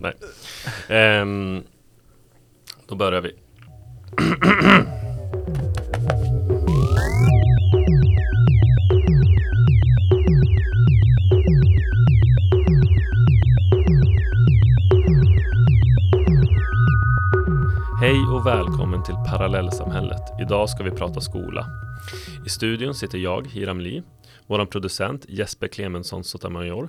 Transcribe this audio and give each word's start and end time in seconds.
Nej. 0.00 0.14
Ehm, 0.88 1.62
då 2.86 2.96
börjar 2.96 3.20
vi. 3.20 3.32
Hej 18.00 18.20
och 18.32 18.46
välkommen 18.46 19.02
till 19.02 19.14
Parallellsamhället. 19.14 20.22
Idag 20.40 20.70
ska 20.70 20.84
vi 20.84 20.90
prata 20.90 21.20
skola. 21.20 21.66
I 22.46 22.48
studion 22.48 22.94
sitter 22.94 23.18
jag, 23.18 23.46
Hiram 23.46 23.80
Li, 23.80 24.02
vår 24.46 24.66
producent 24.66 25.24
Jesper 25.28 25.68
Clemensson 25.68 26.24
Sotomayor, 26.24 26.88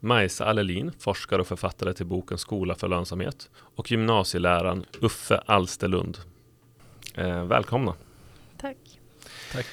Majsa 0.00 0.44
Allelin, 0.44 0.92
forskare 0.98 1.40
och 1.40 1.46
författare 1.46 1.94
till 1.94 2.06
boken 2.06 2.38
Skola 2.38 2.74
för 2.74 2.88
lönsamhet 2.88 3.50
och 3.54 3.90
gymnasieläraren 3.90 4.84
Uffe 5.00 5.42
Alsterlund. 5.46 6.18
Eh, 7.14 7.44
välkomna! 7.44 7.94
Tack! 8.60 8.76
Tack! 9.52 9.66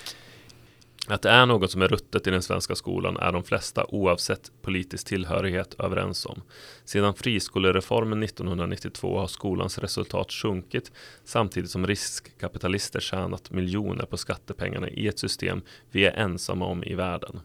Att 1.07 1.21
det 1.21 1.29
är 1.29 1.45
något 1.45 1.71
som 1.71 1.81
är 1.81 1.87
ruttet 1.87 2.27
i 2.27 2.31
den 2.31 2.41
svenska 2.41 2.75
skolan 2.75 3.17
är 3.17 3.31
de 3.31 3.43
flesta 3.43 3.85
oavsett 3.89 4.51
politisk 4.61 5.07
tillhörighet 5.07 5.73
överens 5.79 6.25
om. 6.25 6.41
Sedan 6.85 7.13
friskolereformen 7.13 8.23
1992 8.23 9.19
har 9.19 9.27
skolans 9.27 9.77
resultat 9.77 10.31
sjunkit 10.31 10.91
samtidigt 11.23 11.71
som 11.71 11.87
riskkapitalister 11.87 12.99
tjänat 12.99 13.51
miljoner 13.51 14.05
på 14.05 14.17
skattepengarna 14.17 14.89
i 14.89 15.07
ett 15.07 15.19
system 15.19 15.61
vi 15.91 16.05
är 16.05 16.11
ensamma 16.11 16.65
om 16.65 16.83
i 16.83 16.95
världen. 16.95 17.39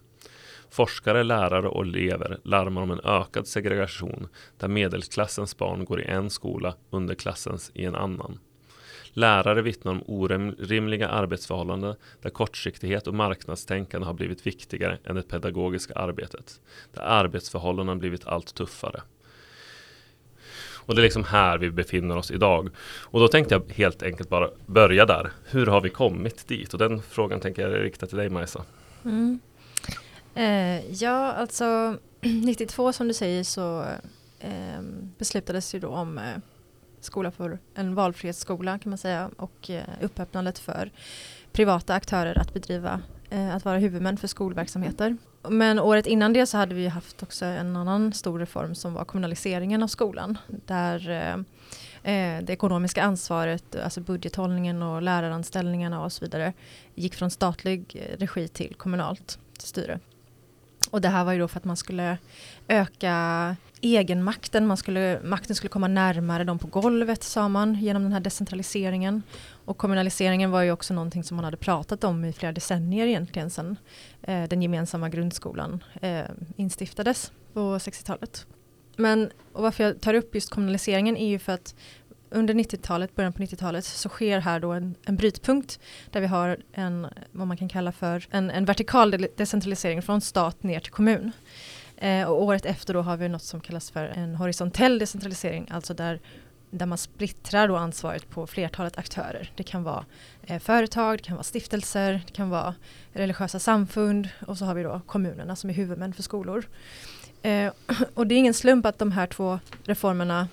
Forskare, 0.70 1.23
lärare 1.23 1.69
och 1.69 1.83
elever 1.83 2.38
larmar 2.42 2.83
om 2.83 2.91
en 2.91 3.01
ökad 3.05 3.47
segregation 3.47 4.28
där 4.59 4.69
medelklassens 4.69 5.56
barn 5.56 5.84
går 5.84 6.01
i 6.01 6.05
en 6.05 6.30
skola, 6.30 6.74
underklassens 6.91 7.70
i 7.74 7.84
en 7.84 7.95
annan. 7.95 8.38
Lärare 9.12 9.62
vittnar 9.62 9.92
om 9.92 10.03
orimliga 10.06 11.08
arbetsförhållanden 11.08 11.95
där 12.22 12.30
kortsiktighet 12.30 13.06
och 13.06 13.14
marknadstänkande 13.14 14.06
har 14.06 14.14
blivit 14.14 14.47
viktigare 14.47 14.98
än 15.05 15.14
det 15.14 15.22
pedagogiska 15.22 15.95
arbetet. 15.95 16.61
Där 16.92 17.02
arbetsförhållandena 17.02 17.98
blivit 17.98 18.27
allt 18.27 18.55
tuffare. 18.55 19.02
Och 20.91 20.95
det 20.95 21.00
är 21.00 21.02
liksom 21.02 21.25
här 21.25 21.58
vi 21.58 21.70
befinner 21.70 22.17
oss 22.17 22.30
idag. 22.30 22.70
Och 23.02 23.20
då 23.20 23.28
tänkte 23.28 23.55
jag 23.55 23.73
helt 23.75 24.02
enkelt 24.02 24.28
bara 24.28 24.50
börja 24.67 25.06
där. 25.06 25.30
Hur 25.45 25.67
har 25.67 25.80
vi 25.80 25.91
kommit 25.91 26.48
dit? 26.48 26.73
Och 26.73 26.78
den 26.78 27.02
frågan 27.02 27.41
tänker 27.41 27.69
jag 27.69 27.84
rikta 27.84 28.06
till 28.06 28.17
dig 28.17 28.30
Majsa. 28.30 28.64
Mm. 29.05 29.41
Eh, 30.41 30.92
ja, 31.02 31.33
alltså 31.33 31.96
92 32.20 32.92
som 32.92 33.08
du 33.08 33.14
säger 33.14 33.44
så 33.44 33.84
eh, 34.38 34.83
beslutades 35.19 35.74
ju 35.74 35.80
då 35.80 35.88
om 35.88 36.19
eh, 36.19 36.24
skola 37.00 37.30
för 37.30 37.58
en 37.74 37.94
valfrihetsskola 37.94 38.78
kan 38.78 38.91
man 38.91 38.98
säga 38.98 39.30
och 39.36 39.70
eh, 39.70 39.84
uppöppnandet 40.00 40.58
för 40.58 40.91
privata 41.52 41.94
aktörer 41.94 42.38
att 42.38 42.55
bedriva, 42.55 43.02
eh, 43.30 43.56
att 43.56 43.64
vara 43.64 43.78
huvudmän 43.78 44.16
för 44.16 44.28
skolverksamheter. 44.28 45.16
Men 45.48 45.78
året 45.78 46.06
innan 46.06 46.33
det 46.33 46.46
så 46.46 46.56
hade 46.56 46.74
vi 46.74 46.88
haft 46.88 47.22
också 47.22 47.44
en 47.44 47.77
annan 47.77 48.12
stor 48.12 48.38
reform 48.38 48.74
som 48.74 48.94
var 48.94 49.05
kommunaliseringen 49.05 49.83
av 49.83 49.88
skolan 49.88 50.38
där 50.66 51.11
eh, 51.11 51.34
eh, 52.14 52.42
det 52.42 52.52
ekonomiska 52.52 53.02
ansvaret, 53.02 53.77
alltså 53.77 54.00
budgethållningen 54.00 54.83
och 54.83 55.02
läraranställningarna 55.02 56.05
och 56.05 56.12
så 56.12 56.24
vidare 56.24 56.52
gick 56.94 57.14
från 57.14 57.30
statlig 57.30 57.96
eh, 57.96 58.18
regi 58.18 58.48
till 58.48 58.74
kommunalt 58.74 59.38
styre. 59.58 60.00
Och 60.91 61.00
det 61.00 61.08
här 61.08 61.24
var 61.24 61.33
ju 61.33 61.38
då 61.38 61.48
för 61.48 61.58
att 61.58 61.64
man 61.64 61.77
skulle 61.77 62.19
öka 62.69 63.56
egenmakten, 63.80 64.66
man 64.66 64.77
skulle, 64.77 65.20
makten 65.24 65.56
skulle 65.56 65.69
komma 65.69 65.88
närmare 65.88 66.44
dem 66.44 66.58
på 66.58 66.66
golvet 66.66 67.22
sa 67.22 67.48
man 67.48 67.74
genom 67.74 68.02
den 68.02 68.12
här 68.12 68.20
decentraliseringen. 68.20 69.22
Och 69.64 69.78
kommunaliseringen 69.78 70.50
var 70.50 70.62
ju 70.62 70.72
också 70.72 70.94
någonting 70.94 71.24
som 71.24 71.36
man 71.36 71.44
hade 71.44 71.56
pratat 71.56 72.05
om 72.05 72.24
i 72.24 72.33
flera 72.33 72.52
decennier 72.52 73.06
egentligen 73.06 73.50
sedan 73.50 73.77
eh, 74.23 74.42
den 74.48 74.62
gemensamma 74.62 75.08
grundskolan 75.08 75.84
eh, 76.00 76.23
instiftades 76.56 77.33
på 77.52 77.79
60-talet. 77.79 78.46
Men 78.96 79.30
och 79.52 79.62
varför 79.62 79.84
jag 79.84 80.00
tar 80.00 80.14
upp 80.14 80.34
just 80.34 80.50
kommunaliseringen 80.50 81.17
är 81.17 81.29
ju 81.29 81.39
för 81.39 81.52
att 81.52 81.74
under 82.30 82.55
90-talet, 82.55 83.17
början 83.17 83.33
på 83.33 83.42
90-talet, 83.42 83.85
så 83.85 84.08
sker 84.08 84.41
här 84.41 84.61
då 84.61 84.73
en, 84.73 84.95
en 85.07 85.17
brytpunkt 85.17 85.80
där 86.11 86.20
vi 86.20 86.27
har 86.27 86.57
en, 86.73 87.07
vad 87.33 87.46
man 87.46 87.57
kan 87.57 87.68
kalla 87.68 87.92
för 87.92 88.27
en, 88.30 88.51
en 88.51 88.64
vertikal 88.64 89.27
decentralisering 89.36 90.02
från 90.02 90.20
stat 90.20 90.63
ner 90.63 90.80
till 90.80 90.92
kommun. 90.92 91.33
Eh, 91.96 92.30
och 92.30 92.42
året 92.42 92.67
efter 92.67 92.95
då 92.95 93.02
har 93.02 93.17
vi 93.17 93.29
något 93.29 93.42
som 93.42 93.61
kallas 93.61 93.91
för 93.91 94.05
en 94.05 94.35
horisontell 94.35 94.98
decentralisering, 94.98 95.68
alltså 95.70 95.95
där, 95.95 96.20
där 96.70 96.86
man 96.86 96.98
splittrar 96.98 97.68
då 97.68 97.77
ansvaret 97.77 98.30
på 98.30 98.47
flertalet 98.47 98.98
aktörer. 98.98 99.52
Det 99.57 99.62
kan 99.62 99.83
vara 99.83 100.05
eh, 100.42 100.58
företag, 100.58 101.18
det 101.18 101.23
kan 101.23 101.36
vara 101.36 101.45
stiftelser, 101.45 102.23
det 102.27 102.33
kan 102.33 102.51
vara 102.51 102.74
religiösa 103.12 103.58
samfund 103.58 104.29
och 104.47 104.58
så 104.58 104.64
har 104.64 104.74
vi 104.74 104.83
då 104.83 105.01
kommunerna 105.07 105.57
som 105.57 105.70
är 105.70 105.74
huvudmän 105.74 106.12
för 106.12 106.23
skolor. 106.23 106.64
Eh, 107.42 107.73
och 108.14 108.27
det 108.27 108.35
är 108.35 108.39
ingen 108.39 108.55
slump 108.55 108.86
att 108.86 108.98
de 108.98 109.12
här 109.12 109.27
två 109.27 109.58
reformerna 109.85 110.48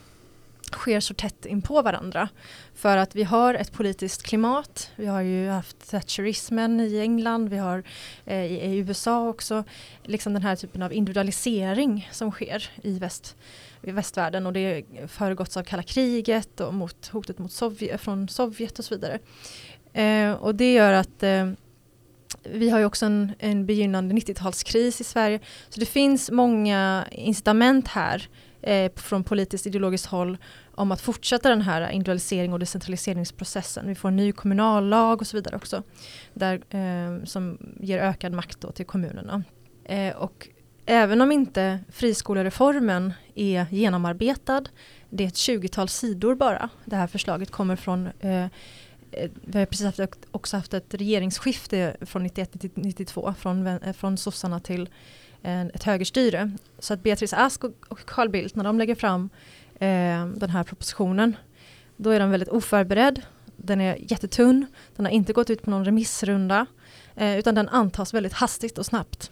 sker 0.76 1.00
så 1.00 1.14
tätt 1.14 1.46
in 1.46 1.62
på 1.62 1.82
varandra. 1.82 2.30
För 2.76 2.98
att 2.98 3.16
vi 3.16 3.24
har 3.24 3.54
ett 3.54 3.74
politiskt 3.74 4.24
klimat. 4.24 4.92
Vi 4.96 5.06
har 5.06 5.22
ju 5.22 5.50
haft 5.50 5.90
thatcherismen 5.90 6.80
i 6.80 7.00
England, 7.00 7.50
vi 7.50 7.58
har 7.58 7.84
eh, 8.26 8.46
i, 8.46 8.56
i, 8.56 8.78
USA 8.78 9.30
också. 9.30 9.64
Liksom 10.04 10.34
den 10.34 10.42
här 10.42 10.56
typen 10.56 10.82
av 10.82 10.94
individualisering 10.94 12.10
som 12.12 12.32
sker 12.32 12.70
i, 12.82 13.00
väst, 13.00 13.36
i 13.82 13.92
västvärlden 13.92 14.46
och 14.46 14.54
det 14.54 14.84
föregåtts 15.08 15.58
av 15.58 15.64
kalla 15.64 15.84
kriget 15.84 16.60
och 16.60 16.74
mot 16.74 17.08
hotet 17.08 17.40
mot 17.40 17.52
Sovjet, 17.52 18.02
från 18.02 18.30
Sovjet 18.30 18.80
och 18.80 18.86
så 18.86 18.96
vidare. 18.96 19.20
Eh, 19.94 20.32
och 20.32 20.56
det 20.56 20.74
gör 20.74 20.94
att 20.94 21.24
eh, 21.24 21.52
vi 22.44 22.70
har 22.70 22.80
ju 22.80 22.86
också 22.86 23.06
en, 23.06 23.34
en 23.40 23.66
begynnande 23.66 24.16
90-talskris 24.16 25.02
i 25.02 25.04
Sverige. 25.04 25.40
Så 25.70 25.80
det 25.80 25.86
finns 25.86 26.32
många 26.32 27.06
incitament 27.12 27.88
här 27.88 28.30
eh, 28.68 28.92
från 28.96 29.24
politiskt 29.24 29.68
ideologiskt 29.68 30.08
håll 30.08 30.38
om 30.76 30.92
att 30.92 31.02
fortsätta 31.02 31.50
den 31.50 31.62
här 31.62 31.90
individualisering 31.90 32.54
och 32.54 32.60
decentraliseringsprocessen. 32.60 33.88
Vi 33.88 33.96
får 33.96 34.10
en 34.10 34.16
ny 34.16 34.32
kommunallag 34.32 35.22
och 35.22 35.28
så 35.28 35.38
vidare 35.38 35.56
också. 35.56 35.84
Där, 36.34 36.62
eh, 36.70 37.24
som 37.24 37.58
ger 37.80 38.00
ökad 38.00 38.34
makt 38.34 38.76
till 38.76 38.86
kommunerna. 38.86 39.44
Eh, 39.86 40.16
och 40.16 40.48
även 40.86 41.22
om 41.22 41.32
inte 41.32 41.80
friskolereformen 41.92 43.14
är 43.36 43.66
genomarbetad, 43.72 44.64
det 45.10 45.24
är 45.24 45.28
ett 45.28 45.34
20-tal 45.34 45.90
sidor 45.90 46.36
bara. 46.36 46.70
Det 46.86 46.96
här 46.96 47.08
förslaget 47.08 47.52
kommer 47.52 47.76
från 47.76 48.10
eh, 48.20 48.44
eh 48.44 48.50
vi 49.44 49.60
har 49.60 49.66
precis 49.66 49.86
haft, 49.86 50.16
också 50.32 50.58
haft 50.58 50.74
ett 50.74 50.94
regeringsskifte 50.94 51.98
från 52.02 52.24
91 52.24 52.60
till 52.60 52.70
92 52.76 53.34
från, 53.40 53.68
eh, 53.68 53.94
från 53.94 54.18
sossarna 54.18 54.60
till 54.60 54.90
ett 55.44 55.84
högerstyre. 55.84 56.52
Så 56.80 56.94
att 56.94 57.04
Beatrice 57.04 57.34
Ask 57.34 57.64
och 57.64 58.06
Carl 58.06 58.30
Bildt 58.30 58.56
när 58.56 58.64
de 58.64 58.78
lägger 58.78 58.96
fram 58.96 59.30
eh, 59.80 60.28
den 60.28 60.50
här 60.50 60.64
propositionen 60.64 61.36
då 61.98 62.10
är 62.10 62.20
den 62.20 62.32
väldigt 62.32 62.50
oförberedd. 62.50 63.22
Den 63.56 63.82
är 63.82 63.98
jättetunn. 64.12 64.66
Den 64.96 65.06
har 65.06 65.14
inte 65.14 65.34
gått 65.34 65.50
ut 65.50 65.62
på 65.62 65.70
någon 65.70 65.86
remissrunda 65.86 66.66
eh, 67.16 67.38
utan 67.38 67.56
den 67.56 67.70
antas 67.70 68.14
väldigt 68.14 68.34
hastigt 68.34 68.78
och 68.78 68.86
snabbt. 68.86 69.32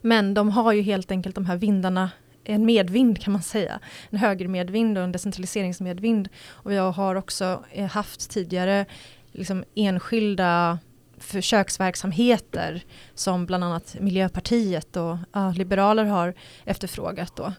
Men 0.00 0.34
de 0.34 0.50
har 0.50 0.72
ju 0.72 0.82
helt 0.82 1.10
enkelt 1.10 1.34
de 1.34 1.46
här 1.46 1.56
vindarna 1.56 2.10
en 2.44 2.66
medvind 2.66 3.20
kan 3.20 3.32
man 3.32 3.42
säga. 3.42 3.80
En 4.10 4.18
högermedvind 4.18 4.98
och 4.98 5.04
en 5.04 5.12
decentraliseringsmedvind. 5.12 6.28
Och 6.48 6.72
jag 6.72 6.92
har 6.92 7.14
också 7.14 7.64
eh, 7.72 7.86
haft 7.86 8.30
tidigare 8.30 8.86
liksom 9.32 9.64
enskilda 9.74 10.78
försöksverksamheter 11.22 12.84
som 13.14 13.46
bland 13.46 13.64
annat 13.64 13.96
Miljöpartiet 14.00 14.96
och 14.96 15.16
ja, 15.32 15.50
liberaler 15.50 16.04
har 16.04 16.34
efterfrågat. 16.64 17.36
Då. 17.36 17.52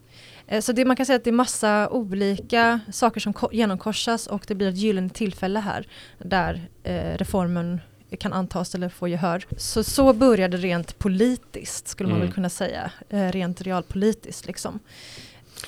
Eh, 0.47 0.61
så 0.61 0.71
det, 0.71 0.85
man 0.85 0.95
kan 0.95 1.05
säga 1.05 1.15
att 1.15 1.23
det 1.23 1.29
är 1.29 1.31
massa 1.31 1.89
olika 1.89 2.79
saker 2.91 3.19
som 3.19 3.33
genomkorsas 3.51 4.27
och 4.27 4.45
det 4.47 4.55
blir 4.55 4.69
ett 4.69 4.77
gyllene 4.77 5.09
tillfälle 5.09 5.59
här 5.59 5.87
där 6.17 6.61
eh, 6.83 7.17
reformen 7.17 7.81
kan 8.19 8.33
antas 8.33 8.75
eller 8.75 8.89
få 8.89 9.07
gehör. 9.07 9.45
Så 9.57 9.83
så 9.83 10.13
började 10.13 10.57
rent 10.57 10.99
politiskt 10.99 11.87
skulle 11.87 12.09
man 12.09 12.15
mm. 12.15 12.27
väl 12.27 12.35
kunna 12.35 12.49
säga, 12.49 12.91
eh, 13.09 13.31
rent 13.31 13.61
realpolitiskt 13.61 14.47
liksom. 14.47 14.79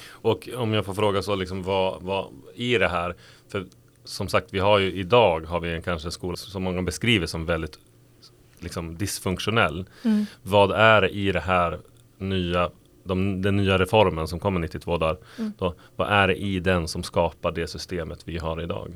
Och 0.08 0.50
om 0.58 0.74
jag 0.74 0.86
får 0.86 0.94
fråga 0.94 1.22
så 1.22 1.36
liksom 1.36 1.64
vad, 1.64 2.02
vad 2.02 2.28
i 2.56 2.78
det 2.78 2.88
här, 2.88 3.16
för 3.48 3.66
som 4.06 4.28
sagt, 4.28 4.48
vi 4.54 4.60
har 4.60 4.80
ju 4.80 4.92
idag 4.92 5.46
har 5.46 5.60
vi 5.60 5.74
en 5.74 5.82
kanske 5.82 6.12
skola 6.12 6.36
som 6.36 6.64
många 6.64 6.82
beskriver 6.82 7.28
som 7.28 7.46
väldigt 7.46 7.80
liksom 8.60 8.98
dysfunktionell. 8.98 9.86
Mm. 10.04 10.26
Vad 10.42 10.72
är 10.72 11.02
det 11.02 11.10
i 11.10 11.32
det 11.32 11.40
här 11.40 11.80
nya 12.18 12.72
de, 13.04 13.42
den 13.42 13.56
nya 13.56 13.78
reformen 13.78 14.28
som 14.28 14.40
kommer 14.40 14.60
92 14.60 14.98
där, 14.98 15.18
mm. 15.38 15.54
då, 15.58 15.76
vad 15.96 16.10
är 16.10 16.28
det 16.28 16.36
i 16.36 16.60
den 16.60 16.88
som 16.88 17.04
skapar 17.04 17.52
det 17.52 17.68
systemet 17.68 18.22
vi 18.26 18.38
har 18.38 18.62
idag? 18.62 18.92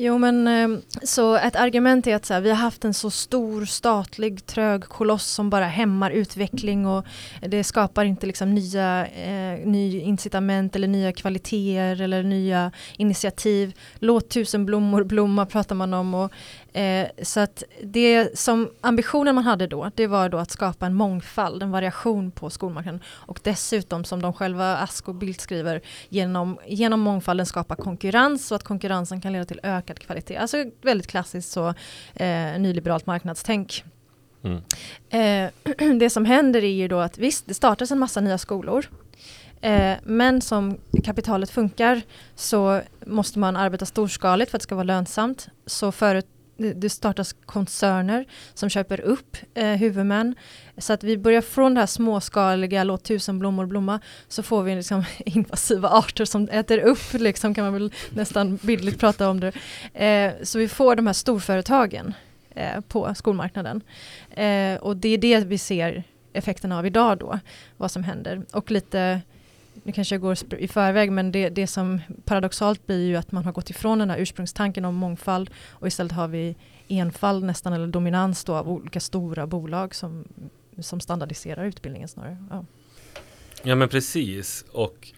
Jo 0.00 0.18
men 0.18 0.48
ehm, 0.48 0.82
så 1.02 1.36
ett 1.36 1.56
argument 1.56 2.06
är 2.06 2.16
att 2.16 2.26
så 2.26 2.34
här, 2.34 2.40
vi 2.40 2.48
har 2.48 2.56
haft 2.56 2.84
en 2.84 2.94
så 2.94 3.10
stor 3.10 3.64
statlig 3.64 4.46
trög 4.46 4.84
koloss 4.84 5.26
som 5.26 5.50
bara 5.50 5.66
hämmar 5.66 6.10
utveckling 6.10 6.86
och 6.86 7.06
det 7.40 7.64
skapar 7.64 8.04
inte 8.04 8.26
liksom 8.26 8.54
nya 8.54 9.06
eh, 9.06 9.66
ny 9.66 10.00
incitament 10.00 10.76
eller 10.76 10.88
nya 10.88 11.12
kvaliteter 11.12 12.02
eller 12.02 12.22
nya 12.22 12.72
initiativ. 12.96 13.74
Låt 13.98 14.28
tusen 14.28 14.66
blommor 14.66 15.04
blomma 15.04 15.46
pratar 15.46 15.74
man 15.74 15.94
om 15.94 16.14
och 16.14 16.32
Eh, 16.72 17.08
så 17.22 17.40
att 17.40 17.62
det 17.82 18.38
som 18.38 18.70
ambitionen 18.80 19.34
man 19.34 19.44
hade 19.44 19.66
då, 19.66 19.90
det 19.94 20.06
var 20.06 20.28
då 20.28 20.38
att 20.38 20.50
skapa 20.50 20.86
en 20.86 20.94
mångfald, 20.94 21.62
en 21.62 21.70
variation 21.70 22.30
på 22.30 22.50
skolmarknaden 22.50 23.00
och 23.06 23.40
dessutom 23.42 24.04
som 24.04 24.22
de 24.22 24.32
själva 24.32 24.76
Ask 24.76 25.08
och 25.08 25.14
Bildt 25.14 25.40
skriver, 25.40 25.80
genom, 26.08 26.58
genom 26.66 27.00
mångfalden 27.00 27.46
skapa 27.46 27.76
konkurrens 27.76 28.50
och 28.50 28.56
att 28.56 28.64
konkurrensen 28.64 29.20
kan 29.20 29.32
leda 29.32 29.44
till 29.44 29.60
ökad 29.62 29.98
kvalitet. 29.98 30.36
Alltså 30.36 30.64
väldigt 30.82 31.06
klassiskt 31.06 31.50
så 31.50 31.68
eh, 32.14 32.58
nyliberalt 32.58 33.06
marknadstänk. 33.06 33.84
Mm. 34.42 34.62
Eh, 35.10 35.50
det 35.98 36.10
som 36.10 36.24
händer 36.24 36.64
är 36.64 36.72
ju 36.72 36.88
då 36.88 36.98
att 36.98 37.18
visst, 37.18 37.46
det 37.46 37.54
startas 37.54 37.90
en 37.90 37.98
massa 37.98 38.20
nya 38.20 38.38
skolor. 38.38 38.86
Eh, 39.60 39.96
men 40.02 40.40
som 40.40 40.78
kapitalet 41.04 41.50
funkar 41.50 42.02
så 42.34 42.80
måste 43.06 43.38
man 43.38 43.56
arbeta 43.56 43.86
storskaligt 43.86 44.50
för 44.50 44.56
att 44.56 44.60
det 44.60 44.64
ska 44.64 44.74
vara 44.74 44.84
lönsamt. 44.84 45.48
Så 45.66 45.92
förut 45.92 46.26
det 46.58 46.90
startas 46.90 47.32
koncerner 47.32 48.26
som 48.54 48.68
köper 48.68 49.00
upp 49.00 49.36
eh, 49.54 49.66
huvudmän. 49.66 50.34
Så 50.78 50.92
att 50.92 51.04
vi 51.04 51.18
börjar 51.18 51.40
från 51.40 51.74
det 51.74 51.80
här 51.80 51.86
småskaliga, 51.86 52.84
låt 52.84 53.04
tusen 53.04 53.38
blommor 53.38 53.66
blomma, 53.66 54.00
så 54.28 54.42
får 54.42 54.62
vi 54.62 54.74
liksom 54.74 55.04
invasiva 55.18 55.88
arter 55.88 56.24
som 56.24 56.48
äter 56.48 56.78
upp, 56.78 57.12
liksom 57.12 57.54
kan 57.54 57.64
man 57.64 57.72
väl 57.72 57.92
nästan 58.10 58.58
bildligt 58.62 59.00
prata 59.00 59.28
om 59.28 59.40
det. 59.40 59.52
Eh, 59.94 60.32
så 60.42 60.58
vi 60.58 60.68
får 60.68 60.96
de 60.96 61.06
här 61.06 61.14
storföretagen 61.14 62.14
eh, 62.50 62.80
på 62.80 63.14
skolmarknaden. 63.14 63.80
Eh, 64.30 64.74
och 64.74 64.96
det 64.96 65.08
är 65.08 65.18
det 65.18 65.44
vi 65.44 65.58
ser 65.58 66.04
effekterna 66.32 66.78
av 66.78 66.86
idag 66.86 67.18
då, 67.18 67.38
vad 67.76 67.90
som 67.90 68.04
händer. 68.04 68.42
Och 68.52 68.70
lite 68.70 69.20
nu 69.88 69.92
kanske 69.92 70.14
jag 70.14 70.22
går 70.22 70.36
i 70.58 70.68
förväg, 70.68 71.12
men 71.12 71.32
det, 71.32 71.48
det 71.48 71.66
som 71.66 72.00
paradoxalt 72.24 72.86
blir 72.86 73.06
ju 73.06 73.16
att 73.16 73.32
man 73.32 73.44
har 73.44 73.52
gått 73.52 73.70
ifrån 73.70 73.98
den 73.98 74.10
här 74.10 74.18
ursprungstanken 74.18 74.84
om 74.84 74.94
mångfald 74.94 75.50
och 75.70 75.86
istället 75.86 76.12
har 76.12 76.28
vi 76.28 76.56
enfald 76.88 77.44
nästan 77.44 77.72
eller 77.72 77.86
dominans 77.86 78.44
då 78.44 78.54
av 78.54 78.68
olika 78.70 79.00
stora 79.00 79.46
bolag 79.46 79.94
som, 79.94 80.24
som 80.78 81.00
standardiserar 81.00 81.64
utbildningen 81.64 82.08
snarare. 82.08 82.36
Ja. 82.50 82.64
ja 83.62 83.74
men 83.74 83.88
precis 83.88 84.64
och 84.72 85.12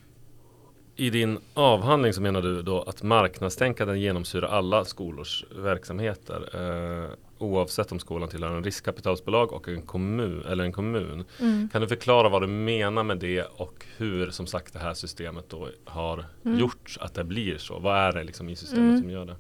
i 0.97 1.11
din 1.11 1.39
avhandling 1.55 2.13
så 2.13 2.21
menar 2.21 2.43
du 2.43 2.63
då 2.63 2.83
att 2.83 3.03
marknadstänkandet 3.03 3.99
genomsyrar 3.99 4.49
alla 4.49 4.85
skolors 4.85 5.45
verksamheter. 5.57 6.49
Eh, 6.55 7.11
oavsett 7.41 7.93
om 7.93 7.99
skolan 7.99 8.29
tillhör 8.29 8.57
en 8.57 8.65
riskkapitalsbolag 8.65 9.53
och 9.53 9.69
en 9.69 9.83
kommun, 9.83 10.45
eller 10.49 10.65
en 10.65 10.73
kommun. 10.73 11.25
Mm. 11.41 11.69
Kan 11.73 11.81
du 11.81 11.89
förklara 11.89 12.29
vad 12.29 12.43
du 12.43 12.47
menar 12.47 13.03
med 13.03 13.19
det 13.19 13.43
och 13.43 13.87
hur 13.97 14.31
som 14.31 14.47
sagt 14.47 14.73
det 14.73 14.79
här 14.79 14.95
systemet 14.95 15.49
då 15.49 15.69
har 15.85 16.25
mm. 16.45 16.59
gjort 16.59 16.97
att 17.01 17.15
det 17.15 17.25
blir 17.25 17.59
så? 17.59 17.79
Vad 17.79 17.97
är 17.97 18.13
det 18.13 18.25
liksom 18.25 18.49
i 18.49 18.57
systemet 18.57 18.89
mm. 18.89 19.01
som 19.01 19.11
gör 19.11 19.25
det? 19.25 19.37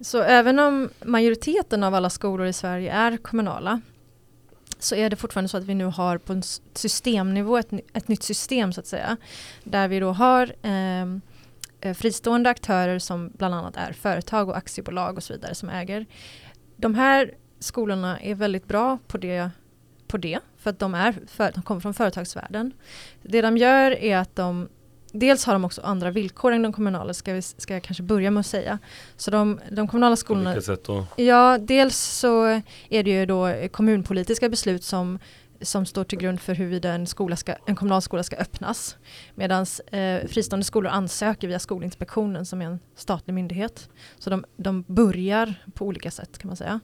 Så 0.00 0.22
även 0.22 0.58
om 0.58 0.90
majoriteten 1.04 1.84
av 1.84 1.94
alla 1.94 2.10
skolor 2.10 2.46
i 2.46 2.52
Sverige 2.52 2.92
är 2.92 3.16
kommunala 3.16 3.80
så 4.78 4.94
är 4.94 5.10
det 5.10 5.16
fortfarande 5.16 5.48
så 5.48 5.56
att 5.56 5.64
vi 5.64 5.74
nu 5.74 5.84
har 5.84 6.18
på 6.18 6.32
en 6.32 6.42
systemnivå 6.74 7.56
ett, 7.56 7.68
ett 7.92 8.08
nytt 8.08 8.22
system 8.22 8.72
så 8.72 8.80
att 8.80 8.86
säga. 8.86 9.16
Där 9.64 9.88
vi 9.88 10.00
då 10.00 10.12
har 10.12 10.52
ehm, 10.62 11.20
eh, 11.80 11.94
fristående 11.94 12.50
aktörer 12.50 12.98
som 12.98 13.30
bland 13.34 13.54
annat 13.54 13.76
är 13.76 13.92
företag 13.92 14.48
och 14.48 14.56
aktiebolag 14.56 15.16
och 15.16 15.22
så 15.22 15.32
vidare 15.32 15.54
som 15.54 15.68
äger 15.68 16.06
de 16.80 16.94
här 16.94 17.34
skolorna 17.58 18.20
är 18.20 18.34
väldigt 18.34 18.68
bra 18.68 18.98
på 19.06 19.18
det, 19.18 19.50
på 20.06 20.16
det 20.16 20.40
för 20.56 20.70
att 20.70 20.78
de, 20.78 20.94
är 20.94 21.14
för, 21.26 21.52
de 21.54 21.62
kommer 21.62 21.80
från 21.80 21.94
företagsvärlden. 21.94 22.72
Det 23.22 23.42
de 23.42 23.56
gör 23.56 23.90
är 23.90 24.16
att 24.16 24.36
de 24.36 24.68
Dels 25.12 25.44
har 25.44 25.52
de 25.52 25.64
också 25.64 25.80
andra 25.82 26.10
villkor 26.10 26.52
än 26.52 26.62
de 26.62 26.72
kommunala, 26.72 27.14
ska, 27.14 27.32
vi, 27.32 27.42
ska 27.42 27.74
jag 27.74 27.82
kanske 27.82 28.02
börja 28.02 28.30
med 28.30 28.40
att 28.40 28.46
säga. 28.46 28.78
Så 29.16 29.30
de, 29.30 29.60
de 29.70 29.88
kommunala 29.88 30.16
skolorna... 30.16 30.50
På 30.50 30.54
vilket 30.54 30.64
sätt 30.64 30.84
då? 30.84 31.06
Ja, 31.16 31.58
dels 31.58 31.96
så 31.96 32.44
är 32.88 33.02
det 33.02 33.10
ju 33.10 33.26
då 33.26 33.68
kommunpolitiska 33.72 34.48
beslut 34.48 34.84
som 34.84 35.18
som 35.60 35.86
står 35.86 36.04
till 36.04 36.18
grund 36.18 36.40
för 36.40 36.54
huruvida 36.54 36.92
en, 36.92 37.06
skola 37.06 37.36
ska, 37.36 37.54
en 37.66 37.76
kommunal 37.76 38.02
skola 38.02 38.22
ska 38.22 38.36
öppnas. 38.36 38.96
Medan 39.34 39.66
eh, 39.90 40.26
fristående 40.28 40.64
skolor 40.64 40.90
ansöker 40.90 41.48
via 41.48 41.58
Skolinspektionen 41.58 42.46
som 42.46 42.62
är 42.62 42.66
en 42.66 42.78
statlig 42.94 43.34
myndighet. 43.34 43.88
Så 44.18 44.30
de, 44.30 44.44
de 44.56 44.84
börjar 44.86 45.54
på 45.74 45.86
olika 45.86 46.10
sätt 46.10 46.38
kan 46.38 46.48
man 46.48 46.56
säga. 46.56 46.80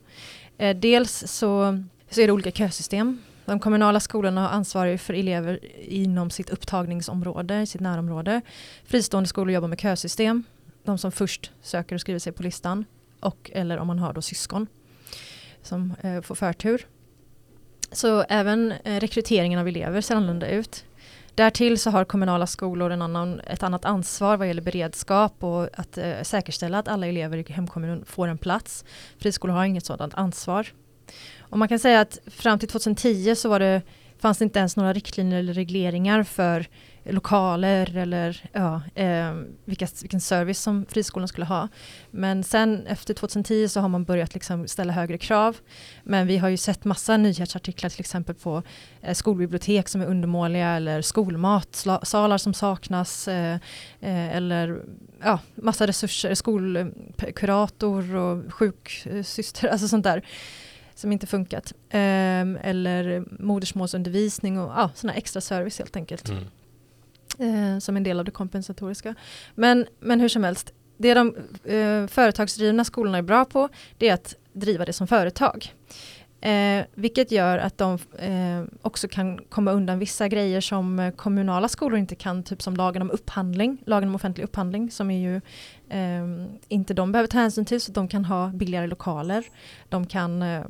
Eh, 0.58 0.76
dels 0.76 1.24
så, 1.26 1.82
så 2.10 2.20
är 2.20 2.26
det 2.26 2.32
olika 2.32 2.50
kösystem. 2.50 3.22
De 3.44 3.60
kommunala 3.60 4.00
skolorna 4.00 4.40
har 4.40 4.48
ansvar 4.48 4.96
för 4.96 5.14
elever 5.14 5.58
inom 5.82 6.30
sitt 6.30 6.50
upptagningsområde, 6.50 7.66
sitt 7.66 7.80
närområde. 7.80 8.40
Fristående 8.84 9.28
skolor 9.28 9.50
jobbar 9.50 9.68
med 9.68 9.80
kösystem. 9.80 10.44
De 10.84 10.98
som 10.98 11.12
först 11.12 11.52
söker 11.62 11.94
och 11.94 12.00
skriver 12.00 12.18
sig 12.18 12.32
på 12.32 12.42
listan. 12.42 12.84
Och, 13.20 13.50
eller 13.54 13.78
om 13.78 13.86
man 13.86 13.98
har 13.98 14.12
då 14.12 14.22
syskon 14.22 14.66
som 15.62 15.94
eh, 16.02 16.20
får 16.20 16.34
förtur. 16.34 16.86
Så 17.94 18.24
även 18.28 18.72
eh, 18.72 19.00
rekryteringen 19.00 19.58
av 19.58 19.68
elever 19.68 20.00
ser 20.00 20.14
annorlunda 20.14 20.48
ut. 20.48 20.84
Därtill 21.34 21.78
så 21.78 21.90
har 21.90 22.04
kommunala 22.04 22.46
skolor 22.46 22.90
en 22.90 23.02
annan, 23.02 23.40
ett 23.40 23.62
annat 23.62 23.84
ansvar 23.84 24.36
vad 24.36 24.48
gäller 24.48 24.62
beredskap 24.62 25.44
och 25.44 25.68
att 25.72 25.98
eh, 25.98 26.22
säkerställa 26.22 26.78
att 26.78 26.88
alla 26.88 27.06
elever 27.06 27.38
i 27.38 27.52
hemkommunen 27.52 28.04
får 28.04 28.28
en 28.28 28.38
plats. 28.38 28.84
Friskolor 29.18 29.54
har 29.54 29.64
inget 29.64 29.86
sådant 29.86 30.14
ansvar. 30.14 30.66
Och 31.38 31.58
man 31.58 31.68
kan 31.68 31.78
säga 31.78 32.00
att 32.00 32.18
fram 32.26 32.58
till 32.58 32.68
2010 32.68 33.34
så 33.34 33.48
var 33.48 33.60
det, 33.60 33.82
fanns 34.18 34.38
det 34.38 34.44
inte 34.44 34.58
ens 34.58 34.76
några 34.76 34.92
riktlinjer 34.92 35.38
eller 35.38 35.52
regleringar 35.52 36.22
för 36.22 36.66
lokaler 37.04 37.96
eller 37.96 38.50
ja, 38.52 38.82
eh, 38.94 39.34
vilka, 39.64 39.86
vilken 40.00 40.20
service 40.20 40.58
som 40.58 40.86
friskolan 40.86 41.28
skulle 41.28 41.46
ha. 41.46 41.68
Men 42.10 42.44
sen 42.44 42.86
efter 42.86 43.14
2010 43.14 43.68
så 43.68 43.80
har 43.80 43.88
man 43.88 44.04
börjat 44.04 44.34
liksom 44.34 44.68
ställa 44.68 44.92
högre 44.92 45.18
krav. 45.18 45.56
Men 46.02 46.26
vi 46.26 46.36
har 46.36 46.48
ju 46.48 46.56
sett 46.56 46.84
massa 46.84 47.16
nyhetsartiklar 47.16 47.90
till 47.90 48.00
exempel 48.00 48.34
på 48.34 48.62
eh, 49.02 49.14
skolbibliotek 49.14 49.88
som 49.88 50.00
är 50.00 50.06
undermåliga 50.06 50.68
eller 50.68 51.02
skolmatsalar 51.02 52.38
som 52.38 52.54
saknas 52.54 53.28
eh, 53.28 53.58
eh, 54.00 54.36
eller 54.36 54.82
ja, 55.22 55.38
massa 55.54 55.86
resurser, 55.86 56.34
skolkurator 56.34 58.14
och 58.16 58.52
sjuksyster, 58.54 59.68
alltså 59.68 59.88
sånt 59.88 60.04
där 60.04 60.22
som 60.94 61.12
inte 61.12 61.26
funkat. 61.26 61.72
Ehm, 61.90 62.58
eller 62.62 63.24
modersmålsundervisning 63.42 64.58
och 64.60 64.70
ja, 64.70 64.90
sådana 64.94 65.14
extra 65.14 65.40
service 65.40 65.78
helt 65.78 65.96
enkelt. 65.96 66.28
Mm 66.28 66.44
eh, 67.38 67.78
som 67.78 67.96
en 67.96 68.02
del 68.02 68.18
av 68.18 68.24
det 68.24 68.30
kompensatoriska. 68.30 69.14
Men, 69.54 69.86
men 70.00 70.20
hur 70.20 70.28
som 70.28 70.44
helst, 70.44 70.72
det 70.96 71.14
de 71.14 71.36
eh, 71.64 72.06
företagsdrivna 72.06 72.84
skolorna 72.84 73.18
är 73.18 73.22
bra 73.22 73.44
på, 73.44 73.68
det 73.98 74.08
är 74.08 74.14
att 74.14 74.34
driva 74.52 74.84
det 74.84 74.92
som 74.92 75.06
företag. 75.06 75.72
Eh, 76.44 76.84
vilket 76.94 77.32
gör 77.32 77.58
att 77.58 77.78
de 77.78 77.98
eh, 78.18 78.76
också 78.82 79.08
kan 79.08 79.38
komma 79.38 79.72
undan 79.72 79.98
vissa 79.98 80.28
grejer 80.28 80.60
som 80.60 80.98
eh, 80.98 81.10
kommunala 81.10 81.68
skolor 81.68 81.98
inte 81.98 82.14
kan, 82.14 82.42
typ 82.42 82.62
som 82.62 82.76
lagen 82.76 83.02
om 83.02 83.10
upphandling, 83.10 83.82
lagen 83.86 84.08
om 84.08 84.14
offentlig 84.14 84.44
upphandling, 84.44 84.90
som 84.90 85.10
är 85.10 85.18
ju 85.18 85.36
eh, 85.88 86.48
inte 86.68 86.94
de 86.94 87.12
behöver 87.12 87.28
ta 87.28 87.38
hänsyn 87.38 87.64
till, 87.64 87.80
så 87.80 87.92
de 87.92 88.08
kan 88.08 88.24
ha 88.24 88.48
billigare 88.48 88.86
lokaler. 88.86 89.44
De 89.88 90.06
kan 90.06 90.42
eh, 90.42 90.62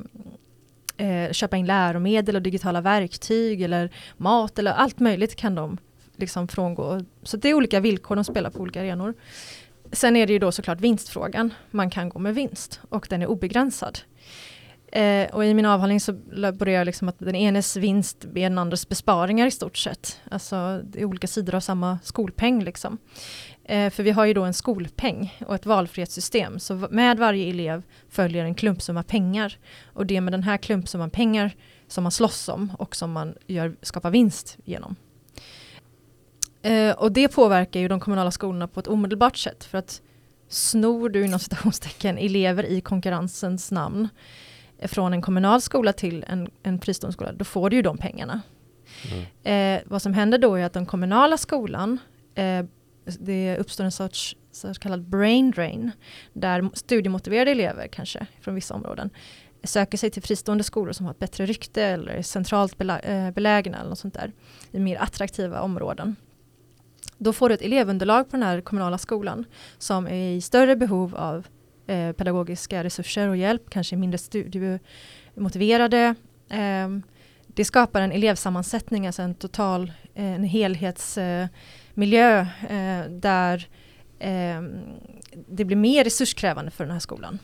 eh, 0.96 1.32
köpa 1.32 1.56
in 1.56 1.66
läromedel 1.66 2.36
och 2.36 2.42
digitala 2.42 2.80
verktyg 2.80 3.62
eller 3.62 3.90
mat 4.16 4.58
eller 4.58 4.72
allt 4.72 5.00
möjligt 5.00 5.36
kan 5.36 5.54
de 5.54 5.78
liksom 6.16 6.48
frångå. 6.48 7.00
Så 7.22 7.36
det 7.36 7.48
är 7.48 7.54
olika 7.54 7.80
villkor, 7.80 8.16
de 8.16 8.24
spelar 8.24 8.50
på 8.50 8.58
olika 8.58 8.80
arenor. 8.80 9.14
Sen 9.92 10.16
är 10.16 10.26
det 10.26 10.32
ju 10.32 10.38
då 10.38 10.52
såklart 10.52 10.80
vinstfrågan. 10.80 11.54
Man 11.70 11.90
kan 11.90 12.08
gå 12.08 12.18
med 12.18 12.34
vinst 12.34 12.80
och 12.88 13.06
den 13.10 13.22
är 13.22 13.26
obegränsad. 13.26 13.98
Eh, 14.94 15.34
och 15.34 15.44
i 15.44 15.54
min 15.54 15.66
avhandling 15.66 16.00
så 16.00 16.20
laborerar 16.32 16.78
jag 16.78 16.84
liksom 16.84 17.08
att 17.08 17.18
den 17.18 17.34
enes 17.34 17.76
vinst 17.76 18.24
är 18.24 18.28
den 18.48 18.58
andres 18.58 18.88
besparingar 18.88 19.46
i 19.46 19.50
stort 19.50 19.76
sett. 19.76 20.20
Alltså 20.30 20.80
det 20.84 21.00
är 21.00 21.04
olika 21.04 21.26
sidor 21.26 21.54
av 21.54 21.60
samma 21.60 21.98
skolpeng 22.02 22.64
liksom. 22.64 22.98
Eh, 23.64 23.90
för 23.90 24.02
vi 24.02 24.10
har 24.10 24.24
ju 24.24 24.34
då 24.34 24.42
en 24.42 24.54
skolpeng 24.54 25.38
och 25.46 25.54
ett 25.54 25.66
valfrihetssystem. 25.66 26.58
Så 26.58 26.74
med 26.90 27.18
varje 27.18 27.50
elev 27.50 27.82
följer 28.08 28.44
en 28.44 28.54
klumpsumma 28.54 29.02
pengar. 29.02 29.58
Och 29.84 30.06
det 30.06 30.16
är 30.16 30.20
med 30.20 30.32
den 30.32 30.42
här 30.42 30.56
klumpsumman 30.56 31.10
pengar 31.10 31.56
som 31.88 32.02
man 32.02 32.12
slåss 32.12 32.48
om 32.48 32.72
och 32.78 32.96
som 32.96 33.12
man 33.12 33.34
gör, 33.46 33.76
skapar 33.82 34.10
vinst 34.10 34.56
genom. 34.64 34.96
Eh, 36.64 36.92
och 36.92 37.12
det 37.12 37.28
påverkar 37.28 37.80
ju 37.80 37.88
de 37.88 38.00
kommunala 38.00 38.30
skolorna 38.30 38.68
på 38.68 38.80
ett 38.80 38.86
omedelbart 38.86 39.36
sätt 39.36 39.64
för 39.64 39.78
att 39.78 40.02
snor 40.48 41.08
du 41.08 41.24
inom 41.24 41.38
citationstecken 41.38 42.18
elever 42.18 42.64
i 42.64 42.80
konkurrensens 42.80 43.70
namn 43.70 44.08
från 44.82 45.12
en 45.12 45.22
kommunal 45.22 45.60
skola 45.60 45.92
till 45.92 46.24
en, 46.28 46.50
en 46.62 46.80
fristående 46.80 47.12
skola, 47.12 47.32
då 47.32 47.44
får 47.44 47.70
du 47.70 47.76
ju 47.76 47.82
de 47.82 47.98
pengarna. 47.98 48.40
Mm. 49.12 49.76
Eh, 49.76 49.82
vad 49.86 50.02
som 50.02 50.14
händer 50.14 50.38
då 50.38 50.54
är 50.54 50.64
att 50.64 50.72
den 50.72 50.86
kommunala 50.86 51.36
skolan 51.36 51.98
eh, 52.34 52.64
det 53.04 53.56
uppstår 53.58 53.84
en 53.84 53.92
sorts 53.92 54.36
så 54.52 54.74
kallad 54.74 55.02
brain 55.02 55.50
drain, 55.50 55.90
där 56.32 56.70
studiemotiverade 56.74 57.50
elever 57.50 57.86
kanske 57.86 58.26
från 58.40 58.54
vissa 58.54 58.74
områden 58.74 59.10
söker 59.64 59.98
sig 59.98 60.10
till 60.10 60.22
fristående 60.22 60.64
skolor 60.64 60.92
som 60.92 61.06
har 61.06 61.12
ett 61.12 61.18
bättre 61.18 61.46
rykte 61.46 61.82
eller 61.82 62.12
är 62.12 62.22
centralt 62.22 62.80
eh, 62.80 63.30
belägna 63.30 63.78
eller 63.78 63.88
något 63.88 63.98
sånt 63.98 64.14
där, 64.14 64.32
i 64.70 64.78
mer 64.78 64.96
attraktiva 64.96 65.60
områden. 65.60 66.16
Då 67.24 67.32
får 67.32 67.48
du 67.48 67.54
ett 67.54 67.62
elevunderlag 67.62 68.30
på 68.30 68.36
den 68.36 68.42
här 68.42 68.60
kommunala 68.60 68.98
skolan 68.98 69.44
som 69.78 70.06
är 70.06 70.36
i 70.36 70.40
större 70.40 70.76
behov 70.76 71.16
av 71.16 71.46
eh, 71.86 72.12
pedagogiska 72.12 72.84
resurser 72.84 73.28
och 73.28 73.36
hjälp, 73.36 73.70
kanske 73.70 73.96
mindre 73.96 74.18
studiemotiverade. 74.18 76.14
Eh, 76.50 76.88
det 77.46 77.64
skapar 77.64 78.00
en 78.00 78.12
elevsammansättning, 78.12 79.06
alltså 79.06 79.22
en 79.22 79.34
total, 79.34 79.92
eh, 80.14 80.24
en 80.24 80.44
helhetsmiljö 80.44 82.40
eh, 82.68 83.04
där 83.10 83.68
ehm, 84.18 84.80
det 85.48 85.64
blir 85.64 85.76
mer 85.76 86.04
resurskrävande 86.04 86.70
för 86.70 86.84
den 86.84 86.92
här 86.92 87.00
skolan 87.00 87.38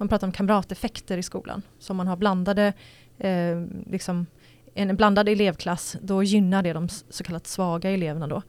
man 0.00 0.08
pratar 0.08 0.26
om 0.26 0.32
kamrateffekter 0.32 1.18
i 1.18 1.22
skolan. 1.22 1.62
Så 1.78 1.94
man 1.94 2.06
har 2.06 2.16
blandade, 2.16 2.72
eh, 3.18 3.64
liksom, 3.86 4.26
en 4.74 4.96
blandad 4.96 5.28
elevklass, 5.28 5.96
då 6.02 6.22
gynnar 6.22 6.62
det 6.62 6.72
de 6.72 6.88
så 6.88 7.24
kallat 7.24 7.46
svaga 7.46 7.90
eleverna 7.90 8.26
då. 8.26 8.42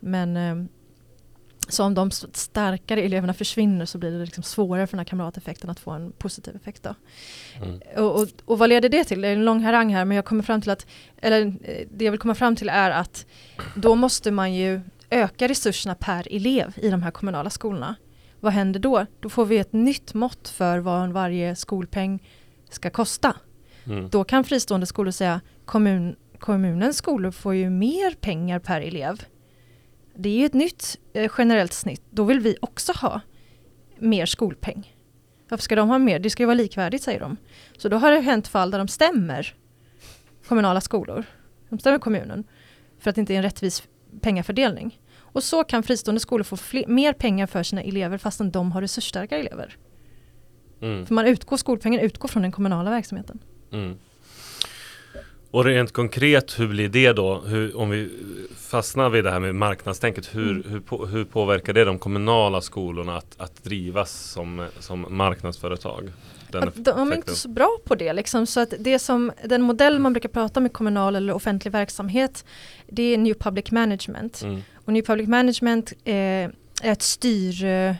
Men 0.00 0.36
eh, 0.36 0.68
så 1.68 1.84
om 1.84 1.94
de 1.94 2.10
starkare 2.10 3.02
eleverna 3.02 3.34
försvinner 3.34 3.86
så 3.86 3.98
blir 3.98 4.10
det 4.10 4.24
liksom 4.24 4.42
svårare 4.42 4.86
för 4.86 4.92
den 4.92 4.98
här 4.98 5.04
kamrateffekten 5.04 5.70
att 5.70 5.80
få 5.80 5.90
en 5.90 6.12
positiv 6.12 6.56
effekt. 6.56 6.82
Då. 6.82 6.94
Mm. 7.62 7.80
Och, 7.96 8.20
och, 8.20 8.28
och, 8.44 8.58
vad 8.58 8.68
leder 8.68 8.88
det 8.88 9.04
till? 9.04 9.20
Det 9.20 9.28
är 9.28 9.32
en 9.32 9.44
lång 9.44 9.62
harang 9.62 9.94
här 9.94 10.04
men 10.04 10.16
jag 10.16 10.24
kommer 10.24 10.42
fram 10.42 10.60
till 10.60 10.70
att, 10.70 10.86
eller 11.16 11.46
eh, 11.46 11.86
det 11.90 12.04
jag 12.04 12.12
vill 12.12 12.20
komma 12.20 12.34
fram 12.34 12.56
till 12.56 12.68
är 12.68 12.90
att 12.90 13.26
då 13.76 13.94
måste 13.94 14.30
man 14.30 14.54
ju 14.54 14.80
öka 15.10 15.48
resurserna 15.48 15.94
per 15.94 16.28
elev 16.30 16.74
i 16.76 16.90
de 16.90 17.02
här 17.02 17.10
kommunala 17.10 17.50
skolorna 17.50 17.96
vad 18.40 18.52
händer 18.52 18.80
då? 18.80 19.06
Då 19.20 19.28
får 19.28 19.44
vi 19.46 19.58
ett 19.58 19.72
nytt 19.72 20.14
mått 20.14 20.48
för 20.48 20.78
vad 20.78 21.12
varje 21.12 21.56
skolpeng 21.56 22.22
ska 22.70 22.90
kosta. 22.90 23.36
Mm. 23.86 24.08
Då 24.08 24.24
kan 24.24 24.44
fristående 24.44 24.86
skolor 24.86 25.10
säga 25.10 25.40
kommun, 25.66 26.16
kommunens 26.38 26.96
skolor 26.96 27.30
får 27.30 27.54
ju 27.54 27.70
mer 27.70 28.14
pengar 28.14 28.58
per 28.58 28.80
elev. 28.80 29.24
Det 30.14 30.28
är 30.28 30.38
ju 30.38 30.46
ett 30.46 30.54
nytt 30.54 30.98
eh, 31.12 31.30
generellt 31.38 31.72
snitt. 31.72 32.02
Då 32.10 32.24
vill 32.24 32.40
vi 32.40 32.56
också 32.60 32.92
ha 32.92 33.20
mer 33.98 34.26
skolpeng. 34.26 34.96
Varför 35.48 35.62
ska 35.62 35.76
de 35.76 35.88
ha 35.88 35.98
mer? 35.98 36.18
Det 36.18 36.30
ska 36.30 36.42
ju 36.42 36.46
vara 36.46 36.54
likvärdigt 36.54 37.02
säger 37.02 37.20
de. 37.20 37.36
Så 37.78 37.88
då 37.88 37.96
har 37.96 38.10
det 38.10 38.20
hänt 38.20 38.48
fall 38.48 38.70
där 38.70 38.78
de 38.78 38.88
stämmer 38.88 39.54
kommunala 40.48 40.80
skolor. 40.80 41.24
De 41.68 41.78
stämmer 41.78 41.98
kommunen 41.98 42.44
för 42.98 43.10
att 43.10 43.16
det 43.16 43.20
inte 43.20 43.34
är 43.34 43.36
en 43.36 43.42
rättvis 43.42 43.88
pengafördelning. 44.20 45.00
Och 45.18 45.42
så 45.42 45.64
kan 45.64 45.82
fristående 45.82 46.20
skolor 46.20 46.44
få 46.44 46.56
mer 46.86 47.12
pengar 47.12 47.46
för 47.46 47.62
sina 47.62 47.82
elever 47.82 48.18
fastän 48.18 48.50
de 48.50 48.72
har 48.72 48.80
resursstarka 48.80 49.38
elever. 49.38 49.76
Mm. 50.80 51.06
För 51.06 51.14
man 51.14 51.26
utgår, 51.26 51.56
skolpengen 51.56 52.00
utgår 52.00 52.28
från 52.28 52.42
den 52.42 52.52
kommunala 52.52 52.90
verksamheten. 52.90 53.38
Mm. 53.72 53.98
Och 55.56 55.64
rent 55.64 55.92
konkret, 55.92 56.60
hur 56.60 56.68
blir 56.68 56.88
det 56.88 57.12
då? 57.12 57.40
Hur, 57.40 57.76
om 57.76 57.90
vi 57.90 58.10
fastnar 58.56 59.10
vid 59.10 59.24
det 59.24 59.30
här 59.30 59.40
med 59.40 59.54
marknadstänket, 59.54 60.34
hur, 60.34 60.50
mm. 60.50 60.64
hur, 60.70 61.06
hur 61.06 61.24
påverkar 61.24 61.72
det 61.72 61.84
de 61.84 61.98
kommunala 61.98 62.60
skolorna 62.60 63.16
att, 63.16 63.34
att 63.38 63.64
drivas 63.64 64.10
som, 64.10 64.66
som 64.78 65.06
marknadsföretag? 65.08 66.12
de 66.74 67.12
är 67.12 67.16
inte 67.16 67.34
så 67.34 67.48
bra 67.48 67.78
på 67.84 67.94
det. 67.94 68.12
Liksom. 68.12 68.46
Så 68.46 68.60
att 68.60 68.74
det 68.78 68.98
som, 68.98 69.32
den 69.44 69.62
modell 69.62 69.98
man 69.98 70.12
brukar 70.12 70.28
prata 70.28 70.60
om 70.60 70.66
i 70.66 70.68
kommunal 70.68 71.16
eller 71.16 71.32
offentlig 71.32 71.72
verksamhet, 71.72 72.44
det 72.86 73.02
är 73.02 73.18
New 73.18 73.34
Public 73.34 73.70
Management. 73.70 74.42
Mm. 74.42 74.62
Och 74.74 74.92
New 74.92 75.02
Public 75.02 75.28
Management 75.28 75.92
eh, 76.04 76.14
är 76.14 76.52
ett 76.82 77.02
styr, 77.02 77.64
eh, 77.64 77.94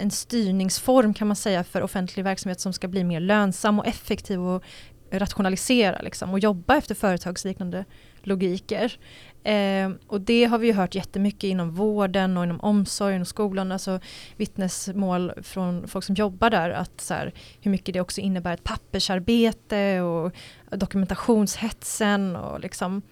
en 0.00 0.10
styrningsform 0.10 1.14
kan 1.14 1.26
man 1.26 1.36
säga 1.36 1.64
för 1.64 1.82
offentlig 1.82 2.24
verksamhet 2.24 2.60
som 2.60 2.72
ska 2.72 2.88
bli 2.88 3.04
mer 3.04 3.20
lönsam 3.20 3.78
och 3.78 3.86
effektiv 3.86 4.40
och 4.40 4.64
rationalisera 5.10 6.02
liksom, 6.02 6.30
och 6.30 6.38
jobba 6.38 6.76
efter 6.76 6.94
företagsliknande 6.94 7.84
logiker. 8.22 8.98
Eh, 9.42 9.90
och 10.06 10.20
det 10.20 10.44
har 10.44 10.58
vi 10.58 10.66
ju 10.66 10.72
hört 10.72 10.94
jättemycket 10.94 11.44
inom 11.44 11.70
vården 11.70 12.36
och 12.36 12.44
inom 12.44 12.60
omsorgen 12.60 13.20
och 13.20 13.28
skolan, 13.28 13.72
alltså 13.72 14.00
vittnesmål 14.36 15.32
från 15.42 15.88
folk 15.88 16.04
som 16.04 16.14
jobbar 16.14 16.50
där, 16.50 16.70
att 16.70 17.00
så 17.00 17.14
här, 17.14 17.32
hur 17.60 17.70
mycket 17.70 17.92
det 17.92 18.00
också 18.00 18.20
innebär 18.20 18.54
ett 18.54 18.64
pappersarbete 18.64 20.00
och 20.00 20.32
dokumentationshetsen 20.70 22.36
och 22.36 22.60
liksom 22.60 23.02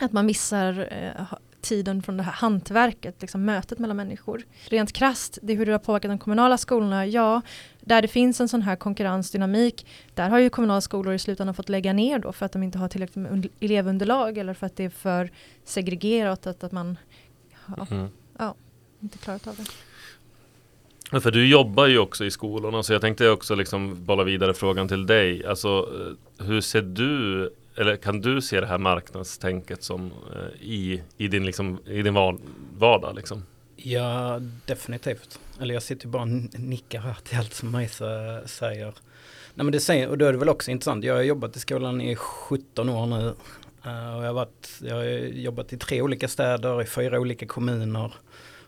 att 0.00 0.12
man 0.12 0.26
missar 0.26 0.88
eh, 0.90 1.26
tiden 1.60 2.02
från 2.02 2.16
det 2.16 2.22
här 2.22 2.32
hantverket, 2.32 3.20
liksom 3.20 3.44
mötet 3.44 3.78
mellan 3.78 3.96
människor. 3.96 4.42
Rent 4.68 4.92
krast, 4.92 5.38
det 5.42 5.54
hur 5.54 5.66
det 5.66 5.72
har 5.72 5.78
påverkat 5.78 6.10
de 6.10 6.18
kommunala 6.18 6.58
skolorna, 6.58 7.06
ja, 7.06 7.40
där 7.84 8.02
det 8.02 8.08
finns 8.08 8.40
en 8.40 8.48
sån 8.48 8.62
här 8.62 8.76
konkurrensdynamik, 8.76 9.86
där 10.14 10.30
har 10.30 10.38
ju 10.38 10.50
kommunala 10.50 10.80
skolor 10.80 11.14
i 11.14 11.18
slutändan 11.18 11.54
fått 11.54 11.68
lägga 11.68 11.92
ner 11.92 12.18
då 12.18 12.32
för 12.32 12.46
att 12.46 12.52
de 12.52 12.62
inte 12.62 12.78
har 12.78 12.88
tillräckligt 12.88 13.16
med 13.16 13.48
elevunderlag 13.60 14.38
eller 14.38 14.54
för 14.54 14.66
att 14.66 14.76
det 14.76 14.84
är 14.84 14.90
för 14.90 15.30
segregerat, 15.64 16.46
att, 16.46 16.64
att 16.64 16.72
man 16.72 16.98
ja, 17.76 17.86
mm. 17.90 18.08
ja, 18.38 18.54
inte 19.00 19.18
klarat 19.18 19.46
av 19.46 19.56
det. 19.56 21.20
För 21.20 21.30
du 21.30 21.48
jobbar 21.48 21.86
ju 21.86 21.98
också 21.98 22.24
i 22.24 22.30
skolorna 22.30 22.82
så 22.82 22.92
jag 22.92 23.00
tänkte 23.00 23.30
också 23.30 23.54
liksom 23.54 24.04
bolla 24.04 24.24
vidare 24.24 24.54
frågan 24.54 24.88
till 24.88 25.06
dig. 25.06 25.46
Alltså 25.46 25.88
hur 26.38 26.60
ser 26.60 26.82
du 26.82 27.50
eller 27.76 27.96
kan 27.96 28.20
du 28.20 28.42
se 28.42 28.60
det 28.60 28.66
här 28.66 28.78
marknadstänket 28.78 29.82
som 29.82 30.06
eh, 30.06 30.62
i, 30.68 31.02
i 31.16 31.28
din, 31.28 31.46
liksom, 31.46 31.78
i 31.86 32.02
din 32.02 32.14
vardag? 32.78 33.14
Liksom? 33.16 33.42
Ja, 33.86 34.40
definitivt. 34.66 35.40
Eller 35.60 35.74
jag 35.74 35.82
sitter 35.82 36.08
bara 36.08 36.22
och 36.22 36.28
nickar 36.58 37.00
här 37.00 37.16
till 37.24 37.38
allt 37.38 37.54
som 37.54 37.72
Majsa 37.72 38.40
säger. 38.48 38.94
Nej 39.54 39.64
men 39.64 39.72
det 39.72 39.80
säger, 39.80 40.08
och 40.08 40.18
då 40.18 40.26
är 40.26 40.32
det 40.32 40.38
väl 40.38 40.48
också 40.48 40.70
intressant. 40.70 41.04
Jag 41.04 41.14
har 41.14 41.22
jobbat 41.22 41.56
i 41.56 41.60
skolan 41.60 42.00
i 42.00 42.16
17 42.16 42.88
år 42.88 43.06
nu. 43.06 43.34
Uh, 43.86 44.16
och 44.16 44.22
jag, 44.22 44.26
har 44.26 44.32
varit, 44.32 44.80
jag 44.80 44.94
har 44.94 45.04
jobbat 45.32 45.72
i 45.72 45.78
tre 45.78 46.02
olika 46.02 46.28
städer, 46.28 46.82
i 46.82 46.86
fyra 46.86 47.20
olika 47.20 47.46
kommuner. 47.46 48.14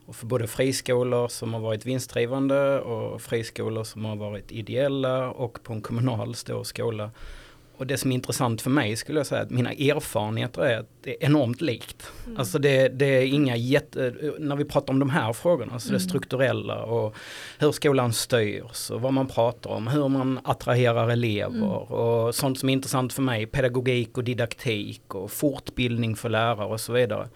Och 0.07 0.17
för 0.17 0.27
både 0.27 0.47
friskolor 0.47 1.29
som 1.29 1.55
har 1.55 1.61
varit 1.61 1.87
vinstdrivande 1.87 2.81
och 2.81 3.23
friskolor 3.23 3.85
som 3.85 4.05
har 4.05 4.17
varit 4.17 4.53
ideella 4.53 5.31
och 5.31 5.63
på 5.63 5.73
en 5.73 5.81
kommunal 5.81 6.35
stor 6.35 6.65
skola. 6.65 7.11
Och 7.79 7.87
det 7.87 7.99
som 7.99 8.11
är 8.11 8.15
intressant 8.15 8.63
för 8.63 8.71
mig 8.71 8.97
skulle 8.97 9.19
jag 9.19 9.27
säga 9.27 9.43
att 9.43 9.51
mina 9.51 9.73
erfarenheter 9.73 10.63
är 10.63 10.79
att 10.79 10.91
det 11.03 11.11
är 11.11 11.27
enormt 11.27 11.61
likt. 11.61 12.13
Mm. 12.27 12.39
Alltså 12.39 12.59
det, 12.59 12.89
det, 12.89 13.07
är 13.07 13.27
inga 13.27 13.57
jätte, 13.57 14.15
när 14.39 14.57
vi 14.57 14.65
pratar 14.65 14.93
om 14.93 14.99
de 14.99 15.11
här 15.11 15.33
frågorna, 15.33 15.79
så 15.79 15.89
mm. 15.89 15.99
det 15.99 16.05
strukturella 16.05 16.85
och 16.85 17.17
hur 17.59 17.73
skolan 17.73 18.13
styrs 18.13 18.91
och 18.91 19.01
vad 19.01 19.13
man 19.13 19.27
pratar 19.27 19.71
om, 19.71 19.87
hur 19.87 20.09
man 20.09 20.41
attraherar 20.45 21.09
elever 21.09 21.57
mm. 21.57 21.63
och 21.63 22.35
sånt 22.35 22.59
som 22.59 22.69
är 22.69 22.73
intressant 22.73 23.13
för 23.13 23.23
mig, 23.23 23.47
pedagogik 23.47 24.19
och 24.19 24.25
didaktik 24.25 25.15
och 25.15 25.31
fortbildning 25.31 26.17
för 26.17 26.29
lärare 26.29 26.67
och 26.67 26.81
så 26.81 26.93
vidare. 26.93 27.29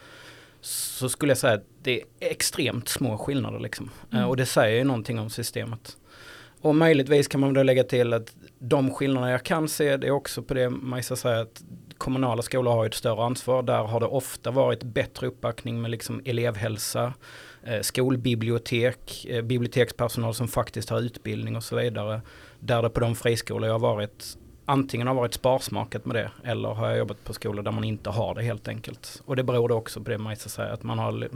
Så 0.61 1.09
skulle 1.09 1.31
jag 1.31 1.39
säga 1.39 1.55
att 1.55 1.67
det 1.83 2.01
är 2.01 2.05
extremt 2.21 2.89
små 2.89 3.19
skillnader 3.19 3.59
liksom. 3.59 3.91
Mm. 4.13 4.29
Och 4.29 4.37
det 4.37 4.47
säger 4.47 4.79
ju 4.79 4.85
någonting 4.85 5.19
om 5.19 5.31
systemet. 5.31 5.97
Och 6.61 6.75
möjligtvis 6.75 7.29
kan 7.29 7.40
man 7.40 7.55
då 7.55 7.62
lägga 7.62 7.85
till 7.85 8.12
att 8.12 8.35
de 8.59 8.90
skillnader 8.90 9.29
jag 9.29 9.43
kan 9.43 9.69
se 9.69 9.97
det 9.97 10.07
är 10.07 10.11
också 10.11 10.43
på 10.43 10.55
det 10.55 10.71
Majsa 10.71 11.17
säger 11.17 11.43
att 11.43 11.62
kommunala 11.99 12.43
skolor 12.43 12.73
har 12.73 12.87
ett 12.87 12.95
större 12.95 13.23
ansvar. 13.23 13.62
Där 13.62 13.83
har 13.83 14.00
det 14.00 14.07
ofta 14.07 14.50
varit 14.50 14.83
bättre 14.83 15.26
uppbackning 15.26 15.83
med 15.83 15.90
liksom 15.90 16.23
elevhälsa, 16.25 17.12
eh, 17.62 17.81
skolbibliotek, 17.81 19.26
eh, 19.29 19.43
bibliotekspersonal 19.43 20.35
som 20.35 20.49
faktiskt 20.49 20.90
har 20.90 21.00
utbildning 21.00 21.57
och 21.57 21.64
så 21.64 21.76
vidare. 21.76 22.21
Där 22.61 22.83
det 22.83 22.90
på 22.90 23.00
de 23.00 23.14
friskolor 23.14 23.67
jag 23.67 23.75
har 23.75 23.79
varit 23.79 24.37
antingen 24.64 25.07
har 25.07 25.14
varit 25.14 25.35
sparsmakat 25.35 26.07
med 26.07 26.17
det 26.17 26.31
eller 26.45 26.69
har 26.69 26.88
jag 26.88 26.99
jobbat 26.99 27.25
på 27.25 27.33
skolor 27.33 27.62
där 27.62 27.71
man 27.71 27.85
inte 27.85 28.11
har 28.11 28.35
det 28.35 28.43
helt 28.43 28.69
enkelt. 28.69 29.23
Och 29.26 29.37
det 29.37 29.43
beror 29.43 29.69
då 29.69 29.75
också 29.75 30.00
på 30.00 30.11
det 30.11 30.19
Majsa 30.19 30.49
säger 30.49 30.73
att 30.73 30.83
man 30.83 30.99
har 30.99 31.29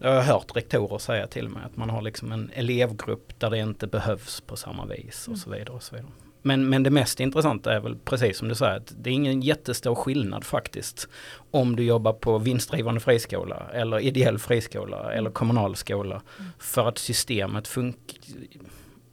jag 0.00 0.14
har 0.14 0.22
hört 0.22 0.56
rektorer 0.56 0.98
säga 0.98 1.26
till 1.26 1.48
mig 1.48 1.62
att 1.64 1.76
man 1.76 1.90
har 1.90 2.02
liksom 2.02 2.32
en 2.32 2.50
elevgrupp 2.54 3.40
där 3.40 3.50
det 3.50 3.58
inte 3.58 3.86
behövs 3.86 4.40
på 4.40 4.56
samma 4.56 4.86
vis 4.86 5.22
och 5.22 5.28
mm. 5.28 5.38
så 5.38 5.50
vidare. 5.50 5.70
Och 5.70 5.82
så 5.82 5.94
vidare. 5.96 6.12
Men, 6.42 6.68
men 6.68 6.82
det 6.82 6.90
mest 6.90 7.20
intressanta 7.20 7.74
är 7.74 7.80
väl 7.80 7.96
precis 7.96 8.38
som 8.38 8.48
du 8.48 8.54
säger 8.54 8.76
att 8.76 8.92
det 8.98 9.10
är 9.10 9.14
ingen 9.14 9.40
jättestor 9.40 9.94
skillnad 9.94 10.44
faktiskt 10.44 11.08
om 11.50 11.76
du 11.76 11.82
jobbar 11.82 12.12
på 12.12 12.38
vinstdrivande 12.38 13.00
friskola 13.00 13.66
eller 13.72 14.00
ideell 14.00 14.38
friskola 14.38 15.00
mm. 15.00 15.18
eller 15.18 15.30
kommunal 15.30 15.76
skola. 15.76 16.22
Mm. 16.38 16.50
För 16.58 16.88
att 16.88 16.98
systemet 16.98 17.68
funkar. 17.68 18.18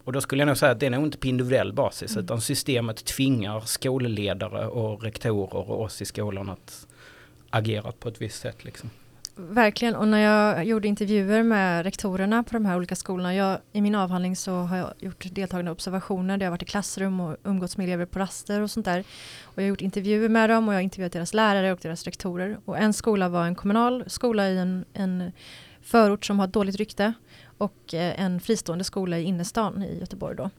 Och 0.03 0.13
då 0.13 0.22
skulle 0.22 0.41
jag 0.41 0.48
nog 0.48 0.58
säga 0.58 0.72
att 0.72 0.79
det 0.79 0.86
är 0.86 0.89
nog 0.89 1.03
inte 1.03 1.17
på 1.17 1.27
individuell 1.27 1.74
basis 1.74 2.12
mm. 2.12 2.24
utan 2.24 2.41
systemet 2.41 3.06
tvingar 3.06 3.60
skolledare 3.60 4.67
och 4.67 5.03
rektorer 5.03 5.70
och 5.70 5.82
oss 5.82 6.01
i 6.01 6.06
skolan 6.06 6.50
att 6.50 6.88
agera 7.50 7.91
på 7.91 8.10
ett 8.10 8.22
visst 8.22 8.41
sätt. 8.41 8.65
Liksom. 8.65 8.89
Verkligen, 9.39 9.96
och 9.96 10.08
när 10.08 10.20
jag 10.20 10.65
gjorde 10.65 10.88
intervjuer 10.88 11.44
med 11.44 11.84
rektorerna 11.84 12.44
på 12.44 12.53
de 12.53 12.65
här 12.65 12.77
olika 12.77 12.96
skolorna, 12.96 13.36
jag, 13.36 13.60
i 13.72 13.82
min 13.82 13.96
avhandling 13.96 14.36
så 14.36 14.51
har 14.51 14.77
jag 14.77 14.94
gjort 15.00 15.25
deltagande 15.32 15.72
observationer, 15.72 16.38
där 16.38 16.46
jag 16.46 16.51
varit 16.51 16.63
i 16.63 16.65
klassrum 16.65 17.20
och 17.20 17.38
umgåtts 17.44 17.77
med 17.77 17.84
elever 17.84 18.06
på 18.06 18.20
raster 18.20 18.62
och 18.62 18.72
sånt 18.72 18.86
där. 18.86 19.00
Och 19.44 19.58
jag 19.58 19.63
har 19.63 19.70
gjort 19.70 19.82
intervjuer 19.82 20.29
med 20.29 20.50
dem 20.50 20.67
och 20.67 20.74
jag 20.74 20.77
har 20.77 20.84
intervjuat 20.84 21.12
deras 21.12 21.34
lärare 21.34 21.74
och 21.74 21.79
deras 21.82 22.03
rektorer. 22.03 22.58
Och 22.65 22.77
en 22.77 22.94
skola 22.94 23.29
var 23.29 23.46
en 23.46 23.56
kommunal 23.56 24.03
skola 24.08 24.50
i 24.50 24.58
en, 24.58 24.86
en 24.94 25.32
förort 25.82 26.25
som 26.25 26.39
har 26.39 26.48
dåligt 26.48 26.75
rykte 26.75 27.13
och 27.58 27.94
eh, 27.94 28.22
en 28.22 28.39
fristående 28.39 28.84
skola 28.84 29.17
i 29.17 29.24
innerstan 29.24 29.84
i 29.84 30.00
Göteborg 30.00 30.36
då 30.36 30.50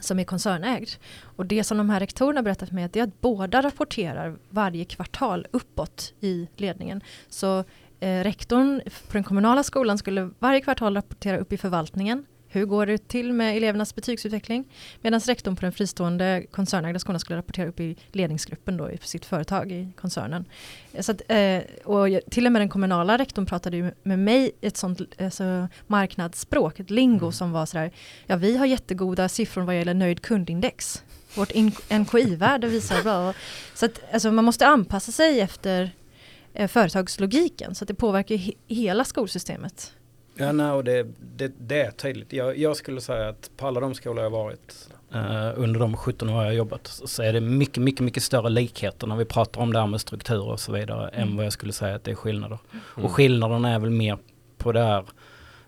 som 0.00 0.18
är 0.18 0.24
koncernägd. 0.24 0.88
Och 1.22 1.46
det 1.46 1.64
som 1.64 1.78
de 1.78 1.90
här 1.90 2.00
rektorerna 2.00 2.42
berättat 2.42 2.68
för 2.68 2.74
mig 2.74 2.90
är 2.92 3.02
att 3.02 3.20
båda 3.20 3.62
rapporterar 3.62 4.36
varje 4.48 4.84
kvartal 4.84 5.46
uppåt 5.50 6.12
i 6.20 6.48
ledningen. 6.56 7.00
Så 7.28 7.64
eh, 8.00 8.22
rektorn 8.22 8.80
på 8.84 9.12
den 9.12 9.24
kommunala 9.24 9.62
skolan 9.62 9.98
skulle 9.98 10.30
varje 10.38 10.60
kvartal 10.60 10.94
rapportera 10.94 11.38
upp 11.38 11.52
i 11.52 11.56
förvaltningen 11.56 12.26
hur 12.52 12.66
går 12.66 12.86
det 12.86 13.08
till 13.08 13.32
med 13.32 13.56
elevernas 13.56 13.94
betygsutveckling? 13.94 14.64
Medan 15.00 15.20
rektorn 15.20 15.56
på 15.56 15.62
den 15.62 15.72
fristående 15.72 16.44
koncernägda 16.50 16.98
skolan 16.98 17.20
skulle 17.20 17.38
rapportera 17.38 17.68
upp 17.68 17.80
i 17.80 17.96
ledningsgruppen 18.12 18.76
då 18.76 18.90
i 18.90 18.98
sitt 19.02 19.24
företag 19.24 19.72
i 19.72 19.88
koncernen. 19.96 20.44
Så 21.00 21.12
att, 21.12 21.22
eh, 21.28 21.60
och 21.84 22.20
till 22.30 22.46
och 22.46 22.52
med 22.52 22.62
den 22.62 22.68
kommunala 22.68 23.18
rektorn 23.18 23.46
pratade 23.46 23.76
ju 23.76 23.90
med 24.02 24.18
mig 24.18 24.52
ett 24.60 24.76
sånt 24.76 25.00
alltså, 25.18 25.68
marknadsspråk, 25.86 26.80
ett 26.80 26.90
lingo 26.90 27.24
mm. 27.24 27.32
som 27.32 27.52
var 27.52 27.66
sådär, 27.66 27.90
ja 28.26 28.36
vi 28.36 28.56
har 28.56 28.66
jättegoda 28.66 29.28
siffror 29.28 29.62
vad 29.62 29.76
gäller 29.76 29.94
nöjd 29.94 30.22
kundindex. 30.22 31.02
Vårt 31.34 31.54
NKI-värde 31.90 32.66
visar 32.66 33.02
bra. 33.02 33.34
Så 33.74 33.86
att, 33.86 34.00
alltså, 34.12 34.32
man 34.32 34.44
måste 34.44 34.66
anpassa 34.66 35.12
sig 35.12 35.40
efter 35.40 35.90
eh, 36.54 36.68
företagslogiken 36.68 37.74
så 37.74 37.84
att 37.84 37.88
det 37.88 37.94
påverkar 37.94 38.36
he 38.36 38.52
hela 38.66 39.04
skolsystemet. 39.04 39.92
Ja, 40.40 40.52
nej, 40.52 40.70
och 40.70 40.84
det, 40.84 41.06
det, 41.36 41.52
det 41.58 41.80
är 41.80 41.90
tydligt. 41.90 42.32
Jag, 42.32 42.58
jag, 42.58 42.76
skulle 42.76 43.00
säga 43.00 43.28
att 43.28 43.50
på 43.56 43.66
alla 43.66 43.80
de 43.80 43.94
skolor 43.94 44.24
jag 44.24 44.30
varit 44.30 44.88
uh, 45.14 45.52
under 45.56 45.80
de 45.80 45.96
17 45.96 46.28
år 46.28 46.44
jag 46.44 46.54
jobbat 46.54 46.86
så 46.86 47.22
är 47.22 47.32
det 47.32 47.40
mycket, 47.40 47.82
mycket, 47.82 48.00
mycket 48.00 48.22
större 48.22 48.48
likheter 48.48 49.06
när 49.06 49.16
vi 49.16 49.24
pratar 49.24 49.60
om 49.60 49.72
det 49.72 49.80
här 49.80 49.86
med 49.86 50.00
strukturer 50.00 50.48
och 50.48 50.60
så 50.60 50.72
vidare 50.72 51.08
mm. 51.08 51.28
än 51.28 51.36
vad 51.36 51.46
jag 51.46 51.52
skulle 51.52 51.72
säga 51.72 51.94
att 51.94 52.04
det 52.04 52.10
är 52.10 52.14
skillnader. 52.14 52.58
Mm. 52.72 53.04
Och 53.04 53.12
skillnaderna 53.12 53.74
är 53.74 53.78
väl 53.78 53.90
mer 53.90 54.18
på 54.58 54.72
det 54.72 54.80
här 54.80 55.04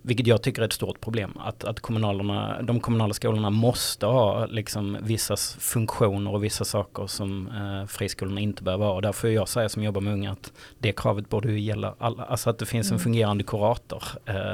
vilket 0.03 0.27
jag 0.27 0.43
tycker 0.43 0.63
är 0.63 0.67
ett 0.67 0.73
stort 0.73 1.01
problem. 1.01 1.39
Att, 1.39 1.65
att 1.65 1.81
kommunalerna, 1.81 2.63
de 2.63 2.81
kommunala 2.81 3.15
skolorna 3.15 3.51
måste 3.51 4.07
ha 4.07 4.47
liksom 4.47 4.99
vissa 5.03 5.37
funktioner 5.59 6.33
och 6.33 6.45
vissa 6.45 6.65
saker 6.65 7.07
som 7.07 7.49
eh, 7.49 7.87
friskolorna 7.87 8.41
inte 8.41 8.63
behöver 8.63 8.85
ha. 8.85 9.01
Därför 9.01 9.29
jag 9.29 9.49
säger 9.49 9.69
som 9.69 9.83
jobbar 9.83 10.01
med 10.01 10.13
unga 10.13 10.33
att 10.33 10.53
det 10.79 10.93
kravet 10.93 11.29
borde 11.29 11.53
ju 11.53 11.61
gälla 11.61 11.95
alla. 11.99 12.25
Alltså 12.25 12.51
att 12.51 12.59
det 12.59 12.67
finns 12.67 12.87
mm. 12.87 12.95
en 12.95 13.01
fungerande 13.01 13.45
kurator. 13.45 14.03
Eh, 14.27 14.53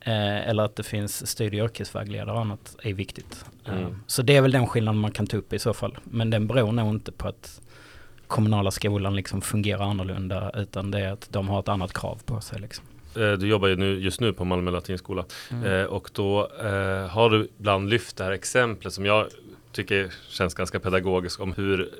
eh, 0.00 0.48
eller 0.48 0.62
att 0.62 0.76
det 0.76 0.82
finns 0.82 1.26
studie 1.26 1.60
och 1.60 1.64
yrkesvägledare 1.64 2.32
och 2.32 2.40
annat 2.40 2.76
är 2.82 2.92
viktigt. 2.92 3.44
Eh, 3.64 3.78
mm. 3.78 4.02
så 4.06 4.22
det 4.22 4.36
är 4.36 4.40
väl 4.40 4.52
den 4.52 4.66
skillnaden 4.66 5.00
man 5.00 5.12
kan 5.12 5.26
ta 5.26 5.36
upp 5.36 5.52
i 5.52 5.58
så 5.58 5.74
fall. 5.74 5.98
Men 6.04 6.30
den 6.30 6.46
beror 6.46 6.72
nog 6.72 6.88
inte 6.88 7.12
på 7.12 7.28
att 7.28 7.60
kommunala 8.26 8.70
skolan 8.70 9.16
liksom 9.16 9.40
fungerar 9.40 9.84
annorlunda 9.84 10.50
utan 10.54 10.90
det 10.90 11.00
är 11.00 11.12
att 11.12 11.28
de 11.30 11.48
har 11.48 11.60
ett 11.60 11.68
annat 11.68 11.92
krav 11.92 12.22
på 12.24 12.40
sig. 12.40 12.60
Liksom. 12.60 12.84
Eh, 13.16 13.32
du 13.32 13.48
jobbar 13.48 13.68
ju 13.68 13.76
nu, 13.76 14.00
just 14.00 14.20
nu 14.20 14.32
på 14.32 14.44
Malmö 14.44 14.70
latinskola 14.70 15.24
mm. 15.50 15.64
eh, 15.64 15.84
och 15.84 16.10
då 16.12 16.50
eh, 16.60 17.08
har 17.08 17.30
du 17.30 17.48
ibland 17.58 17.88
lyft 17.88 18.16
det 18.16 18.24
här 18.24 18.32
exemplet 18.32 18.92
som 18.92 19.06
jag 19.06 19.26
tycker 19.72 20.12
känns 20.28 20.54
ganska 20.54 20.80
pedagogiskt 20.80 21.40
om 21.40 21.52
hur 21.52 21.90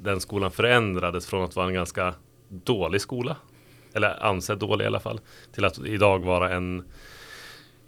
den 0.00 0.20
skolan 0.20 0.50
förändrades 0.50 1.26
från 1.26 1.44
att 1.44 1.56
vara 1.56 1.66
en 1.66 1.74
ganska 1.74 2.14
dålig 2.48 3.00
skola 3.00 3.36
eller 3.92 4.24
ansedd 4.24 4.58
dålig 4.58 4.84
i 4.84 4.86
alla 4.86 5.00
fall 5.00 5.20
till 5.54 5.64
att 5.64 5.78
idag 5.78 6.24
vara 6.24 6.50
en 6.50 6.84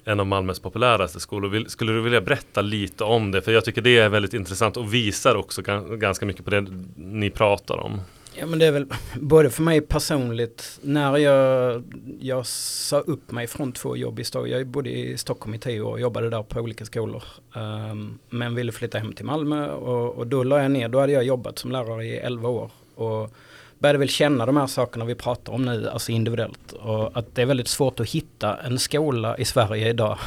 en 0.05 0.21
av 0.21 0.27
Malmös 0.27 0.61
populäraste 0.61 1.21
skolor. 1.21 1.65
Skulle 1.69 1.93
du 1.93 2.01
vilja 2.01 2.21
berätta 2.21 2.63
lite 2.63 3.05
om 3.05 3.31
det? 3.31 3.43
För 3.43 3.53
jag 3.53 3.65
tycker 3.65 3.83
det 3.83 3.99
är 3.99 4.09
väldigt 4.09 4.35
intressant 4.35 4.77
och 4.77 4.95
visar 4.95 5.35
också 5.35 5.63
ganska 5.97 6.27
mycket 6.27 6.45
på 6.45 6.51
det 6.51 6.67
ni 6.97 7.31
pratar 7.31 7.79
om. 7.79 8.01
Ja 8.41 8.47
men 8.47 8.59
det 8.59 8.67
är 8.67 8.73
väl 8.73 8.87
både 9.21 9.51
för 9.51 9.63
mig 9.63 9.81
personligt 9.81 10.79
när 10.83 11.17
jag, 11.17 11.83
jag 12.21 12.47
sa 12.47 12.99
upp 12.99 13.31
mig 13.31 13.47
från 13.47 13.73
två 13.73 13.97
jobb 13.97 14.21
i 14.21 14.25
Stockholm. 14.25 14.53
Jag 14.53 14.67
bodde 14.67 14.91
i 14.91 15.19
Stockholm 15.19 15.55
i 15.55 15.59
tio 15.59 15.81
år 15.81 15.91
och 15.91 16.01
jobbade 16.01 16.31
där 16.31 16.43
på 16.43 16.61
olika 16.61 16.85
skolor. 16.85 17.23
Um, 17.55 18.19
men 18.31 18.55
ville 18.55 18.73
flytta 18.73 18.99
hem 18.99 19.13
till 19.13 19.25
Malmö 19.25 19.71
och, 19.71 20.15
och 20.15 20.27
då 20.27 20.43
la 20.43 20.63
jag 20.63 20.71
ner, 20.71 20.89
då 20.89 21.01
hade 21.01 21.13
jag 21.13 21.25
jobbat 21.25 21.59
som 21.59 21.73
lärare 21.73 22.07
i 22.07 22.17
elva 22.17 22.49
år. 22.49 22.71
Och 22.95 23.31
började 23.79 23.99
väl 23.99 24.09
känna 24.09 24.47
de 24.47 24.57
här 24.57 24.67
sakerna 24.67 25.05
vi 25.05 25.15
pratar 25.15 25.53
om 25.53 25.65
nu, 25.65 25.89
alltså 25.89 26.13
individuellt. 26.13 26.73
Och 26.73 27.19
att 27.19 27.35
det 27.35 27.43
är 27.43 27.47
väldigt 27.47 27.69
svårt 27.69 28.01
att 28.01 28.11
hitta 28.11 28.57
en 28.57 28.79
skola 28.79 29.39
i 29.39 29.45
Sverige 29.45 29.89
idag 29.89 30.19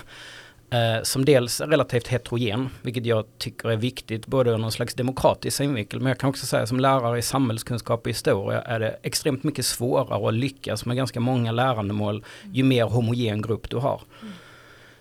Eh, 0.73 1.03
som 1.03 1.25
dels 1.25 1.61
är 1.61 1.67
relativt 1.67 2.07
heterogen, 2.07 2.69
vilket 2.81 3.05
jag 3.05 3.25
tycker 3.37 3.69
är 3.69 3.75
viktigt 3.75 4.27
både 4.27 4.51
ur 4.51 4.57
någon 4.57 4.71
slags 4.71 4.93
demokratisk 4.93 5.57
synvinkel, 5.57 5.99
men 5.99 6.07
jag 6.07 6.17
kan 6.17 6.29
också 6.29 6.45
säga 6.45 6.67
som 6.67 6.79
lärare 6.79 7.19
i 7.19 7.21
samhällskunskap 7.21 8.01
och 8.05 8.09
historia 8.09 8.61
är 8.61 8.79
det 8.79 8.97
extremt 9.03 9.43
mycket 9.43 9.65
svårare 9.65 10.27
att 10.27 10.33
lyckas 10.33 10.85
med 10.85 10.97
ganska 10.97 11.19
många 11.19 11.51
lärandemål 11.51 12.25
ju 12.51 12.63
mer 12.63 12.85
homogen 12.85 13.41
grupp 13.41 13.69
du 13.69 13.77
har. 13.77 14.01
Mm. 14.21 14.33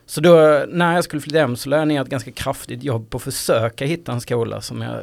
Så 0.07 0.21
då 0.21 0.65
när 0.69 0.95
jag 0.95 1.05
skulle 1.05 1.23
flytta 1.23 1.39
hem 1.39 1.57
så 1.57 1.69
lade 1.69 1.81
jag 1.81 1.89
ner 1.89 2.01
ett 2.01 2.09
ganska 2.09 2.33
kraftigt 2.33 2.83
jobb 2.83 3.11
på 3.11 3.17
att 3.17 3.23
försöka 3.23 3.85
hitta 3.85 4.13
en 4.13 4.21
skola 4.21 4.61
som 4.61 4.81
jag 4.81 5.01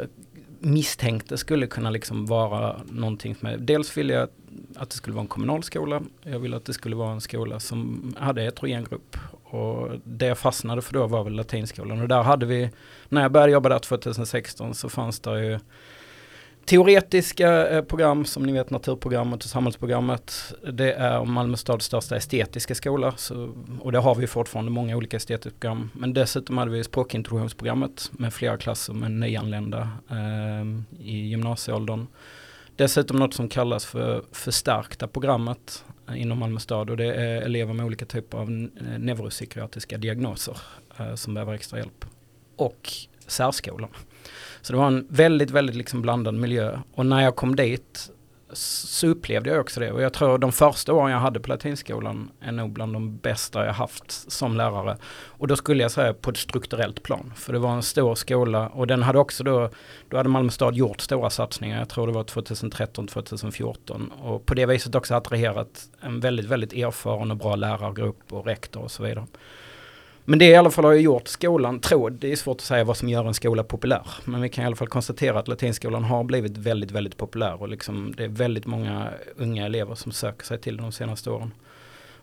misstänkte 0.60 1.38
skulle 1.38 1.68
kunna 1.68 1.90
liksom 1.90 2.26
vara 2.26 2.76
någonting 2.90 3.36
med. 3.40 3.62
Dels 3.62 3.98
ville 3.98 4.14
jag 4.14 4.30
att 4.76 4.90
det 4.90 4.96
skulle 4.96 5.16
vara 5.16 5.22
en 5.22 5.28
kommunal 5.28 5.64
skola. 5.64 6.02
Jag 6.24 6.40
ville 6.40 6.58
att 6.58 6.66
det 6.66 6.74
skulle 6.74 6.96
vara 6.96 7.12
en 7.12 7.22
skola 7.22 7.60
som 7.60 8.14
hade 8.18 8.42
heterogen 8.42 8.84
grupp. 8.84 9.18
Och 9.44 9.90
det 10.04 10.26
jag 10.26 10.38
fastnade 10.38 10.82
för 10.82 10.94
då 10.94 11.08
var 11.08 11.24
väl 11.24 11.34
latinskolan. 11.34 12.02
Och 12.02 12.08
där 12.08 12.24
hade 12.24 12.46
vi, 12.46 12.70
när 13.10 13.22
jag 13.22 13.32
började 13.32 13.52
jobba 13.52 13.70
där 13.70 13.80
2016 13.80 14.76
så 14.76 14.90
fanns 14.90 15.20
det 15.20 15.46
ju 15.46 15.60
teoretiska 16.70 17.68
eh, 17.68 17.84
program 17.84 18.26
som 18.26 18.44
ni 18.44 18.54
vet 18.54 18.70
naturprogrammet 18.70 19.44
och 19.44 19.50
samhällsprogrammet. 19.50 20.54
Det 20.74 20.94
är 20.94 21.26
Malmö 21.26 21.58
stads 21.58 21.86
största 21.86 22.16
estetiska 22.16 22.76
skola. 22.76 23.14
Så, 23.18 23.54
och 23.80 23.92
det 23.92 24.00
har 24.00 24.16
vi 24.16 24.28
fortfarande 24.28 24.72
många 24.72 24.98
olika 24.98 25.18
estetiska 25.18 25.60
program. 25.60 25.90
Men 25.94 26.14
dessutom 26.14 26.58
hade 26.58 26.72
vi 26.72 26.84
språkintroduktionsprogrammet 26.84 28.12
med 28.12 28.34
flera 28.34 28.58
klasser 28.58 28.94
med 28.94 29.12
nyanlända 29.12 29.90
eh, 30.10 31.06
i 31.06 31.28
gymnasieåldern. 31.28 32.08
Dessutom 32.80 33.18
något 33.18 33.34
som 33.34 33.50
kallas 33.50 33.86
för 33.86 34.24
förstärkta 34.32 35.08
programmet 35.08 35.86
eh, 36.10 36.22
inom 36.22 36.40
Malmö 36.40 36.60
stad 36.60 36.90
och 36.90 36.98
det 36.98 37.14
är 37.14 37.42
elever 37.42 37.74
med 37.74 37.86
olika 37.86 38.06
typer 38.06 38.38
av 38.38 38.50
eh, 38.50 39.00
neuropsykiatriska 39.00 39.98
diagnoser 39.98 40.58
eh, 41.00 41.16
som 41.16 41.34
behöver 41.34 41.54
extra 41.54 41.80
hjälp. 41.80 42.06
Och 42.56 42.90
särskolan. 43.28 43.90
Så 44.62 44.74
det 44.74 44.80
var 44.80 44.88
en 44.88 45.08
väldigt, 45.10 45.52
väldigt 45.52 45.76
liksom 45.76 46.02
blandad 46.02 46.34
miljö. 46.34 46.80
Och 46.94 47.06
när 47.06 47.22
jag 47.22 47.36
kom 47.36 47.56
dit 47.56 48.12
så 48.54 49.08
upplevde 49.08 49.50
jag 49.50 49.60
också 49.60 49.80
det. 49.80 49.92
Och 49.92 50.02
jag 50.02 50.14
tror 50.14 50.38
de 50.38 50.52
första 50.52 50.94
åren 50.94 51.12
jag 51.12 51.20
hade 51.20 51.40
på 51.40 51.50
latinskolan 51.50 52.32
är 52.40 52.52
nog 52.52 52.72
bland 52.72 52.94
de 52.94 53.18
bästa 53.18 53.66
jag 53.66 53.74
haft 53.74 54.32
som 54.32 54.58
lärare. 54.58 54.98
Och 55.28 55.48
då 55.48 55.56
skulle 55.56 55.84
jag 55.84 55.92
säga 55.92 56.14
på 56.14 56.30
ett 56.30 56.38
strukturellt 56.38 57.04
plan. 57.04 57.34
För 57.36 57.54
det 57.54 57.60
var 57.60 57.74
en 57.74 57.84
stor 57.84 58.16
skola 58.16 58.70
och 58.70 58.88
den 58.88 59.04
hade 59.04 59.20
också 59.20 59.44
då, 59.44 59.70
då 60.10 60.18
hade 60.18 60.30
Malmö 60.30 60.52
stad 60.52 60.76
gjort 60.76 61.02
stora 61.02 61.30
satsningar. 61.30 61.80
Jag 61.80 61.90
tror 61.90 62.08
det 62.08 62.14
var 62.14 62.24
2013-2014. 62.24 64.12
Och 64.22 64.46
på 64.46 64.54
det 64.54 64.66
viset 64.66 64.96
också 64.96 65.16
attraherat 65.16 65.90
en 66.02 66.20
väldigt, 66.20 66.46
väldigt 66.46 66.74
erfaren 66.74 67.32
och 67.32 67.38
bra 67.38 67.56
lärargrupp 67.56 68.34
och 68.34 68.46
rektor 68.46 68.82
och 68.82 68.92
så 68.92 69.04
vidare. 69.04 69.26
Men 70.30 70.40
det 70.40 70.46
i 70.46 70.56
alla 70.56 70.72
fall 70.72 70.86
har 70.86 70.92
ju 70.92 71.00
gjort 71.00 71.28
skolan, 71.28 71.80
tror 71.80 72.10
det 72.10 72.32
är 72.32 72.36
svårt 72.36 72.58
att 72.58 72.62
säga 72.62 72.84
vad 72.84 72.98
som 72.98 73.10
gör 73.10 73.28
en 73.28 73.34
skola 73.34 73.64
populär. 73.64 74.08
Men 74.26 74.42
vi 74.42 74.50
kan 74.50 74.64
i 74.64 74.68
alla 74.68 74.76
fall 74.76 74.88
konstatera 74.88 75.40
att 75.40 75.48
latinskolan 75.48 76.04
har 76.04 76.24
blivit 76.24 76.58
väldigt, 76.58 76.92
väldigt 76.92 77.18
populär 77.18 77.62
och 77.62 77.70
liksom 77.70 78.14
det 78.18 78.24
är 78.24 78.28
väldigt 78.28 78.66
många 78.66 79.10
unga 79.36 79.66
elever 79.66 79.96
som 79.96 80.12
söker 80.12 80.46
sig 80.46 80.60
till 80.60 80.78
de 80.78 80.92
senaste 80.92 81.30
åren. 81.30 81.52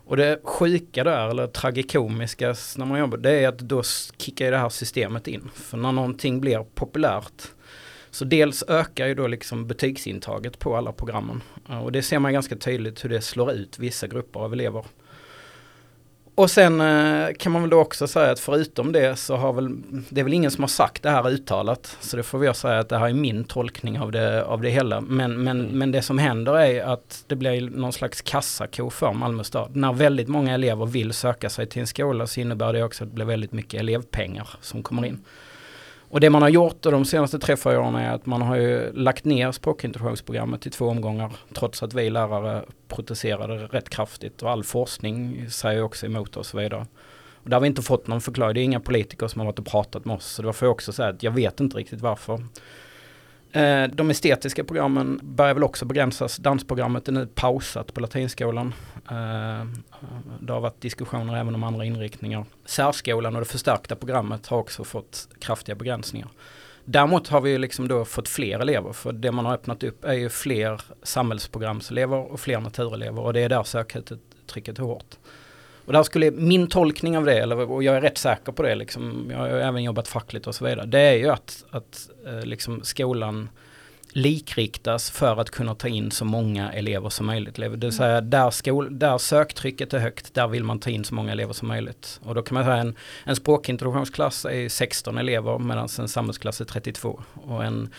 Och 0.05 0.17
det 0.17 0.39
sjuka 0.43 1.03
där, 1.03 1.27
eller 1.27 1.47
tragikomiska 1.47 2.55
när 2.77 2.85
man 2.85 2.99
jobbar, 2.99 3.17
det 3.17 3.31
är 3.31 3.47
att 3.47 3.59
då 3.59 3.83
kickar 4.17 4.51
det 4.51 4.57
här 4.57 4.69
systemet 4.69 5.27
in. 5.27 5.49
För 5.53 5.77
när 5.77 5.91
någonting 5.91 6.41
blir 6.41 6.65
populärt 6.75 7.43
så 8.11 8.25
dels 8.25 8.63
ökar 8.67 9.07
ju 9.07 9.15
då 9.15 9.27
liksom 9.27 9.67
betygsintaget 9.67 10.59
på 10.59 10.77
alla 10.77 10.91
programmen. 10.91 11.41
Och 11.83 11.91
det 11.91 12.01
ser 12.01 12.19
man 12.19 12.33
ganska 12.33 12.55
tydligt 12.55 13.03
hur 13.03 13.09
det 13.09 13.21
slår 13.21 13.51
ut 13.51 13.79
vissa 13.79 14.07
grupper 14.07 14.39
av 14.39 14.53
elever. 14.53 14.85
Och 16.37 16.51
sen 16.51 16.81
eh, 16.81 17.33
kan 17.39 17.51
man 17.51 17.61
väl 17.61 17.69
då 17.69 17.79
också 17.79 18.07
säga 18.07 18.31
att 18.31 18.39
förutom 18.39 18.91
det 18.91 19.15
så 19.15 19.35
har 19.35 19.53
väl, 19.53 19.77
det 20.09 20.19
är 20.19 20.23
väl 20.23 20.33
ingen 20.33 20.51
som 20.51 20.63
har 20.63 20.67
sagt 20.67 21.03
det 21.03 21.09
här 21.09 21.29
uttalat. 21.29 21.97
Så 21.99 22.17
det 22.17 22.23
får 22.23 22.45
jag 22.45 22.55
säga 22.55 22.79
att 22.79 22.89
det 22.89 22.97
här 22.97 23.09
är 23.09 23.13
min 23.13 23.43
tolkning 23.43 23.99
av 23.99 24.11
det, 24.11 24.45
av 24.45 24.61
det 24.61 24.69
hela. 24.69 25.01
Men, 25.01 25.43
men, 25.43 25.59
mm. 25.59 25.79
men 25.79 25.91
det 25.91 26.01
som 26.01 26.17
händer 26.17 26.59
är 26.59 26.83
att 26.83 27.23
det 27.27 27.35
blir 27.35 27.61
någon 27.61 27.93
slags 27.93 28.21
kassako 28.21 28.89
för 28.89 29.13
Malmö 29.13 29.43
stad. 29.43 29.75
När 29.75 29.93
väldigt 29.93 30.27
många 30.27 30.53
elever 30.53 30.85
vill 30.85 31.13
söka 31.13 31.49
sig 31.49 31.65
till 31.65 31.81
en 31.81 31.87
skola 31.87 32.27
så 32.27 32.39
innebär 32.39 32.73
det 32.73 32.83
också 32.83 33.03
att 33.03 33.09
det 33.09 33.15
blir 33.15 33.25
väldigt 33.25 33.51
mycket 33.51 33.79
elevpengar 33.79 34.49
som 34.61 34.83
kommer 34.83 35.05
in. 35.05 35.19
Och 36.09 36.19
det 36.19 36.29
man 36.29 36.41
har 36.41 36.49
gjort 36.49 36.81
de 36.81 37.05
senaste 37.05 37.39
tre, 37.39 37.57
fyra 37.57 37.79
åren 37.79 37.95
är 37.95 38.13
att 38.13 38.25
man 38.25 38.41
har 38.41 38.55
ju 38.55 38.93
lagt 38.93 39.25
ner 39.25 39.51
språkintroduktionsprogrammet 39.51 40.67
i 40.67 40.69
två 40.69 40.85
omgångar 40.85 41.31
trots 41.53 41.83
att 41.83 41.93
vi 41.93 42.09
lärare 42.09 42.63
protesterade 42.87 43.57
rätt 43.57 43.89
kraftigt 43.89 44.41
och 44.41 44.51
all 44.51 44.63
forskning 44.63 45.45
säger 45.49 45.83
också 45.83 46.05
emot 46.05 46.29
oss 46.29 46.37
och 46.37 46.45
så 46.45 46.57
vidare. 46.57 46.85
Och 47.43 47.49
där 47.49 47.55
har 47.55 47.61
vi 47.61 47.67
inte 47.67 47.81
fått 47.81 48.07
någon 48.07 48.21
förklaring. 48.21 48.53
Det 48.53 48.59
är 48.59 48.63
inga 48.63 48.79
politiker 48.79 49.27
som 49.27 49.39
har 49.39 49.45
varit 49.45 49.59
och 49.59 49.65
pratat 49.65 50.05
med 50.05 50.15
oss. 50.15 50.25
Så 50.25 50.41
det 50.41 50.45
var 50.45 50.53
för 50.53 50.67
också 50.67 50.91
säga 50.91 51.09
att 51.09 51.23
jag 51.23 51.31
vet 51.31 51.59
inte 51.59 51.77
riktigt 51.77 52.01
varför. 52.01 52.43
Eh, 53.51 53.83
de 53.83 54.09
estetiska 54.09 54.63
programmen 54.63 55.19
börjar 55.23 55.53
väl 55.53 55.63
också 55.63 55.85
begränsas. 55.85 56.37
Dansprogrammet 56.37 57.07
är 57.07 57.11
nu 57.11 57.27
pausat 57.27 57.93
på 57.93 58.01
Latinskolan. 58.01 58.73
Eh, 59.09 59.65
det 60.39 60.53
har 60.53 60.59
varit 60.59 60.81
diskussioner 60.81 61.37
även 61.37 61.55
om 61.55 61.63
andra 61.63 61.85
inriktningar. 61.85 62.45
Särskolan 62.65 63.35
och 63.35 63.41
det 63.41 63.47
förstärkta 63.47 63.95
programmet 63.95 64.47
har 64.47 64.57
också 64.57 64.83
fått 64.83 65.27
kraftiga 65.39 65.75
begränsningar. 65.75 66.29
Däremot 66.85 67.27
har 67.27 67.41
vi 67.41 67.57
liksom 67.57 67.87
då 67.87 68.05
fått 68.05 68.29
fler 68.29 68.59
elever 68.59 68.93
för 68.93 69.11
det 69.11 69.31
man 69.31 69.45
har 69.45 69.53
öppnat 69.53 69.83
upp 69.83 70.05
är 70.05 70.13
ju 70.13 70.29
fler 70.29 70.81
samhällsprogramselever 71.03 72.31
och 72.31 72.39
fler 72.39 72.59
naturelever 72.59 73.21
och 73.21 73.33
det 73.33 73.39
är 73.39 73.49
där 73.49 73.63
söktrycket 73.63 74.79
är 74.79 74.83
hårt. 74.83 75.17
Och 75.87 75.93
där 75.93 76.03
skulle 76.03 76.31
min 76.31 76.67
tolkning 76.67 77.17
av 77.17 77.25
det, 77.25 77.39
eller, 77.39 77.71
och 77.71 77.83
jag 77.83 77.95
är 77.95 78.01
rätt 78.01 78.17
säker 78.17 78.51
på 78.51 78.63
det, 78.63 78.75
liksom, 78.75 79.27
jag 79.31 79.37
har 79.37 79.47
även 79.47 79.83
jobbat 79.83 80.07
fackligt 80.07 80.47
och 80.47 80.55
så 80.55 80.65
vidare, 80.65 80.85
det 80.85 80.99
är 80.99 81.13
ju 81.13 81.29
att, 81.29 81.65
att 81.69 82.09
eh, 82.25 82.45
liksom 82.45 82.83
skolan 82.83 83.49
likriktas 84.09 85.11
för 85.11 85.37
att 85.37 85.49
kunna 85.49 85.75
ta 85.75 85.87
in 85.87 86.11
så 86.11 86.25
många 86.25 86.71
elever 86.71 87.09
som 87.09 87.25
möjligt. 87.25 87.55
Det 87.55 87.69
vill 87.69 87.91
säga 87.91 88.21
där, 88.21 88.49
skol, 88.49 88.99
där 88.99 89.17
söktrycket 89.17 89.93
är 89.93 89.99
högt, 89.99 90.33
där 90.33 90.47
vill 90.47 90.63
man 90.63 90.79
ta 90.79 90.89
in 90.89 91.03
så 91.03 91.15
många 91.15 91.31
elever 91.31 91.53
som 91.53 91.67
möjligt. 91.67 92.19
Och 92.23 92.35
då 92.35 92.41
kan 92.41 92.55
man 92.55 92.63
säga 92.63 92.77
en, 92.77 92.95
en 93.23 93.35
språkintroduktionsklass 93.35 94.45
är 94.45 94.69
16 94.69 95.17
elever 95.17 95.59
medan 95.59 95.87
en 95.99 96.07
samhällsklass 96.07 96.61
är 96.61 96.65
32. 96.65 97.23
Och 97.33 97.65
en 97.65 97.89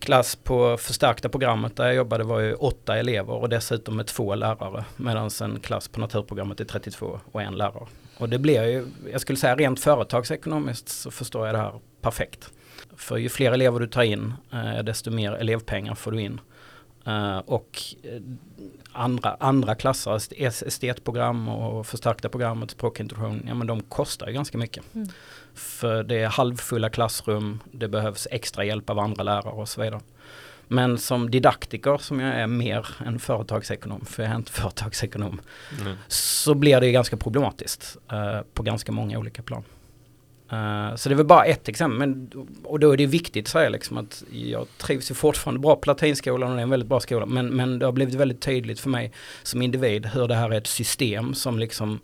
klass 0.00 0.36
på 0.36 0.76
förstärkta 0.76 1.28
programmet 1.28 1.76
där 1.76 1.84
jag 1.86 1.94
jobbade 1.94 2.24
var 2.24 2.40
ju 2.40 2.54
åtta 2.54 2.96
elever 2.96 3.32
och 3.32 3.48
dessutom 3.48 3.96
med 3.96 4.06
två 4.06 4.34
lärare. 4.34 4.84
Medan 4.96 5.30
en 5.42 5.60
klass 5.60 5.88
på 5.88 6.00
naturprogrammet 6.00 6.60
är 6.60 6.64
32 6.64 7.20
och 7.32 7.42
en 7.42 7.54
lärare. 7.54 7.86
Och 8.18 8.28
det 8.28 8.38
blir 8.38 8.62
ju, 8.62 8.86
jag 9.12 9.20
skulle 9.20 9.38
säga 9.38 9.56
rent 9.56 9.80
företagsekonomiskt 9.80 10.88
så 10.88 11.10
förstår 11.10 11.46
jag 11.46 11.54
det 11.54 11.58
här 11.58 11.80
perfekt. 12.00 12.50
För 12.96 13.16
ju 13.16 13.28
fler 13.28 13.52
elever 13.52 13.80
du 13.80 13.86
tar 13.86 14.02
in, 14.02 14.34
eh, 14.52 14.84
desto 14.84 15.10
mer 15.10 15.32
elevpengar 15.32 15.94
får 15.94 16.12
du 16.12 16.20
in. 16.20 16.40
Eh, 17.06 17.38
och 17.38 17.82
eh, 18.02 18.20
andra, 18.92 19.36
andra 19.40 19.74
klasser, 19.74 20.20
estetprogram 20.66 21.48
och 21.48 21.86
förstärkta 21.86 22.28
programmet, 22.28 22.70
språkintroduktion, 22.70 23.44
ja 23.48 23.54
men 23.54 23.66
de 23.66 23.82
kostar 23.82 24.26
ju 24.26 24.32
ganska 24.32 24.58
mycket. 24.58 24.94
Mm. 24.94 25.08
För 25.54 26.02
det 26.02 26.16
är 26.16 26.26
halvfulla 26.26 26.90
klassrum, 26.90 27.60
det 27.72 27.88
behövs 27.88 28.28
extra 28.30 28.64
hjälp 28.64 28.90
av 28.90 28.98
andra 28.98 29.22
lärare 29.22 29.52
och 29.52 29.68
så 29.68 29.82
vidare. 29.82 30.00
Men 30.68 30.98
som 30.98 31.30
didaktiker 31.30 31.98
som 31.98 32.20
jag 32.20 32.34
är 32.34 32.46
mer 32.46 32.86
än 33.06 33.18
företagsekonom, 33.18 34.04
för 34.04 34.22
jag 34.22 34.32
är 34.32 34.36
inte 34.36 34.52
företagsekonom, 34.60 35.40
mm. 35.80 35.96
så 36.08 36.54
blir 36.54 36.80
det 36.80 36.92
ganska 36.92 37.16
problematiskt 37.16 37.96
uh, 38.12 38.40
på 38.54 38.62
ganska 38.62 38.92
många 38.92 39.18
olika 39.18 39.42
plan. 39.42 39.64
Uh, 40.52 40.96
så 40.96 41.08
det 41.08 41.14
är 41.14 41.16
väl 41.16 41.26
bara 41.26 41.44
ett 41.44 41.68
exempel, 41.68 41.98
men, 41.98 42.30
och 42.64 42.80
då 42.80 42.90
är 42.90 42.96
det 42.96 43.06
viktigt 43.06 43.46
att 43.46 43.50
säga 43.50 43.68
liksom 43.68 43.98
att 43.98 44.24
jag 44.30 44.66
trivs 44.78 45.10
ju 45.10 45.14
fortfarande 45.14 45.60
bra 45.60 45.76
på 45.76 45.90
Latinskolan 45.90 46.50
och 46.50 46.56
det 46.56 46.60
är 46.60 46.62
en 46.62 46.70
väldigt 46.70 46.88
bra 46.88 47.00
skola, 47.00 47.26
men, 47.26 47.48
men 47.48 47.78
det 47.78 47.84
har 47.84 47.92
blivit 47.92 48.14
väldigt 48.14 48.40
tydligt 48.40 48.80
för 48.80 48.90
mig 48.90 49.12
som 49.42 49.62
individ 49.62 50.06
hur 50.06 50.28
det 50.28 50.34
här 50.34 50.50
är 50.50 50.58
ett 50.58 50.66
system 50.66 51.34
som 51.34 51.58
liksom 51.58 52.00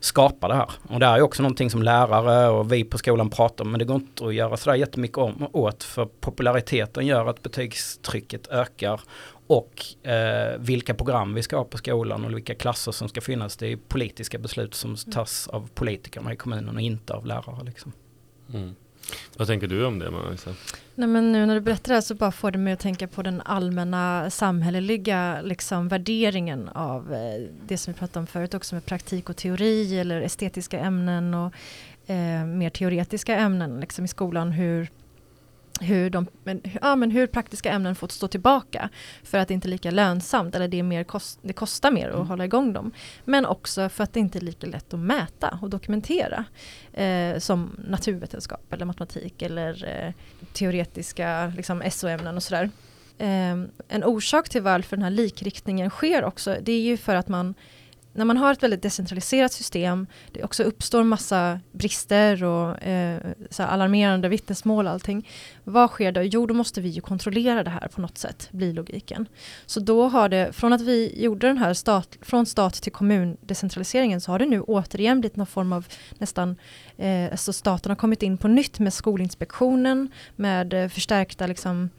skapar 0.00 0.48
det 0.48 0.54
här. 0.54 0.70
Och 0.88 1.00
det 1.00 1.06
här 1.06 1.16
är 1.16 1.22
också 1.22 1.42
någonting 1.42 1.70
som 1.70 1.82
lärare 1.82 2.48
och 2.48 2.72
vi 2.72 2.84
på 2.84 2.98
skolan 2.98 3.30
pratar 3.30 3.64
om, 3.64 3.70
men 3.70 3.78
det 3.78 3.84
går 3.84 3.96
inte 3.96 4.26
att 4.26 4.34
göra 4.34 4.56
sådär 4.56 4.76
jättemycket 4.76 5.18
om, 5.18 5.48
åt, 5.52 5.84
för 5.84 6.04
populariteten 6.20 7.06
gör 7.06 7.26
att 7.26 7.42
betygstrycket 7.42 8.46
ökar 8.50 9.00
och 9.46 10.06
eh, 10.08 10.58
vilka 10.58 10.94
program 10.94 11.34
vi 11.34 11.42
ska 11.42 11.56
ha 11.56 11.64
på 11.64 11.78
skolan 11.78 12.24
och 12.24 12.36
vilka 12.36 12.54
klasser 12.54 12.92
som 12.92 13.08
ska 13.08 13.20
finnas. 13.20 13.56
Det 13.56 13.66
är 13.66 13.76
politiska 13.76 14.38
beslut 14.38 14.74
som 14.74 14.90
mm. 14.90 15.12
tas 15.12 15.48
av 15.48 15.70
politikerna 15.74 16.32
i 16.32 16.36
kommunen 16.36 16.74
och 16.74 16.80
inte 16.80 17.14
av 17.14 17.26
lärare. 17.26 17.64
Liksom. 17.64 17.92
Mm. 18.54 18.74
Vad 19.36 19.46
tänker 19.46 19.66
du 19.66 19.86
om 19.86 19.98
det 19.98 20.10
Marisa? 20.10 20.54
Nej, 20.94 21.08
men 21.08 21.32
nu 21.32 21.46
när 21.46 21.54
du 21.54 21.60
berättar 21.60 21.88
det 21.88 21.94
här 21.94 22.00
så 22.00 22.14
bara 22.14 22.32
får 22.32 22.50
det 22.50 22.58
mig 22.58 22.72
att 22.72 22.80
tänka 22.80 23.08
på 23.08 23.22
den 23.22 23.40
allmänna 23.40 24.30
samhälleliga 24.30 25.40
liksom, 25.42 25.88
värderingen 25.88 26.68
av 26.68 27.14
eh, 27.14 27.46
det 27.66 27.78
som 27.78 27.92
vi 27.92 27.98
pratade 27.98 28.18
om 28.18 28.26
förut 28.26 28.54
också 28.54 28.74
med 28.74 28.86
praktik 28.86 29.30
och 29.30 29.36
teori 29.36 29.98
eller 29.98 30.20
estetiska 30.20 30.78
ämnen 30.78 31.34
och 31.34 31.52
eh, 32.06 32.44
mer 32.44 32.70
teoretiska 32.70 33.36
ämnen 33.36 33.80
liksom, 33.80 34.04
i 34.04 34.08
skolan. 34.08 34.52
Hur 34.52 34.90
hur, 35.80 36.10
de, 36.10 36.26
ja, 36.82 36.96
men 36.96 37.10
hur 37.10 37.26
praktiska 37.26 37.72
ämnen 37.72 37.94
fått 37.94 38.12
stå 38.12 38.28
tillbaka 38.28 38.88
för 39.22 39.38
att 39.38 39.48
det 39.48 39.54
inte 39.54 39.68
är 39.68 39.70
lika 39.70 39.90
lönsamt 39.90 40.54
eller 40.54 40.68
det, 40.68 40.78
är 40.78 40.82
mer 40.82 41.04
kost, 41.04 41.38
det 41.42 41.52
kostar 41.52 41.90
mer 41.90 42.08
att 42.08 42.14
mm. 42.14 42.26
hålla 42.26 42.44
igång 42.44 42.72
dem. 42.72 42.92
Men 43.24 43.46
också 43.46 43.88
för 43.88 44.04
att 44.04 44.12
det 44.12 44.20
inte 44.20 44.38
är 44.38 44.40
lika 44.40 44.66
lätt 44.66 44.94
att 44.94 45.00
mäta 45.00 45.58
och 45.62 45.70
dokumentera 45.70 46.44
eh, 46.92 47.38
som 47.38 47.76
naturvetenskap 47.88 48.72
eller 48.72 48.84
matematik 48.84 49.42
eller 49.42 49.84
eh, 49.84 50.12
teoretiska 50.52 51.52
liksom, 51.56 51.82
SO-ämnen 51.90 52.36
och 52.36 52.42
sådär. 52.42 52.70
Eh, 53.18 53.56
en 53.88 54.04
orsak 54.04 54.48
till 54.48 54.62
varför 54.62 54.96
den 54.96 55.04
här 55.04 55.10
likriktningen 55.10 55.90
sker 55.90 56.24
också 56.24 56.56
det 56.62 56.72
är 56.72 56.80
ju 56.80 56.96
för 56.96 57.14
att 57.14 57.28
man 57.28 57.54
när 58.16 58.24
man 58.24 58.36
har 58.36 58.52
ett 58.52 58.62
väldigt 58.62 58.82
decentraliserat 58.82 59.52
system, 59.52 60.06
det 60.32 60.42
också 60.42 60.62
uppstår 60.62 61.02
massa 61.02 61.60
brister 61.72 62.44
och 62.44 62.82
eh, 62.82 63.20
så 63.50 63.62
alarmerande 63.62 64.28
vittnesmål 64.28 64.86
och 64.86 64.92
allting. 64.92 65.28
Vad 65.64 65.90
sker 65.90 66.12
då? 66.12 66.22
Jo, 66.22 66.46
då 66.46 66.54
måste 66.54 66.80
vi 66.80 66.88
ju 66.88 67.00
kontrollera 67.00 67.64
det 67.64 67.70
här 67.70 67.88
på 67.88 68.00
något 68.00 68.18
sätt, 68.18 68.48
blir 68.50 68.72
logiken. 68.72 69.28
Så 69.66 69.80
då 69.80 70.08
har 70.08 70.28
det, 70.28 70.52
från 70.52 70.72
att 70.72 70.80
vi 70.80 71.22
gjorde 71.22 71.46
den 71.46 71.58
här 71.58 71.74
stat, 71.74 72.18
från 72.22 72.46
stat 72.46 72.74
till 72.74 72.92
kommun 72.92 73.36
decentraliseringen, 73.40 74.20
så 74.20 74.32
har 74.32 74.38
det 74.38 74.46
nu 74.46 74.60
återigen 74.60 75.20
blivit 75.20 75.36
någon 75.36 75.46
form 75.46 75.72
av 75.72 75.86
nästan, 76.18 76.56
eh, 76.96 77.30
alltså 77.30 77.52
staten 77.52 77.90
har 77.90 77.96
kommit 77.96 78.22
in 78.22 78.38
på 78.38 78.48
nytt 78.48 78.78
med 78.78 78.92
Skolinspektionen, 78.92 80.08
med 80.36 80.74
eh, 80.74 80.88
förstärkta 80.88 81.46
liksom, 81.46 81.90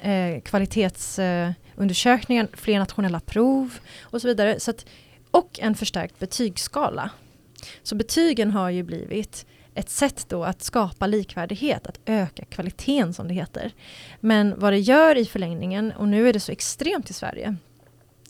eh, 0.00 0.40
kvalitetsundersökningar, 0.40 2.44
eh, 2.44 2.50
fler 2.52 2.78
nationella 2.78 3.20
prov 3.20 3.78
och 4.02 4.20
så 4.20 4.28
vidare. 4.28 4.60
Så 4.60 4.70
att 4.70 4.86
och 5.32 5.60
en 5.60 5.74
förstärkt 5.74 6.18
betygsskala. 6.18 7.10
Så 7.82 7.94
betygen 7.94 8.50
har 8.50 8.70
ju 8.70 8.82
blivit 8.82 9.46
ett 9.74 9.90
sätt 9.90 10.26
då 10.28 10.44
att 10.44 10.62
skapa 10.62 11.06
likvärdighet, 11.06 11.86
att 11.86 12.00
öka 12.06 12.44
kvaliteten 12.44 13.14
som 13.14 13.28
det 13.28 13.34
heter. 13.34 13.72
Men 14.20 14.54
vad 14.58 14.72
det 14.72 14.78
gör 14.78 15.16
i 15.16 15.24
förlängningen, 15.24 15.92
och 15.92 16.08
nu 16.08 16.28
är 16.28 16.32
det 16.32 16.40
så 16.40 16.52
extremt 16.52 17.10
i 17.10 17.12
Sverige, 17.12 17.56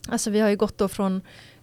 alltså 0.07 0.29
vi 0.29 0.39
har 0.39 0.49
ju 0.49 0.55
gått 0.55 0.77
då 0.77 0.87
från 0.87 1.21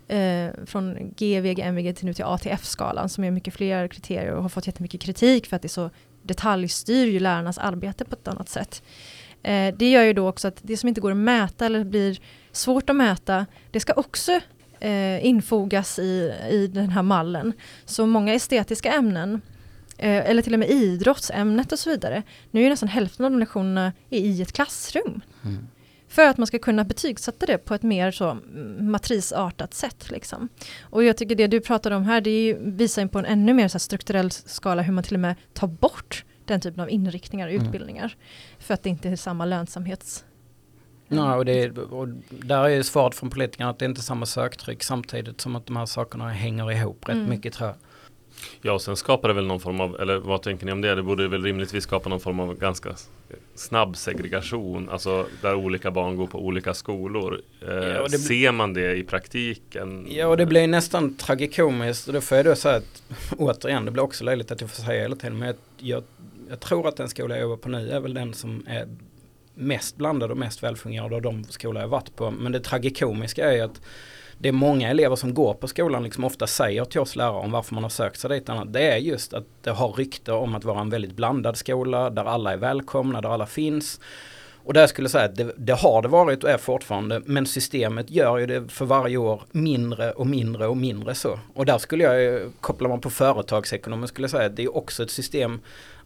eh, 0.09 0.51
från 0.67 1.15
GVG, 1.17 1.59
MVG 1.59 1.97
till 1.97 2.07
nu 2.07 2.15
till 2.15 2.25
ATF-skalan 2.25 3.09
som 3.09 3.25
är 3.25 3.31
mycket 3.31 3.55
fler 3.55 3.89
kriterier 3.89 4.33
och 4.33 4.43
har 4.43 4.49
fått 4.49 4.67
jättemycket 4.67 5.01
kritik 5.01 5.47
för 5.47 5.57
att 5.57 5.63
det 5.63 5.69
så 5.69 5.91
detaljstyr 6.23 7.07
ju 7.07 7.21
lärarnas 7.21 7.59
arbete 7.59 8.05
på 8.05 8.15
ett 8.15 8.29
annat 8.29 8.49
sätt. 8.49 8.83
Eh, 9.43 9.75
det 9.77 9.91
gör 9.91 10.03
ju 10.03 10.13
då 10.13 10.29
också 10.29 10.49
att 10.49 10.59
det 10.63 10.77
som 10.77 10.89
inte 10.89 11.01
går 11.01 11.11
att 11.11 11.17
mäta 11.17 11.67
eller 11.67 11.85
blir 11.85 12.21
svårt 12.53 12.91
att 12.91 12.97
mäta, 12.97 13.47
det 13.71 13.81
ska 13.81 13.93
också 13.93 14.41
eh, 14.81 15.27
infogas 15.27 15.99
i, 15.99 16.35
i 16.51 16.67
den 16.67 16.89
här 16.89 17.03
mallen. 17.03 17.53
Så 17.85 18.07
många 18.07 18.35
estetiska 18.35 18.93
ämnen, 18.93 19.41
eh, 19.99 20.31
eller 20.31 20.43
till 20.43 20.53
och 20.53 20.59
med 20.59 20.71
idrottsämnet 20.71 21.73
och 21.73 21.79
så 21.79 21.91
vidare, 21.91 22.23
nu 22.51 22.65
är 22.65 22.71
nästan 22.71 22.89
hälften 22.89 23.25
av 23.25 23.31
de 23.31 23.39
lektionerna 23.39 23.93
i 24.11 24.43
ett 24.43 24.53
klassrum. 24.53 25.21
Mm. 25.45 25.67
För 26.09 26.29
att 26.29 26.39
man 26.39 26.47
ska 26.47 26.59
kunna 26.59 26.85
betygsätta 26.85 27.47
det 27.47 27.59
på 27.59 27.75
ett 27.75 27.83
mer 27.83 28.11
så 28.11 28.39
matrisartat 28.79 29.75
sätt. 29.75 30.11
Liksom. 30.11 30.49
Och 30.83 31.05
jag 31.05 31.17
tycker 31.17 31.35
det 31.35 31.47
du 31.47 31.61
pratade 31.61 31.97
om 31.97 32.05
här, 32.05 32.21
det 32.21 32.57
visar 32.61 33.07
på 33.07 33.19
en 33.19 33.25
ännu 33.25 33.55
mer 33.55 33.69
så 33.69 33.79
strukturell 33.79 34.31
skala 34.31 34.83
hur 34.83 34.93
man 34.93 35.05
till 35.05 35.15
och 35.15 35.21
med 35.21 35.35
tar 35.53 35.67
bort 35.67 36.25
den 36.45 36.61
typen 36.61 36.81
av 36.81 36.91
inriktningar 36.91 37.47
och 37.47 37.55
mm. 37.55 37.67
utbildningar. 37.67 38.05
Mm. 38.05 38.19
För 38.59 38.75
att 38.75 38.83
det 38.83 38.89
inte 38.89 39.09
är 39.09 39.17
samma 39.17 39.45
lönsamhets 39.45 40.25
Nej, 41.11 41.37
och, 41.37 41.45
det, 41.45 41.79
och 41.79 42.09
där 42.31 42.65
är 42.65 42.69
ju 42.69 42.83
svaret 42.83 43.15
från 43.15 43.31
politikerna 43.31 43.71
att 43.71 43.79
det 43.79 43.85
inte 43.85 44.01
är 44.01 44.03
samma 44.03 44.27
söktryck 44.27 44.83
samtidigt 44.83 45.41
som 45.41 45.57
att 45.57 45.67
de 45.67 45.77
här 45.77 45.87
sakerna 45.87 46.29
hänger 46.29 46.73
ihop 46.73 47.09
rätt 47.09 47.15
mm. 47.15 47.29
mycket 47.29 47.55
tror 47.55 47.69
jag. 47.69 47.77
Ja, 48.63 48.73
och 48.73 48.83
sen 48.83 48.97
skapar 48.97 49.29
det 49.29 49.35
väl 49.35 49.47
någon 49.47 49.61
form 49.61 49.81
av, 49.81 50.01
eller 50.01 50.17
vad 50.19 50.43
tänker 50.43 50.67
ni 50.67 50.73
om 50.73 50.81
det? 50.81 50.95
Det 50.95 51.03
borde 51.03 51.29
väl 51.29 51.43
rimligtvis 51.43 51.85
skapa 51.85 52.09
någon 52.09 52.21
form 52.21 52.41
av 52.41 52.55
ganska 52.55 52.95
snabb 53.55 53.97
segregation, 53.97 54.89
alltså 54.89 55.27
där 55.43 55.55
olika 55.55 55.91
barn 55.91 56.17
går 56.17 56.27
på 56.27 56.39
olika 56.39 56.75
skolor. 56.75 57.41
Eh, 57.69 57.75
ja, 57.75 58.09
ser 58.09 58.53
man 58.53 58.75
det 58.75 58.97
i 58.97 59.05
praktiken? 59.05 60.07
Ja, 60.11 60.27
och 60.27 60.37
det 60.37 60.47
blir 60.47 60.67
nästan 60.67 61.15
tragikomiskt 61.15 62.09
och 62.09 62.15
då 62.15 62.21
får 62.21 62.37
jag 62.37 62.47
då 62.47 62.55
säga 62.55 62.77
att 62.77 63.03
återigen, 63.39 63.85
det 63.85 63.91
blir 63.91 64.03
också 64.03 64.25
löjligt 64.25 64.51
att 64.51 64.61
jag 64.61 64.71
får 64.71 64.83
säga 64.83 65.03
hela 65.03 65.17
tiden, 65.17 65.39
men 65.39 65.47
jag, 65.47 65.57
jag, 65.79 66.03
jag 66.49 66.61
tror 66.61 66.89
att 66.89 66.97
den 66.97 67.09
skola 67.09 67.35
jag 67.35 67.43
jobbar 67.43 67.57
på 67.57 67.69
nu 67.69 67.91
är 67.91 68.01
väl 68.01 68.15
den 68.15 68.35
som 68.35 68.65
är 68.67 68.89
mest 69.61 69.97
blandade 69.97 70.33
och 70.33 70.39
mest 70.39 70.63
välfungerande 70.63 71.17
av 71.17 71.23
de 71.23 71.45
skolor 71.45 71.83
jag 71.83 71.89
varit 71.89 72.17
på. 72.17 72.31
Men 72.31 72.53
det 72.53 72.61
tragikomiska 72.61 73.53
är 73.53 73.65
att 73.65 73.81
det 74.39 74.49
är 74.49 74.53
många 74.53 74.91
elever 74.91 75.17
som 75.17 75.35
går 75.35 75.55
på 75.55 75.69
skolan 75.69 76.03
liksom 76.03 76.25
ofta 76.25 76.47
säger 76.47 76.85
till 76.85 77.01
oss 77.01 77.17
lärare 77.17 77.37
om 77.37 77.51
varför 77.51 77.75
man 77.75 77.83
har 77.83 77.91
sökt 77.91 78.21
sig 78.21 78.31
dit. 78.31 78.51
Det 78.67 78.83
är 78.83 78.97
just 78.97 79.35
att 79.35 79.45
det 79.63 79.71
har 79.71 79.93
rykte 79.93 80.33
om 80.33 80.55
att 80.55 80.65
vara 80.65 80.81
en 80.81 80.91
väldigt 80.91 81.17
blandad 81.17 81.57
skola 81.57 82.11
där 82.11 82.25
alla 82.25 82.53
är 82.53 82.57
välkomna, 82.57 83.21
där 83.21 83.29
alla 83.29 83.47
finns. 83.47 84.01
Och 84.65 84.73
där 84.73 84.87
skulle 84.87 85.05
jag 85.05 85.11
säga 85.11 85.25
att 85.25 85.37
det, 85.37 85.53
det, 85.57 85.73
har 85.73 86.03
det 86.03 86.09
varit 86.09 86.45
och 86.45 86.51
är 86.51 86.59
fortfarande 86.59 87.23
men 87.25 87.47
systemet 87.47 88.11
gör 88.11 88.39
ju 88.39 88.47
det 88.47 88.69
för 88.69 88.85
varje 88.85 89.17
år 89.17 89.43
mindre 89.51 90.13
och 90.13 90.27
mindre 90.27 90.67
och 90.67 90.77
mindre 90.77 91.15
så. 91.15 91.39
Och 91.55 91.67
där 91.67 91.79
skulle 91.79 92.05
jag, 92.05 92.43
kopplar 92.61 92.89
man 92.89 93.01
på 93.01 93.11
företagsekonomi 93.11 94.07
skulle 94.07 94.25
jag 94.25 94.31
säga 94.31 94.47
att 94.47 94.57
det 94.57 94.63
är 94.63 94.77
också 94.77 95.03
ett 95.03 95.11
system 95.11 95.61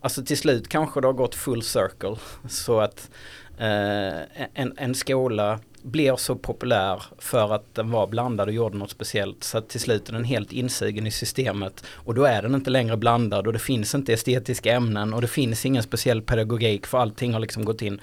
Alltså 0.05 0.25
till 0.25 0.39
slut 0.39 0.69
kanske 0.69 1.01
det 1.01 1.07
har 1.07 1.13
gått 1.13 1.35
full 1.35 1.63
circle 1.63 2.17
så 2.49 2.81
att 2.81 3.11
en, 3.59 4.73
en 4.77 4.95
skola 4.95 5.59
blir 5.85 6.17
så 6.17 6.37
populär 6.37 7.03
för 7.19 7.55
att 7.55 7.75
den 7.75 7.91
var 7.91 8.07
blandad 8.07 8.49
och 8.49 8.55
gjorde 8.55 8.77
något 8.77 8.91
speciellt. 8.91 9.45
Så 9.45 9.59
att 9.59 9.69
till 9.69 9.81
slut 9.81 10.09
är 10.09 10.13
den 10.13 10.25
helt 10.25 10.53
insugen 10.53 11.07
i 11.07 11.11
systemet. 11.11 11.85
Och 11.93 12.15
då 12.15 12.25
är 12.25 12.43
den 12.43 12.55
inte 12.55 12.71
längre 12.71 12.97
blandad 12.97 13.47
och 13.47 13.53
det 13.53 13.59
finns 13.59 13.95
inte 13.95 14.13
estetiska 14.13 14.73
ämnen 14.73 15.15
och 15.15 15.21
det 15.21 15.29
finns 15.29 15.67
ingen 15.67 15.83
speciell 15.83 16.23
pedagogik 16.23 16.87
för 16.87 16.99
allting 16.99 17.33
har 17.33 17.41
liksom 17.41 17.65
gått 17.65 17.83
in. 17.83 18.01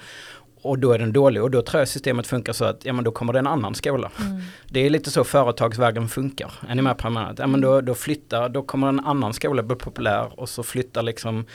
Och 0.62 0.78
då 0.78 0.92
är 0.92 0.98
den 0.98 1.12
dålig 1.12 1.42
och 1.42 1.50
då 1.50 1.62
tror 1.62 1.80
jag 1.80 1.88
systemet 1.88 2.26
funkar 2.26 2.52
så 2.52 2.64
att 2.64 2.84
ja 2.84 2.92
men 2.92 3.04
då 3.04 3.10
kommer 3.10 3.32
det 3.32 3.38
en 3.38 3.46
annan 3.46 3.74
skola. 3.74 4.10
Mm. 4.20 4.42
Det 4.68 4.86
är 4.86 4.90
lite 4.90 5.10
så 5.10 5.24
företagsvägen 5.24 6.08
funkar. 6.08 6.52
Är 6.68 6.74
ni 6.74 6.82
med 6.82 6.98
på 6.98 7.08
det? 7.08 7.34
Ja 7.38 7.46
men 7.46 7.60
då, 7.60 7.80
då 7.80 7.94
flyttar, 7.94 8.48
då 8.48 8.62
kommer 8.62 8.88
en 8.88 9.00
annan 9.00 9.32
skola 9.32 9.62
bli 9.62 9.76
populär 9.76 10.40
och 10.40 10.48
så 10.48 10.62
flyttar 10.62 11.02
liksom 11.02 11.46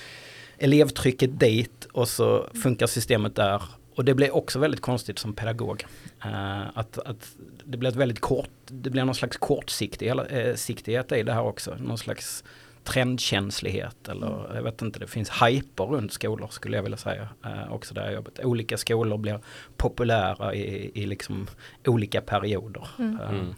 elevtrycket 0.57 1.39
dit 1.39 1.87
och 1.91 2.07
så 2.07 2.47
funkar 2.63 2.87
systemet 2.87 3.35
där 3.35 3.61
och 3.97 4.05
det 4.05 4.13
blir 4.13 4.35
också 4.35 4.59
väldigt 4.59 4.81
konstigt 4.81 5.19
som 5.19 5.33
pedagog. 5.33 5.85
Uh, 6.25 6.77
att, 6.77 6.97
att 6.97 7.35
det 7.63 7.77
blir 7.77 7.89
ett 7.89 7.95
väldigt 7.95 8.19
kort, 8.19 8.49
det 8.65 8.89
blir 8.89 9.05
någon 9.05 9.15
slags 9.15 9.37
kortsiktighet 9.37 11.11
uh, 11.11 11.17
i 11.17 11.23
det 11.23 11.33
här 11.33 11.43
också. 11.43 11.75
Någon 11.79 11.97
slags 11.97 12.43
trendkänslighet 12.83 14.09
eller 14.09 14.45
mm. 14.45 14.55
jag 14.55 14.63
vet 14.63 14.81
inte, 14.81 14.99
det 14.99 15.07
finns 15.07 15.29
hyper 15.29 15.83
runt 15.83 16.13
skolor 16.13 16.47
skulle 16.51 16.75
jag 16.75 16.83
vilja 16.83 16.97
säga. 16.97 17.29
Uh, 17.45 17.73
också 17.73 17.93
där 17.93 18.05
jag 18.05 18.13
jobbat. 18.13 18.39
Olika 18.39 18.77
skolor 18.77 19.17
blir 19.17 19.39
populära 19.77 20.55
i, 20.55 20.91
i 20.93 21.05
liksom 21.05 21.47
olika 21.85 22.21
perioder. 22.21 22.87
Mm. 22.99 23.55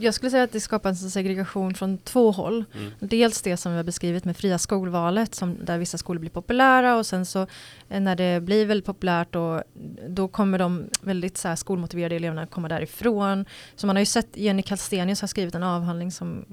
Jag 0.00 0.14
skulle 0.14 0.30
säga 0.30 0.42
att 0.42 0.52
det 0.52 0.60
skapar 0.60 0.90
en 0.90 0.96
segregation 0.96 1.74
från 1.74 1.98
två 1.98 2.30
håll. 2.30 2.64
Mm. 2.74 2.92
Dels 3.00 3.42
det 3.42 3.56
som 3.56 3.72
vi 3.72 3.76
har 3.76 3.84
beskrivit 3.84 4.24
med 4.24 4.36
fria 4.36 4.58
skolvalet, 4.58 5.34
som, 5.34 5.56
där 5.64 5.78
vissa 5.78 5.98
skolor 5.98 6.20
blir 6.20 6.30
populära 6.30 6.96
och 6.96 7.06
sen 7.06 7.26
så 7.26 7.46
eh, 7.88 8.00
när 8.00 8.16
det 8.16 8.40
blir 8.40 8.66
väldigt 8.66 8.86
populärt 8.86 9.36
och 9.36 9.62
då 10.08 10.28
kommer 10.28 10.58
de 10.58 10.90
väldigt 11.00 11.38
så 11.38 11.48
här, 11.48 11.56
skolmotiverade 11.56 12.16
eleverna 12.16 12.46
komma 12.46 12.68
därifrån. 12.68 13.44
Så 13.76 13.86
man 13.86 13.96
har 13.96 14.00
ju 14.00 14.06
sett, 14.06 14.36
Jenny 14.36 14.62
Kallstenius 14.62 15.20
har 15.20 15.28
skrivit 15.28 15.54
en 15.54 15.62
avhandling 15.62 16.12
som 16.12 16.44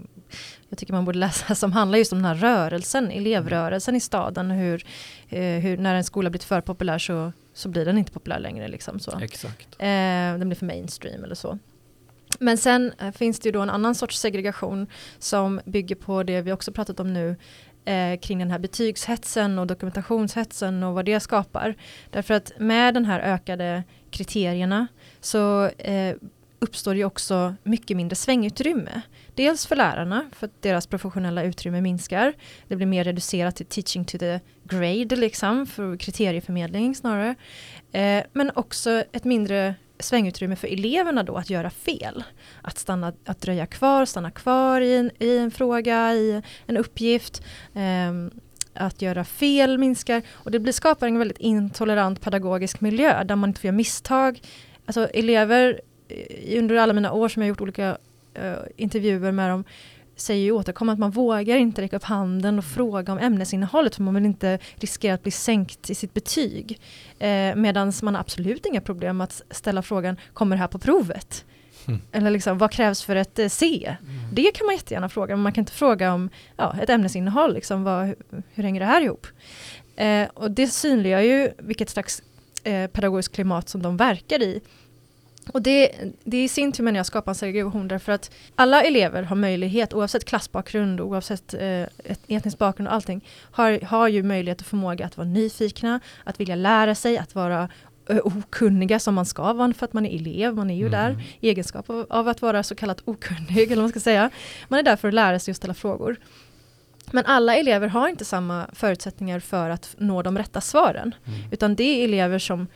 jag 0.69 0.79
tycker 0.79 0.93
man 0.93 1.05
borde 1.05 1.19
läsa, 1.27 1.55
som 1.55 1.71
handlar 1.71 1.97
just 1.97 2.13
om 2.13 2.21
den 2.21 2.25
här 2.25 2.35
rörelsen, 2.35 3.11
elevrörelsen 3.11 3.95
i 3.95 3.99
staden, 3.99 4.51
hur, 4.51 4.85
eh, 5.29 5.41
hur 5.41 5.77
när 5.77 5.95
en 5.95 6.03
skola 6.03 6.29
blivit 6.29 6.43
för 6.43 6.61
populär 6.61 6.99
så, 6.99 7.31
så 7.53 7.69
blir 7.69 7.85
den 7.85 7.97
inte 7.97 8.11
populär 8.11 8.39
längre. 8.39 8.67
Liksom, 8.67 8.99
så. 8.99 9.19
Exakt. 9.19 9.67
Eh, 9.79 9.87
den 10.37 10.49
blir 10.49 10.55
för 10.55 10.65
mainstream 10.65 11.23
eller 11.23 11.35
så. 11.35 11.59
Men 12.39 12.57
sen 12.57 12.93
eh, 12.99 13.11
finns 13.11 13.39
det 13.39 13.47
ju 13.47 13.51
då 13.51 13.61
en 13.61 13.69
annan 13.69 13.95
sorts 13.95 14.19
segregation 14.19 14.87
som 15.19 15.61
bygger 15.65 15.95
på 15.95 16.23
det 16.23 16.41
vi 16.41 16.51
också 16.51 16.71
pratat 16.71 16.99
om 16.99 17.13
nu 17.13 17.35
eh, 17.85 18.19
kring 18.19 18.39
den 18.39 18.51
här 18.51 18.59
betygshetsen 18.59 19.59
och 19.59 19.67
dokumentationshetsen 19.67 20.83
och 20.83 20.93
vad 20.93 21.05
det 21.05 21.19
skapar. 21.19 21.75
Därför 22.09 22.33
att 22.33 22.51
med 22.59 22.93
den 22.93 23.05
här 23.05 23.19
ökade 23.19 23.83
kriterierna 24.11 24.87
så 25.21 25.65
eh, 25.65 26.15
uppstår 26.59 26.95
ju 26.95 27.05
också 27.05 27.55
mycket 27.63 27.97
mindre 27.97 28.15
svängutrymme. 28.15 29.01
Dels 29.35 29.65
för 29.65 29.75
lärarna, 29.75 30.29
för 30.31 30.45
att 30.45 30.61
deras 30.61 30.87
professionella 30.87 31.43
utrymme 31.43 31.81
minskar. 31.81 32.33
Det 32.67 32.75
blir 32.75 32.87
mer 32.87 33.03
reducerat 33.03 33.55
till 33.55 33.65
teaching 33.65 34.05
to 34.05 34.17
the 34.17 34.39
grade, 34.63 35.15
liksom, 35.15 35.67
för 35.67 35.97
kriterieförmedling 35.97 36.95
snarare. 36.95 37.35
Eh, 37.91 38.23
men 38.33 38.51
också 38.55 39.03
ett 39.11 39.23
mindre 39.23 39.75
svängutrymme 39.99 40.55
för 40.55 40.67
eleverna 40.67 41.23
då 41.23 41.35
att 41.35 41.49
göra 41.49 41.69
fel. 41.69 42.23
Att, 42.61 42.77
stanna, 42.77 43.13
att 43.25 43.41
dröja 43.41 43.65
kvar, 43.65 44.05
stanna 44.05 44.31
kvar 44.31 44.81
i 44.81 44.95
en, 44.95 45.11
i 45.19 45.37
en 45.37 45.51
fråga, 45.51 46.13
i 46.13 46.41
en 46.65 46.77
uppgift. 46.77 47.43
Um, 47.73 48.31
att 48.77 49.01
göra 49.01 49.23
fel 49.23 49.77
minskar 49.77 50.21
och 50.31 50.51
det 50.51 50.59
blir, 50.59 50.73
skapar 50.73 51.07
en 51.07 51.19
väldigt 51.19 51.37
intolerant 51.37 52.21
pedagogisk 52.21 52.81
miljö 52.81 53.23
där 53.23 53.35
man 53.35 53.49
inte 53.49 53.61
får 53.61 53.67
göra 53.67 53.75
misstag. 53.75 54.41
Alltså 54.85 55.07
elever, 55.07 55.81
eh, 56.07 56.59
under 56.59 56.75
alla 56.75 56.93
mina 56.93 57.11
år 57.11 57.29
som 57.29 57.41
jag 57.41 57.49
gjort 57.49 57.61
olika 57.61 57.97
uh, 58.43 58.55
intervjuer 58.75 59.31
med 59.31 59.49
dem, 59.49 59.63
säger 60.15 60.43
ju 60.43 60.51
återkommande 60.51 60.93
att 60.93 60.99
man 60.99 61.11
vågar 61.11 61.57
inte 61.57 61.81
räcka 61.81 61.95
upp 61.95 62.03
handen 62.03 62.57
och 62.57 62.65
fråga 62.65 63.13
om 63.13 63.19
ämnesinnehållet 63.19 63.95
för 63.95 64.03
man 64.03 64.13
vill 64.13 64.25
inte 64.25 64.59
riskera 64.75 65.13
att 65.13 65.23
bli 65.23 65.31
sänkt 65.31 65.89
i 65.89 65.95
sitt 65.95 66.13
betyg. 66.13 66.79
Eh, 67.19 67.55
Medan 67.55 67.93
man 68.03 68.15
har 68.15 68.21
absolut 68.21 68.65
inga 68.65 68.81
problem 68.81 69.21
att 69.21 69.41
ställa 69.51 69.81
frågan, 69.81 70.17
kommer 70.33 70.55
det 70.55 70.59
här 70.59 70.67
på 70.67 70.79
provet? 70.79 71.45
Mm. 71.87 72.01
Eller 72.11 72.31
liksom, 72.31 72.57
vad 72.57 72.71
krävs 72.71 73.03
för 73.03 73.15
ett 73.15 73.39
eh, 73.39 73.49
C? 73.49 73.95
Mm. 74.01 74.35
Det 74.35 74.51
kan 74.51 74.65
man 74.65 74.75
jättegärna 74.75 75.09
fråga, 75.09 75.35
men 75.35 75.43
man 75.43 75.51
kan 75.51 75.61
inte 75.61 75.71
fråga 75.71 76.13
om 76.13 76.29
ja, 76.57 76.75
ett 76.81 76.89
ämnesinnehåll, 76.89 77.53
liksom, 77.53 77.83
vad, 77.83 78.05
hur, 78.05 78.15
hur 78.53 78.63
hänger 78.63 78.79
det 78.79 78.85
här 78.85 79.01
ihop? 79.01 79.27
Eh, 79.95 80.27
och 80.33 80.51
det 80.51 80.67
synliggör 80.67 81.19
ju 81.19 81.51
vilket 81.57 81.89
slags 81.89 82.23
eh, 82.63 82.87
pedagogiskt 82.87 83.35
klimat 83.35 83.69
som 83.69 83.81
de 83.81 83.97
verkar 83.97 84.41
i. 84.41 84.61
Och 85.51 85.61
det, 85.61 85.91
det 86.23 86.43
i 86.43 86.47
sin 86.47 86.71
tur 86.71 86.83
menar 86.83 86.97
jag 86.97 87.05
skapar 87.05 87.31
en 87.31 87.35
segregation 87.35 87.87
därför 87.87 88.11
att 88.11 88.31
alla 88.55 88.83
elever 88.83 89.23
har 89.23 89.35
möjlighet, 89.35 89.93
oavsett 89.93 90.25
klassbakgrund, 90.25 91.01
oavsett 91.01 91.53
eh, 91.53 91.83
etnisk 92.27 92.57
bakgrund 92.57 92.87
och 92.87 92.93
allting, 92.93 93.25
har, 93.51 93.85
har 93.85 94.07
ju 94.07 94.23
möjlighet 94.23 94.61
och 94.61 94.67
förmåga 94.67 95.05
att 95.05 95.17
vara 95.17 95.27
nyfikna, 95.27 95.99
att 96.23 96.39
vilja 96.39 96.55
lära 96.55 96.95
sig, 96.95 97.17
att 97.17 97.35
vara 97.35 97.69
uh, 98.09 98.19
okunniga 98.23 98.99
som 98.99 99.15
man 99.15 99.25
ska 99.25 99.53
vara 99.53 99.73
för 99.73 99.85
att 99.85 99.93
man 99.93 100.05
är 100.05 100.15
elev, 100.15 100.55
man 100.55 100.69
är 100.69 100.75
ju 100.75 100.87
mm. 100.87 100.91
där 100.91 101.23
i 101.39 101.49
egenskap 101.49 101.89
av, 101.89 102.05
av, 102.09 102.27
att 102.27 102.41
vara 102.41 102.63
så 102.63 102.75
kallat 102.75 103.01
okunnig, 103.05 103.63
eller 103.63 103.75
vad 103.75 103.83
man 103.83 103.89
ska 103.89 103.99
säga. 103.99 104.29
Man 104.67 104.79
är 104.79 104.83
där 104.83 104.95
för 104.95 105.07
att 105.07 105.13
lära 105.13 105.39
sig 105.39 105.51
och 105.51 105.55
ställa 105.55 105.73
frågor. 105.73 106.17
Men 107.11 107.25
alla 107.25 107.55
elever 107.55 107.87
har 107.87 108.07
inte 108.07 108.25
samma 108.25 108.67
förutsättningar 108.73 109.39
för 109.39 109.69
att 109.69 109.95
nå 109.97 110.21
de 110.21 110.37
rätta 110.37 110.61
svaren. 110.61 111.15
Mm. 111.25 111.39
Utan 111.51 111.75
det 111.75 111.83
är 111.83 112.03
elever 112.03 112.39
som 112.39 112.67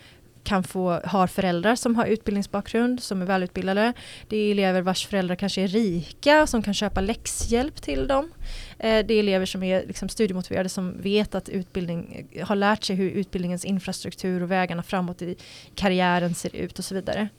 kan 0.49 0.63
få, 0.63 1.01
har 1.03 1.27
föräldrar 1.27 1.75
som 1.75 1.95
har 1.95 2.05
utbildningsbakgrund, 2.05 3.03
som 3.03 3.21
är 3.21 3.25
välutbildade. 3.25 3.93
Det 4.27 4.37
är 4.37 4.51
elever 4.51 4.81
vars 4.81 5.07
föräldrar 5.07 5.35
kanske 5.35 5.61
är 5.61 5.67
rika, 5.67 6.47
som 6.47 6.61
kan 6.61 6.73
köpa 6.73 7.01
läxhjälp 7.01 7.81
till 7.81 8.07
dem. 8.07 8.31
Eh, 8.79 9.05
det 9.05 9.13
är 9.13 9.19
elever 9.19 9.45
som 9.45 9.63
är 9.63 9.85
liksom 9.87 10.09
studiemotiverade, 10.09 10.69
som 10.69 11.01
vet 11.01 11.35
att 11.35 11.49
utbildning, 11.49 12.27
har 12.43 12.55
lärt 12.55 12.83
sig 12.83 12.95
hur 12.95 13.09
utbildningens 13.09 13.65
infrastruktur 13.65 14.43
och 14.43 14.51
vägarna 14.51 14.83
framåt 14.83 15.21
i 15.21 15.35
karriären 15.75 16.35
ser 16.35 16.55
ut 16.55 16.79
och 16.79 16.85
så 16.85 16.95
vidare. 16.95 17.29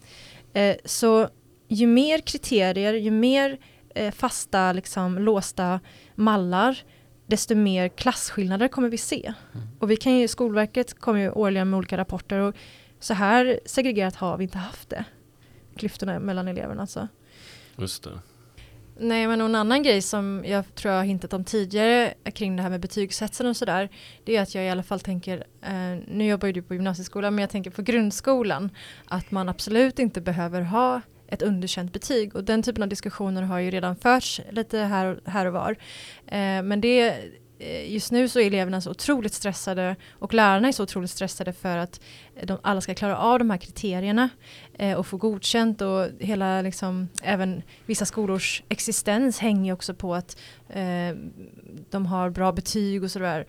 Eh, 0.53 0.77
så 0.85 1.29
ju 1.69 1.87
mer 1.87 2.19
kriterier, 2.19 2.95
ju 2.95 3.11
mer 3.11 3.59
eh, 3.95 4.13
fasta, 4.13 4.73
liksom, 4.73 5.19
låsta 5.19 5.81
mallar, 6.15 6.79
desto 7.27 7.55
mer 7.55 7.89
klasskillnader 7.89 8.69
kommer 8.69 8.89
vi 8.89 8.99
se. 8.99 9.33
Mm. 9.55 9.67
Och 9.79 9.91
vi 9.91 9.97
kan 9.97 10.17
ju, 10.17 10.29
Skolverket 10.29 11.01
kommer 11.01 11.21
ju 11.21 11.31
årligen 11.31 11.71
med 11.71 11.79
olika 11.79 11.97
rapporter 11.97 12.39
och 12.39 12.55
så 13.01 13.15
här 13.15 13.61
segregerat 13.65 14.17
har 14.17 14.37
vi 14.37 14.45
inte 14.45 14.59
haft 14.59 14.91
det. 14.91 15.05
Klyftorna 15.77 16.19
mellan 16.19 16.49
eleverna 16.49 16.81
alltså. 16.81 17.09
Just 17.77 18.03
det. 18.03 18.19
Nej 19.03 19.27
men 19.27 19.41
en 19.41 19.55
annan 19.55 19.83
grej 19.83 20.03
som 20.03 20.45
jag 20.47 20.75
tror 20.75 20.93
jag 20.93 21.01
har 21.01 21.05
hintat 21.05 21.33
om 21.33 21.45
tidigare 21.45 22.15
kring 22.35 22.57
det 22.57 22.63
här 22.63 22.71
med 22.71 22.81
betygshetsen 22.81 23.47
och 23.47 23.57
sådär. 23.57 23.89
Det 24.25 24.37
är 24.37 24.43
att 24.43 24.55
jag 24.55 24.65
i 24.65 24.69
alla 24.69 24.83
fall 24.83 25.01
tänker, 25.01 25.47
eh, 25.63 25.99
nu 26.09 26.27
jobbar 26.27 26.47
ju 26.47 26.53
du 26.53 26.63
på 26.63 26.75
gymnasieskolan 26.75 27.35
men 27.35 27.43
jag 27.43 27.51
tänker 27.51 27.71
på 27.71 27.83
grundskolan. 27.83 28.71
Att 29.09 29.31
man 29.31 29.49
absolut 29.49 29.99
inte 29.99 30.21
behöver 30.21 30.61
ha 30.61 31.01
ett 31.29 31.43
underkänt 31.43 31.93
betyg 31.93 32.37
och 32.37 32.45
den 32.45 32.63
typen 32.63 32.83
av 32.83 32.89
diskussioner 32.89 33.43
har 33.43 33.59
ju 33.59 33.71
redan 33.71 33.97
förts 33.97 34.41
lite 34.51 34.79
här 34.79 35.07
och, 35.07 35.31
här 35.31 35.47
och 35.47 35.53
var. 35.53 35.71
Eh, 36.27 36.63
men 36.63 36.81
det 36.81 37.19
Eh, 37.61 37.93
just 37.93 38.13
nu 38.13 38.29
så 38.29 38.41
är 38.41 38.47
eleverna 38.47 38.81
så 38.81 38.91
otroligt 38.91 39.35
stressade 39.35 39.97
och 40.13 40.35
lärarna 40.35 40.69
är 40.69 40.73
så 40.73 40.83
otroligt 40.83 41.11
stressade 41.11 41.53
för 41.53 41.77
att 41.77 42.01
eh, 42.37 42.47
de 42.47 42.59
alla 42.63 42.81
ska 42.81 42.95
klara 42.95 43.19
av 43.19 43.39
de 43.39 43.51
här 43.51 43.59
kriterierna 43.59 44.29
eh, 44.79 44.99
och 44.99 45.07
få 45.07 45.17
godkänt 45.17 45.81
och 45.81 46.07
hela 46.19 46.63
liksom 46.63 47.09
även 47.23 47.63
vissa 47.87 48.05
skolors 48.05 48.63
existens 48.69 49.39
hänger 49.39 49.73
också 49.73 49.95
på 49.95 50.15
att 50.15 50.37
eh, 50.69 51.17
de 51.91 52.07
har 52.07 52.31
bra 52.31 52.53
betyg 52.53 53.05
och 53.05 53.11
sådär. 53.11 53.47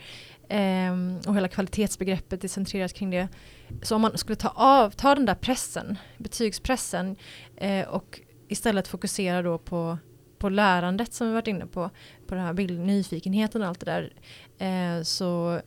Eh, 0.49 0.93
och 1.27 1.35
hela 1.35 1.47
kvalitetsbegreppet 1.47 2.43
är 2.43 2.47
centrerat 2.47 2.93
kring 2.93 3.09
det. 3.09 3.27
Så 3.81 3.95
om 3.95 4.01
man 4.01 4.17
skulle 4.17 4.35
ta 4.35 4.49
av, 4.49 4.89
ta 4.89 5.15
den 5.15 5.25
där 5.25 5.35
pressen, 5.35 5.97
betygspressen 6.17 7.15
eh, 7.57 7.87
och 7.87 8.19
istället 8.47 8.87
fokusera 8.87 9.41
då 9.41 9.57
på 9.57 9.97
på 10.41 10.49
lärandet 10.49 11.13
som 11.13 11.27
vi 11.27 11.33
varit 11.33 11.47
inne 11.47 11.65
på, 11.65 11.89
på 12.27 12.35
den 12.35 12.43
här 12.43 12.53
bild, 12.53 12.79
nyfikenheten 12.79 13.61
och 13.61 13.67
allt 13.67 13.79
det 13.79 13.85
där, 13.85 14.13
eh, 14.57 15.03
så 15.03 15.61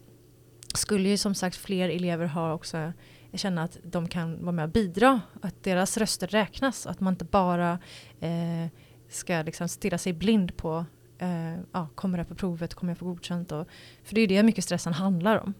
skulle 0.74 1.08
ju 1.08 1.16
som 1.16 1.34
sagt 1.34 1.56
fler 1.56 1.88
elever 1.88 2.26
ha 2.26 2.52
också 2.52 2.92
känna 3.32 3.62
att 3.62 3.78
de 3.82 4.08
kan 4.08 4.42
vara 4.42 4.52
med 4.52 4.64
och 4.64 4.70
bidra, 4.70 5.20
att 5.42 5.62
deras 5.62 5.96
röster 5.96 6.26
räknas, 6.26 6.86
att 6.86 7.00
man 7.00 7.12
inte 7.12 7.24
bara 7.24 7.78
eh, 8.20 8.68
ska 9.08 9.42
liksom 9.42 9.68
stirra 9.68 9.98
sig 9.98 10.12
blind 10.12 10.56
på 10.56 10.84
eh, 11.18 11.54
ja, 11.72 11.88
kommer 11.94 12.18
det 12.18 12.24
på 12.24 12.34
provet, 12.34 12.74
kommer 12.74 12.90
jag 12.90 12.98
få 12.98 13.04
godkänt? 13.04 13.52
Och, 13.52 13.68
för 14.04 14.14
det 14.14 14.20
är 14.20 14.22
ju 14.22 14.36
det 14.36 14.42
mycket 14.42 14.64
stressen 14.64 14.92
handlar 14.92 15.38
om. 15.38 15.54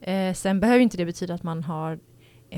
Eh, 0.00 0.34
sen 0.34 0.60
behöver 0.60 0.80
inte 0.80 0.96
det 0.96 1.04
betyda 1.04 1.34
att 1.34 1.42
man 1.42 1.62
har 1.62 1.98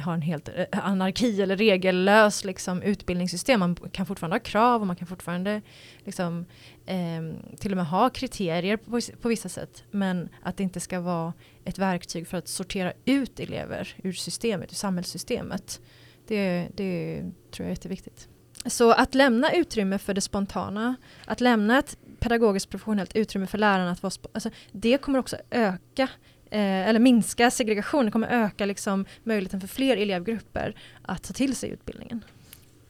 har 0.00 0.14
en 0.14 0.22
helt 0.22 0.48
eh, 0.48 0.66
anarki 0.70 1.42
eller 1.42 1.56
regellös 1.56 2.44
liksom, 2.44 2.82
utbildningssystem. 2.82 3.60
Man 3.60 3.76
kan 3.76 4.06
fortfarande 4.06 4.34
ha 4.34 4.40
krav 4.40 4.80
och 4.80 4.86
man 4.86 4.96
kan 4.96 5.06
fortfarande 5.06 5.62
liksom, 6.04 6.46
eh, 6.86 7.56
till 7.58 7.72
och 7.72 7.76
med 7.76 7.86
ha 7.86 8.10
kriterier 8.10 8.76
på, 8.76 9.00
på 9.22 9.28
vissa 9.28 9.48
sätt. 9.48 9.84
Men 9.90 10.28
att 10.42 10.56
det 10.56 10.62
inte 10.62 10.80
ska 10.80 11.00
vara 11.00 11.32
ett 11.64 11.78
verktyg 11.78 12.28
för 12.28 12.38
att 12.38 12.48
sortera 12.48 12.92
ut 13.04 13.40
elever 13.40 13.94
ur 14.02 14.12
systemet, 14.12 14.72
ur 14.72 14.76
samhällssystemet. 14.76 15.80
Det, 16.26 16.68
det 16.74 17.20
tror 17.50 17.64
jag 17.64 17.66
är 17.66 17.70
jätteviktigt. 17.70 18.28
Så 18.66 18.92
att 18.92 19.14
lämna 19.14 19.52
utrymme 19.52 19.98
för 19.98 20.14
det 20.14 20.20
spontana, 20.20 20.96
att 21.24 21.40
lämna 21.40 21.78
ett 21.78 21.98
pedagogiskt 22.18 22.70
professionellt 22.70 23.16
utrymme 23.16 23.46
för 23.46 23.58
lärarna 23.58 23.90
att 23.90 24.02
vara, 24.02 24.12
alltså, 24.32 24.50
det 24.72 24.98
kommer 24.98 25.18
också 25.18 25.36
öka 25.50 26.08
eh, 26.56 26.88
eller 26.88 27.00
minska 27.00 27.50
segregationen, 27.50 28.06
det 28.06 28.12
kommer 28.12 28.28
öka 28.28 28.66
liksom, 28.66 29.04
möjligheten 29.24 29.60
för 29.60 29.68
fler 29.68 29.96
elevgrupper 29.96 30.74
att 31.02 31.22
ta 31.22 31.32
till 31.32 31.56
sig 31.56 31.70
utbildningen. 31.70 32.24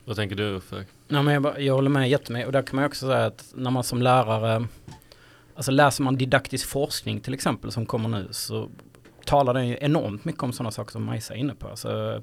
Vad 0.04 0.16
tänker 0.16 0.36
du 0.36 0.56
Uffe? 0.56 0.84
Ja, 1.08 1.22
men 1.22 1.34
jag, 1.34 1.62
jag 1.62 1.74
håller 1.74 1.90
med 1.90 2.10
jättemycket 2.10 2.46
och 2.46 2.52
där 2.52 2.62
kan 2.62 2.76
man 2.76 2.84
också 2.84 3.06
säga 3.06 3.26
att 3.26 3.52
när 3.54 3.70
man 3.70 3.84
som 3.84 4.02
lärare, 4.02 4.66
alltså 5.54 5.70
läser 5.70 6.02
man 6.02 6.16
didaktisk 6.16 6.68
forskning 6.68 7.20
till 7.20 7.34
exempel 7.34 7.72
som 7.72 7.86
kommer 7.86 8.08
nu 8.08 8.28
så 8.30 8.68
talar 9.24 9.54
den 9.54 9.68
ju 9.68 9.78
enormt 9.80 10.24
mycket 10.24 10.42
om 10.42 10.52
sådana 10.52 10.70
saker 10.70 10.92
som 10.92 11.04
Majsa 11.04 11.34
är 11.34 11.38
inne 11.38 11.54
på. 11.54 11.68
Alltså, 11.68 12.22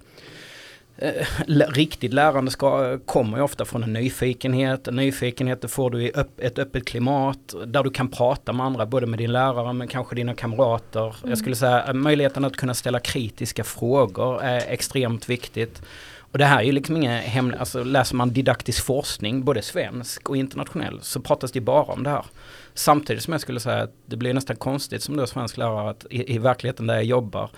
riktigt 1.48 2.14
lärande 2.14 2.52
ska, 2.52 2.98
kommer 3.06 3.38
ju 3.38 3.44
ofta 3.44 3.66
från 3.66 3.84
en 3.84 3.94
nyfikenhet. 3.94 4.88
En 4.88 4.96
nyfikenhet 4.96 5.62
det 5.62 5.68
får 5.68 5.90
du 5.90 6.04
i 6.04 6.12
öpp, 6.16 6.40
ett 6.40 6.60
öppet 6.60 6.86
klimat 6.86 7.56
där 7.66 7.84
du 7.84 7.90
kan 7.90 8.08
prata 8.08 8.54
med 8.54 8.66
andra, 8.66 8.86
både 8.86 9.08
med 9.08 9.20
din 9.20 9.32
lärare 9.32 9.74
men 9.74 9.88
kanske 9.88 10.16
dina 10.16 10.36
kamrater. 10.36 11.06
Mm. 11.06 11.30
Jag 11.30 11.38
skulle 11.38 11.56
säga 11.56 11.88
eh, 11.88 11.94
möjligheten 11.94 12.46
att 12.46 12.56
kunna 12.56 12.74
ställa 12.74 13.00
kritiska 13.00 13.64
frågor 13.64 14.42
är 14.44 14.64
extremt 14.68 15.30
viktigt. 15.30 15.82
Och 16.20 16.38
det 16.38 16.46
här 16.46 16.60
är 16.60 16.64
ju 16.64 16.72
liksom 16.72 16.98
inga 16.98 17.18
hemliga, 17.20 17.60
alltså 17.60 17.84
läser 17.84 18.16
man 18.16 18.30
didaktisk 18.30 18.86
forskning, 18.86 19.44
både 19.44 19.62
svensk 19.62 20.30
och 20.30 20.38
internationell, 20.38 21.00
så 21.02 21.20
pratas 21.20 21.52
det 21.52 21.62
bara 21.62 21.84
om 21.84 22.04
det 22.04 22.10
här. 22.10 22.26
Samtidigt 22.74 23.24
som 23.24 23.32
jag 23.32 23.42
skulle 23.42 23.60
säga 23.60 23.84
att 23.84 23.94
det 24.06 24.18
blir 24.18 24.34
nästan 24.34 24.56
konstigt 24.56 25.04
som 25.04 25.18
då 25.18 25.28
svensk 25.28 25.58
lärare 25.58 25.90
att 25.90 26.06
i, 26.10 26.36
i 26.36 26.38
verkligheten 26.38 26.88
där 26.88 26.96
jag 26.96 27.04
jobbar 27.04 27.50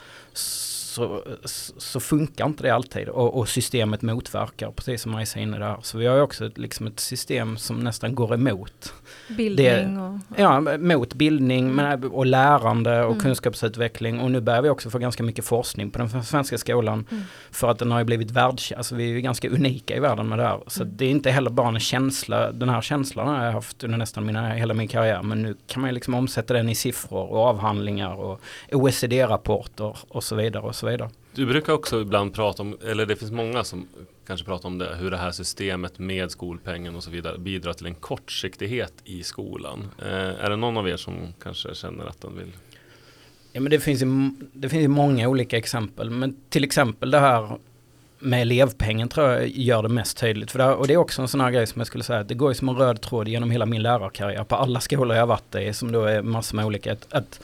så, 0.95 1.23
så 1.77 1.99
funkar 1.99 2.45
inte 2.45 2.63
det 2.63 2.69
alltid 2.69 3.09
och, 3.09 3.37
och 3.37 3.49
systemet 3.49 4.01
motverkar 4.01 4.71
precis 4.71 5.01
som 5.01 5.11
Majsa 5.11 5.39
är 5.39 5.43
inne 5.43 5.59
där. 5.59 5.77
Så 5.81 5.97
vi 5.97 6.05
har 6.05 6.15
ju 6.15 6.21
också 6.21 6.45
ett, 6.45 6.57
liksom 6.57 6.87
ett 6.87 6.99
system 6.99 7.57
som 7.57 7.79
nästan 7.79 8.15
går 8.15 8.33
emot. 8.33 8.93
Bildning 9.27 9.99
och... 9.99 10.19
Ja, 10.37 10.59
mot 10.77 11.13
bildning 11.13 11.75
men, 11.75 12.03
och 12.03 12.25
lärande 12.25 13.03
och 13.03 13.11
mm. 13.11 13.19
kunskapsutveckling 13.19 14.19
och 14.19 14.31
nu 14.31 14.41
börjar 14.41 14.61
vi 14.61 14.69
också 14.69 14.89
få 14.89 14.97
ganska 14.97 15.23
mycket 15.23 15.45
forskning 15.45 15.91
på 15.91 15.99
den 15.99 16.23
svenska 16.23 16.57
skolan 16.57 17.05
mm. 17.11 17.23
för 17.51 17.67
att 17.67 17.79
den 17.79 17.91
har 17.91 17.99
ju 17.99 18.05
blivit 18.05 18.31
världskänd, 18.31 18.77
alltså 18.77 18.95
vi 18.95 19.03
är 19.03 19.07
ju 19.07 19.21
ganska 19.21 19.49
unika 19.49 19.95
i 19.95 19.99
världen 19.99 20.29
med 20.29 20.39
det 20.39 20.43
här. 20.43 20.59
Så 20.67 20.83
mm. 20.83 20.97
det 20.97 21.05
är 21.05 21.09
inte 21.09 21.31
heller 21.31 21.49
bara 21.49 21.67
en 21.67 21.79
känsla, 21.79 22.51
den 22.51 22.69
här 22.69 22.81
känslan 22.81 23.27
har 23.27 23.45
jag 23.45 23.51
haft 23.51 23.83
under 23.83 23.97
nästan 23.97 24.25
mina, 24.25 24.49
hela 24.49 24.73
min 24.73 24.87
karriär 24.87 25.23
men 25.23 25.41
nu 25.41 25.55
kan 25.67 25.81
man 25.81 25.89
ju 25.89 25.93
liksom 25.93 26.13
omsätta 26.13 26.53
den 26.53 26.69
i 26.69 26.75
siffror 26.75 27.31
och 27.31 27.39
avhandlingar 27.39 28.13
och 28.13 28.41
OECD-rapporter 28.71 29.97
och 30.07 30.23
så 30.23 30.35
vidare 30.35 30.63
och 30.63 30.75
så 30.75 30.87
vidare. 30.87 31.09
Du 31.35 31.45
brukar 31.45 31.73
också 31.73 32.01
ibland 32.01 32.33
prata 32.33 32.61
om, 32.61 32.77
eller 32.87 33.05
det 33.05 33.15
finns 33.15 33.31
många 33.31 33.63
som 33.63 33.87
kanske 34.27 34.45
pratar 34.45 34.69
om 34.69 34.77
det, 34.77 34.95
hur 34.99 35.11
det 35.11 35.17
här 35.17 35.31
systemet 35.31 35.99
med 35.99 36.31
skolpengen 36.31 36.95
och 36.95 37.03
så 37.03 37.11
vidare 37.11 37.37
bidrar 37.37 37.73
till 37.73 37.85
en 37.85 37.95
kortsiktighet 37.95 38.93
i 39.03 39.23
skolan. 39.23 39.91
Eh, 39.99 40.45
är 40.45 40.49
det 40.49 40.55
någon 40.55 40.77
av 40.77 40.89
er 40.89 40.97
som 40.97 41.33
kanske 41.43 41.75
känner 41.75 42.05
att 42.05 42.21
den 42.21 42.37
vill? 42.37 42.51
Ja 43.51 43.61
men 43.61 43.69
det 43.69 43.79
finns 43.79 44.01
ju, 44.01 44.07
det 44.53 44.69
finns 44.69 44.83
ju 44.83 44.87
många 44.87 45.29
olika 45.29 45.57
exempel, 45.57 46.09
men 46.09 46.35
till 46.49 46.63
exempel 46.63 47.11
det 47.11 47.19
här 47.19 47.57
med 48.19 48.41
elevpengen 48.41 49.09
tror 49.09 49.29
jag 49.29 49.47
gör 49.47 49.83
det 49.83 49.89
mest 49.89 50.17
tydligt. 50.17 50.51
För 50.51 50.59
det, 50.59 50.73
och 50.73 50.87
det 50.87 50.93
är 50.93 50.97
också 50.97 51.21
en 51.21 51.27
sån 51.27 51.41
här 51.41 51.51
grej 51.51 51.67
som 51.67 51.79
jag 51.79 51.87
skulle 51.87 52.03
säga, 52.03 52.19
att 52.19 52.27
det 52.27 52.35
går 52.35 52.51
ju 52.51 52.55
som 52.55 52.69
en 52.69 52.75
röd 52.75 53.01
tråd 53.01 53.27
genom 53.27 53.51
hela 53.51 53.65
min 53.65 53.81
lärarkarriär 53.81 54.43
på 54.43 54.55
alla 54.55 54.79
skolor 54.79 55.17
jag 55.17 55.27
varit 55.27 55.55
i, 55.55 55.73
som 55.73 55.91
då 55.91 56.03
är 56.03 56.21
massor 56.21 56.55
med 56.55 56.65
olika, 56.65 56.93
att, 56.93 57.13
att 57.13 57.39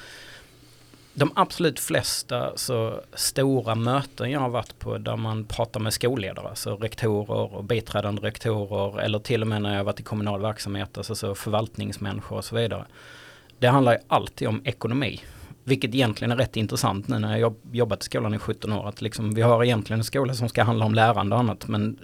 de 1.13 1.31
absolut 1.35 1.79
flesta 1.79 2.57
så 2.57 3.01
stora 3.13 3.75
möten 3.75 4.31
jag 4.31 4.39
har 4.39 4.49
varit 4.49 4.79
på 4.79 4.97
där 4.97 5.15
man 5.17 5.45
pratar 5.45 5.79
med 5.79 5.93
skolledare, 5.93 6.47
alltså 6.47 6.75
rektorer 6.75 7.55
och 7.55 7.63
biträdande 7.63 8.21
rektorer 8.21 8.99
eller 8.99 9.19
till 9.19 9.41
och 9.41 9.47
med 9.47 9.61
när 9.61 9.69
jag 9.69 9.77
har 9.77 9.83
varit 9.83 9.99
i 9.99 10.03
kommunal 10.03 10.41
verksamhet, 10.41 10.97
alltså 10.97 11.15
så 11.15 11.35
förvaltningsmänniskor 11.35 12.37
och 12.37 12.45
så 12.45 12.55
vidare. 12.55 12.85
Det 13.59 13.67
handlar 13.67 13.91
ju 13.91 13.99
alltid 14.07 14.47
om 14.47 14.61
ekonomi. 14.65 15.21
Vilket 15.63 15.95
egentligen 15.95 16.31
är 16.31 16.35
rätt 16.35 16.57
intressant 16.57 17.07
nu 17.07 17.19
när 17.19 17.37
jag 17.37 17.55
jobbat 17.71 18.01
i 18.01 18.05
skolan 18.05 18.33
i 18.33 18.37
17 18.37 18.73
år. 18.73 18.87
Att 18.87 19.01
liksom, 19.01 19.33
vi 19.33 19.41
har 19.41 19.63
egentligen 19.63 19.99
en 19.99 20.03
skola 20.03 20.33
som 20.33 20.49
ska 20.49 20.63
handla 20.63 20.85
om 20.85 20.93
lärande 20.93 21.35
och 21.35 21.39
annat 21.39 21.67
men 21.67 21.99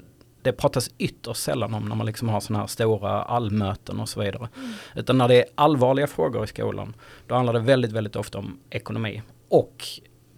det 0.47 0.53
pratas 0.53 0.89
ytterst 0.97 1.43
sällan 1.43 1.73
om 1.73 1.85
när 1.85 1.95
man 1.95 2.05
liksom 2.05 2.29
har 2.29 2.39
sådana 2.39 2.59
här 2.59 2.67
stora 2.67 3.21
allmöten 3.23 3.99
och 3.99 4.09
så 4.09 4.19
vidare. 4.19 4.49
Mm. 4.57 4.71
Utan 4.95 5.17
när 5.17 5.27
det 5.27 5.35
är 5.35 5.45
allvarliga 5.55 6.07
frågor 6.07 6.43
i 6.43 6.47
skolan, 6.47 6.95
då 7.27 7.35
handlar 7.35 7.53
det 7.53 7.59
väldigt, 7.59 7.91
väldigt 7.91 8.15
ofta 8.15 8.37
om 8.37 8.59
ekonomi. 8.69 9.21
Och 9.49 9.83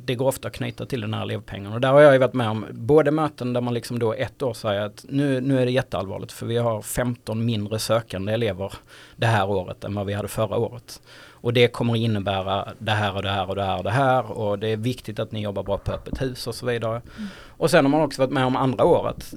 det 0.05 0.15
går 0.15 0.27
ofta 0.27 0.47
att 0.47 0.53
knyta 0.53 0.85
till 0.85 1.01
den 1.01 1.13
här 1.13 1.23
elevpengen. 1.23 1.73
Och 1.73 1.81
där 1.81 1.91
har 1.91 2.01
jag 2.01 2.13
ju 2.13 2.19
varit 2.19 2.33
med 2.33 2.49
om 2.49 2.65
både 2.71 3.11
möten 3.11 3.53
där 3.53 3.61
man 3.61 3.73
liksom 3.73 3.99
då 3.99 4.13
ett 4.13 4.41
år 4.41 4.53
säger 4.53 4.81
att 4.81 5.05
nu, 5.09 5.41
nu 5.41 5.61
är 5.61 5.65
det 5.65 5.71
jätteallvarligt 5.71 6.31
för 6.31 6.45
vi 6.45 6.57
har 6.57 6.81
15 6.81 7.45
mindre 7.45 7.79
sökande 7.79 8.33
elever 8.33 8.73
det 9.15 9.25
här 9.25 9.49
året 9.49 9.83
än 9.83 9.95
vad 9.95 10.05
vi 10.05 10.13
hade 10.13 10.27
förra 10.27 10.57
året. 10.57 11.01
Och 11.41 11.53
det 11.53 11.67
kommer 11.67 11.95
innebära 11.95 12.67
det 12.79 12.91
här 12.91 13.15
och 13.15 13.23
det 13.23 13.29
här 13.29 13.49
och 13.49 13.55
det 13.55 13.63
här 13.63 13.77
och 13.77 13.83
det 13.83 13.91
här 13.91 14.31
och 14.31 14.59
det 14.59 14.67
är 14.67 14.77
viktigt 14.77 15.19
att 15.19 15.31
ni 15.31 15.41
jobbar 15.41 15.63
bra 15.63 15.77
på 15.77 15.91
öppet 15.91 16.21
hus 16.21 16.47
och 16.47 16.55
så 16.55 16.65
vidare. 16.65 17.01
Mm. 17.17 17.29
Och 17.57 17.71
sen 17.71 17.85
har 17.85 17.91
man 17.91 18.01
också 18.01 18.21
varit 18.21 18.33
med 18.33 18.45
om 18.45 18.55
andra 18.55 18.85
året 18.85 19.33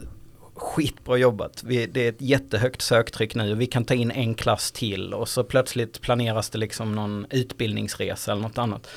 skitbra 0.63 1.17
jobbat. 1.17 1.63
Vi, 1.65 1.87
det 1.87 2.05
är 2.05 2.09
ett 2.09 2.21
jättehögt 2.21 2.83
söktryck 2.83 3.35
nu. 3.35 3.55
Vi 3.55 3.67
kan 3.67 3.85
ta 3.85 3.95
in 3.95 4.11
en 4.11 4.35
klass 4.35 4.73
till 4.73 5.15
och 5.15 5.29
så 5.29 5.45
plötsligt 5.45 6.01
planeras 6.01 6.51
det 6.51 6.59
liksom 6.59 6.95
någon 6.95 7.27
utbildningsresa 7.31 8.33
eller 8.33 8.43
något 8.43 8.59
annat. 8.59 8.89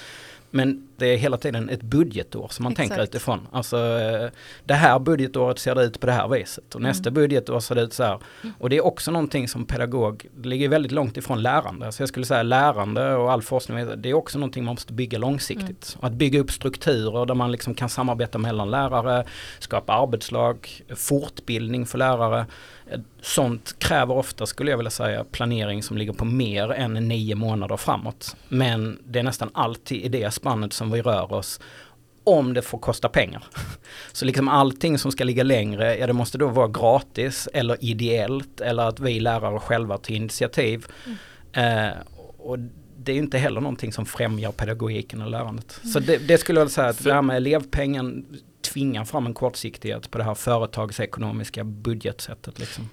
Men 0.52 0.88
det 0.98 1.06
är 1.06 1.18
hela 1.18 1.38
tiden 1.38 1.70
ett 1.70 1.82
budgetår 1.82 2.48
som 2.52 2.64
man 2.64 2.72
Exakt. 2.72 2.90
tänker 2.90 3.04
utifrån. 3.04 3.48
Alltså 3.52 3.78
eh, 3.78 4.30
det 4.66 4.74
här 4.74 5.00
budgetåret 5.00 5.60
ser 5.60 5.76
det 5.76 5.84
ut 5.84 6.00
på 6.00 6.08
det 6.08 6.14
här 6.14 6.28
viset 6.28 6.76
och 6.76 6.82
mm. 6.82 6.90
nästa 6.90 7.12
budgetår 7.12 7.60
ser 7.60 7.76
det 7.76 7.82
ut 7.82 7.94
så 7.94 8.04
här. 8.04 8.20
Mm. 8.44 8.56
Och 8.60 8.70
det 8.70 8.78
är 8.78 8.86
också 8.86 9.12
någonting 9.12 9.48
som 9.48 9.66
pedagog, 9.66 10.26
det 10.36 10.50
ligger 10.50 10.70
väldigt 10.70 10.92
långt 10.92 11.18
ifrån 11.18 11.42
lärande. 11.42 11.92
Så 11.92 12.02
jag 12.02 12.10
skulle 12.10 12.26
säga 12.26 12.44
lärande 12.44 13.16
och 13.16 13.32
all 13.32 13.42
forskning, 13.42 13.88
det 13.98 14.10
är 14.10 14.14
också 14.14 14.40
någonting 14.40 14.66
man 14.66 14.76
måste 14.76 14.94
bygga 14.94 15.18
långsiktigt. 15.18 15.98
Mm. 16.00 16.08
Att 16.08 16.14
bygga 16.14 16.40
upp 16.40 16.52
strukturer 16.52 17.26
där 17.26 17.36
man 17.36 17.52
liksom 17.52 17.74
kan 17.74 17.90
samarbeta 17.90 18.38
mellan 18.38 18.72
lärare, 18.72 19.26
skapa 19.60 19.94
arbetslag, 19.94 20.84
fortbildning 20.96 21.86
för 21.86 21.98
lärare. 21.98 22.46
Sånt 23.22 23.80
kräver 23.80 24.18
ofta, 24.18 24.46
skulle 24.46 24.72
jag 24.72 24.78
vilja 24.78 24.92
säga, 24.92 25.24
planering 25.24 25.84
som 25.84 25.98
ligger 25.98 26.14
på 26.14 26.26
mer 26.26 26.72
än 26.72 26.94
nio 26.94 27.36
månader 27.36 27.78
framåt. 27.78 28.36
Men 28.50 29.00
det 29.04 29.20
är 29.20 29.24
nästan 29.24 29.50
alltid 29.54 30.02
i 30.02 30.08
det 30.08 30.32
spannet 30.32 30.74
som 30.74 30.85
vi 30.92 31.02
rör 31.02 31.34
oss 31.34 31.60
om 32.24 32.54
det 32.54 32.62
får 32.62 32.78
kosta 32.78 33.10
pengar. 33.10 33.44
Så 34.12 34.26
liksom 34.26 34.48
allting 34.48 34.98
som 34.98 35.12
ska 35.12 35.24
ligga 35.24 35.44
längre, 35.44 35.98
ja 35.98 36.08
det 36.08 36.14
måste 36.14 36.38
då 36.38 36.48
vara 36.48 36.68
gratis 36.68 37.50
eller 37.54 37.78
ideellt 37.84 38.62
eller 38.62 38.84
att 38.84 39.00
vi 39.00 39.20
lärare 39.20 39.60
själva 39.60 39.98
tar 39.98 40.14
initiativ. 40.14 40.86
Mm. 41.06 41.88
Eh, 41.88 41.94
och 42.38 42.60
det 42.98 43.12
är 43.12 43.16
inte 43.16 43.38
heller 43.38 43.62
någonting 43.62 43.94
som 43.94 44.06
främjar 44.06 44.52
pedagogiken 44.52 45.22
och 45.22 45.30
lärandet. 45.30 45.80
Mm. 45.84 45.94
Så 45.94 46.00
det, 46.00 46.18
det, 46.18 46.38
skulle 46.38 46.60
jag 46.60 46.72
säga 46.72 46.88
att 46.88 47.04
det 47.04 47.14
här 47.14 47.22
med 47.22 47.38
elevpengen 47.38 48.26
tvingar 48.62 49.06
fram 49.06 49.26
en 49.26 49.34
kortsiktighet 49.34 50.12
på 50.12 50.18
det 50.18 50.24
här 50.24 50.36
företagsekonomiska 50.36 51.64
budgetsättet. 51.64 52.60
Liksom. 52.60 52.90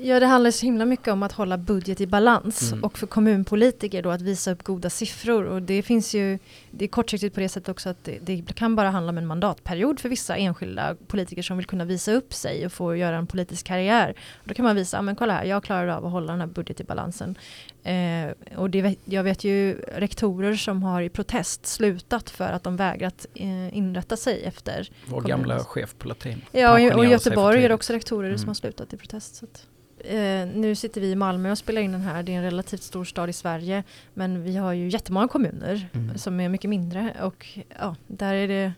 Ja, 0.00 0.20
det 0.20 0.26
handlar 0.26 0.50
så 0.50 0.66
himla 0.66 0.84
mycket 0.84 1.08
om 1.08 1.22
att 1.22 1.32
hålla 1.32 1.58
budget 1.58 2.00
i 2.00 2.06
balans 2.06 2.72
mm. 2.72 2.84
och 2.84 2.98
för 2.98 3.06
kommunpolitiker 3.06 4.02
då 4.02 4.10
att 4.10 4.22
visa 4.22 4.52
upp 4.52 4.62
goda 4.62 4.90
siffror 4.90 5.44
och 5.44 5.62
det 5.62 5.82
finns 5.82 6.14
ju, 6.14 6.38
det 6.70 6.84
är 6.84 6.88
kortsiktigt 6.88 7.34
på 7.34 7.40
det 7.40 7.48
sättet 7.48 7.68
också 7.68 7.88
att 7.88 8.04
det, 8.04 8.18
det, 8.22 8.54
kan 8.54 8.76
bara 8.76 8.90
handla 8.90 9.10
om 9.10 9.18
en 9.18 9.26
mandatperiod 9.26 10.00
för 10.00 10.08
vissa 10.08 10.36
enskilda 10.36 10.96
politiker 11.06 11.42
som 11.42 11.56
vill 11.56 11.66
kunna 11.66 11.84
visa 11.84 12.12
upp 12.12 12.34
sig 12.34 12.66
och 12.66 12.72
få 12.72 12.96
göra 12.96 13.16
en 13.16 13.26
politisk 13.26 13.66
karriär. 13.66 14.14
Och 14.34 14.48
då 14.48 14.54
kan 14.54 14.64
man 14.64 14.76
visa, 14.76 15.02
men 15.02 15.16
kolla 15.16 15.32
här, 15.32 15.44
jag 15.44 15.64
klarar 15.64 15.88
av 15.88 16.06
att 16.06 16.12
hålla 16.12 16.32
den 16.32 16.40
här 16.40 16.48
budget 16.48 16.80
i 16.80 16.84
balansen. 16.84 17.34
Eh, 17.82 18.56
och 18.56 18.70
det, 18.70 18.96
jag 19.04 19.24
vet 19.24 19.44
ju 19.44 19.74
rektorer 19.96 20.54
som 20.54 20.82
har 20.82 21.02
i 21.02 21.08
protest 21.08 21.66
slutat 21.66 22.30
för 22.30 22.52
att 22.52 22.62
de 22.62 22.76
vägrat 22.76 23.26
eh, 23.34 23.76
inrätta 23.76 24.16
sig 24.16 24.44
efter 24.44 24.90
Vår 25.06 25.20
gamla 25.20 25.58
chef 25.58 25.94
på 25.98 26.08
latin. 26.08 26.42
Ja, 26.52 26.94
och 26.94 27.04
i 27.04 27.08
Göteborg 27.08 27.64
är 27.64 27.72
också 27.72 27.92
rektorer 27.92 28.28
mm. 28.28 28.38
som 28.38 28.48
har 28.48 28.54
slutat 28.54 28.92
i 28.92 28.96
protest. 28.96 29.36
Så 29.36 29.44
att. 29.44 29.66
Eh, 30.04 30.46
nu 30.46 30.74
sitter 30.74 31.00
vi 31.00 31.10
i 31.10 31.16
Malmö 31.16 31.50
och 31.50 31.58
spelar 31.58 31.82
in 31.82 31.92
den 31.92 32.00
här. 32.00 32.22
Det 32.22 32.32
är 32.32 32.36
en 32.36 32.42
relativt 32.42 32.82
stor 32.82 33.04
stad 33.04 33.30
i 33.30 33.32
Sverige. 33.32 33.84
Men 34.14 34.42
vi 34.42 34.56
har 34.56 34.72
ju 34.72 34.88
jättemånga 34.88 35.28
kommuner 35.28 35.88
mm. 35.92 36.18
som 36.18 36.40
är 36.40 36.48
mycket 36.48 36.70
mindre. 36.70 37.14
Och 37.22 37.58
ja, 37.78 37.96
där 38.06 38.34
är 38.34 38.48
det 38.48 38.72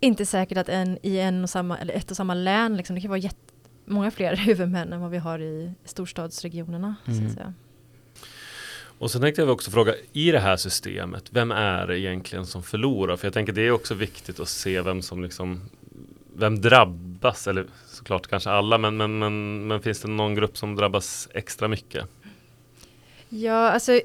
inte 0.00 0.26
säkert 0.26 0.58
att 0.58 0.68
en, 0.68 0.98
i 1.02 1.18
en 1.18 1.42
och 1.42 1.50
samma, 1.50 1.78
eller 1.78 1.94
ett 1.94 2.10
och 2.10 2.16
samma 2.16 2.34
län, 2.34 2.76
liksom, 2.76 2.96
det 2.96 3.02
kan 3.02 3.10
vara 3.10 3.20
många 3.84 4.10
fler 4.10 4.36
huvudmän 4.46 4.92
än 4.92 5.00
vad 5.00 5.10
vi 5.10 5.18
har 5.18 5.38
i 5.38 5.72
storstadsregionerna. 5.84 6.94
Mm. 7.06 7.18
Så 7.18 7.26
att 7.26 7.32
säga. 7.32 7.54
Och 8.98 9.10
så 9.10 9.20
tänkte 9.20 9.42
jag 9.42 9.50
också 9.50 9.70
fråga, 9.70 9.94
i 10.12 10.30
det 10.30 10.38
här 10.40 10.56
systemet, 10.56 11.24
vem 11.30 11.50
är 11.50 11.86
det 11.86 11.98
egentligen 11.98 12.46
som 12.46 12.62
förlorar? 12.62 13.16
För 13.16 13.26
jag 13.26 13.34
tänker 13.34 13.52
det 13.52 13.62
är 13.62 13.70
också 13.70 13.94
viktigt 13.94 14.40
att 14.40 14.48
se 14.48 14.82
vem 14.82 15.02
som 15.02 15.22
liksom 15.22 15.60
vem 16.38 16.60
drabbas? 16.60 17.46
Eller 17.46 17.66
såklart 17.86 18.26
kanske 18.26 18.50
alla, 18.50 18.78
men, 18.78 18.96
men, 18.96 19.18
men, 19.18 19.66
men 19.66 19.82
finns 19.82 20.00
det 20.00 20.08
någon 20.08 20.34
grupp 20.34 20.56
som 20.58 20.76
drabbas 20.76 21.28
extra 21.34 21.68
mycket? 21.68 22.04
Ja, 23.28 23.70
alltså 23.70 24.00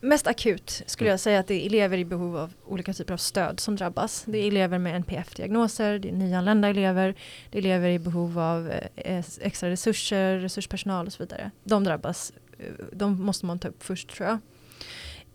mest 0.00 0.26
akut 0.26 0.82
skulle 0.86 1.08
Mm. 1.08 1.12
jag 1.12 1.20
säga 1.20 1.40
att 1.40 1.46
det 1.48 1.54
är 1.62 1.66
elever 1.66 1.98
i 1.98 2.04
behov 2.04 2.36
av 2.36 2.52
olika 2.66 2.92
typer 2.92 3.14
av 3.14 3.18
stöd 3.18 3.60
som 3.60 3.76
drabbas. 3.76 4.24
Det 4.26 4.38
är 4.38 4.48
elever 4.48 4.78
med 4.78 4.96
NPF-diagnoser, 4.96 5.98
det 5.98 6.08
är 6.08 6.12
nyanlända 6.12 6.68
elever, 6.68 7.14
det 7.50 7.58
är 7.58 7.62
elever 7.62 7.88
i 7.90 7.98
behov 7.98 8.38
av 8.38 8.72
eh, 8.96 9.24
extra 9.40 9.70
resurser, 9.70 10.38
resurspersonal 10.38 11.06
och 11.06 11.12
så 11.12 11.22
vidare. 11.22 11.50
De 11.64 11.84
drabbas, 11.84 12.32
eh, 12.58 12.66
de 12.92 13.22
måste 13.22 13.46
man 13.46 13.58
ta 13.58 13.68
upp 13.68 13.82
först 13.82 14.08
tror 14.10 14.28
jag. 14.28 14.38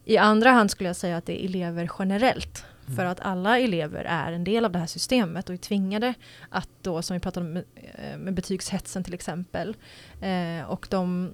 I 0.05 0.17
andra 0.17 0.49
hand 0.51 0.71
skulle 0.71 0.89
jag 0.89 0.95
säga 0.95 1.17
att 1.17 1.25
det 1.25 1.43
är 1.43 1.45
elever 1.45 1.89
generellt. 1.99 2.65
För 2.95 3.05
att 3.05 3.19
alla 3.19 3.59
elever 3.59 4.05
är 4.05 4.31
en 4.31 4.43
del 4.43 4.65
av 4.65 4.71
det 4.71 4.79
här 4.79 4.87
systemet 4.87 5.49
och 5.49 5.53
är 5.53 5.57
tvingade 5.57 6.13
att 6.49 6.69
då, 6.81 7.01
som 7.01 7.13
vi 7.13 7.19
pratade 7.19 7.45
om 7.45 7.53
med, 7.53 7.63
eh, 7.75 8.17
med 8.17 8.33
betygshetsen 8.33 9.03
till 9.03 9.13
exempel, 9.13 9.75
eh, 10.21 10.69
och 10.69 10.87
de 10.89 11.33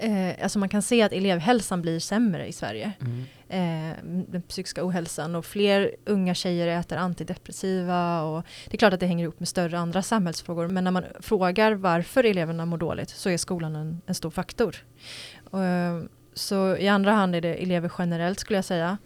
Eh, 0.00 0.42
alltså 0.42 0.58
man 0.58 0.68
kan 0.68 0.82
se 0.82 1.02
att 1.02 1.12
elevhälsan 1.12 1.82
blir 1.82 2.00
sämre 2.00 2.46
i 2.46 2.52
Sverige. 2.52 2.92
Mm. 3.00 3.24
Eh, 3.48 3.96
den 4.28 4.42
psykiska 4.42 4.86
ohälsan 4.86 5.34
och 5.34 5.46
fler 5.46 5.96
unga 6.04 6.34
tjejer 6.34 6.68
äter 6.68 6.98
antidepressiva 6.98 8.22
och 8.22 8.44
det 8.66 8.76
är 8.76 8.78
klart 8.78 8.92
att 8.92 9.00
det 9.00 9.06
hänger 9.06 9.24
ihop 9.24 9.40
med 9.40 9.48
större 9.48 9.78
andra 9.78 10.02
samhällsfrågor 10.02 10.68
men 10.68 10.84
när 10.84 10.90
man 10.90 11.04
frågar 11.20 11.72
varför 11.72 12.24
eleverna 12.24 12.66
mår 12.66 12.78
dåligt 12.78 13.10
så 13.10 13.30
är 13.30 13.36
skolan 13.36 13.76
en, 13.76 14.00
en 14.06 14.14
stor 14.14 14.30
faktor. 14.30 14.76
Eh, 15.52 16.08
så 16.34 16.76
i 16.76 16.88
andra 16.88 17.12
hand 17.12 17.34
är 17.34 17.40
det 17.40 17.54
elever 17.54 17.92
generellt 17.98 18.40
skulle 18.40 18.58
jag 18.58 18.64
säga. 18.64 18.98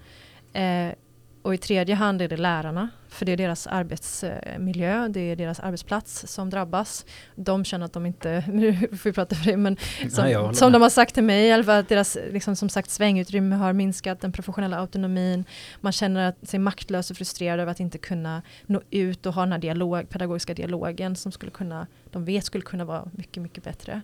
Och 1.43 1.55
i 1.55 1.59
tredje 1.59 1.95
hand 1.95 2.23
är 2.23 2.29
det 2.29 2.37
lärarna, 2.37 2.89
för 3.09 3.27
det 3.27 3.33
är 3.33 3.37
deras 3.37 3.67
arbetsmiljö, 3.67 5.09
det 5.09 5.21
är 5.21 5.37
deras 5.37 5.61
arbetsplats 5.61 6.25
som 6.27 6.51
drabbas. 6.51 7.07
De 7.35 7.65
känner 7.65 7.87
att 7.87 7.93
de 7.93 8.07
inte, 8.07 8.45
nu 8.53 8.77
får 8.77 9.05
vi 9.05 9.13
prata 9.13 9.35
för 9.35 9.45
det, 9.51 9.57
men 9.57 9.77
som, 10.11 10.25
håller 10.25 10.53
som 10.53 10.73
de 10.73 10.83
har 10.83 10.91
sagt 10.91 11.15
till 11.15 11.23
mig, 11.25 11.65
fall 11.65 11.79
att 11.79 11.89
deras 11.89 12.19
liksom, 12.31 12.57
som 12.57 12.69
sagt, 12.69 12.91
svängutrymme 12.91 13.57
har 13.57 13.73
minskat, 13.73 14.21
den 14.21 14.33
professionella 14.33 14.79
autonomin, 14.79 15.45
man 15.81 15.93
känner 15.93 16.29
att 16.29 16.49
sig 16.49 16.59
maktlös 16.59 17.11
och 17.11 17.17
frustrerad 17.17 17.61
över 17.61 17.73
att 17.73 17.81
inte 17.81 17.99
kunna 17.99 18.43
nå 18.67 18.81
ut 18.91 19.27
och 19.27 19.35
ha 19.35 19.43
den 19.43 19.53
här 19.53 19.59
dialog, 19.59 20.09
pedagogiska 20.09 20.55
dialogen 20.55 21.17
som 21.17 21.33
skulle 21.33 21.53
kunna, 21.53 21.87
de 22.11 22.25
vet 22.25 22.45
skulle 22.45 22.63
kunna 22.63 22.85
vara 22.85 23.09
mycket, 23.13 23.43
mycket 23.43 23.65
bättre 23.65 24.03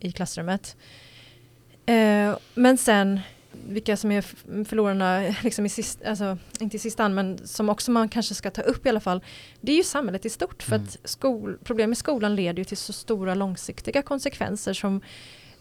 i 0.00 0.12
klassrummet. 0.12 0.76
Eh, 1.86 2.36
men 2.54 2.78
sen 2.78 3.20
vilka 3.68 3.96
som 3.96 4.12
är 4.12 4.22
förlorarna, 4.64 5.34
liksom 5.42 5.66
i 5.66 5.68
sist, 5.68 6.02
alltså, 6.04 6.38
inte 6.60 6.76
i 6.76 6.78
sista 6.78 7.02
hand, 7.02 7.14
men 7.14 7.38
som 7.46 7.68
också 7.68 7.90
man 7.90 8.08
kanske 8.08 8.34
ska 8.34 8.50
ta 8.50 8.62
upp 8.62 8.86
i 8.86 8.88
alla 8.88 9.00
fall, 9.00 9.22
det 9.60 9.72
är 9.72 9.76
ju 9.76 9.82
samhället 9.82 10.26
i 10.26 10.30
stort. 10.30 10.62
För 10.62 10.76
Mm. 10.76 10.86
att 10.86 11.10
skol, 11.10 11.58
problem 11.64 11.92
i 11.92 11.96
skolan 11.96 12.36
leder 12.36 12.58
ju 12.58 12.64
till 12.64 12.76
så 12.76 12.92
stora 12.92 13.34
långsiktiga 13.34 14.02
konsekvenser 14.02 14.72
som 14.72 15.00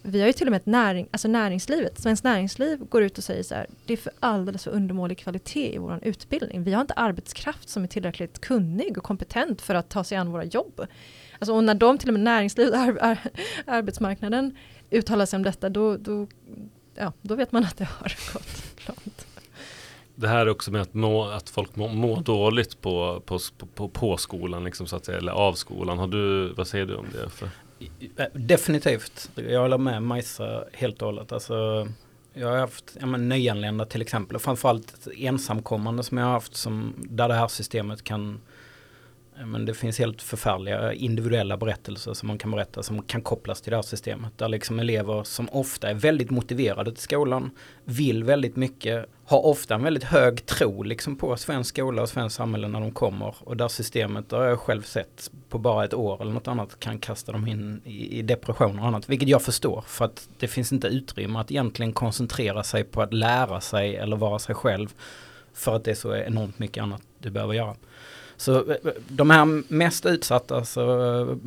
vi 0.01 0.19
har 0.19 0.27
ju 0.27 0.33
till 0.33 0.47
och 0.47 0.51
med 0.51 0.57
ett 0.57 0.65
näring, 0.65 1.07
alltså 1.11 1.27
näringslivet, 1.27 1.99
Svenskt 2.01 2.23
Näringsliv 2.23 2.79
går 2.89 3.03
ut 3.03 3.17
och 3.17 3.23
säger 3.23 3.43
så 3.43 3.55
här, 3.55 3.67
det 3.85 3.93
är 3.93 3.97
för 3.97 4.13
alldeles 4.19 4.63
för 4.63 4.71
undermålig 4.71 5.17
kvalitet 5.17 5.75
i 5.75 5.77
vår 5.77 5.99
utbildning. 6.03 6.63
Vi 6.63 6.73
har 6.73 6.81
inte 6.81 6.93
arbetskraft 6.93 7.69
som 7.69 7.83
är 7.83 7.87
tillräckligt 7.87 8.41
kunnig 8.41 8.97
och 8.97 9.03
kompetent 9.03 9.61
för 9.61 9.75
att 9.75 9.89
ta 9.89 10.03
sig 10.03 10.17
an 10.17 10.31
våra 10.31 10.43
jobb. 10.43 10.87
Alltså, 11.39 11.53
och 11.53 11.63
när 11.63 11.73
de 11.75 11.97
till 11.97 12.09
och 12.09 12.13
med 12.13 12.23
näringslivet, 12.23 12.73
ar, 12.79 12.97
ar, 13.01 13.17
arbetsmarknaden 13.65 14.57
uttalar 14.91 15.25
sig 15.25 15.37
om 15.37 15.43
detta, 15.43 15.69
då, 15.69 15.97
då, 15.97 16.27
ja, 16.97 17.13
då 17.21 17.35
vet 17.35 17.51
man 17.51 17.63
att 17.63 17.77
det 17.77 17.85
har 17.85 18.15
gått 18.33 18.87
långt. 18.87 19.27
Det 20.15 20.27
här 20.27 20.39
är 20.45 20.49
också 20.49 20.71
med 20.71 20.81
att, 20.81 20.93
må, 20.93 21.23
att 21.23 21.49
folk 21.49 21.75
mår 21.75 21.89
må 21.89 22.19
dåligt 22.19 22.81
på, 22.81 23.21
på, 23.25 23.39
på, 23.75 23.89
på 23.89 24.17
skolan, 24.17 24.63
liksom, 24.63 24.87
så 24.87 24.95
att 24.95 25.05
säga, 25.05 25.17
eller 25.17 25.31
av 25.31 25.53
skolan. 25.53 25.97
Har 25.97 26.07
du, 26.07 26.53
vad 26.53 26.67
säger 26.67 26.85
du 26.85 26.95
om 26.95 27.05
det? 27.11 27.29
För? 27.29 27.49
Eh, 28.17 28.25
Definitivt. 28.33 29.29
Jag 29.35 29.61
håller 29.61 29.77
med 29.77 30.03
Majsa 30.03 30.63
helt 30.73 31.01
och 31.01 31.05
hållet. 31.05 31.31
Alltså, 31.31 31.87
jag 32.33 32.47
har 32.47 32.57
haft 32.57 32.97
ja, 32.99 33.05
men, 33.05 33.29
nyanlända 33.29 33.85
till 33.85 34.01
exempel 34.01 34.35
och 34.35 34.41
framförallt 34.41 35.07
ensamkommande 35.17 36.03
som 36.03 36.17
jag 36.17 36.25
har 36.25 36.33
haft 36.33 36.55
som, 36.55 36.93
där 36.97 37.27
det 37.27 37.33
här 37.33 37.47
systemet 37.47 38.03
kan 38.03 38.39
Eh, 39.39 39.45
men 39.45 39.65
det 39.65 39.73
finns 39.73 39.99
helt 39.99 40.21
förfärliga 40.21 40.91
eh, 40.91 41.03
individuella 41.03 41.57
berättelser 41.57 42.13
som 42.13 42.27
man 42.27 42.37
kan 42.37 42.51
berätta 42.51 42.83
som 42.83 43.01
kan 43.01 43.21
kopplas 43.21 43.61
till 43.61 43.71
det 43.71 43.77
här 43.77 43.81
systemet. 43.81 44.37
Där 44.37 44.49
liksom 44.49 44.79
elever 44.79 45.23
som 45.23 45.49
ofta 45.51 45.89
är 45.89 45.93
väldigt 45.93 46.29
motiverade 46.29 46.91
till 46.91 47.03
skolan, 47.03 47.51
vill 47.85 48.23
väldigt 48.23 48.55
mycket, 48.55 49.05
har 49.25 49.45
ofta 49.45 49.75
en 49.75 49.83
väldigt 49.83 50.03
hög 50.03 50.45
tro 50.45 50.83
liksom 50.83 51.15
på 51.15 51.37
svensk 51.37 51.75
skola 51.75 52.01
och 52.01 52.09
svensk 52.09 52.35
samhälle 52.35 52.67
när 52.67 52.79
de 52.79 52.91
kommer. 52.91 53.35
Och 53.39 53.57
där 53.57 53.67
systemet, 53.67 54.29
där 54.29 54.37
har 54.37 54.45
jag 54.45 54.59
själv 54.59 54.81
sett 54.81 55.31
på 55.49 55.57
bara 55.59 55.85
ett 55.85 55.93
år 55.93 56.21
eller 56.21 56.31
något 56.31 56.47
annat 56.47 56.79
kan 56.79 56.99
kasta 56.99 57.31
dem 57.31 57.47
in 57.47 57.81
i, 57.83 58.19
i 58.19 58.21
depression 58.21 58.79
och 58.79 58.85
annat. 58.85 59.09
Vilket 59.09 59.29
jag 59.29 59.41
förstår 59.41 59.83
för 59.87 60.05
att 60.05 60.29
det 60.37 60.47
finns 60.47 60.71
inte 60.71 60.87
utrymme 60.87 61.39
att 61.39 61.51
egentligen 61.51 61.93
koncentrera 61.93 62.63
sig 62.63 62.83
på 62.83 63.01
att 63.01 63.13
lära 63.13 63.61
sig 63.61 63.95
eller 63.95 64.17
vara 64.17 64.39
sig 64.39 64.55
själv. 64.55 64.93
För 65.53 65.75
att 65.75 65.83
det 65.83 65.91
är 65.91 65.95
så 65.95 66.15
enormt 66.15 66.59
mycket 66.59 66.83
annat 66.83 67.01
du 67.19 67.29
behöver 67.29 67.53
göra. 67.53 67.75
Så 68.37 68.71
eh, 68.71 68.77
de 69.07 69.29
här 69.29 69.73
mest 69.73 70.05
utsatta, 70.05 70.65
så 70.65 71.37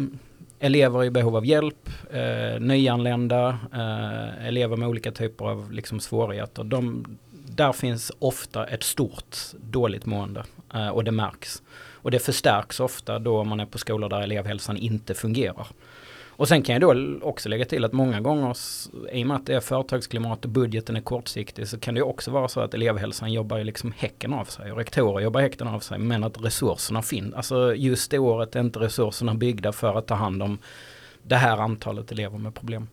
elever 0.61 1.05
i 1.05 1.11
behov 1.11 1.37
av 1.37 1.47
hjälp, 1.47 1.89
eh, 2.11 2.61
nyanlända, 2.61 3.59
eh, 3.73 4.47
elever 4.47 4.77
med 4.77 4.89
olika 4.89 5.13
typer 5.13 5.45
av 5.45 5.73
liksom, 5.73 6.01
svårigheter. 6.01 6.65
De, 6.65 7.05
där 7.31 7.73
finns 7.73 8.13
ofta 8.19 8.67
ett 8.67 8.83
stort 8.83 9.37
dåligt 9.61 10.07
mående 10.07 10.45
eh, 10.75 10.89
och 10.89 11.05
det 11.05 11.11
märks. 11.11 11.63
Och 12.03 12.11
det 12.11 12.19
förstärks 12.19 12.81
ofta 12.81 13.19
då 13.19 13.45
man 13.45 13.61
är 13.61 13.67
på 13.67 13.79
skolor 13.79 14.09
där 14.09 14.21
elevhälsan 14.21 14.77
inte 14.77 15.15
fungerar. 15.15 15.67
Och 16.41 16.49
sen 16.49 16.63
kan 16.63 16.73
jag 16.73 16.83
då 16.83 17.19
också 17.27 17.49
lägga 17.49 17.65
till 17.65 17.85
att 17.85 17.93
många 17.93 18.21
gånger, 18.21 18.57
i 19.13 19.23
och 19.23 19.27
med 19.27 19.37
att 19.37 19.47
det 19.47 19.55
är 19.55 19.61
företagsklimat 19.61 20.45
och 20.45 20.51
budgeten 20.51 20.97
är 20.97 21.01
kortsiktig, 21.01 21.69
så 21.69 21.79
kan 21.79 21.95
det 21.95 22.03
också 22.03 22.31
vara 22.31 22.49
så 22.49 22.61
att 22.61 22.75
elevhälsan 22.75 23.33
jobbar 23.33 23.59
ju 23.59 23.65
liksom 23.65 23.93
häcken 23.97 24.33
av 24.33 24.45
sig 24.45 24.73
och 24.73 24.79
rektorer 24.79 25.25
jobbar 25.25 25.41
häcken 25.41 25.69
av 25.69 25.81
sig, 25.81 25.99
men 25.99 26.25
att 26.25 26.45
resurserna 26.45 27.03
finns. 27.03 27.35
Alltså 27.35 27.75
just 27.75 28.11
det 28.11 28.19
året 28.19 28.57
är 28.57 28.61
inte 28.61 28.79
resurserna 28.79 29.35
byggda 29.35 29.73
för 29.73 29.99
att 29.99 30.07
ta 30.07 30.15
hand 30.15 30.43
om 30.43 30.59
det 31.23 31.37
här 31.37 31.59
antalet 31.59 32.13
elever 32.13 32.39
med 32.39 32.55
problem. 32.55 32.89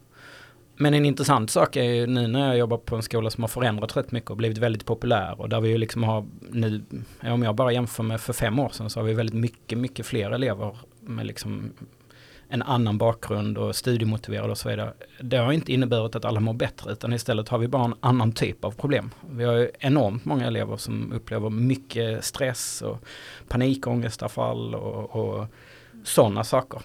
Men 0.76 0.94
en 0.94 1.06
intressant 1.06 1.52
sak 1.52 1.76
är 1.76 1.84
ju 1.84 2.08
nu 2.08 2.28
när 2.28 2.48
jag 2.48 2.58
jobbar 2.58 2.78
på 2.78 2.96
en 2.96 3.04
skola 3.04 3.30
som 3.30 3.44
har 3.44 3.48
förändrats 3.48 3.98
rätt 3.98 4.12
mycket 4.12 4.32
och 4.32 4.38
blivit 4.38 4.58
väldigt 4.58 4.86
populär 4.86 5.42
och 5.42 5.50
där 5.50 5.62
vi 5.62 5.70
ju 5.70 5.78
liksom 5.78 6.04
har 6.04 6.26
nu, 6.50 6.82
om 7.22 7.44
jag 7.44 7.56
bara 7.56 7.72
jämför 7.72 8.04
med 8.04 8.22
för 8.22 8.34
fem 8.34 8.60
år 8.60 8.70
sedan 8.70 8.90
så 8.90 9.00
har 9.00 9.06
vi 9.06 9.14
väldigt 9.14 9.36
mycket, 9.36 9.78
mycket 9.78 10.06
fler 10.06 10.32
elever 10.32 10.78
med 11.00 11.26
liksom 11.26 11.72
en 12.50 12.62
annan 12.62 12.98
bakgrund 12.98 13.58
och 13.58 13.76
studiemotiverade 13.76 14.52
och 14.52 14.58
så 14.58 14.70
vidare. 14.70 14.94
Det 15.22 15.38
har 15.38 15.52
inte 15.52 15.74
inneburit 15.74 16.16
att 16.16 16.26
alla 16.26 16.40
mår 16.40 16.54
bättre 16.54 16.92
utan 16.92 17.14
istället 17.14 17.50
har 17.50 17.58
vi 17.58 17.68
bara 17.68 17.86
en 17.86 17.96
annan 18.00 18.32
typ 18.32 18.66
av 18.66 18.72
problem. 18.72 19.12
Vi 19.30 19.44
har 19.44 19.54
ju 19.54 19.72
enormt 19.80 20.26
många 20.26 20.48
elever 20.48 20.78
som 20.78 21.14
upplever 21.14 21.50
mycket 21.50 22.26
stress 22.26 22.82
och 22.82 23.04
panikångestavfall 23.48 24.76
och, 24.76 25.16
och 25.16 25.48
sådana 26.04 26.44
saker. 26.44 26.82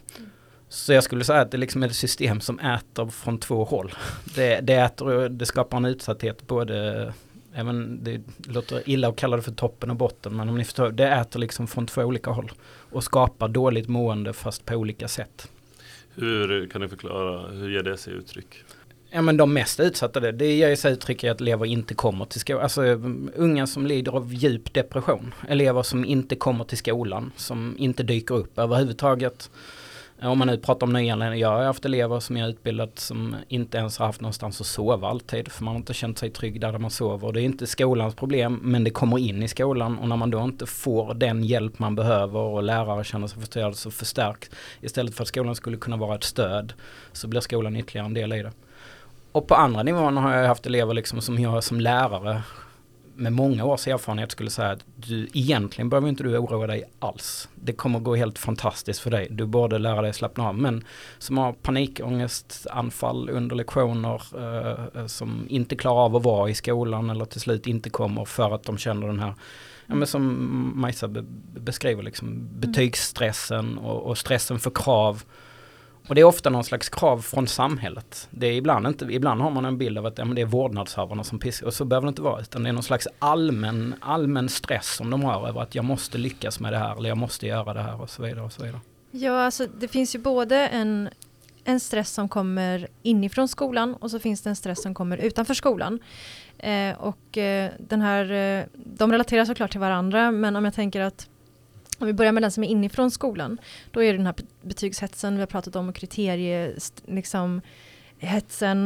Så 0.69 0.93
jag 0.93 1.05
skulle 1.05 1.25
säga 1.25 1.41
att 1.41 1.51
det 1.51 1.57
liksom 1.57 1.83
är 1.83 1.87
ett 1.87 1.95
system 1.95 2.41
som 2.41 2.59
äter 2.59 3.07
från 3.07 3.39
två 3.39 3.65
håll. 3.65 3.93
Det, 4.35 4.61
det 4.61 4.75
äter 4.75 5.29
det 5.29 5.47
skapar 5.47 5.77
en 5.77 5.85
utsatthet 5.85 6.47
både 6.47 7.13
Även 7.55 8.05
det 8.05 8.21
låter 8.47 8.89
illa 8.89 9.09
att 9.09 9.17
kalla 9.17 9.37
det 9.37 9.43
för 9.43 9.53
toppen 9.53 9.91
och 9.91 9.97
botten 9.97 10.37
men 10.37 10.49
om 10.49 10.59
ni 10.59 10.65
förstår, 10.65 10.91
det 10.91 11.09
äter 11.09 11.41
liksom 11.41 11.67
från 11.67 11.87
två 11.87 12.03
olika 12.03 12.31
håll. 12.31 12.53
Och 12.91 13.05
skapar 13.05 13.49
dåligt 13.49 13.89
mående 13.89 14.33
fast 14.33 14.65
på 14.65 14.75
olika 14.75 15.09
sätt. 15.09 15.51
Hur 16.15 16.67
kan 16.67 16.81
du 16.81 16.89
förklara, 16.89 17.49
hur 17.49 17.69
ger 17.69 17.83
det 17.83 17.97
sig 17.97 18.13
uttryck? 18.13 18.65
Ja 19.11 19.23
men 19.23 19.37
de 19.37 19.53
mest 19.53 19.81
utsatta 19.81 20.21
det, 20.21 20.33
det 20.33 20.53
ger 20.53 20.77
sig 20.77 20.93
uttryck 20.93 21.25
i 21.25 21.29
att 21.29 21.41
elever 21.41 21.67
inte 21.67 21.95
kommer 21.95 22.25
till 22.25 22.41
skolan. 22.41 22.63
Alltså 22.63 22.83
unga 23.37 23.67
som 23.67 23.87
lider 23.87 24.13
av 24.13 24.35
djup 24.35 24.75
depression. 24.75 25.35
Elever 25.49 25.83
som 25.83 26.05
inte 26.05 26.37
kommer 26.37 26.65
till 26.65 26.79
skolan, 26.79 27.33
som 27.37 27.75
inte 27.79 28.03
dyker 28.03 28.35
upp 28.35 28.59
överhuvudtaget. 28.59 29.51
Om 30.25 30.39
man 30.39 30.47
nu 30.47 30.59
pratar 30.59 30.87
om 30.87 30.93
nyanlända, 30.93 31.37
jag 31.37 31.49
har 31.49 31.65
haft 31.65 31.85
elever 31.85 32.21
som 32.21 32.37
jag 32.37 32.49
utbildat 32.49 32.99
som 32.99 33.37
inte 33.49 33.79
ens 33.79 33.99
har 33.99 34.07
haft 34.07 34.21
någonstans 34.21 34.61
att 34.61 34.67
sova 34.67 35.09
alltid. 35.09 35.53
För 35.53 35.65
man 35.65 35.75
har 35.75 35.79
inte 35.79 35.95
känt 35.95 36.19
sig 36.19 36.31
trygg 36.31 36.61
där 36.61 36.79
man 36.79 36.91
sover. 36.91 37.33
Det 37.33 37.41
är 37.41 37.45
inte 37.45 37.67
skolans 37.67 38.15
problem 38.15 38.61
men 38.63 38.85
det 38.85 38.91
kommer 38.91 39.19
in 39.19 39.43
i 39.43 39.49
skolan 39.49 39.99
och 39.99 40.09
när 40.09 40.17
man 40.17 40.31
då 40.31 40.45
inte 40.45 40.67
får 40.67 41.15
den 41.15 41.45
hjälp 41.45 41.79
man 41.79 41.95
behöver 41.95 42.39
och 42.39 42.63
lärare 42.63 43.05
känner 43.05 43.27
sig 43.27 43.41
förstörd 43.41 43.75
så 43.75 43.91
förstärks. 43.91 44.51
Istället 44.81 45.15
för 45.15 45.23
att 45.23 45.29
skolan 45.29 45.55
skulle 45.55 45.77
kunna 45.77 45.97
vara 45.97 46.15
ett 46.15 46.25
stöd 46.25 46.73
så 47.13 47.29
blir 47.29 47.41
skolan 47.41 47.77
ytterligare 47.77 48.07
en 48.07 48.15
del 48.15 48.33
i 48.33 48.43
det. 48.43 48.53
Och 49.33 49.47
på 49.47 49.55
andra 49.55 49.83
nivån 49.83 50.17
har 50.17 50.37
jag 50.37 50.49
haft 50.49 50.67
elever 50.67 50.95
liksom 50.95 51.21
som 51.21 51.39
jag 51.39 51.65
som 51.65 51.81
lärare 51.81 52.43
med 53.15 53.33
många 53.33 53.65
års 53.65 53.89
erfarenhet 53.89 54.33
skulle 54.33 54.51
säga 54.51 54.71
att 54.71 54.85
du 54.97 55.29
egentligen 55.33 55.89
behöver 55.89 56.09
inte 56.09 56.23
du 56.23 56.39
oroa 56.39 56.67
dig 56.67 56.85
alls. 56.99 57.49
Det 57.55 57.73
kommer 57.73 58.01
gå 58.01 58.17
helt 58.17 58.39
fantastiskt 58.39 59.01
för 59.01 59.11
dig. 59.11 59.29
Du 59.31 59.47
borde 59.47 59.79
lära 59.79 60.03
dig 60.03 60.13
slappna 60.13 60.49
av. 60.49 60.55
Men 60.55 60.85
som 61.19 61.39
har 61.39 61.53
panikångestanfall 61.53 63.31
under 63.31 63.57
lektioner, 63.57 64.23
eh, 64.39 65.07
som 65.07 65.47
inte 65.49 65.77
klarar 65.77 66.05
av 66.05 66.17
att 66.17 66.25
vara 66.25 66.51
i 66.51 66.55
skolan 66.55 67.11
eller 67.11 67.25
till 67.25 67.41
slut 67.41 67.67
inte 67.67 67.91
kommer 67.91 68.25
för 68.25 68.55
att 68.55 68.63
de 68.63 68.79
känner 68.79 69.07
den 69.07 69.21
här 69.21 69.35
Ja, 69.87 69.95
men 69.95 70.07
som 70.07 70.73
Majsa 70.81 71.09
be 71.09 71.23
beskriver, 71.61 72.03
liksom, 72.03 72.49
betygsstressen 72.61 73.79
och, 73.79 74.03
och 74.03 74.19
stressen 74.19 74.59
för 74.59 74.71
krav 74.71 75.23
och 76.09 76.15
det 76.15 76.21
är 76.21 76.25
ofta 76.25 76.51
någon 76.51 76.65
slags 76.65 76.89
krav 76.89 77.19
från 77.19 77.47
samhället. 77.47 78.29
Det 78.31 78.47
är 78.47 78.53
ibland, 78.53 78.87
inte, 78.87 79.05
ibland 79.05 79.41
har 79.41 79.51
man 79.51 79.65
en 79.65 79.79
bild 79.79 79.99
av 79.99 80.07
att 80.07 80.19
ja, 80.19 80.25
men 80.25 80.35
det 80.35 80.41
är 80.41 80.47
vårdnadshavarna 80.47 81.25
som 81.25 81.39
piskar 81.39 81.67
och 81.67 81.75
så 81.75 81.85
behöver 81.85 82.07
det 82.07 82.09
inte 82.09 82.23
vara. 82.23 82.41
Utan 82.41 82.63
det 82.63 82.69
är 82.69 82.73
någon 82.73 82.83
slags 82.83 83.09
allmän, 83.19 83.95
allmän 84.01 84.49
stress 84.49 84.97
som 84.97 85.11
de 85.11 85.23
har 85.23 85.49
över 85.49 85.61
att 85.61 85.75
jag 85.75 85.85
måste 85.85 86.19
lyckas 86.19 86.61
med 86.61 86.73
det 86.73 86.79
här 86.79 86.97
eller 86.97 87.09
jag 87.09 87.19
måste 87.19 87.47
göra 87.47 87.75
det 87.75 87.83
här 87.83 88.01
och 88.01 88.11
så 88.11 88.23
vidare. 88.23 88.45
Och 88.45 88.53
så 88.53 88.63
vidare. 88.63 88.81
Ja, 89.11 89.45
alltså 89.45 89.67
det 89.81 89.89
finns 89.89 90.15
ju 90.15 90.19
både 90.19 90.69
en, 90.69 91.09
en 91.65 91.81
stress 91.81 92.11
som 92.11 92.29
kommer 92.29 92.89
inifrån 93.03 93.49
skolan 93.49 93.95
och 93.95 94.11
så 94.11 94.19
finns 94.19 94.43
det 94.43 94.51
en 94.51 94.57
stress 94.57 94.83
som 94.83 94.95
kommer 94.95 95.17
utanför 95.17 95.55
skolan. 95.55 95.99
Eh, 96.59 96.95
och 96.99 97.39
eh, 97.39 97.71
den 97.79 98.01
här, 98.01 98.33
eh, 98.33 98.65
de 98.75 99.13
relaterar 99.13 99.45
såklart 99.45 99.71
till 99.71 99.81
varandra 99.81 100.31
men 100.31 100.57
om 100.57 100.65
jag 100.65 100.75
tänker 100.75 101.01
att 101.01 101.29
om 102.03 102.07
vi 102.07 102.13
börjar 102.13 102.33
med 102.33 102.43
den 102.43 102.51
som 102.51 102.65
är 102.65 102.69
inifrån 102.69 103.11
skolan, 103.11 103.59
då 103.91 104.03
är 104.03 104.13
det 104.13 104.19
den 104.19 104.27
här 104.27 104.35
betygshetsen 104.63 105.35
vi 105.35 105.41
har 105.41 105.47
pratat 105.47 105.77
om 105.77 105.89
och 105.89 105.95
kriteriehetsen 105.95 107.07
liksom, 107.07 107.61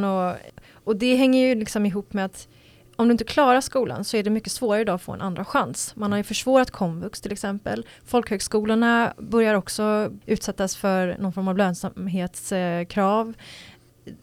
och, 0.04 0.36
och 0.84 0.96
det 0.96 1.16
hänger 1.16 1.48
ju 1.48 1.54
liksom 1.54 1.86
ihop 1.86 2.12
med 2.12 2.24
att 2.24 2.48
om 2.96 3.08
du 3.08 3.12
inte 3.12 3.24
klarar 3.24 3.60
skolan 3.60 4.04
så 4.04 4.16
är 4.16 4.22
det 4.22 4.30
mycket 4.30 4.52
svårare 4.52 4.80
idag 4.80 4.94
att 4.94 5.02
få 5.02 5.12
en 5.12 5.20
andra 5.20 5.44
chans. 5.44 5.96
Man 5.96 6.12
har 6.12 6.16
ju 6.16 6.24
försvårat 6.24 6.70
komvux 6.70 7.20
till 7.20 7.32
exempel. 7.32 7.86
Folkhögskolorna 8.04 9.14
börjar 9.18 9.54
också 9.54 10.12
utsättas 10.26 10.76
för 10.76 11.16
någon 11.18 11.32
form 11.32 11.48
av 11.48 11.58
lönsamhetskrav. 11.58 13.34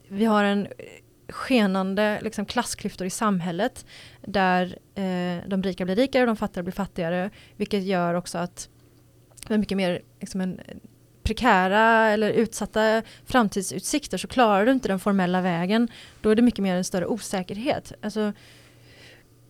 Vi 0.08 0.26
har 0.26 0.44
en 0.44 0.68
skenande 1.30 2.20
liksom, 2.22 2.46
klassklyftor 2.46 3.08
i 3.08 3.10
samhället 3.10 3.86
där 4.22 4.78
eh, 4.96 5.48
de 5.48 5.64
rika 5.64 5.86
blir 5.86 5.96
rikare 5.96 6.24
och 6.24 6.28
de 6.28 6.36
fattiga 6.36 6.64
blir 6.64 6.74
fattigare. 6.74 7.30
Vilket 7.56 7.84
gör 7.84 8.14
också 8.14 8.38
att 8.38 8.70
med 9.50 9.60
mycket 9.60 9.78
mer 9.78 10.02
liksom 10.20 10.42
en 10.42 10.60
eh, 10.60 10.76
prekära 11.24 12.10
eller 12.10 12.30
utsatta 12.30 13.02
framtidsutsikter 13.26 14.18
så 14.18 14.28
klarar 14.28 14.66
du 14.66 14.72
inte 14.72 14.88
den 14.88 15.00
formella 15.00 15.42
vägen. 15.42 15.88
Då 16.22 16.30
är 16.30 16.36
det 16.36 16.42
mycket 16.42 16.64
mer 16.64 16.76
en 16.76 16.84
större 16.84 17.06
osäkerhet. 17.06 17.94
Alltså, 18.02 18.34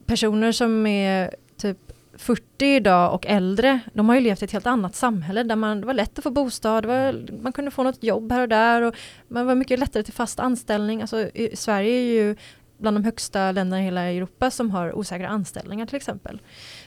personer 0.05 0.51
som 0.51 0.87
är 0.87 1.35
typ 1.57 1.77
40 2.17 2.65
idag 2.65 3.13
och 3.13 3.25
äldre, 3.27 3.79
de 3.93 4.09
har 4.09 4.15
ju 4.15 4.21
levt 4.21 4.41
i 4.41 4.45
ett 4.45 4.51
helt 4.51 4.67
annat 4.67 4.95
samhälle 4.95 5.43
där 5.43 5.55
man, 5.55 5.81
det 5.81 5.87
var 5.87 5.93
lätt 5.93 6.17
att 6.17 6.23
få 6.23 6.31
bostad, 6.31 6.85
var, 6.85 7.25
man 7.41 7.53
kunde 7.53 7.71
få 7.71 7.83
något 7.83 8.03
jobb 8.03 8.31
här 8.31 8.41
och 8.41 8.49
där 8.49 8.81
och 8.81 8.95
man 9.27 9.45
var 9.45 9.55
mycket 9.55 9.79
lättare 9.79 10.03
till 10.03 10.13
fast 10.13 10.39
anställning. 10.39 11.01
Alltså, 11.01 11.29
Sverige 11.53 11.91
är 11.91 12.13
ju 12.13 12.35
bland 12.77 12.97
de 12.97 13.03
högsta 13.03 13.51
länderna 13.51 13.81
i 13.81 13.85
hela 13.85 14.01
Europa 14.01 14.51
som 14.51 14.71
har 14.71 14.93
osäkra 14.93 15.27
anställningar 15.27 15.85
till 15.85 15.95
exempel. 15.95 16.41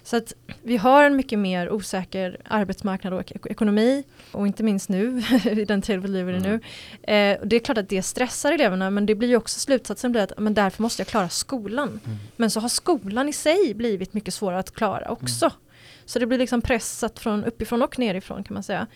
Så 0.07 0.17
att 0.17 0.33
vi 0.63 0.77
har 0.77 1.05
en 1.05 1.17
mycket 1.17 1.39
mer 1.39 1.71
osäker 1.71 2.41
arbetsmarknad 2.45 3.13
och 3.13 3.33
ekonomi 3.33 4.05
och 4.33 4.47
inte 4.47 4.63
minst 4.63 4.89
nu, 4.89 5.23
i 5.45 5.65
den 5.65 5.83
tid 5.83 6.01
vi 6.01 6.09
lever 6.09 6.33
i 6.33 6.41
nu. 6.41 6.61
Mm. 7.03 7.39
Eh, 7.39 7.47
det 7.47 7.57
är 7.57 7.61
klart 7.61 7.79
att 7.79 7.89
det 7.89 8.03
stressar 8.03 8.53
eleverna 8.53 8.91
men 8.91 9.07
det 9.07 9.15
blir 9.15 9.29
ju 9.29 9.37
också 9.37 9.61
slutsatsen 9.61 10.13
blir 10.13 10.23
att 10.23 10.33
men 10.39 10.55
därför 10.55 10.83
måste 10.83 11.01
jag 11.01 11.09
klara 11.09 11.29
skolan. 11.29 11.89
Mm. 11.89 12.19
Men 12.37 12.51
så 12.51 12.61
har 12.61 12.69
skolan 12.69 13.29
i 13.29 13.33
sig 13.33 13.75
blivit 13.75 14.15
mycket 14.15 14.35
svårare 14.35 14.59
att 14.59 14.75
klara 14.75 15.11
också. 15.11 15.45
Mm. 15.45 15.57
Så 16.05 16.19
det 16.19 16.27
blir 16.27 16.39
liksom 16.39 16.63
pressat 16.63 17.19
från 17.19 17.45
uppifrån 17.45 17.83
och 17.83 17.99
nerifrån 17.99 18.45
kan 18.45 18.55
man 18.55 18.63
säga. 18.63 18.87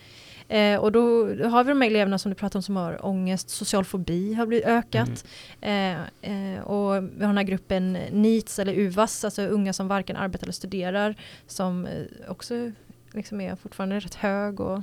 Eh, 0.51 0.79
och 0.79 0.91
då 0.91 1.27
har 1.27 1.63
vi 1.63 1.69
de 1.69 1.81
här 1.81 1.89
eleverna 1.89 2.17
som 2.17 2.31
du 2.31 2.35
pratar 2.35 2.59
om 2.59 2.63
som 2.63 2.75
har 2.75 3.05
ångest, 3.05 3.49
social 3.49 3.85
fobi 3.85 4.33
har 4.33 4.45
blivit 4.45 4.65
ökat. 4.65 5.25
Mm. 5.61 6.07
Eh, 6.21 6.55
eh, 6.55 6.61
och 6.61 7.03
vi 7.03 7.21
har 7.21 7.27
den 7.27 7.37
här 7.37 7.43
gruppen 7.43 7.93
NEETs 8.11 8.59
eller 8.59 8.73
UVAS, 8.73 9.25
alltså 9.25 9.41
unga 9.41 9.73
som 9.73 9.87
varken 9.87 10.15
arbetar 10.15 10.45
eller 10.45 10.53
studerar, 10.53 11.15
som 11.47 11.85
eh, 11.85 11.91
också 12.27 12.71
liksom 13.13 13.41
är 13.41 13.55
fortfarande 13.55 13.99
rätt 13.99 14.15
hög. 14.15 14.59
Och, 14.59 14.81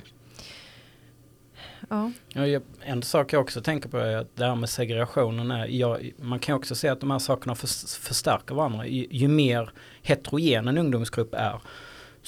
ja. 1.88 2.12
Ja, 2.28 2.60
en 2.80 3.02
sak 3.02 3.32
jag 3.32 3.40
också 3.40 3.60
tänker 3.60 3.88
på 3.88 3.98
är 3.98 4.16
att 4.16 4.36
det 4.36 4.44
här 4.44 4.54
med 4.54 4.68
segregationen 4.68 5.50
är, 5.50 5.66
jag, 5.66 6.12
man 6.18 6.38
kan 6.38 6.56
också 6.56 6.74
se 6.74 6.88
att 6.88 7.00
de 7.00 7.10
här 7.10 7.18
sakerna 7.18 7.54
förstärker 7.54 8.54
varandra. 8.54 8.86
Ju, 8.86 9.06
ju 9.10 9.28
mer 9.28 9.70
heterogen 10.02 10.68
en 10.68 10.78
ungdomsgrupp 10.78 11.34
är, 11.34 11.60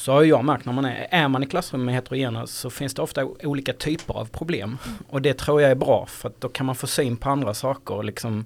så 0.01 0.13
har 0.13 0.23
jag 0.23 0.45
märkt 0.45 0.65
när 0.65 0.73
man 0.73 0.85
är, 0.85 1.07
är 1.11 1.29
man 1.29 1.43
i 1.43 1.47
klassrum 1.47 1.85
med 1.85 1.95
heterogena 1.95 2.47
så 2.47 2.71
finns 2.71 2.95
det 2.95 3.03
ofta 3.03 3.25
olika 3.25 3.73
typer 3.73 4.15
av 4.15 4.25
problem. 4.25 4.79
Mm. 4.87 4.99
Och 5.09 5.23
det 5.23 5.39
tror 5.39 5.63
jag 5.63 5.71
är 5.71 5.75
bra 5.75 6.07
för 6.07 6.29
att 6.29 6.41
då 6.41 6.49
kan 6.49 6.67
man 6.67 6.75
få 6.75 6.87
syn 6.87 7.17
på 7.17 7.31
andra 7.31 7.55
saker 7.55 7.95
och 7.95 8.05
liksom 8.05 8.45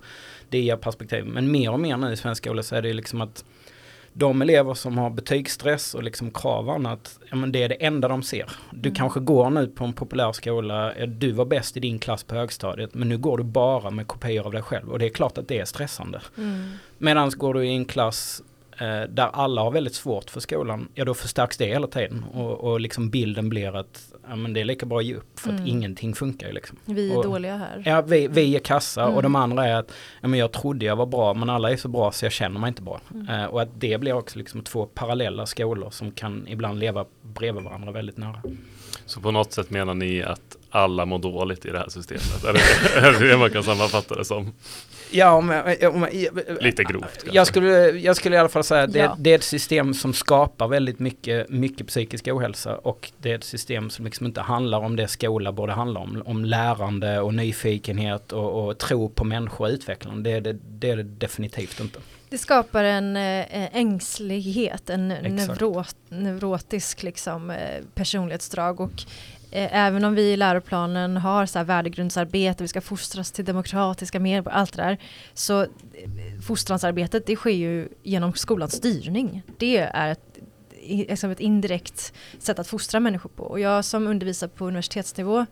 det 0.49 0.77
perspektiv. 0.77 1.25
Men 1.25 1.51
mer 1.51 1.71
och 1.71 1.81
mer 1.81 1.97
nu 1.97 2.13
i 2.13 2.17
svensk 2.17 2.45
skola 2.45 2.63
så 2.63 2.77
är 2.77 2.83
det 2.83 2.93
liksom 2.93 3.21
att 3.21 3.45
de 4.13 4.43
elever 4.43 4.75
som 4.75 4.99
har 4.99 5.11
betygsstress 5.11 5.95
och 5.95 6.03
liksom 6.03 6.31
krav 6.31 6.69
och 6.69 6.75
annat, 6.75 7.19
ja 7.31 7.37
men 7.37 7.53
det 7.53 7.63
är 7.63 7.69
det 7.69 7.75
enda 7.75 8.09
de 8.09 8.23
ser. 8.23 8.51
Du 8.71 8.89
mm. 8.89 8.95
kanske 8.95 9.21
går 9.21 9.51
nu 9.51 9.67
på 9.67 9.85
en 9.85 9.93
populär 9.93 10.33
skola, 10.33 10.93
du 11.07 11.33
var 11.33 11.45
bäst 11.45 11.77
i 11.77 11.81
din 11.81 11.99
klass 11.99 12.25
på 12.25 12.35
högstadiet, 12.35 12.95
men 12.95 13.09
nu 13.09 13.19
går 13.19 13.39
du 13.39 13.45
bara 13.45 13.91
med 13.91 14.07
kopior 14.07 14.47
av 14.47 14.53
dig 14.53 14.63
själv 14.63 14.91
och 14.93 14.99
det 14.99 15.05
är 15.05 15.11
klart 15.11 15.39
att 15.39 15.49
det 15.49 15.59
är 15.59 15.65
stressande. 15.65 16.21
Mm. 16.37 16.71
Medan 16.99 17.31
går 17.31 17.55
du 17.55 17.67
i 17.67 17.75
en 17.75 17.85
klass 17.85 18.43
där 19.09 19.31
alla 19.33 19.63
har 19.63 19.71
väldigt 19.71 19.95
svårt 19.95 20.31
för 20.31 20.41
skolan, 20.41 20.89
ja 20.95 21.05
då 21.05 21.15
förstärks 21.15 21.57
det 21.57 21.67
hela 21.67 21.87
tiden. 21.87 22.25
Och, 22.35 22.73
och 22.73 22.81
liksom 22.81 23.11
bilden 23.11 23.49
blir 23.49 23.77
att 23.77 24.15
ja, 24.29 24.37
men 24.37 24.53
det 24.53 24.61
är 24.61 24.65
lika 24.65 24.87
bra 24.87 24.99
att 24.99 25.05
ge 25.05 25.15
upp 25.15 25.41
för 25.41 25.51
mm. 25.51 25.63
att 25.63 25.69
ingenting 25.69 26.15
funkar. 26.15 26.53
Liksom. 26.53 26.79
Vi 26.85 27.13
är 27.13 27.17
och, 27.17 27.25
dåliga 27.25 27.57
här. 27.57 27.83
Ja, 27.85 28.03
vi, 28.03 28.29
vi 28.29 28.57
är 28.57 28.61
kassa 28.61 29.03
mm. 29.03 29.15
och 29.15 29.23
de 29.23 29.37
andra 29.37 29.67
är 29.67 29.75
att 29.75 29.93
ja, 30.21 30.29
men 30.29 30.41
jag 30.41 30.53
trodde 30.53 30.85
jag 30.85 30.97
var 30.97 31.07
bra 31.07 31.35
men 31.35 31.51
alla 31.51 31.71
är 31.71 31.77
så 31.77 31.89
bra 31.89 32.13
så 32.13 32.25
jag 32.25 32.33
känner 32.33 32.61
mig 32.61 32.69
inte 32.69 32.83
bra. 32.83 33.01
Mm. 33.15 33.29
Eh, 33.29 33.45
och 33.45 33.63
att 33.63 33.69
det 33.75 34.01
blir 34.01 34.13
också 34.13 34.39
liksom 34.39 34.63
två 34.63 34.87
parallella 34.87 35.47
skolor 35.47 35.91
som 35.91 36.13
kan 36.13 36.49
ibland 36.49 36.79
leva 36.79 37.05
bredvid 37.23 37.65
varandra 37.65 37.93
väldigt 37.93 38.17
nära. 38.17 38.43
Så 39.07 39.21
på 39.21 39.31
något 39.31 39.53
sätt 39.53 39.71
menar 39.71 39.95
ni 39.95 40.23
att 40.23 40.57
alla 40.71 41.05
mår 41.05 41.19
dåligt 41.19 41.67
i 41.67 41.71
det 41.71 41.79
här 41.79 41.89
systemet? 41.89 42.45
Är 42.45 43.13
det 43.13 43.29
det 43.29 43.37
man 43.37 43.51
kan 43.51 43.63
sammanfatta 43.63 44.15
det 44.15 44.25
som? 44.25 44.53
Ja, 45.15 45.41
men, 45.41 45.87
om, 45.87 46.07
Lite 46.61 46.85
grovt. 46.85 47.25
Jag 47.33 47.47
skulle, 47.47 47.91
jag 47.91 48.17
skulle 48.17 48.37
i 48.37 48.39
alla 48.39 48.49
fall 48.49 48.65
säga 48.65 48.83
att 48.83 48.93
det, 48.93 48.99
ja. 48.99 49.17
det, 49.19 49.31
är 49.31 49.35
ett 49.35 49.45
system 49.45 49.95
som 49.95 50.13
skapar 50.13 50.69
väldigt 50.69 50.99
mycket, 50.99 51.49
mycket 51.51 51.87
psykisk 51.87 52.29
ohälsa 52.29 52.77
och 52.77 53.13
det 53.19 53.31
är 53.31 53.35
ett 53.35 53.45
system 53.45 53.91
som 53.91 54.05
liksom 54.05 54.27
inte 54.27 54.41
handlar 54.41 54.79
om 54.79 54.97
det 54.97 55.09
skola 55.09 55.53
borde 55.53 55.73
handla 55.73 56.01
om. 56.01 56.23
Om 56.27 56.45
lärande 56.45 57.21
och 57.21 57.35
nyfikenhet 57.35 58.33
och, 58.33 58.65
och 58.65 58.79
tro 58.79 59.09
på 59.09 59.25
människor 59.25 59.67
och 59.67 59.71
utveckling. 59.71 60.23
Det, 60.23 60.41
det, 60.41 60.53
det 60.53 60.91
är 60.91 60.97
det 60.97 61.03
definitivt 61.03 61.81
inte. 61.81 61.99
Det 62.29 62.39
skapar 62.39 62.85
en 62.85 63.17
eh, 63.17 63.77
ängslighet, 63.77 64.91
en 64.91 65.09
neurot, 65.09 65.97
neurotisk 66.09 67.03
liksom, 67.03 67.51
eh, 67.51 67.85
personlighetsdrag 67.95 68.81
och 68.81 69.03
även 69.55 70.05
om 70.05 70.15
vi 70.15 70.23
i 70.23 70.37
läroplanen 70.37 71.17
har 71.17 71.47
så 71.47 71.59
här 71.59 71.65
värdegrundsarbete, 71.65 72.65
vi 72.65 72.69
ska 72.69 72.81
fostras 72.81 73.33
till 73.33 73.45
demokratiska 73.45 74.21
medborgare, 74.21 74.61
allt 74.61 74.77
det 74.77 74.83
där. 74.83 74.99
Så 75.35 75.63
eh, 75.63 75.69
fostransarbetet 76.47 77.27
det 77.27 77.37
sker 77.37 77.51
ju 77.51 77.89
genom 78.03 78.33
skolans 78.33 78.73
styrning. 78.73 79.43
Det 79.59 79.79
är 79.79 80.13
ett 80.13 80.39
liksom 80.87 81.31
ett 81.31 81.41
indirekt 81.41 82.13
sätt 82.39 82.59
att 82.59 82.67
fostra 82.67 83.01
människor 83.01 83.31
på. 83.31 83.43
Och 83.43 83.61
jag 83.61 83.85
som 83.85 84.07
undervisar 84.07 84.49
på 84.49 84.67
universitetsnivå, 84.67 85.47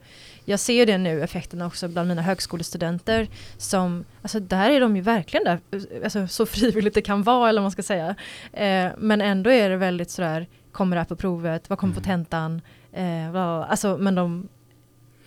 jag 0.44 0.60
ser 0.60 0.86
det 0.86 0.98
nu 0.98 1.22
effekterna 1.22 1.66
också 1.66 1.88
bland 1.88 2.08
mina 2.08 2.22
högskolestudenter 2.22 3.28
som, 3.56 4.04
alltså 4.22 4.40
där 4.40 4.70
är 4.70 4.80
de 4.80 4.96
ju 4.96 5.02
verkligen 5.02 5.44
där, 5.44 5.60
alltså 6.04 6.26
så 6.26 6.46
frivilligt 6.46 6.94
det 6.94 7.02
kan 7.02 7.22
vara 7.22 7.48
eller 7.48 7.60
vad 7.60 7.64
man 7.64 7.72
ska 7.72 7.82
säga. 7.82 8.14
Eh, 8.52 8.90
men 8.98 9.20
ändå 9.20 9.50
är 9.50 9.70
det 9.70 9.76
väldigt 9.76 10.10
sådär, 10.10 10.46
kommer 10.72 10.96
det 10.96 11.00
här 11.00 11.06
på 11.06 11.16
provet, 11.16 11.70
vad 11.70 11.78
kommer 11.78 11.94
på 11.94 12.00
mm. 12.00 12.10
tentan? 12.10 12.60
Eh, 12.92 13.32
vad, 13.32 13.64
alltså 13.64 13.98
men 13.98 14.14
de 14.14 14.48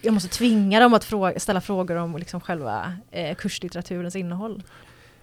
jag 0.01 0.13
måste 0.13 0.29
tvinga 0.29 0.79
dem 0.79 0.93
att 0.93 1.03
fråga, 1.03 1.39
ställa 1.39 1.61
frågor 1.61 1.95
om 1.95 2.17
liksom 2.17 2.41
själva 2.41 2.93
eh, 3.11 3.35
kurslitteraturens 3.35 4.15
innehåll. 4.15 4.63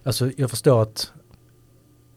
Alltså 0.03 0.31
jag 0.37 0.51
förstår 0.51 0.83
att 0.83 1.13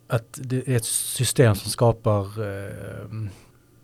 att 0.07 0.39
det 0.43 0.67
är 0.67 0.75
ett 0.75 0.85
system 0.85 1.55
som 1.55 1.71
skapar 1.71 2.21
eh, 2.21 3.29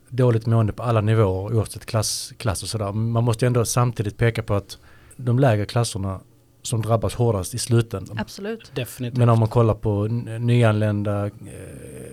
dåligt 0.10 0.46
mående 0.46 0.74
på 0.74 0.84
alla 0.84 1.02
nivåer 1.02 1.56
oavsett 1.56 1.86
klass, 1.86 2.34
klass 2.38 2.64
och 2.64 2.70
sådär. 2.70 2.92
Man 2.92 3.24
måste 3.24 3.48
ändå 3.48 3.66
samtidigt 3.66 4.18
peka 4.18 4.44
på 4.44 4.54
att 4.54 4.78
de 5.16 5.40
lägre 5.40 5.66
klasserna 5.66 6.20
som 6.62 6.82
drabbas 6.82 7.16
hårdast 7.16 7.54
i 7.54 7.58
slutändan. 7.58 8.18
Absolut. 8.20 8.72
Definitivt. 8.76 9.18
Men 9.18 9.30
om 9.30 9.40
man 9.40 9.50
kollar 9.50 9.74
på 9.74 10.08
nyanlända, 10.40 11.26
uh, 11.26 11.32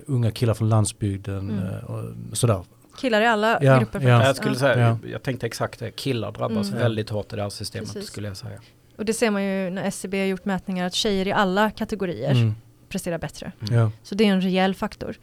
unga 0.05 0.31
killar 0.31 0.53
från 0.53 0.69
landsbygden 0.69 1.49
mm. 1.49 1.63
uh, 1.63 1.83
och 1.83 2.37
sådär. 2.37 2.63
Killar 2.99 3.21
i 3.21 3.25
alla 3.25 3.59
ja, 3.61 3.79
grupper. 3.79 4.01
Ja. 4.01 4.25
Jag 4.25 4.35
skulle 4.35 4.55
säga, 4.55 4.79
ja. 4.79 5.09
jag 5.11 5.23
tänkte 5.23 5.45
exakt 5.45 5.79
det, 5.79 5.91
killar 5.91 6.31
drabbas 6.31 6.67
mm. 6.67 6.79
väldigt 6.79 7.09
hårt 7.09 7.33
i 7.33 7.35
det 7.35 7.41
här 7.41 7.49
systemet 7.49 7.93
Precis. 7.93 8.09
skulle 8.09 8.27
jag 8.27 8.37
säga. 8.37 8.59
Och 8.97 9.05
det 9.05 9.13
ser 9.13 9.31
man 9.31 9.43
ju 9.43 9.69
när 9.69 9.83
SCB 9.83 10.17
e 10.17 10.21
har 10.21 10.27
gjort 10.27 10.45
mätningar 10.45 10.85
att 10.87 10.93
tjejer 10.93 11.27
i 11.27 11.31
alla 11.31 11.71
kategorier 11.71 12.31
mm 12.31 12.55
presterar 12.89 13.17
bättre. 13.17 13.51
Mm. 13.61 13.79
Ja. 13.79 13.91
Så 14.03 14.15
det 14.15 14.23
är 14.23 14.33
en 14.33 14.41
reell 14.41 14.75
faktor. 14.75 15.15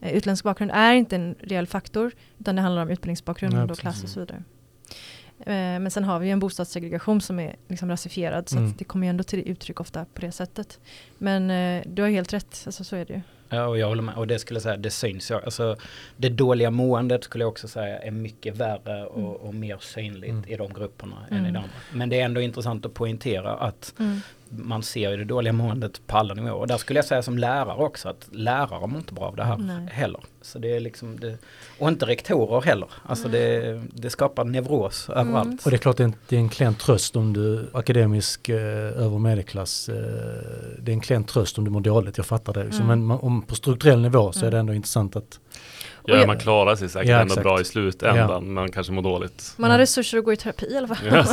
Eh, 0.00 0.12
Utländsk 0.12 0.44
bakgrund 0.44 0.70
är 0.74 0.94
inte 0.94 1.16
en 1.16 1.34
reell 1.40 1.66
faktor 1.66 2.12
utan 2.38 2.56
det 2.56 2.62
handlar 2.62 2.82
om 2.82 2.90
utbildningsbakgrund 2.90 3.70
och 3.70 3.78
klass 3.78 4.02
och 4.02 4.08
så 4.08 4.20
vidare. 4.20 4.42
Eh, 5.40 5.80
Men 5.80 5.90
sen 5.90 6.04
har 6.04 6.18
vi 6.18 6.30
en 6.30 6.38
bostadssegregation 6.38 7.20
som 7.20 7.40
är 7.40 7.56
liksom 7.68 7.90
rasifierad 7.90 8.48
så 8.48 8.56
Mm. 8.56 8.70
att 8.70 8.78
det 8.78 8.84
kommer 8.84 9.06
ju 9.06 9.10
ändå 9.10 9.24
till 9.24 9.48
uttryck 9.48 9.80
ofta 9.80 10.04
på 10.14 10.20
det 10.20 10.32
sättet. 10.32 10.80
Men 11.18 11.50
eh, 11.50 11.82
du 11.86 12.02
har 12.02 12.08
helt 12.08 12.32
rätt, 12.32 12.62
alltså, 12.66 12.84
så 12.84 12.96
är 12.96 13.04
det 13.04 13.12
ju. 13.12 13.20
Ja, 13.54 13.66
och 13.66 13.78
jag 13.78 13.86
håller 13.88 14.02
med. 14.02 14.14
Och 14.14 14.26
det 14.26 14.38
skulle 14.38 14.56
jag 14.56 14.62
säga, 14.62 14.76
det 14.76 14.90
syns 14.90 15.30
ju. 15.30 15.34
Alltså, 15.34 15.76
det 16.16 16.28
dåliga 16.28 16.70
måendet 16.70 17.24
skulle 17.24 17.44
jag 17.44 17.48
också 17.48 17.68
säga 17.68 17.98
är 17.98 18.10
mycket 18.10 18.56
värre 18.56 19.06
och, 19.06 19.36
och 19.46 19.54
mer 19.54 19.78
synligt 19.80 20.30
Mm. 20.30 20.44
i 20.48 20.56
de 20.56 20.72
grupperna 20.74 21.16
än 21.30 21.36
i 21.36 21.38
Mm. 21.38 21.52
de 21.52 21.58
andra. 21.58 21.70
Men 21.92 22.08
det 22.08 22.20
är 22.20 22.24
ändå 22.24 22.40
intressant 22.40 22.86
att 22.86 22.94
poängtera 22.94 23.50
att 23.52 23.94
Mm. 23.98 24.20
Man 24.56 24.82
ser 24.82 25.10
ju 25.10 25.16
det 25.16 25.24
dåliga 25.24 25.52
måendet 25.52 26.00
på 26.06 26.16
alla 26.16 26.34
nivåer. 26.34 26.52
Och 26.54 26.66
där 26.66 26.76
skulle 26.76 26.98
jag 26.98 27.04
säga 27.04 27.22
som 27.22 27.38
lärare 27.38 27.76
också 27.84 28.08
att 28.08 28.28
lärare 28.32 28.86
mår 28.86 28.98
inte 28.98 29.14
bra 29.14 29.24
av 29.24 29.36
det 29.36 29.44
här 29.44 29.56
Nej. 29.56 29.86
heller. 29.92 30.20
Så 30.42 30.58
det 30.58 30.76
är 30.76 30.80
liksom 30.80 31.20
det, 31.20 31.38
och 31.78 31.88
inte 31.88 32.06
rektorer 32.06 32.60
heller. 32.60 32.88
Alltså 33.06 33.28
det, 33.28 33.82
det 33.92 34.10
skapar 34.10 34.44
neuros 34.44 35.08
Mm. 35.08 35.28
överallt. 35.28 35.64
Och 35.64 35.70
det 35.70 35.76
är 35.76 35.78
klart 35.78 35.96
det 35.96 36.02
är 36.02 36.04
en, 36.04 36.14
det 36.28 36.36
är 36.36 36.40
en 36.40 36.48
klen 36.48 36.74
tröst 36.74 37.16
om 37.16 37.32
du 37.32 37.66
akademisk 37.72 38.48
eh, 38.48 38.56
över 39.04 39.18
medelklass. 39.18 39.88
Eh, 39.88 39.94
det 40.78 40.92
är 40.92 40.94
en 40.94 41.00
klen 41.00 41.24
tröst 41.24 41.58
om 41.58 41.64
du 41.64 41.70
mår 41.70 41.80
dåligt, 41.80 42.16
jag 42.16 42.26
fattar 42.26 42.52
det. 42.52 42.64
Liksom. 42.64 42.84
Mm. 42.84 42.98
Men 42.98 43.06
man, 43.06 43.18
om, 43.20 43.42
på 43.42 43.54
strukturell 43.54 44.00
nivå 44.00 44.32
så 44.32 44.38
är 44.38 44.42
Mm. 44.42 44.50
det 44.52 44.58
ändå 44.58 44.74
intressant 44.74 45.16
att 45.16 45.40
Ja, 46.06 46.16
jag- 46.16 46.26
man 46.26 46.38
klarar 46.38 46.76
sig 46.76 46.88
säkert 46.88 47.08
Ja, 47.10 47.16
ändå 47.20 47.32
exakt. 47.32 47.42
bra 47.44 47.60
i 47.60 47.64
slutändan, 47.64 48.54
men 48.54 48.72
kanske 48.72 48.92
mår 48.92 49.02
dåligt. 49.02 49.54
Man 49.56 49.70
har 49.70 49.78
Ja. 49.78 49.82
resurser 49.82 50.18
att 50.18 50.24
gå 50.24 50.32
i 50.32 50.36
terapi 50.36 50.66
i 50.72 50.76
alla 50.76 50.88
fall. 50.88 51.06
Ja, 51.10 51.24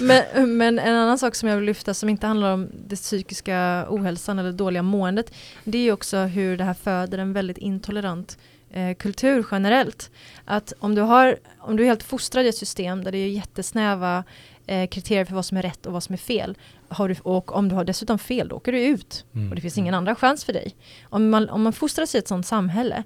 men, 0.00 0.56
men 0.56 0.78
en 0.78 0.96
annan 0.96 1.18
sak 1.18 1.34
som 1.34 1.48
jag 1.48 1.56
vill 1.56 1.64
lyfta 1.64 1.94
som 1.94 2.08
inte 2.08 2.26
handlar 2.26 2.52
om 2.52 2.68
det 2.88 2.96
psykiska 2.96 3.86
ohälsan 3.88 4.38
eller 4.38 4.52
dåliga 4.52 4.82
måendet. 4.82 5.32
Det 5.64 5.88
är 5.88 5.92
också 5.92 6.16
hur 6.18 6.56
det 6.56 6.64
här 6.64 6.74
föder 6.74 7.18
en 7.18 7.32
väldigt 7.32 7.58
intolerant 7.58 8.38
eh, 8.70 8.94
kultur 8.96 9.46
generellt. 9.50 10.10
Att 10.44 10.72
om 10.78 10.94
du, 10.94 11.00
har, 11.02 11.36
om 11.58 11.76
du 11.76 11.82
är 11.82 11.86
helt 11.86 12.02
fostrad 12.02 12.44
i 12.46 12.48
ett 12.48 12.56
system 12.56 13.04
där 13.04 13.12
det 13.12 13.18
är 13.18 13.28
jättesnäva 13.28 14.24
eh, 14.66 14.88
kriterier 14.88 15.24
för 15.24 15.34
vad 15.34 15.44
som 15.44 15.56
är 15.56 15.62
rätt 15.62 15.86
och 15.86 15.92
vad 15.92 16.02
som 16.02 16.12
är 16.12 16.16
fel. 16.18 16.56
Har 16.88 17.08
du, 17.08 17.16
och 17.22 17.56
om 17.56 17.68
du 17.68 17.74
har 17.74 17.84
dessutom 17.84 18.18
fel, 18.18 18.48
då 18.48 18.56
åker 18.56 18.72
du 18.72 18.80
ut. 18.84 19.24
Mm. 19.34 19.48
Och 19.48 19.54
det 19.54 19.60
finns 19.60 19.78
ingen 19.78 19.94
andra 19.94 20.14
chans 20.14 20.44
för 20.44 20.52
dig. 20.52 20.74
Om 21.02 21.30
man, 21.30 21.48
om 21.48 21.62
man 21.62 21.72
fostras 21.72 22.14
i 22.14 22.18
ett 22.18 22.28
sådant 22.28 22.46
samhälle, 22.46 23.02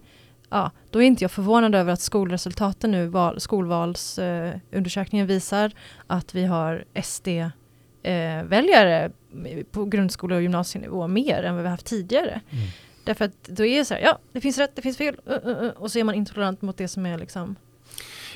ja, 0.53 0.71
då 0.91 1.03
är 1.03 1.07
inte 1.07 1.25
jag 1.25 1.31
förvånad 1.31 1.75
över 1.75 1.93
att 1.93 2.01
skolresultaten 2.01 2.91
nu, 2.91 3.07
val, 3.07 3.41
skolvalsundersökningen 3.41 5.27
eh, 5.27 5.29
visar 5.29 5.73
att 6.07 6.35
vi 6.35 6.45
har 6.45 6.85
SD-väljare 7.03 8.51
på 9.71 9.85
grundskole 9.85 10.35
och 10.35 10.43
gymnasienivå 10.43 11.09
mer 11.09 11.43
än 11.43 11.55
vad 11.55 11.65
vi 11.65 11.71
haft 11.71 11.87
tidigare. 11.87 12.41
Mm. 12.51 12.65
Därför 13.05 13.25
att 13.25 13.43
då 13.43 13.65
är 13.65 13.79
det 13.79 13.85
så 13.85 13.95
här, 13.95 14.01
ja, 14.01 14.19
det 14.33 14.41
finns 14.41 14.59
rätt, 14.59 14.77
det 14.77 14.83
finns 14.83 14.97
fel, 14.97 15.17
uh, 15.29 15.33
uh, 15.49 15.63
uh, 15.63 15.71
och 15.71 15.93
så 15.93 15.99
är 15.99 16.05
man 16.05 16.15
intolerant 16.15 16.63
mot 16.63 16.77
det 16.77 16.89
som 16.89 17.07
är 17.07 17.19
liksom 17.19 17.57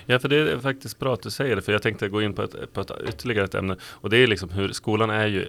Ja, 0.08 0.18
för 0.18 0.28
det 0.28 0.36
är 0.36 0.58
faktiskt 0.58 0.98
bra 0.98 1.14
att 1.14 1.22
du 1.22 1.30
säger 1.30 1.56
det, 1.56 1.62
för 1.62 1.72
jag 1.72 1.82
tänkte 1.82 2.08
gå 2.08 2.22
in 2.22 2.34
på 2.34 2.42
ett, 2.42 2.72
på 2.72 2.80
ett 2.80 2.90
ytterligare 3.08 3.44
ett 3.44 3.54
ämne. 3.54 3.76
Och 3.82 4.10
det 4.10 4.16
är 4.16 4.26
liksom 4.26 4.48
hur 4.48 4.68
skolan 4.68 5.10
är 5.10 5.26
ju 5.26 5.48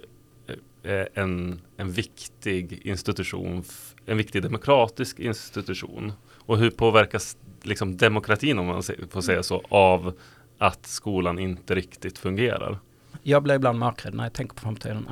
eh, 0.82 1.06
en, 1.14 1.60
en 1.76 1.92
viktig 1.92 2.80
institution, 2.86 3.64
en 4.06 4.16
viktig 4.16 4.42
demokratisk 4.42 5.18
institution. 5.18 6.12
Och 6.48 6.58
hur 6.58 6.70
påverkas 6.70 7.36
liksom 7.62 7.96
demokratin, 7.96 8.58
om 8.58 8.66
man 8.66 8.82
får 9.10 9.20
säga 9.20 9.42
så, 9.42 9.62
av 9.68 10.18
att 10.58 10.86
skolan 10.86 11.38
inte 11.38 11.74
riktigt 11.74 12.18
fungerar? 12.18 12.78
Jag 13.22 13.42
blir 13.42 13.54
ibland 13.54 13.78
mörkrädd 13.78 14.14
när 14.14 14.24
jag 14.24 14.32
tänker 14.32 14.54
på 14.54 14.60
framtiden. 14.60 15.06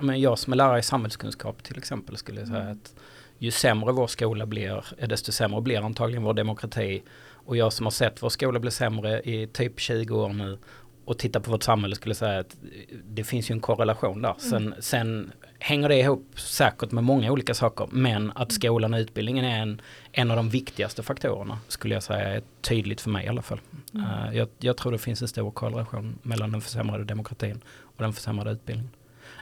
Men 0.00 0.20
jag 0.20 0.38
som 0.38 0.52
är 0.52 0.56
lärare 0.56 0.78
i 0.78 0.82
samhällskunskap 0.82 1.62
till 1.62 1.78
exempel 1.78 2.16
skulle 2.16 2.46
säga 2.46 2.60
Mm. 2.60 2.72
att 2.72 2.94
ju 3.38 3.50
sämre 3.50 3.92
vår 3.92 4.06
skola 4.06 4.46
blir, 4.46 4.84
eh, 4.98 5.08
desto 5.08 5.32
sämre 5.32 5.60
blir 5.60 5.80
antagligen 5.80 6.22
vår 6.22 6.34
demokrati. 6.34 7.02
Och 7.32 7.56
jag 7.56 7.72
som 7.72 7.86
har 7.86 7.90
sett 7.90 8.22
vår 8.22 8.28
skola 8.28 8.60
bli 8.60 8.70
sämre 8.70 9.20
i 9.20 9.46
typ 9.46 9.80
20 9.80 10.16
år 10.16 10.28
nu 10.28 10.58
och 11.04 11.18
tittar 11.18 11.40
på 11.40 11.50
vårt 11.50 11.62
samhälle 11.62 11.96
skulle 11.96 12.14
säga 12.14 12.40
att 12.40 12.56
det 13.04 13.24
finns 13.24 13.50
ju 13.50 13.52
en 13.52 13.60
korrelation 13.60 14.22
där. 14.22 14.34
Sen, 14.38 14.74
sen 14.80 15.32
hänger 15.64 15.88
det 15.88 15.98
ihop 15.98 16.40
säkert 16.40 16.92
med 16.92 17.04
många 17.04 17.32
olika 17.32 17.54
saker 17.54 17.88
men 17.90 18.32
att 18.34 18.52
skolan 18.52 18.94
och 18.94 19.00
utbildningen 19.00 19.44
är 19.44 19.62
en, 19.62 19.80
en 20.12 20.30
av 20.30 20.36
de 20.36 20.48
viktigaste 20.48 21.02
faktorerna 21.02 21.58
skulle 21.68 21.94
jag 21.94 22.02
säga 22.02 22.28
är 22.28 22.42
tydligt 22.60 23.00
för 23.00 23.10
mig 23.10 23.24
i 23.24 23.28
alla 23.28 23.42
fall. 23.42 23.60
Mm. 23.94 24.06
Eh, 24.06 24.36
jag, 24.36 24.48
jag 24.58 24.76
tror 24.76 24.92
det 24.92 24.98
finns 24.98 25.22
en 25.22 25.28
stor 25.28 25.50
korrelation 25.50 26.18
mellan 26.22 26.52
den 26.52 26.60
försämrade 26.60 27.04
demokratin 27.04 27.60
och 27.80 28.02
den 28.02 28.12
försämrade 28.12 28.50
utbildningen. 28.50 28.90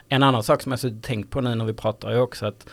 En 0.09 0.23
annan 0.23 0.43
sak 0.43 0.61
som 0.61 0.71
jag 0.71 0.79
har 0.79 1.01
tänkt 1.01 1.29
på 1.29 1.41
nu 1.41 1.55
när 1.55 1.65
vi 1.65 1.73
pratar 1.73 2.11
är 2.11 2.19
också 2.19 2.45
att 2.45 2.67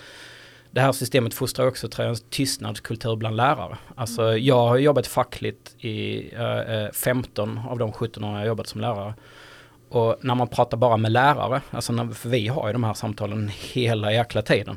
det 0.70 0.80
här 0.80 0.92
systemet 0.92 1.34
fostrar 1.34 1.66
också 1.66 1.88
tror 1.88 2.06
jag, 2.06 2.16
en 2.16 2.22
tystnadskultur 2.30 3.16
bland 3.16 3.36
lärare. 3.36 3.78
Alltså 3.94 4.36
jag 4.36 4.68
har 4.68 4.76
jobbat 4.76 5.06
fackligt 5.06 5.84
i 5.84 6.28
eh, 6.34 6.92
15 6.92 7.60
av 7.68 7.78
de 7.78 7.92
17 7.92 8.24
år 8.24 8.30
jag 8.30 8.38
har 8.38 8.46
jobbat 8.46 8.66
som 8.66 8.80
lärare. 8.80 9.14
Och 9.90 10.16
när 10.20 10.34
man 10.34 10.48
pratar 10.48 10.76
bara 10.76 10.96
med 10.96 11.12
lärare, 11.12 11.60
alltså 11.70 11.92
när, 11.92 12.06
för 12.06 12.28
vi 12.28 12.48
har 12.48 12.66
ju 12.66 12.72
de 12.72 12.84
här 12.84 12.94
samtalen 12.94 13.50
hela 13.72 14.12
jäkla 14.12 14.42
tiden. 14.42 14.76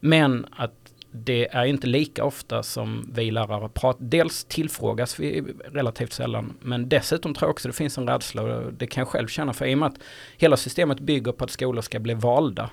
Men 0.00 0.46
att 0.56 0.84
det 1.16 1.48
är 1.54 1.64
inte 1.64 1.86
lika 1.86 2.24
ofta 2.24 2.62
som 2.62 3.10
vi 3.14 3.30
lärare 3.30 3.68
pratar, 3.68 4.04
dels 4.04 4.44
tillfrågas 4.44 5.20
vi 5.20 5.44
relativt 5.72 6.12
sällan, 6.12 6.54
men 6.60 6.88
dessutom 6.88 7.34
tror 7.34 7.48
jag 7.48 7.52
också 7.52 7.68
det 7.68 7.74
finns 7.74 7.98
en 7.98 8.08
rädsla 8.08 8.42
och 8.42 8.72
det 8.72 8.86
kan 8.86 9.00
jag 9.00 9.08
själv 9.08 9.28
känna 9.28 9.52
för 9.52 9.66
i 9.66 9.74
och 9.74 9.78
med 9.78 9.86
att 9.86 9.98
hela 10.36 10.56
systemet 10.56 11.00
bygger 11.00 11.32
på 11.32 11.44
att 11.44 11.50
skolor 11.50 11.82
ska 11.82 11.98
bli 11.98 12.14
valda. 12.14 12.70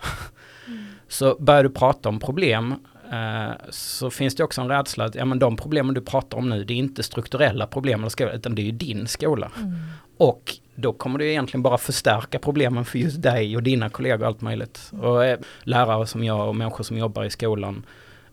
Så 1.08 1.36
börjar 1.40 1.64
du 1.64 1.70
prata 1.70 2.10
om 2.10 2.20
problem 2.20 2.76
eh, 3.12 3.52
så 3.70 4.10
finns 4.10 4.36
det 4.36 4.44
också 4.44 4.62
en 4.62 4.68
rädsla 4.68 5.06
att 5.06 5.16
ja, 5.16 5.26
men 5.26 5.40
de 5.40 5.58
problemen 5.58 5.96
du 5.96 6.02
pratar 6.02 6.38
om 6.38 6.50
nu 6.50 6.64
det 6.64 6.74
är 6.74 6.78
inte 6.78 7.04
strukturella 7.04 7.68
problem 7.68 8.00
eller 8.00 8.10
skola, 8.10 8.32
utan 8.32 8.56
det 8.56 8.62
är 8.62 8.66
ju 8.66 8.72
din 8.72 9.08
skola. 9.08 9.52
Mm. 9.58 9.76
Och 10.18 10.56
då 10.76 10.94
kommer 10.94 11.20
det 11.20 11.26
egentligen 11.26 11.64
bara 11.64 11.78
förstärka 11.78 12.40
problemen 12.40 12.86
för 12.86 13.00
just 13.00 13.22
dig 13.22 13.56
och 13.56 13.64
dina 13.64 13.90
kollegor 13.90 14.22
och 14.22 14.28
allt 14.28 14.42
möjligt. 14.42 14.92
Och 15.02 15.26
eh, 15.26 15.40
lärare 15.64 16.08
som 16.08 16.24
jag 16.24 16.48
och 16.48 16.56
människor 16.56 16.84
som 16.84 16.98
jobbar 16.98 17.24
i 17.24 17.30
skolan 17.30 17.84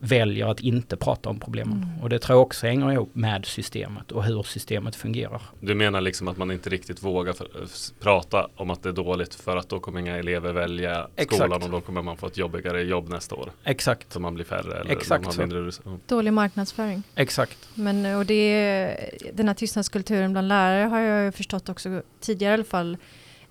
väljer 0.01 0.47
att 0.47 0.61
inte 0.61 0.97
prata 0.97 1.29
om 1.29 1.41
problemen. 1.41 1.83
Mm. 1.83 2.03
Och 2.03 2.09
det 2.09 2.19
tror 2.19 2.37
jag 2.39 2.43
också 2.43 2.67
hänger 2.67 2.93
ihop 2.93 3.11
med 3.15 3.47
systemet 3.47 4.13
och 4.13 4.25
hur 4.25 4.43
systemet 4.43 4.97
fungerar. 4.97 5.43
Du 5.61 5.75
menar 5.75 6.01
liksom 6.01 6.29
att 6.29 6.37
man 6.37 6.51
inte 6.51 6.71
riktigt 6.71 7.03
vågar 7.03 7.33
för, 7.33 7.49
s- 7.65 7.95
prata 8.01 8.49
om 8.57 8.71
att 8.71 8.83
det 8.83 8.89
är 8.89 8.93
dåligt 8.93 9.35
för 9.35 9.57
att 9.57 9.69
då 9.69 9.81
kommer 9.81 10.01
inga 10.01 10.17
elever 10.17 10.53
välja 10.53 11.09
Exakt. 11.17 11.35
skolan 11.43 11.63
och 11.63 11.71
då 11.71 11.81
kommer 11.81 12.03
man 12.03 12.17
få 12.17 12.27
ett 12.27 12.37
jobbigare 12.37 12.83
jobb 12.83 13.09
nästa 13.09 13.35
år. 13.35 13.51
Exakt, 13.65 14.13
Så 14.13 14.21
man 14.21 14.35
blir 14.35 14.45
färre 14.45 14.81
eller 14.81 14.91
Exakt 14.91 15.09
man 15.21 15.25
har 15.25 15.33
så. 15.33 15.41
mindre 15.41 15.73
Dålig 16.07 16.33
marknadsföring. 16.33 17.03
exakt. 17.15 17.69
Men 17.75 18.17
och 18.17 18.27
det, 18.27 18.97
den 19.35 19.49
här 19.49 19.55
tystnadskulturen 19.55 20.33
bland 20.33 20.49
lärare 20.49 20.85
har 20.89 21.01
jag 21.01 21.35
förstått 21.35 21.69
också 21.69 22.03
tidigare 22.21 22.51
i 22.53 22.55
alla 22.55 22.65
fall. 22.65 22.97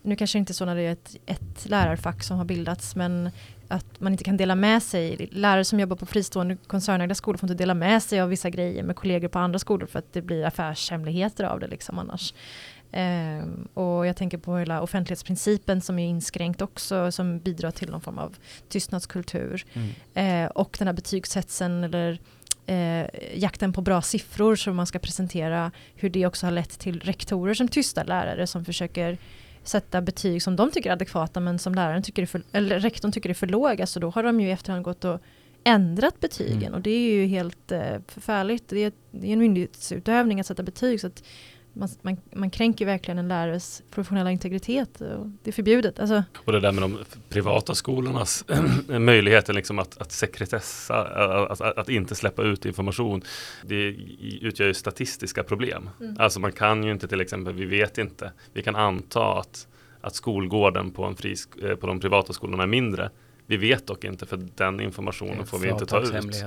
Nu 0.02 0.16
kanske 0.16 0.38
inte 0.38 0.54
så 0.54 0.66
när 0.66 0.76
det 0.76 0.82
är 0.82 0.92
ett, 0.92 1.16
ett 1.26 1.70
lärarfack 1.70 2.24
som 2.24 2.38
har 2.38 2.46
bildats 2.46 2.96
men 2.96 3.30
att 3.68 4.00
man 4.00 4.12
inte 4.12 4.24
kan 4.24 4.38
dela 4.38 4.56
med 4.56 4.84
sig. 4.84 5.30
Lärare 5.32 5.64
som 5.64 5.80
jobbar 5.80 5.96
på 5.96 6.06
fristående 6.06 6.58
koncernägda 6.68 7.16
skolor 7.16 7.38
får 7.38 7.50
inte 7.50 7.64
dela 7.64 7.74
med 7.74 8.04
sig 8.04 8.22
av 8.22 8.30
vissa 8.30 8.50
grejer 8.50 8.84
med 8.84 8.96
kollegor 8.96 9.28
på 9.28 9.40
andra 9.40 9.60
skolor 9.60 9.88
för 9.88 10.00
att 10.00 10.14
det 10.14 10.22
blir 10.22 10.46
affärshemligheter 10.46 11.44
av 11.44 11.60
det 11.60 11.68
liksom 11.68 12.00
annars. 12.00 12.34
Ehm, 12.92 13.68
och 13.74 14.08
jag 14.08 14.16
tänker 14.16 14.38
på 14.38 14.58
hela 14.58 14.82
offentlighetsprincipen 14.82 15.82
som 15.82 16.00
är 16.00 16.08
inskränkt 16.08 16.62
också 16.62 17.12
som 17.12 17.40
bidrar 17.40 17.72
till 17.72 17.90
någon 17.90 18.02
form 18.02 18.18
av 18.18 18.36
tystnadskultur. 18.70 19.66
Eh, 20.14 20.46
och 20.46 20.76
den 20.80 20.88
här 20.88 20.94
betygshetsen 20.94 21.84
eller 21.84 22.20
eh, 22.66 23.06
jakten 23.36 23.74
på 23.74 23.82
bra 23.82 24.02
siffror 24.02 24.56
som 24.56 24.76
man 24.76 24.88
ska 24.88 25.00
presentera, 25.00 25.72
hur 25.96 26.10
det 26.10 26.26
också 26.26 26.46
har 26.46 26.52
lett 26.52 26.80
till 26.80 27.00
rektorer 27.00 27.54
som 27.54 27.68
tystar 27.68 28.06
lärare 28.06 28.48
som 28.48 28.66
försöker 28.66 29.18
sätta 29.70 30.02
betyg 30.02 30.44
som 30.44 30.56
de 30.56 30.72
tycker 30.72 30.90
är 30.90 30.94
adekvata 30.94 31.40
men 31.40 31.60
som 31.60 31.76
läraren 31.76 32.04
tycker 32.04 32.22
är 32.22 32.26
för, 32.26 32.44
eller 32.52 32.80
rektorn 32.80 33.12
tycker 33.12 33.30
är 33.30 33.34
för 33.34 33.48
låga 33.48 33.88
så 33.88 34.00
då 34.00 34.10
har 34.10 34.24
de 34.24 34.42
ju 34.42 34.48
i 34.48 34.52
efterhand 34.52 34.84
gått 34.84 35.06
och 35.06 35.22
ändrat 35.64 36.20
betygen 36.20 36.58
Mm. 36.58 36.74
och 36.74 36.82
det 36.82 36.90
är 36.90 37.14
ju 37.14 37.26
helt 37.26 37.72
eh, 37.72 37.98
förfärligt. 38.08 38.68
Det 38.68 38.80
är, 38.80 38.92
det 39.12 39.28
är 39.28 39.34
en 39.34 39.40
myndighetsutövning 39.40 40.40
att 40.40 40.46
sätta 40.46 40.64
betyg 40.64 41.02
så 41.02 41.08
att 41.08 41.24
man, 41.78 41.90
man, 42.02 42.18
man 42.36 42.50
kränker 42.50 42.86
verkligen 42.86 43.18
en 43.18 43.28
lärares 43.28 43.84
professionella 43.92 44.32
integritet 44.32 45.02
och 45.02 45.28
det 45.44 45.50
är 45.50 45.52
förbjudet. 45.52 46.00
Alltså, 46.00 46.24
Och 46.38 46.52
det 46.52 46.60
där 46.60 46.72
med 46.72 46.84
de 46.84 47.00
privata 47.30 47.76
skolornas 47.76 48.46
möjligheter 48.88 49.54
liksom 49.54 49.80
att, 49.80 49.98
att 49.98 50.12
sekretessa, 50.12 51.04
att, 51.04 51.62
att, 51.62 51.78
att 51.78 51.90
inte 51.90 52.16
släppa 52.16 52.44
ut 52.44 52.66
information. 52.66 53.22
Det 53.64 53.76
utgör 54.42 54.68
ju 54.68 54.74
statistiska 54.74 55.44
problem. 55.44 55.90
Mm. 56.00 56.16
Alltså 56.20 56.40
man 56.40 56.52
kan 56.52 56.84
ju 56.84 56.92
inte 56.92 57.08
till 57.08 57.22
exempel, 57.22 57.54
vi 57.54 57.66
vet 57.66 57.98
inte, 57.98 58.32
vi 58.54 58.64
kan 58.64 58.76
anta 58.76 59.40
att, 59.40 59.68
att 60.02 60.16
skolgården 60.16 60.92
på, 60.92 61.04
en 61.04 61.16
frisk, 61.16 61.50
eh, 61.64 61.76
på 61.76 61.88
de 61.88 62.00
privata 62.00 62.34
skolorna 62.34 62.64
är 62.64 62.68
mindre. 62.68 63.10
Vi 63.46 63.58
vet 63.58 63.88
dock 63.88 64.04
inte 64.04 64.26
för 64.26 64.50
den 64.56 64.80
informationen 64.80 65.46
får 65.46 65.60
vi 65.60 65.70
inte 65.70 65.86
ta 65.86 66.02
ut. 66.02 66.44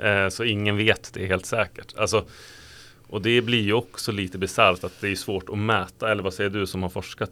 Eh, 0.00 0.28
så 0.28 0.44
ingen 0.44 0.76
vet 0.76 1.14
det 1.14 1.26
helt 1.26 1.46
säkert. 1.46 1.94
Alltså, 1.96 2.24
och 3.10 3.22
det 3.22 3.42
blir 3.42 3.62
ju 3.62 3.72
också 3.72 4.12
lite 4.12 4.38
bisarrt 4.38 4.84
att 4.84 5.00
det 5.00 5.08
är 5.08 5.16
svårt 5.16 5.48
att 5.48 5.58
mäta, 5.58 6.10
eller 6.12 6.22
vad 6.22 6.34
säger 6.34 6.50
du 6.50 6.66
som 6.66 6.82
har 6.82 6.90
forskat? 6.90 7.30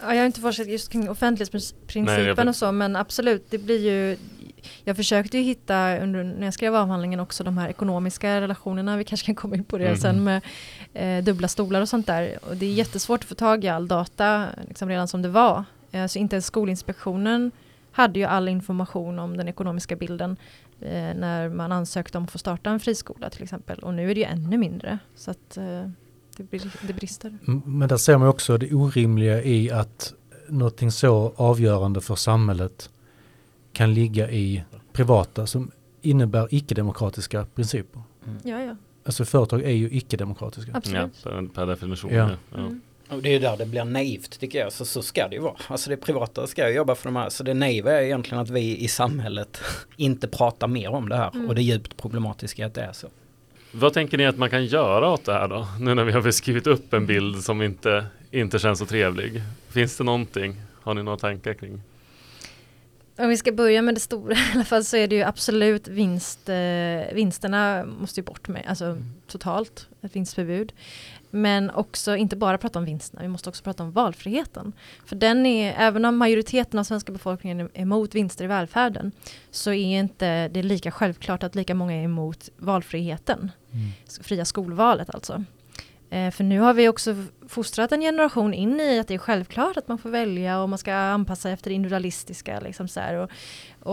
Ja, 0.00 0.14
jag 0.14 0.20
har 0.20 0.26
inte 0.26 0.40
forskat 0.40 0.66
just 0.68 0.92
kring 0.92 1.10
offentlighetsprincipen 1.10 2.48
och 2.48 2.56
så 2.56 2.72
men 2.72 2.96
absolut 2.96 3.46
det 3.50 3.58
blir 3.58 3.90
ju 3.90 4.16
jag 4.84 4.96
försökte 4.96 5.38
ju 5.38 5.44
hitta 5.44 5.98
under, 5.98 6.24
när 6.24 6.44
jag 6.44 6.54
skrev 6.54 6.74
avhandlingen 6.76 7.20
också 7.20 7.44
de 7.44 7.58
här 7.58 7.68
ekonomiska 7.68 8.40
relationerna, 8.40 8.96
vi 8.96 9.04
kanske 9.04 9.26
kan 9.26 9.34
komma 9.34 9.56
in 9.56 9.64
på 9.64 9.78
det 9.78 9.88
Mhm. 9.88 9.96
sen 9.96 10.24
med 10.24 10.40
eh, 10.94 11.24
dubbla 11.24 11.48
stolar 11.48 11.80
och 11.80 11.88
sånt 11.88 12.06
där. 12.06 12.38
Och 12.42 12.56
det 12.56 12.66
är 12.66 12.72
jättesvårt 12.72 13.20
att 13.20 13.28
få 13.28 13.34
tag 13.34 13.64
i 13.64 13.68
all 13.68 13.88
data 13.88 14.46
liksom 14.68 14.88
redan 14.88 15.08
som 15.08 15.22
det 15.22 15.28
var. 15.28 15.64
Eh, 15.92 16.06
så 16.06 16.18
inte 16.18 16.36
ens 16.36 16.46
Skolinspektionen 16.46 17.50
hade 17.92 18.18
ju 18.18 18.24
all 18.24 18.48
information 18.48 19.18
om 19.18 19.36
den 19.36 19.48
ekonomiska 19.48 19.96
bilden 19.96 20.36
eh, 20.82 21.14
när 21.14 21.48
man 21.48 21.72
ansökte 21.72 22.18
om 22.18 22.24
att 22.24 22.30
få 22.30 22.38
starta 22.38 22.70
en 22.70 22.80
friskola 22.80 23.30
till 23.30 23.42
exempel. 23.42 23.78
Och 23.78 23.94
nu 23.94 24.10
är 24.10 24.14
det 24.14 24.20
ju 24.20 24.26
ännu 24.26 24.58
mindre. 24.58 24.98
Så 25.14 25.30
att 25.30 25.56
eh, 25.56 25.88
det, 26.36 26.42
blir, 26.50 26.86
det 26.86 26.92
brister. 26.92 27.38
Men 27.64 27.88
där 27.88 27.96
ser 27.96 28.18
man 28.18 28.28
också 28.28 28.58
det 28.58 28.74
orimliga 28.74 29.42
i 29.42 29.70
att 29.70 30.14
någonting 30.48 30.90
så 30.90 31.32
avgörande 31.36 32.00
för 32.00 32.14
samhället 32.14 32.90
kan 33.72 33.94
ligga 33.94 34.30
i 34.30 34.64
privata 34.92 35.46
som 35.46 35.70
innebär 36.00 36.48
icke-demokratiska 36.50 37.46
principer. 37.54 38.02
Ja, 38.42 38.60
ja, 38.60 38.76
Alltså 39.04 39.24
företag 39.24 39.62
är 39.62 39.70
ju 39.70 39.90
icke-demokratiska. 39.90 40.70
Ja, 40.70 40.78
absolut. 40.78 41.24
per, 41.24 41.46
per 41.54 41.66
definition. 41.66 42.14
Ja. 42.14 42.30
Ja. 42.30 42.36
Ja. 42.50 42.58
Mm. 42.58 42.80
Och 43.12 43.22
det 43.22 43.28
är 43.28 43.32
ju 43.32 43.38
där 43.38 43.56
det 43.56 43.66
blir 43.66 43.84
naivt 43.84 44.40
tycker 44.40 44.58
jag, 44.58 44.72
så, 44.72 44.84
så 44.84 45.02
ska 45.02 45.28
det 45.28 45.34
ju 45.34 45.40
vara. 45.42 45.56
Alltså 45.66 45.90
det 45.90 45.96
privata 45.96 46.46
ska 46.46 46.68
ju 46.68 46.74
jobba 46.74 46.94
för 46.94 47.04
de 47.04 47.16
här, 47.16 47.28
så 47.28 47.44
det 47.44 47.54
naiva 47.54 47.92
är 47.92 48.02
egentligen 48.02 48.42
att 48.42 48.50
vi 48.50 48.76
i 48.78 48.88
samhället 48.88 49.60
inte 49.96 50.28
pratar 50.28 50.68
mer 50.68 50.88
om 50.88 51.08
det 51.08 51.16
här 51.16 51.30
Mm. 51.34 51.48
och 51.48 51.54
det 51.54 51.62
djupt 51.62 51.96
problematiska 51.96 52.62
är 52.62 52.66
att 52.66 52.74
det 52.74 52.82
är 52.82 52.92
så. 52.92 53.08
Vad 53.72 53.92
tänker 53.92 54.18
ni 54.18 54.26
att 54.26 54.38
man 54.38 54.50
kan 54.50 54.64
göra 54.64 55.08
åt 55.10 55.24
det 55.24 55.32
här 55.32 55.48
då? 55.48 55.68
Nu 55.80 55.94
när 55.94 56.04
vi 56.04 56.12
har 56.12 56.22
beskrivit 56.22 56.66
upp 56.66 56.92
en 56.92 57.06
bild 57.06 57.44
som 57.44 57.62
inte, 57.62 58.06
inte 58.30 58.58
känns 58.58 58.78
så 58.78 58.86
trevlig. 58.86 59.42
Finns 59.68 59.96
det 59.96 60.04
någonting? 60.04 60.60
Har 60.82 60.94
ni 60.94 61.02
några 61.02 61.18
tankar 61.18 61.54
kring? 61.54 61.82
Om 63.18 63.28
vi 63.28 63.36
ska 63.36 63.52
börja 63.52 63.82
med 63.82 63.94
det 63.94 64.00
stora 64.00 64.34
i 64.34 64.38
alla 64.54 64.64
fall 64.64 64.84
så 64.84 64.96
är 64.96 65.08
det 65.08 65.16
ju 65.16 65.22
absolut 65.22 65.88
vinst, 65.88 66.48
eh, 66.48 67.14
vinsterna 67.14 67.84
måste 68.00 68.20
ju 68.20 68.24
bort 68.24 68.48
med, 68.48 68.62
alltså 68.68 68.98
totalt, 69.26 69.88
ett 70.02 70.16
vinstförbud. 70.16 70.72
Men 71.34 71.70
också 71.70 72.16
inte 72.16 72.36
bara 72.36 72.58
prata 72.58 72.78
om 72.78 72.84
vinsterna, 72.84 73.22
vi 73.22 73.28
måste 73.28 73.48
också 73.48 73.64
prata 73.64 73.82
om 73.82 73.92
valfriheten. 73.92 74.72
För 75.06 75.16
den 75.16 75.46
är, 75.46 75.74
även 75.78 76.04
om 76.04 76.16
majoriteten 76.16 76.78
av 76.78 76.84
svenska 76.84 77.12
befolkningen 77.12 77.60
är 77.60 77.82
emot 77.82 78.14
vinster 78.14 78.44
i 78.44 78.48
välfärden, 78.48 79.12
så 79.50 79.70
är 79.72 79.98
inte 79.98 80.48
det 80.48 80.62
lika 80.62 80.90
självklart 80.90 81.42
att 81.42 81.54
lika 81.54 81.74
många 81.74 81.92
är 81.92 82.02
emot 82.02 82.48
valfriheten. 82.56 83.50
Mm. 83.72 83.90
Fria 84.22 84.44
skolvalet 84.44 85.14
alltså. 85.14 85.44
Eh, 86.10 86.30
för 86.30 86.44
nu 86.44 86.60
har 86.60 86.74
vi 86.74 86.88
också 86.88 87.24
fostrat 87.48 87.92
en 87.92 88.00
generation 88.00 88.54
in 88.54 88.80
i 88.80 88.98
att 88.98 89.08
det 89.08 89.14
är 89.14 89.18
självklart 89.18 89.76
att 89.76 89.88
man 89.88 89.98
får 89.98 90.10
välja 90.10 90.62
och 90.62 90.68
man 90.68 90.78
ska 90.78 90.94
anpassa 90.94 91.50
efter 91.50 91.70
det 91.70 91.74
individualistiska. 91.74 92.60
Liksom 92.60 92.88
så. 92.88 93.00
Och, 93.22 93.30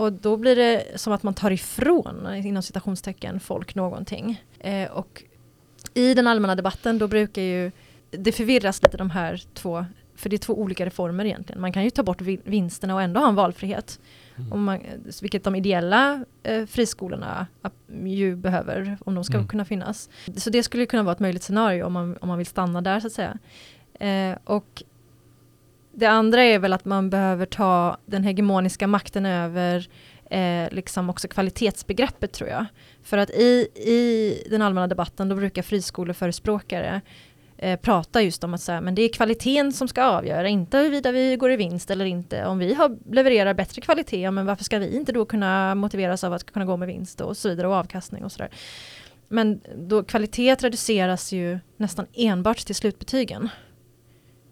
och 0.02 0.12
då 0.12 0.36
blir 0.36 0.56
det 0.56 1.00
som 1.00 1.12
att 1.12 1.22
man 1.22 1.34
tar 1.34 1.50
ifrån, 1.50 2.34
inom 2.34 2.62
citationstecken, 2.62 3.40
folk 3.40 3.74
någonting. 3.74 4.42
Eh, 4.58 4.90
och 4.90 5.24
i 5.94 6.14
den 6.14 6.26
allmänna 6.26 6.54
debatten 6.54 6.98
då 6.98 7.08
brukar 7.08 7.42
ju 7.42 7.70
det 8.10 8.32
förvirras 8.32 8.82
lite 8.82 8.96
de 8.96 9.10
här 9.10 9.42
två, 9.54 9.86
för 10.14 10.28
det 10.28 10.36
är 10.36 10.38
två 10.38 10.54
olika 10.60 10.86
reformer 10.86 11.24
egentligen. 11.24 11.60
Man 11.60 11.72
kan 11.72 11.84
ju 11.84 11.90
ta 11.90 12.02
bort 12.02 12.20
vin- 12.20 12.40
vinsterna 12.44 12.94
och 12.94 13.02
ändå 13.02 13.20
ha 13.20 13.28
en 13.28 13.34
valfrihet. 13.34 14.00
Mm. 14.36 14.52
Om 14.52 14.64
man, 14.64 14.80
vilket 15.22 15.44
de 15.44 15.54
ideella 15.54 16.24
eh, 16.42 16.66
friskolorna 16.66 17.46
ju 18.04 18.36
behöver 18.36 18.98
om 19.04 19.14
de 19.14 19.24
ska 19.24 19.34
Mm. 19.36 19.48
kunna 19.48 19.64
finnas. 19.64 20.10
Så 20.36 20.50
det 20.50 20.62
skulle 20.62 20.86
kunna 20.86 21.02
vara 21.02 21.12
ett 21.12 21.20
möjligt 21.20 21.42
scenario 21.42 21.84
om 21.84 21.92
man, 21.92 22.16
om 22.20 22.28
man 22.28 22.38
vill 22.38 22.46
stanna 22.46 22.80
där 22.80 23.00
så 23.00 23.06
att 23.06 23.12
säga. 23.12 23.38
Eh, 24.00 24.38
och 24.44 24.82
det 25.92 26.06
andra 26.06 26.42
är 26.42 26.58
väl 26.58 26.72
att 26.72 26.84
man 26.84 27.10
behöver 27.10 27.46
ta 27.46 27.96
den 28.06 28.24
hegemoniska 28.24 28.86
makten 28.86 29.26
över 29.26 29.88
eh, 30.30 30.68
liksom 30.72 31.10
också 31.10 31.28
kvalitetsbegreppet 31.28 32.32
tror 32.32 32.50
jag. 32.50 32.66
För 33.02 33.18
att 33.18 33.30
i, 33.30 33.68
i 33.74 34.46
den 34.50 34.62
allmänna 34.62 34.86
debatten 34.86 35.28
då 35.28 35.36
brukar 35.36 35.62
friskoleförespråkare 35.62 37.00
eh, 37.56 37.80
prata 37.80 38.22
just 38.22 38.44
om 38.44 38.54
att 38.54 38.60
säga, 38.60 38.80
men 38.80 38.94
det 38.94 39.02
är 39.02 39.08
kvaliteten 39.08 39.72
som 39.72 39.88
ska 39.88 40.04
avgöra, 40.04 40.48
inte 40.48 40.78
huruvida 40.78 41.12
vi 41.12 41.36
går 41.36 41.52
i 41.52 41.56
vinst 41.56 41.90
eller 41.90 42.04
inte. 42.04 42.46
Om 42.46 42.58
vi 42.58 42.74
har, 42.74 42.98
levererar 43.12 43.54
bättre 43.54 43.80
kvalitet, 43.80 44.20
ja, 44.20 44.30
men 44.30 44.46
varför 44.46 44.64
ska 44.64 44.78
vi 44.78 44.96
inte 44.96 45.12
då 45.12 45.24
kunna 45.24 45.74
motiveras 45.74 46.24
av 46.24 46.32
att 46.32 46.52
kunna 46.52 46.64
gå 46.64 46.76
med 46.76 46.88
vinst 46.88 47.20
och 47.20 47.36
så 47.36 47.48
vidare 47.48 47.68
och 47.68 47.74
avkastning 47.74 48.24
och 48.24 48.32
sådär. 48.32 48.50
Men 49.28 49.60
då 49.76 50.02
kvalitet 50.02 50.54
reduceras 50.54 51.32
ju 51.32 51.58
nästan 51.76 52.06
enbart 52.12 52.58
till 52.58 52.74
slutbetygen. 52.74 53.48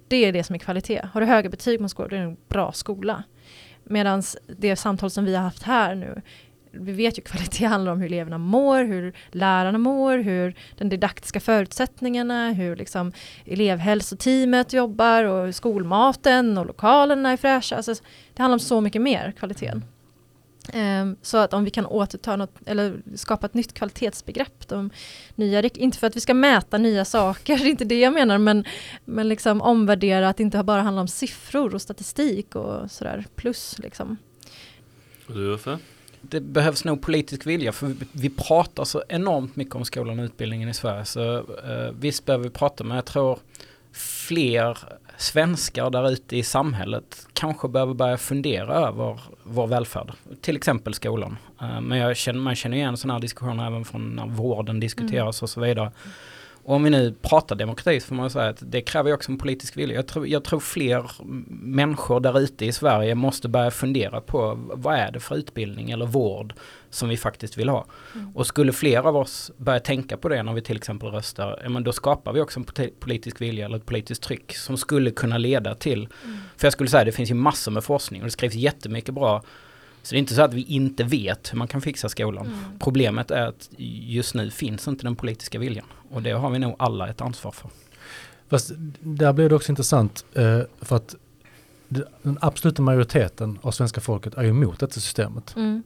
Det 0.08 0.16
är 0.16 0.32
det 0.32 0.44
som 0.44 0.54
är 0.54 0.58
kvalitet. 0.58 1.00
Har 1.12 1.20
du 1.20 1.26
höga 1.26 1.50
betyg 1.50 1.78
på 1.78 1.82
en 1.82 1.88
skola, 1.88 2.08
då 2.08 2.16
är 2.16 2.20
det 2.20 2.26
en 2.26 2.36
bra 2.48 2.72
skola. 2.72 3.22
Medan 3.84 4.22
det 4.46 4.76
samtal 4.76 5.10
som 5.10 5.24
vi 5.24 5.34
har 5.34 5.42
haft 5.42 5.62
här 5.62 5.94
nu, 5.94 6.22
vi 6.80 6.92
vet 6.92 7.18
ju 7.18 7.22
kvalitet 7.26 7.66
handlar 7.66 7.92
om 7.92 8.00
hur 8.00 8.06
eleverna 8.06 8.38
mår, 8.38 8.84
hur 8.84 9.12
lärarna 9.30 9.78
mår, 9.78 10.18
hur 10.18 10.54
den 10.78 10.88
didaktiska 10.88 11.40
förutsättningarna, 11.40 12.52
hur 12.52 12.76
liksom 12.76 13.12
elevhälsoteamet 13.46 14.72
jobbar 14.72 15.24
och 15.24 15.44
hur 15.44 15.52
skolmaten 15.52 16.58
och 16.58 16.66
lokalerna 16.66 17.30
är 17.30 17.36
fräscha. 17.36 17.76
Alltså, 17.76 17.94
det 18.34 18.42
handlar 18.42 18.54
om 18.54 18.60
så 18.60 18.80
mycket 18.80 19.02
mer, 19.02 19.32
kvaliteten. 19.38 19.84
Um, 20.74 21.16
så 21.22 21.38
att 21.38 21.54
om 21.54 21.64
vi 21.64 21.70
kan 21.70 21.86
återta 21.86 22.36
något, 22.36 22.54
eller 22.66 23.02
skapa 23.14 23.46
ett 23.46 23.54
nytt 23.54 23.74
kvalitetsbegrepp, 23.74 24.68
de 24.68 24.90
nya, 25.34 25.60
inte 25.60 25.98
för 25.98 26.06
att 26.06 26.16
vi 26.16 26.20
ska 26.20 26.34
mäta 26.34 26.78
nya 26.78 27.04
saker, 27.04 27.58
det 27.58 27.64
är 27.66 27.70
inte 27.70 27.84
det 27.84 28.00
jag 28.00 28.12
menar, 28.12 28.38
men, 28.38 28.64
men 29.04 29.28
liksom 29.28 29.60
omvärdera 29.60 30.28
att 30.28 30.36
det 30.36 30.42
inte 30.42 30.62
bara 30.62 30.82
handlar 30.82 31.00
om 31.00 31.08
siffror 31.08 31.74
och 31.74 31.82
statistik 31.82 32.54
och 32.54 32.90
sådär, 32.90 33.24
plus 33.34 33.78
liksom. 33.78 34.16
Och 35.26 35.34
du 35.34 35.54
Uffe? 35.54 35.78
Det 36.20 36.40
behövs 36.40 36.84
nog 36.84 37.02
politisk 37.02 37.46
vilja 37.46 37.72
för 37.72 37.94
vi, 38.12 38.30
pratar 38.30 38.84
så 38.84 39.02
enormt 39.08 39.56
mycket 39.56 39.74
om 39.74 39.84
skolan 39.84 40.18
och 40.18 40.24
utbildningen 40.24 40.68
i 40.68 40.74
Sverige. 40.74 41.04
Så 41.04 41.36
eh, 41.36 41.92
visst 42.00 42.24
behöver 42.24 42.44
vi 42.44 42.50
prata 42.50 42.84
men 42.84 42.94
jag 42.94 43.04
tror 43.04 43.38
fler 43.92 44.78
svenskar 45.16 45.90
där 45.90 46.10
ute 46.10 46.36
i 46.36 46.42
samhället 46.42 47.26
kanske 47.32 47.68
behöver 47.68 47.94
börja 47.94 48.16
fundera 48.16 48.74
över 48.74 49.20
vår 49.42 49.66
välfärd. 49.66 50.12
Till 50.40 50.56
exempel 50.56 50.94
skolan. 50.94 51.36
Eh, 51.60 51.80
men 51.80 51.98
jag 51.98 52.16
känner, 52.16 52.40
man 52.40 52.54
känner 52.54 52.76
igen 52.76 52.96
sådana 52.96 53.14
här 53.14 53.20
diskussioner 53.20 53.66
även 53.66 53.84
från 53.84 54.16
när 54.16 54.26
vården 54.26 54.80
diskuteras 54.80 55.42
och 55.42 55.50
så 55.50 55.60
vidare. 55.60 55.92
Och 56.68 56.74
om 56.74 56.82
vi 56.84 56.90
nu 56.90 57.14
pratar 57.22 57.56
demokrati 57.56 58.00
så 58.00 58.06
får 58.06 58.14
man 58.14 58.30
säga 58.30 58.48
att 58.48 58.62
det 58.72 58.80
kräver 58.80 59.10
ju 59.10 59.14
också 59.14 59.32
en 59.32 59.38
politisk 59.38 59.76
vilja. 59.76 59.96
Jag 59.96 60.06
tror, 60.06 60.26
jag 60.26 60.44
tror 60.44 60.60
fler 60.60 61.10
människor 61.50 62.20
där 62.20 62.38
ute 62.38 62.66
i 62.66 62.72
Sverige 62.72 63.14
måste 63.14 63.48
börja 63.48 63.70
fundera 63.70 64.20
på 64.20 64.58
vad 64.72 64.94
är 64.94 65.12
det 65.12 65.20
för 65.20 65.36
utbildning 65.36 65.90
eller 65.90 66.06
vård 66.06 66.54
som 66.90 67.08
vi 67.08 67.16
faktiskt 67.16 67.58
vill 67.58 67.68
ha. 67.68 67.86
Mm. 68.14 68.36
Och 68.36 68.46
skulle 68.46 68.72
fler 68.72 69.06
av 69.06 69.16
oss 69.16 69.50
börja 69.56 69.80
tänka 69.80 70.16
på 70.16 70.28
det 70.28 70.42
när 70.42 70.52
vi 70.52 70.62
till 70.62 70.76
exempel 70.76 71.08
röstar, 71.08 71.60
ja, 71.62 71.68
men 71.68 71.84
då 71.84 71.92
skapar 71.92 72.32
vi 72.32 72.40
också 72.40 72.60
en 72.60 72.90
politisk 73.00 73.40
vilja 73.40 73.64
eller 73.64 73.76
ett 73.76 73.86
politiskt 73.86 74.22
tryck 74.22 74.56
som 74.56 74.76
skulle 74.76 75.10
kunna 75.10 75.38
leda 75.38 75.74
till, 75.74 76.08
för 76.56 76.66
jag 76.66 76.72
skulle 76.72 76.90
säga 76.90 77.04
det 77.04 77.12
finns 77.12 77.30
ju 77.30 77.34
massor 77.34 77.72
med 77.72 77.84
forskning 77.84 78.20
och 78.20 78.26
det 78.26 78.30
skrivs 78.30 78.54
jättemycket 78.54 79.14
bra. 79.14 79.42
Så 80.02 80.14
det 80.14 80.16
är 80.16 80.18
inte 80.18 80.34
så 80.34 80.42
att 80.42 80.54
vi 80.54 80.62
inte 80.62 81.04
vet 81.04 81.52
hur 81.52 81.58
man 81.58 81.68
kan 81.68 81.80
fixa 81.80 82.08
skolan. 82.08 82.46
Mm. 82.46 82.78
Problemet 82.78 83.30
är 83.30 83.46
att 83.46 83.70
just 83.76 84.34
nu 84.34 84.50
finns 84.50 84.88
inte 84.88 85.04
den 85.04 85.16
politiska 85.16 85.58
viljan. 85.58 85.86
Och 86.10 86.22
det 86.22 86.30
har 86.30 86.50
vi 86.50 86.58
nog 86.58 86.76
alla 86.78 87.08
ett 87.08 87.20
ansvar 87.20 87.52
för. 87.52 87.70
Fast 88.48 88.72
där 89.00 89.32
blir 89.32 89.48
det 89.48 89.54
också 89.54 89.72
intressant 89.72 90.24
eh, 90.34 90.60
för 90.80 90.96
att 90.96 91.14
den 92.22 92.38
absoluta 92.40 92.82
majoriteten 92.82 93.58
av 93.62 93.70
svenska 93.70 94.00
folket 94.00 94.34
är 94.34 94.44
emot 94.44 94.80
detta 94.80 94.92
systemet. 94.92 95.56
Mm. 95.56 95.82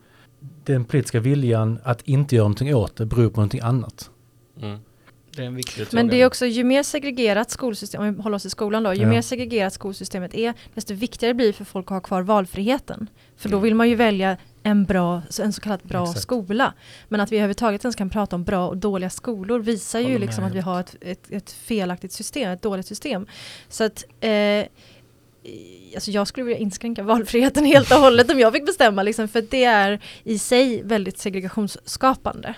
Den 0.64 0.84
politiska 0.84 1.20
viljan 1.20 1.78
att 1.82 2.02
inte 2.02 2.36
göra 2.36 2.44
någonting 2.44 2.74
åt 2.74 2.96
det 2.96 3.06
beror 3.06 3.30
på 3.30 3.40
någonting 3.40 3.60
annat. 3.60 4.10
Mm. 4.60 4.78
Det 5.36 5.42
är 5.42 5.46
en 5.46 5.54
viktig 5.56 5.86
Men 5.92 6.08
det 6.08 6.20
är 6.20 6.26
också 6.26 6.46
ju 6.46 6.64
mer 6.64 6.82
segregerat 6.82 7.50
skolsystem, 7.50 8.02
om 8.02 8.14
vi 8.14 8.22
håller 8.22 8.36
oss 8.36 8.46
i 8.46 8.50
skolan 8.50 8.82
då, 8.82 8.94
ju 8.94 9.02
Ja. 9.02 9.08
mer 9.08 9.22
segregerat 9.22 9.72
skolsystemet 9.72 10.34
är, 10.34 10.54
desto 10.74 10.94
viktigare 10.94 11.34
blir 11.34 11.46
det 11.46 11.52
för 11.52 11.64
folk 11.64 11.86
att 11.86 11.90
ha 11.90 12.00
kvar 12.00 12.22
valfriheten. 12.22 13.08
För 13.36 13.48
då 13.48 13.58
vill 13.58 13.74
man 13.74 13.88
ju 13.88 13.94
välja 13.94 14.36
en 14.62 14.84
bra, 14.84 15.22
en 15.42 15.52
så 15.52 15.60
kallad 15.60 15.80
bra 15.82 16.02
Exakt. 16.02 16.20
skola. 16.20 16.74
Men 17.08 17.20
att 17.20 17.32
vi 17.32 17.36
överhuvudtaget 17.36 17.84
ens 17.84 17.96
kan 17.96 18.10
prata 18.10 18.36
om 18.36 18.44
bra 18.44 18.68
och 18.68 18.76
dåliga 18.76 19.10
skolor 19.10 19.58
visar 19.60 20.00
ju 20.00 20.18
liksom 20.18 20.44
att 20.44 20.54
vi 20.54 20.60
har 20.60 20.80
ett, 20.80 20.96
ett, 21.00 21.30
ett 21.30 21.52
felaktigt 21.52 22.12
system, 22.12 22.50
ett 22.50 22.62
dåligt 22.62 22.86
system. 22.86 23.26
Så 23.68 23.84
att 23.84 24.04
eh, 24.20 24.66
Alltså 25.94 26.10
jag 26.10 26.26
skulle 26.28 26.44
vilja 26.44 26.58
inskränka 26.58 27.02
valfriheten 27.02 27.64
helt 27.64 27.92
och 27.92 27.98
hållet 27.98 28.30
om 28.30 28.38
jag 28.38 28.52
fick 28.52 28.66
bestämma, 28.66 29.02
liksom, 29.02 29.28
för 29.28 29.42
det 29.50 29.64
är 29.64 30.00
i 30.24 30.38
sig 30.38 30.82
väldigt 30.82 31.18
segregationsskapande. 31.18 32.54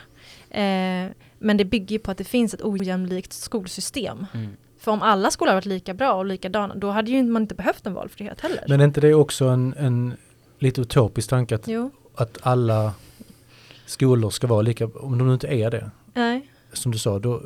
Eh, 0.50 1.10
men 1.44 1.56
det 1.56 1.64
bygger 1.64 1.92
ju 1.92 1.98
på 1.98 2.10
att 2.10 2.18
det 2.18 2.24
finns 2.24 2.54
ett 2.54 2.62
ojämlikt 2.62 3.32
skolsystem. 3.32 4.26
Mm. 4.34 4.56
För 4.78 4.92
om 4.92 5.02
alla 5.02 5.30
skolor 5.30 5.48
hade 5.48 5.56
varit 5.56 5.66
lika 5.66 5.94
bra 5.94 6.12
och 6.12 6.24
likadana, 6.24 6.74
då 6.74 6.90
hade 6.90 7.10
ju 7.10 7.22
man 7.22 7.42
inte 7.42 7.54
behövt 7.54 7.86
en 7.86 7.94
valfrihet 7.94 8.40
heller. 8.40 8.64
Men 8.68 8.80
är 8.80 8.84
inte 8.84 9.00
det 9.00 9.14
också 9.14 9.44
en, 9.44 9.74
en 9.78 10.14
lite 10.58 10.80
utopisk 10.80 11.30
tanke 11.30 11.54
att, 11.54 11.68
jo, 11.68 11.90
att 12.14 12.38
alla 12.42 12.94
skolor 13.86 14.30
ska 14.30 14.46
vara 14.46 14.62
lika, 14.62 14.86
om 14.86 15.18
de 15.18 15.26
nu 15.26 15.34
inte 15.34 15.46
är 15.46 15.70
det, 15.70 15.90
nej. 16.14 16.50
som 16.72 16.92
du 16.92 16.98
sa, 16.98 17.18
då 17.18 17.34
eh, 17.34 17.40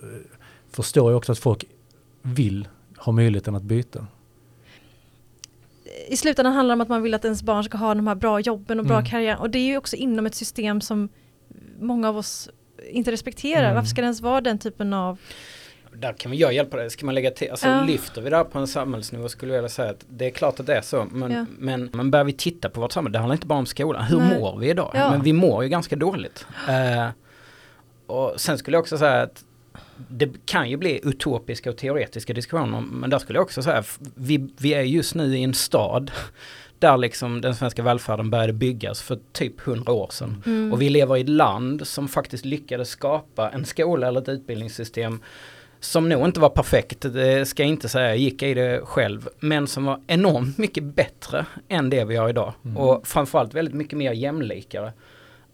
förstår 0.71 1.11
jag 1.11 1.17
också 1.19 1.33
att 1.33 1.39
folk 1.39 1.65
vill 2.23 2.69
ha 2.97 3.13
möjligheten 3.13 3.55
att 3.55 3.63
byta. 3.63 4.07
i 6.09 6.17
slutändan 6.17 6.53
handlar 6.53 6.73
det 6.73 6.77
om 6.77 6.81
att 6.81 6.89
man 6.89 7.03
vill 7.03 7.15
att 7.15 7.25
ens 7.25 7.43
barn 7.43 7.65
ska 7.65 7.79
ha 7.79 7.95
de 7.95 8.07
här 8.07 8.15
bra 8.15 8.41
jobben 8.41 8.81
och 8.81 8.87
bra 8.87 8.99
Mm. 8.99 9.11
karriär. 9.11 9.41
Och 9.41 9.51
det 9.51 9.59
är 9.59 9.67
ju 9.67 9.77
också 9.77 9.97
inom 9.97 10.27
ett 10.27 10.35
system 10.35 10.81
som 10.81 11.09
många 11.81 12.09
av 12.09 12.17
oss 12.17 12.49
inte 12.91 13.13
respekterar. 13.13 13.63
Mm. 13.63 13.75
Varför 13.75 13.89
ska 13.89 14.01
det 14.01 14.05
ens 14.05 14.21
vara 14.21 14.41
den 14.41 14.59
typen 14.59 14.93
av... 14.93 15.19
Där 15.93 16.13
kan 16.13 16.35
jag 16.35 16.53
hjälpa 16.53 16.77
dig. 16.77 16.91
Ska 16.91 17.07
man 17.07 17.15
lägga 17.15 17.31
till, 17.31 17.51
alltså 17.51 17.69
Ja. 17.69 17.83
lyfter 17.85 18.23
vi 18.23 18.31
det 18.31 18.37
här 18.37 18.45
på 18.45 18.59
en 18.59 18.67
samhällsnivå 18.67 19.29
skulle 19.29 19.53
jag 19.55 19.59
vilja 19.63 19.69
säga 19.69 19.91
att 19.91 20.05
det 20.09 20.27
är 20.27 20.31
klart 20.31 20.61
att 20.61 20.67
det 20.67 20.75
är 20.75 20.81
så. 20.83 21.07
Men, 21.13 21.33
Ja. 21.33 21.47
men, 21.59 21.91
men 21.93 22.11
börjar 22.11 22.25
vi 22.25 22.33
titta 22.33 22.69
på 22.69 22.81
vårt 22.81 22.93
samhälle, 22.93 23.13
det 23.13 23.19
handlar 23.19 23.35
inte 23.35 23.47
bara 23.47 23.59
om 23.59 23.67
skolan. 23.67 24.05
Hur 24.05 24.19
Nej. 24.19 24.41
mår 24.41 24.59
vi 24.59 24.71
idag? 24.71 24.91
Ja. 24.95 25.11
Men 25.11 25.23
vi 25.23 25.33
mår 25.33 25.63
ju 25.63 25.69
ganska 25.69 25.97
dåligt. 25.97 26.47
Eh, 26.69 27.09
och 28.07 28.35
sen 28.37 28.59
skulle 28.59 28.75
jag 28.77 28.83
också 28.83 28.99
säga 28.99 29.23
att 29.23 29.45
det 30.09 30.31
kan 30.47 30.71
ju 30.71 30.77
bli 30.77 31.01
utopiska 31.03 31.71
och 31.71 31.77
teoretiska 31.77 32.33
diskussioner. 32.33 32.81
Men 32.81 33.11
där 33.11 33.19
skulle 33.19 33.37
jag 33.37 33.45
också 33.45 33.63
säga, 33.63 33.83
vi, 34.15 34.51
vi 34.59 34.75
är 34.75 34.83
just 34.83 35.15
nu 35.15 35.39
i 35.39 35.43
en 35.43 35.55
stad 35.55 36.11
där 36.79 36.97
liksom 36.97 37.41
den 37.41 37.55
svenska 37.55 37.83
välfärden 37.83 38.31
började 38.31 38.53
byggas 38.53 39.03
för 39.03 39.19
typ 39.33 39.61
hundra 39.61 39.93
år 39.93 40.09
sedan. 40.11 40.43
Mm. 40.47 40.73
Och 40.73 40.83
vi 40.83 40.91
lever 40.91 41.17
i 41.17 41.21
ett 41.21 41.29
land 41.29 41.87
som 41.87 42.09
faktiskt 42.09 42.45
lyckades 42.45 42.89
skapa 42.89 43.51
en 43.51 43.65
skola 43.65 44.09
eller 44.09 44.21
ett 44.21 44.29
utbildningssystem 44.29 45.21
som 45.81 46.09
nog 46.09 46.25
inte 46.25 46.41
var 46.41 46.49
perfekt, 46.49 47.01
det 47.01 47.49
ska 47.49 47.63
jag 47.63 47.71
inte 47.71 47.89
säga, 47.89 48.09
jag 48.09 48.19
gick 48.19 48.43
i 48.43 48.55
det 48.55 48.81
själv, 48.85 49.29
men 49.41 49.67
som 49.67 49.85
var 49.85 50.01
enormt 50.07 50.59
mycket 50.59 50.85
bättre 50.85 51.47
än 51.69 51.91
det 51.91 52.05
vi 52.05 52.17
har 52.17 52.29
idag. 52.29 52.53
Mm. 52.65 52.77
Och 52.77 53.07
framförallt 53.07 53.55
väldigt 53.55 53.75
mycket 53.75 53.99
mer 53.99 54.13
jämlikare. 54.13 54.93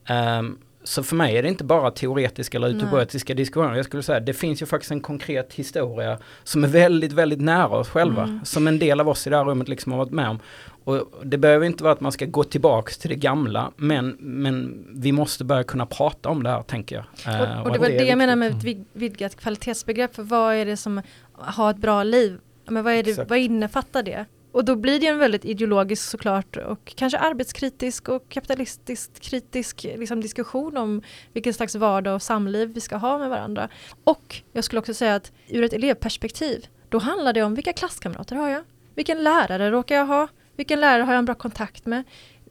Ehm, 0.09 0.59
så 0.85 1.03
för 1.03 1.17
mig 1.17 1.37
är 1.37 1.43
det 1.43 1.49
inte 1.49 1.65
bara 1.65 1.91
teoretiska 1.91 2.59
eller 2.59 2.69
utopiska 2.69 3.35
diskussioner. 3.35 3.77
Jag 3.77 3.85
skulle 3.85 4.03
säga 4.03 4.21
det 4.21 4.35
finns 4.35 4.63
ju 4.63 4.67
faktiskt 4.67 4.93
en 4.93 5.01
konkret 5.01 5.55
historia 5.55 6.19
som 6.45 6.65
är 6.65 6.69
väldigt, 6.69 7.13
väldigt 7.13 7.41
nära 7.41 7.69
oss 7.69 7.89
själva. 7.89 8.23
Mm. 8.23 8.45
Som 8.45 8.67
en 8.67 8.79
del 8.79 9.01
av 9.01 9.09
oss 9.09 9.27
i 9.27 9.31
det 9.31 9.37
här 9.37 9.45
rummet 9.45 9.69
liksom 9.69 9.93
har 9.93 9.99
varit 9.99 10.13
med 10.13 10.29
om. 10.29 10.41
Och 10.85 11.09
det 11.25 11.39
behöver 11.39 11.67
inte 11.67 11.83
vara 11.85 11.93
att 11.93 12.01
man 12.01 12.13
ska 12.13 12.25
gå 12.27 12.45
tillbaks 12.45 12.99
till 12.99 13.11
det 13.11 13.17
gamla, 13.17 13.73
men, 13.77 14.17
men 14.21 14.87
vi 14.95 15.13
måste 15.13 15.45
börja 15.45 15.65
kunna 15.65 15.87
prata 15.87 16.29
om 16.29 16.43
det 16.43 16.51
här 16.51 16.63
tänker 16.63 16.97
jag. 16.97 17.35
Eh, 17.35 17.61
Och, 17.61 17.67
och 17.67 17.73
det 17.73 17.79
var 17.79 17.89
det, 17.89 17.99
är 17.99 18.05
jag 18.05 18.19
menar 18.19 18.37
med 18.37 18.51
ett 18.53 18.63
vid- 18.65 18.85
vidgat 18.93 19.37
kvalitetsbegrepp. 19.37 20.15
För 20.15 20.23
vad 20.23 20.55
är 20.55 20.65
det 20.67 20.77
som 20.77 21.03
har 21.33 21.71
ett 21.71 21.77
bra 21.77 22.03
liv? 22.03 22.39
Men 22.69 22.85
vad, 22.85 22.93
är 22.93 23.03
det, 23.03 23.29
vad 23.29 23.39
innefattar 23.39 24.03
det? 24.03 24.25
Och 24.53 24.65
då 24.65 24.77
blir 24.77 25.01
det 25.01 25.07
en 25.07 25.19
väldigt 25.19 25.45
ideologisk 25.45 26.11
såklart 26.11 26.57
och 26.57 26.93
kanske 26.97 27.19
arbetskritisk 27.19 28.09
och 28.09 28.29
kapitalistiskt 28.29 29.21
kritisk 29.21 29.83
liksom, 29.99 30.21
diskussion 30.21 30.77
om 30.77 31.03
vilken 31.33 31.55
slags 31.55 31.75
vardag 31.75 32.15
och 32.15 32.23
samliv 32.23 32.69
vi 32.75 32.81
ska 32.81 32.97
ha 32.97 33.19
med 33.19 33.31
varandra. 33.31 33.69
Och 34.05 34.43
jag 34.53 34.65
skulle 34.65 34.79
också 34.81 34.95
säga 34.95 35.15
att 35.15 35.33
ur 35.49 35.63
ett 35.65 35.73
elevperspektiv, 35.73 36.67
då 36.89 36.99
handlar 36.99 37.33
det 37.33 37.43
om 37.43 37.55
vilka 37.55 37.73
klasskamrater 37.73 38.37
har 38.37 38.49
jag? 38.49 38.63
Vilken 38.95 39.23
lärare 39.25 39.71
råkar 39.71 39.95
jag 39.95 40.07
ha? 40.07 40.29
Vilken 40.57 40.81
lärare 40.81 41.03
har 41.03 41.13
jag 41.13 41.19
en 41.19 41.25
bra 41.25 41.35
kontakt 41.35 41.87
med? 41.87 42.05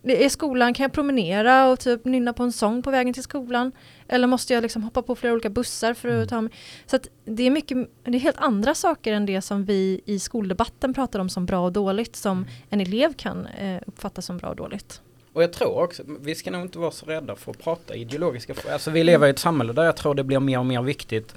I 0.03 0.29
skolan 0.29 0.73
kan 0.73 0.83
jag 0.83 0.93
promenera 0.93 1.67
och 1.69 1.79
typ 1.79 2.05
nynna 2.05 2.33
på 2.33 2.43
en 2.43 2.51
sång 2.51 2.81
på 2.83 2.91
vägen 2.91 3.13
till 3.13 3.23
skolan? 3.23 3.71
Eller 4.07 4.27
måste 4.27 4.53
jag 4.53 4.61
liksom 4.61 4.83
hoppa 4.83 5.01
på 5.01 5.15
flera 5.15 5.33
olika 5.33 5.49
bussar 5.49 5.93
för 5.93 6.07
att 6.09 6.13
Mm. 6.15 6.27
ta 6.27 6.41
mig? 6.41 6.51
Så 6.85 6.99
det 7.25 7.43
är 7.43 7.51
mycket, 7.51 7.77
det 8.03 8.17
är 8.17 8.19
helt 8.19 8.37
andra 8.39 8.75
saker 8.75 9.13
än 9.13 9.25
det 9.25 9.41
som 9.41 9.65
vi 9.65 10.01
i 10.05 10.19
skoldebatten 10.19 10.93
pratar 10.93 11.19
om 11.19 11.29
som 11.29 11.45
bra 11.45 11.65
och 11.65 11.71
dåligt 11.71 12.15
som 12.15 12.45
en 12.69 12.81
elev 12.81 13.13
kan 13.13 13.45
eh, 13.45 13.81
uppfatta 13.87 14.21
som 14.21 14.37
bra 14.37 14.49
och 14.49 14.55
dåligt. 14.55 15.01
Och 15.33 15.43
jag 15.43 15.53
tror 15.53 15.83
också, 15.83 16.03
vi 16.19 16.35
ska 16.35 16.51
nog 16.51 16.61
inte 16.61 16.79
vara 16.79 16.91
så 16.91 17.05
rädda 17.05 17.35
för 17.35 17.51
att 17.51 17.63
prata 17.63 17.95
ideologiska 17.95 18.53
frågor. 18.53 18.73
Alltså 18.73 18.91
vi 18.91 19.03
lever 19.03 19.27
i 19.27 19.29
ett 19.29 19.39
samhälle 19.39 19.73
där 19.73 19.83
jag 19.83 19.95
tror 19.97 20.15
det 20.15 20.23
blir 20.23 20.39
mer 20.39 20.59
och 20.59 20.65
mer 20.65 20.81
viktigt. 20.81 21.33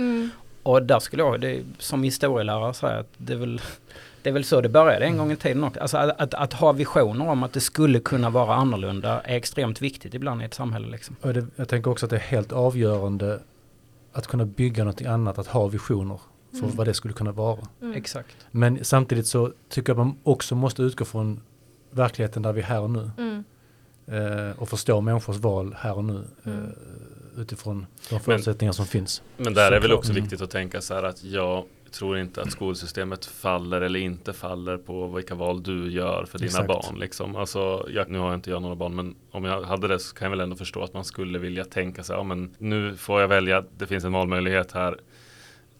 Och 0.62 0.82
där 0.82 0.98
skulle 0.98 1.22
jag, 1.22 1.40
det, 1.40 1.62
som 1.78 2.02
historielärare 2.02 2.74
säga 2.74 2.98
att 2.98 3.10
det 3.16 3.32
är 3.32 3.36
väl 3.36 3.60
det 4.26 4.30
är 4.30 4.32
väl 4.32 4.44
så 4.44 4.60
det 4.60 4.68
började 4.68 5.04
en 5.04 5.16
gång 5.18 5.32
i 5.32 5.36
tiden 5.36 5.64
också. 5.64 5.80
Alltså 5.80 5.96
att, 5.96 6.20
att, 6.20 6.34
att 6.34 6.52
ha 6.52 6.72
visioner 6.72 7.28
om 7.28 7.42
att 7.42 7.52
det 7.52 7.60
skulle 7.60 8.00
kunna 8.00 8.30
vara 8.30 8.54
annorlunda 8.54 9.20
är 9.20 9.36
extremt 9.36 9.82
viktigt 9.82 10.14
ibland 10.14 10.42
i 10.42 10.44
ett 10.44 10.54
samhälle 10.54 10.88
liksom. 10.88 11.16
Och 11.20 11.34
det, 11.34 11.46
jag 11.56 11.68
tänker 11.68 11.90
också 11.90 12.06
att 12.06 12.10
det 12.10 12.16
är 12.16 12.20
helt 12.20 12.52
avgörande 12.52 13.40
att 14.12 14.26
kunna 14.26 14.44
bygga 14.44 14.84
någonting 14.84 15.06
annat, 15.06 15.38
att 15.38 15.46
ha 15.46 15.66
visioner 15.66 16.20
för 16.50 16.58
Mm. 16.58 16.76
vad 16.76 16.86
det 16.86 16.94
skulle 16.94 17.14
kunna 17.14 17.32
vara. 17.32 17.58
Mm. 17.82 17.96
Exakt. 17.96 18.36
Men 18.50 18.84
samtidigt 18.84 19.26
så 19.26 19.52
tycker 19.68 19.90
jag 19.92 20.00
att 20.00 20.06
man 20.06 20.16
också 20.22 20.54
måste 20.54 20.82
utgå 20.82 21.04
från 21.04 21.40
verkligheten 21.90 22.42
där 22.42 22.52
vi 22.52 22.60
är 22.60 22.64
här 22.66 22.80
och 22.80 22.90
nu. 22.90 23.10
Mm. 23.18 23.44
Eh, 24.06 24.58
och 24.58 24.68
förstå 24.68 25.00
människors 25.00 25.36
val 25.36 25.76
här 25.78 25.96
och 25.96 26.04
nu. 26.04 26.24
Mm. 26.44 26.58
Eh, 26.64 27.40
utifrån 27.40 27.86
de 28.10 28.20
förutsättningar 28.20 28.72
som 28.72 28.86
finns. 28.86 29.22
Men 29.36 29.54
där 29.54 29.72
är 29.72 29.80
väl 29.80 29.92
också 29.92 30.10
Mm. 30.12 30.22
viktigt 30.22 30.40
att 30.40 30.50
tänka 30.50 30.80
så 30.80 30.94
här 30.94 31.02
att 31.02 31.24
jag 31.24 31.64
tror 31.98 32.18
inte 32.18 32.42
att 32.42 32.52
skolsystemet 32.52 33.26
faller 33.26 33.80
eller 33.80 34.00
inte 34.00 34.32
faller 34.32 34.78
på 34.78 35.06
vilka 35.06 35.34
val 35.34 35.62
du 35.62 35.90
gör 35.90 36.24
för 36.24 36.38
dina 36.38 36.46
Exakt. 36.46 36.68
barn. 36.68 36.98
Liksom. 36.98 37.36
Alltså, 37.36 37.86
jag, 37.90 38.10
nu 38.10 38.18
har 38.18 38.26
jag 38.26 38.34
inte 38.34 38.50
jag 38.50 38.62
några 38.62 38.74
barn 38.74 38.94
men 38.94 39.14
om 39.30 39.44
jag 39.44 39.62
hade 39.62 39.88
det 39.88 39.98
så 39.98 40.14
kan 40.14 40.26
jag 40.26 40.30
väl 40.30 40.40
ändå 40.40 40.56
förstå 40.56 40.82
att 40.82 40.94
man 40.94 41.04
skulle 41.04 41.38
vilja 41.38 41.64
tänka 41.64 42.02
sig, 42.02 42.16
ja 42.16 42.22
men 42.22 42.54
nu 42.58 42.96
får 42.96 43.20
jag 43.20 43.28
välja, 43.28 43.64
det 43.76 43.86
finns 43.86 44.04
en 44.04 44.12
valmöjlighet 44.12 44.72
här. 44.72 45.00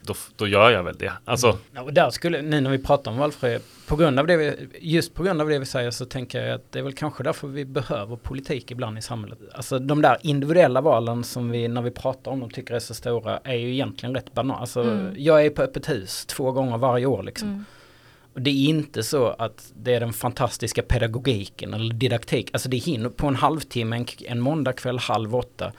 Då, 0.07 0.15
då 0.37 0.47
gör 0.47 0.71
jag 0.71 0.83
väl 0.83 0.97
det. 0.99 1.13
Alltså, 1.25 1.59
Ja, 1.73 1.83
och 1.83 1.93
där 1.93 2.11
skulle, 2.11 2.43
nu 2.43 2.61
när 2.61 2.71
vi 2.71 2.79
pratar 2.79 3.11
om 3.11 3.17
valfrihet, 3.19 3.63
på 3.87 3.97
grund 3.97 4.19
av 4.19 4.27
det 4.27 4.37
vi, 4.37 4.69
just 4.81 5.15
på 5.15 5.23
grund 5.23 5.41
av 5.41 5.49
det 5.49 5.59
vi 5.59 5.67
säger 5.67 5.91
så 5.91 6.05
tänker 6.05 6.43
jag 6.43 6.55
att 6.55 6.73
det 6.73 6.79
är 6.79 6.83
väl 6.83 6.93
kanske 6.93 7.23
därför 7.23 7.49
vi 7.49 7.65
behöver 7.65 8.17
politik 8.17 8.71
ibland 8.71 8.99
i 8.99 9.03
samhället. 9.03 9.39
Alltså 9.55 9.79
de 9.79 10.03
där 10.03 10.17
individuella 10.23 10.81
valen 10.81 11.25
som 11.25 11.51
vi 11.51 11.69
när 11.69 11.83
vi 11.83 11.91
pratar 11.91 12.31
om 12.31 12.41
dem 12.41 12.51
tycker 12.51 12.75
är 12.75 12.79
så 12.79 12.95
stora 12.95 13.41
är 13.45 13.55
ju 13.55 13.73
egentligen 13.73 14.15
rätt 14.15 14.35
banala. 14.35 14.61
Alltså 14.61 14.83
Mm. 14.83 15.15
jag 15.19 15.47
är 15.47 15.51
på 15.51 15.63
öppet 15.63 15.89
hus 15.89 16.27
två 16.27 16.53
gånger 16.53 16.79
varje 16.79 17.07
år 17.07 17.23
liksom. 17.23 17.49
Mm. 17.49 17.65
Och 18.35 18.43
det 18.43 18.51
är 18.51 18.69
inte 18.69 19.03
så 19.03 19.27
att 19.29 19.73
det 19.77 19.95
är 19.95 20.01
den 20.01 20.13
fantastiska 20.13 20.83
pedagogiken 20.83 21.75
eller 21.75 21.95
didaktik. 21.95 22.51
Alltså 22.53 22.69
det 22.69 22.77
hinner 22.77 23.09
på 23.09 23.27
en 23.27 23.37
halvtimme, 23.37 23.97
en, 23.97 24.07
en 24.27 24.41
måndagkväll 24.41 24.99
halv 24.99 25.37
åtta. 25.37 25.73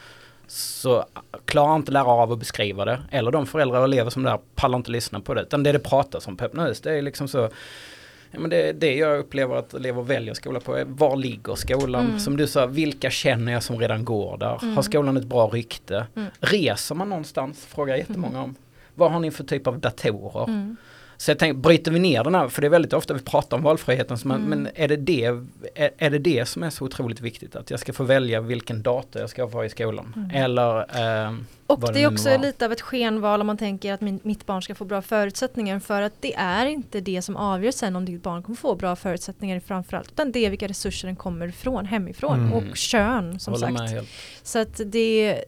Så 0.48 1.06
klarar 1.46 1.76
inte 1.76 1.92
lärare 1.92 2.22
av 2.22 2.32
att 2.32 2.40
beskriva 2.40 2.86
det. 2.86 3.00
Eller 3.12 3.32
de 3.32 3.46
föräldrar 3.46 3.80
och 3.80 3.86
elever 3.86 4.10
som 4.10 4.24
där 4.24 4.40
pallar 4.56 4.78
inte 4.78 4.92
lyssna 4.92 5.20
på 5.20 5.34
det. 5.34 5.42
Utan 5.42 5.64
det 5.64 5.72
det 5.72 5.80
pratas 5.80 6.28
om 6.28 6.38
på 6.38 6.46
öppna 6.46 6.66
hus, 6.66 6.82
det 6.82 6.92
är 6.98 7.02
liksom 7.02 7.28
så. 7.28 7.50
Ja, 8.32 8.40
men 8.40 8.50
det, 8.50 8.72
det 8.72 8.96
jag 8.96 9.20
upplever 9.20 9.56
att 9.56 9.74
elever 9.74 10.02
väljer 10.02 10.34
skola 10.34 10.60
på 10.60 10.76
är 10.76 10.86
var 10.86 11.16
ligger 11.16 11.56
skolan? 11.56 12.06
Mm. 12.06 12.20
Som 12.20 12.38
du 12.38 12.48
sa, 12.48 12.66
vilka 12.66 13.10
känner 13.10 13.52
jag 13.52 13.64
som 13.64 13.80
redan 13.80 14.06
går 14.06 14.38
där? 14.38 14.64
Mm. 14.64 14.76
Har 14.76 14.84
skolan 14.84 15.18
ett 15.18 15.26
bra 15.26 15.48
rykte? 15.48 16.08
Mm. 16.16 16.30
Reser 16.40 16.96
man 16.96 17.10
någonstans? 17.10 17.66
Frågar 17.66 17.96
jättemånga 17.96 18.44
om. 18.44 18.56
Vad 18.96 19.12
har 19.12 19.20
ni 19.20 19.32
för 19.32 19.44
typ 19.44 19.68
av 19.68 19.80
datorer? 19.80 20.76
Så 21.20 21.32
jag 21.32 21.40
tänker, 21.40 21.60
bryter 21.62 21.92
vi 21.92 22.00
ner 22.00 22.24
den 22.24 22.36
här, 22.36 22.48
för 22.50 22.62
det 22.62 22.68
är 22.68 22.70
väldigt 22.70 22.94
ofta 22.94 23.14
vi 23.14 23.20
pratar 23.20 23.58
om 23.58 23.64
valfriheten, 23.64 24.18
man, 24.26 24.38
Mm. 24.38 24.50
men 24.50 24.72
är 24.76 24.88
det 24.88 24.96
det, 24.96 25.26
är, 25.26 25.92
är 25.98 26.10
det 26.10 26.20
det 26.20 26.46
som 26.46 26.64
är 26.64 26.70
så 26.70 26.86
otroligt 26.86 27.22
viktigt? 27.22 27.56
Att 27.56 27.72
jag 27.72 27.80
ska 27.80 27.94
få 27.94 28.04
välja 28.04 28.42
vilken 28.42 28.82
dator 28.82 29.22
jag 29.22 29.30
ska 29.30 29.46
ha 29.46 29.66
i 29.66 29.70
skolan? 29.70 30.14
Mm. 30.16 30.44
Eller 30.44 30.98
ehm, 31.00 31.46
Och 31.68 31.82
vad 31.82 31.94
det 31.94 32.04
är 32.04 32.08
också 32.14 32.30
var. 32.30 32.38
lite 32.38 32.66
av 32.66 32.72
ett 32.72 32.82
skenval 32.82 33.42
om 33.42 33.48
man 33.48 33.58
tänker 33.58 33.94
att 33.94 34.02
min, 34.02 34.20
mitt 34.24 34.46
barn 34.46 34.62
ska 34.62 34.76
få 34.76 34.86
bra 34.86 35.02
förutsättningar 35.02 35.80
för 35.80 36.02
att 36.02 36.14
det 36.20 36.34
är 36.36 36.66
inte 36.66 37.02
det 37.02 37.22
som 37.22 37.36
avgör 37.38 37.72
sen 37.72 37.96
om 37.96 38.06
ditt 38.06 38.24
barn 38.24 38.44
kommer 38.44 38.56
få 38.58 38.76
bra 38.76 38.96
förutsättningar 38.96 39.60
framförallt 39.60 40.12
utan 40.12 40.32
det 40.32 40.46
är 40.46 40.50
vilka 40.50 40.68
resurser 40.68 41.08
den 41.08 41.16
kommer 41.16 41.48
ifrån 41.48 41.86
hemifrån 41.86 42.40
Mm. 42.40 42.54
och 42.54 42.78
kön 42.78 43.40
som 43.40 43.54
håller 43.54 43.78
sagt. 43.78 44.08
Så 44.44 44.60
att 44.60 44.82
det 44.86 45.44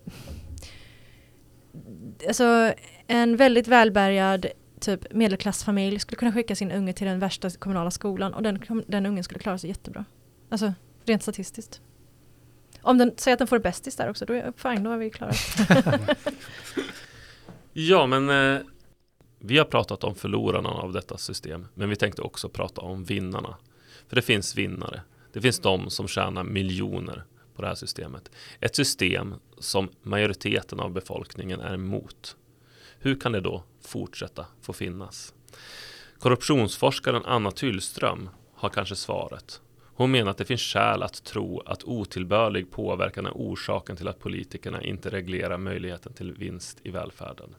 Alltså 2.28 2.74
en 3.08 3.38
väldigt 3.38 3.68
välbärgad 3.68 4.46
typ 4.80 5.14
medelklassfamilj 5.14 6.00
skulle 6.00 6.18
kunna 6.18 6.32
skicka 6.32 6.56
sin 6.56 6.72
unge 6.72 6.94
till 6.94 7.08
den 7.08 7.20
värsta 7.20 7.50
kommunala 7.50 7.92
skolan 7.92 8.34
och 8.34 8.44
den, 8.44 8.84
den 8.88 9.06
ungen 9.06 9.24
skulle 9.24 9.40
klara 9.40 9.58
sig 9.58 9.70
jättebra. 9.70 10.06
Alltså 10.50 10.74
rent 11.06 11.22
statistiskt. 11.22 11.82
Om 12.82 12.98
den 12.98 13.14
säger 13.18 13.34
att 13.34 13.40
den 13.40 13.48
får 13.48 13.60
bästis 13.60 13.96
där 13.96 14.10
också, 14.10 14.26
då 14.26 14.34
är 14.34 14.54
fine, 14.58 14.84
då 14.84 14.92
är 14.92 14.98
vi 14.98 15.10
klara. 15.10 15.32
ja 17.74 18.06
men 18.06 18.30
eh, 18.30 18.62
vi 19.40 19.58
har 19.58 19.66
pratat 19.66 20.04
om 20.04 20.16
förlorarna 20.16 20.70
av 20.70 20.94
detta 20.94 21.18
system. 21.18 21.68
Men 21.74 21.90
vi 21.90 21.96
tänkte 21.96 22.22
också 22.22 22.50
prata 22.50 22.82
om 22.82 23.04
vinnarna. 23.04 23.56
För 24.08 24.16
det 24.16 24.22
finns 24.22 24.56
vinnare. 24.56 25.02
Det 25.34 25.42
finns 25.42 25.60
de 25.60 25.90
som 25.90 26.08
tjänar 26.08 26.44
miljoner 26.44 27.24
på 27.56 27.62
det 27.62 27.68
här 27.68 27.76
systemet. 27.76 28.32
Ett 28.60 28.76
system 28.76 29.36
som 29.60 29.90
majoriteten 30.02 30.80
av 30.80 30.92
befolkningen 30.92 31.60
är 31.60 31.74
emot. 31.74 32.36
Hur 33.02 33.20
kan 33.20 33.32
det 33.32 33.42
då 33.42 33.64
fortsätta 33.82 34.46
få 34.62 34.74
finnas? 34.74 35.34
Korruptionsforskaren 36.20 37.26
Anna 37.26 37.52
Tyllström 37.52 38.30
har 38.54 38.70
kanske 38.70 38.96
svaret. 38.96 39.62
Hon 39.82 40.12
menar 40.12 40.32
att 40.32 40.38
det 40.38 40.46
finns 40.46 40.62
skäl 40.62 41.04
att 41.04 41.24
tro 41.24 41.60
att 41.60 41.84
otillbörlig 41.84 42.72
påverkan 42.72 43.26
är 43.26 43.32
orsaken 43.32 43.96
till 43.96 44.08
att 44.08 44.20
politikerna 44.20 44.84
inte 44.84 45.10
reglerar 45.10 45.58
möjligheten 45.58 46.14
till 46.14 46.34
vinst 46.34 46.80
i 46.84 46.92
välfärden. 46.92 47.56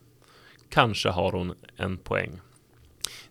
Kanske 0.68 1.08
har 1.08 1.32
hon 1.32 1.54
en 1.76 1.98
poäng. 1.98 2.40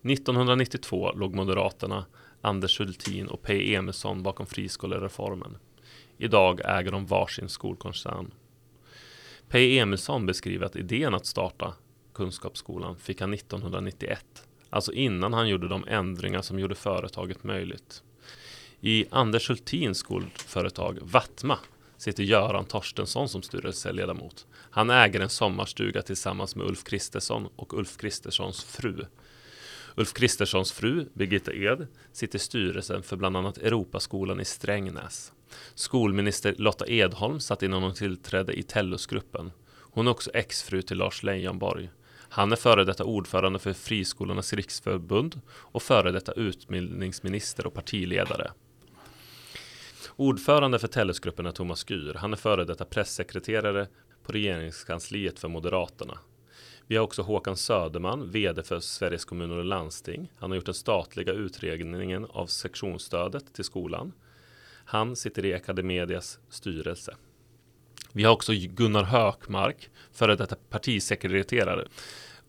1992 0.01 1.11
låg 1.11 1.35
Moderaterna, 1.35 2.05
Anders 2.41 2.79
Hultin 2.79 3.27
och 3.27 3.41
P. 3.41 3.75
Emilsson 3.75 4.23
bakom 4.23 4.45
friskolereformen. 4.45 5.57
Idag 6.17 6.61
äger 6.65 6.91
de 6.91 7.05
varsin 7.05 7.49
skolkoncern. 7.49 8.31
P. 9.49 9.79
Emilsson 9.79 10.25
beskriver 10.25 10.65
att 10.65 10.75
idén 10.75 11.13
att 11.13 11.25
starta 11.25 11.73
Kunskapsskolan 12.19 12.95
fick 12.97 13.21
han 13.21 13.33
1991, 13.33 14.25
alltså 14.69 14.93
innan 14.93 15.33
han 15.33 15.49
gjorde 15.49 15.67
de 15.67 15.85
ändringar 15.87 16.41
som 16.41 16.59
gjorde 16.59 16.75
företaget 16.75 17.43
möjligt. 17.43 18.03
I 18.81 19.05
Anders 19.11 19.49
Hultins 19.49 19.97
skolföretag 19.97 20.99
Vatma 21.01 21.57
sitter 21.97 22.23
Göran 22.23 22.65
Torstensson 22.65 23.29
som 23.29 23.41
styrelseledamot. 23.41 24.47
Han 24.51 24.89
äger 24.89 25.19
en 25.19 25.29
sommarstuga 25.29 26.01
tillsammans 26.01 26.55
med 26.55 26.67
Ulf 26.67 26.83
Kristersson 26.83 27.47
och 27.55 27.73
Ulf 27.73 27.97
Kristerssons 27.97 28.63
fru. 28.63 29.05
Ulf 29.95 30.13
Kristerssons 30.13 30.71
fru, 30.71 31.05
Birgitta 31.13 31.53
Ed, 31.53 31.87
sitter 32.11 32.35
i 32.35 32.41
styrelsen 32.41 33.03
för 33.03 33.15
bland 33.15 33.37
annat 33.37 33.57
Europaskolan 33.57 34.39
i 34.39 34.45
Strängnäs. 34.45 35.31
Skolminister 35.75 36.55
Lotta 36.57 36.87
Edholm 36.87 37.39
satt 37.39 37.63
innan 37.63 37.83
hon 37.83 37.93
tillträdde 37.93 38.53
i 38.53 38.63
Tellusgruppen. 38.63 39.51
Hon 39.91 40.07
är 40.07 40.11
också 40.11 40.31
exfru 40.33 40.81
till 40.81 40.97
Lars 40.97 41.23
Leijonborg. 41.23 41.89
Han 42.29 42.51
är 42.51 42.55
före 42.55 42.83
detta 42.83 43.03
ordförande 43.03 43.59
för 43.59 43.73
Friskolornas 43.73 44.53
riksförbund 44.53 45.41
och 45.49 45.83
före 45.83 46.11
detta 46.11 46.31
utbildningsminister 46.31 47.67
och 47.67 47.73
partiledare. 47.73 48.51
Ordförande 50.15 50.79
för 50.79 50.87
Tellusgruppen 50.87 51.45
är 51.45 51.51
Thomas 51.51 51.89
Gyr. 51.89 52.13
Han 52.13 52.33
är 52.33 52.37
före 52.37 52.65
detta 52.65 52.85
pressekreterare 52.85 53.87
på 54.23 54.31
regeringskansliet 54.31 55.39
för 55.39 55.47
Moderaterna. 55.47 56.19
Vi 56.87 56.95
har 56.95 57.03
också 57.03 57.21
Håkan 57.21 57.57
Söderman, 57.57 58.31
VD 58.31 58.63
för 58.63 58.79
Sveriges 58.79 59.25
kommuner 59.25 59.57
och 59.57 59.65
landsting. 59.65 60.31
Han 60.37 60.51
har 60.51 60.55
gjort 60.55 60.65
den 60.65 60.73
statliga 60.73 61.33
utredningen 61.33 62.25
av 62.25 62.47
sektionsstödet 62.47 63.53
till 63.53 63.63
skolan. 63.63 64.13
Han 64.85 65.15
sitter 65.15 65.45
i 65.45 65.53
Academedias 65.53 66.39
styrelse. 66.49 67.15
Vi 68.13 68.23
har 68.23 68.33
också 68.33 68.53
Gunnar 68.55 69.03
Hökmark, 69.03 69.89
före 70.11 70.35
detta 70.35 70.55
partisekreterare 70.69 71.87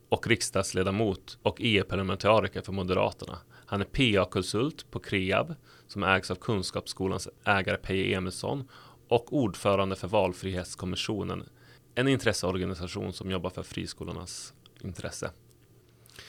och 0.08 0.26
riksdagsledamot 0.26 1.38
och 1.42 1.56
EU-parlamentariker 1.58 2.60
för 2.60 2.72
Moderaterna. 2.72 3.38
Han 3.66 3.80
är 3.80 3.84
PA-konsult 3.84 4.90
på 4.90 4.98
Kreab 4.98 5.54
som 5.86 6.02
ägs 6.02 6.30
av 6.30 6.34
Kunskapsskolans 6.34 7.28
ägare 7.44 7.76
Peje 7.76 8.16
Emilsson 8.16 8.68
och 9.08 9.32
ordförande 9.36 9.96
för 9.96 10.08
Valfrihetskommissionen, 10.08 11.48
en 11.94 12.08
intresseorganisation 12.08 13.12
som 13.12 13.30
jobbar 13.30 13.50
för 13.50 13.62
friskolornas 13.62 14.54
intresse. 14.80 15.30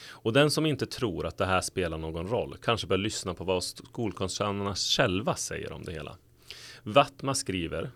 Och 0.09 0.33
den 0.33 0.51
som 0.51 0.65
inte 0.65 0.85
tror 0.85 1.25
att 1.25 1.37
det 1.37 1.45
här 1.45 1.61
spelar 1.61 1.97
någon 1.97 2.27
roll 2.27 2.57
kanske 2.61 2.87
bör 2.87 2.97
lyssna 2.97 3.33
på 3.33 3.43
vad 3.43 3.63
skolkoncernerna 3.63 4.75
själva 4.75 5.35
säger 5.35 5.71
om 5.71 5.83
det 5.83 5.91
hela. 5.91 6.17
Vatma 6.83 7.33
skriver 7.33 7.91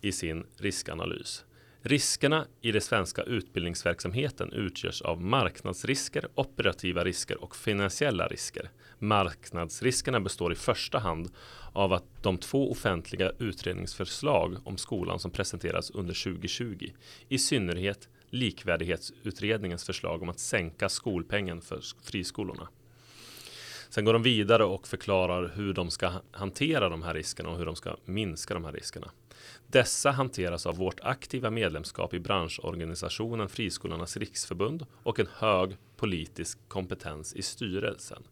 i 0.00 0.12
sin 0.12 0.46
riskanalys. 0.56 1.44
Riskerna 1.82 2.46
i 2.60 2.72
den 2.72 2.80
svenska 2.80 3.22
utbildningsverksamheten 3.22 4.52
utgörs 4.52 5.02
av 5.02 5.22
marknadsrisker, 5.22 6.28
operativa 6.34 7.04
risker 7.04 7.42
och 7.44 7.56
finansiella 7.56 8.26
risker. 8.26 8.70
Marknadsriskerna 8.98 10.20
består 10.20 10.52
i 10.52 10.54
första 10.54 10.98
hand 10.98 11.30
av 11.72 11.92
att 11.92 12.22
de 12.22 12.38
två 12.38 12.70
offentliga 12.70 13.32
utredningsförslag 13.38 14.56
om 14.64 14.76
skolan 14.76 15.18
som 15.18 15.30
presenteras 15.30 15.90
under 15.90 16.24
2020, 16.24 16.92
i 17.28 17.38
synnerhet 17.38 18.08
likvärdighetsutredningens 18.30 19.84
förslag 19.84 20.22
om 20.22 20.28
att 20.28 20.38
sänka 20.38 20.88
skolpengen 20.88 21.60
för 21.60 21.80
friskolorna. 22.02 22.68
Sen 23.88 24.04
går 24.04 24.12
de 24.12 24.22
vidare 24.22 24.64
och 24.64 24.88
förklarar 24.88 25.52
hur 25.54 25.72
de 25.72 25.90
ska 25.90 26.12
hantera 26.30 26.88
de 26.88 27.02
här 27.02 27.14
riskerna 27.14 27.48
och 27.48 27.58
hur 27.58 27.66
de 27.66 27.76
ska 27.76 27.96
minska 28.04 28.54
de 28.54 28.64
här 28.64 28.72
riskerna. 28.72 29.10
Dessa 29.66 30.10
hanteras 30.10 30.66
av 30.66 30.76
vårt 30.76 31.00
aktiva 31.02 31.50
medlemskap 31.50 32.14
i 32.14 32.18
branschorganisationen 32.18 33.48
Friskolornas 33.48 34.16
riksförbund 34.16 34.86
och 35.02 35.20
en 35.20 35.28
hög 35.32 35.76
politisk 35.96 36.58
kompetens 36.68 37.34
i 37.34 37.42
styrelsen. 37.42 38.22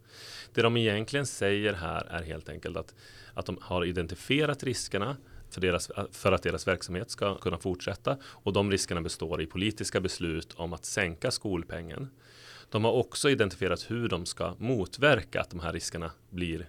Det 0.54 0.62
de 0.62 0.76
egentligen 0.76 1.26
säger 1.26 1.72
här 1.72 2.04
är 2.04 2.22
helt 2.22 2.48
enkelt 2.48 2.76
att, 2.76 2.94
att 3.34 3.46
de 3.46 3.58
har 3.60 3.84
identifierat 3.84 4.62
riskerna 4.62 5.16
för, 5.50 5.60
deras, 5.60 5.90
för 6.12 6.32
att 6.32 6.42
deras 6.42 6.68
verksamhet 6.68 7.10
ska 7.10 7.38
kunna 7.38 7.58
fortsätta 7.58 8.16
och 8.24 8.52
de 8.52 8.70
riskerna 8.70 9.00
består 9.00 9.42
i 9.42 9.46
politiska 9.46 10.00
beslut 10.00 10.54
om 10.56 10.72
att 10.72 10.84
sänka 10.84 11.30
skolpengen. 11.30 12.10
De 12.70 12.84
har 12.84 12.92
också 12.92 13.30
identifierat 13.30 13.90
hur 13.90 14.08
de 14.08 14.26
ska 14.26 14.54
motverka 14.58 15.40
att 15.40 15.50
de 15.50 15.60
här 15.60 15.72
riskerna 15.72 16.10
blir 16.30 16.68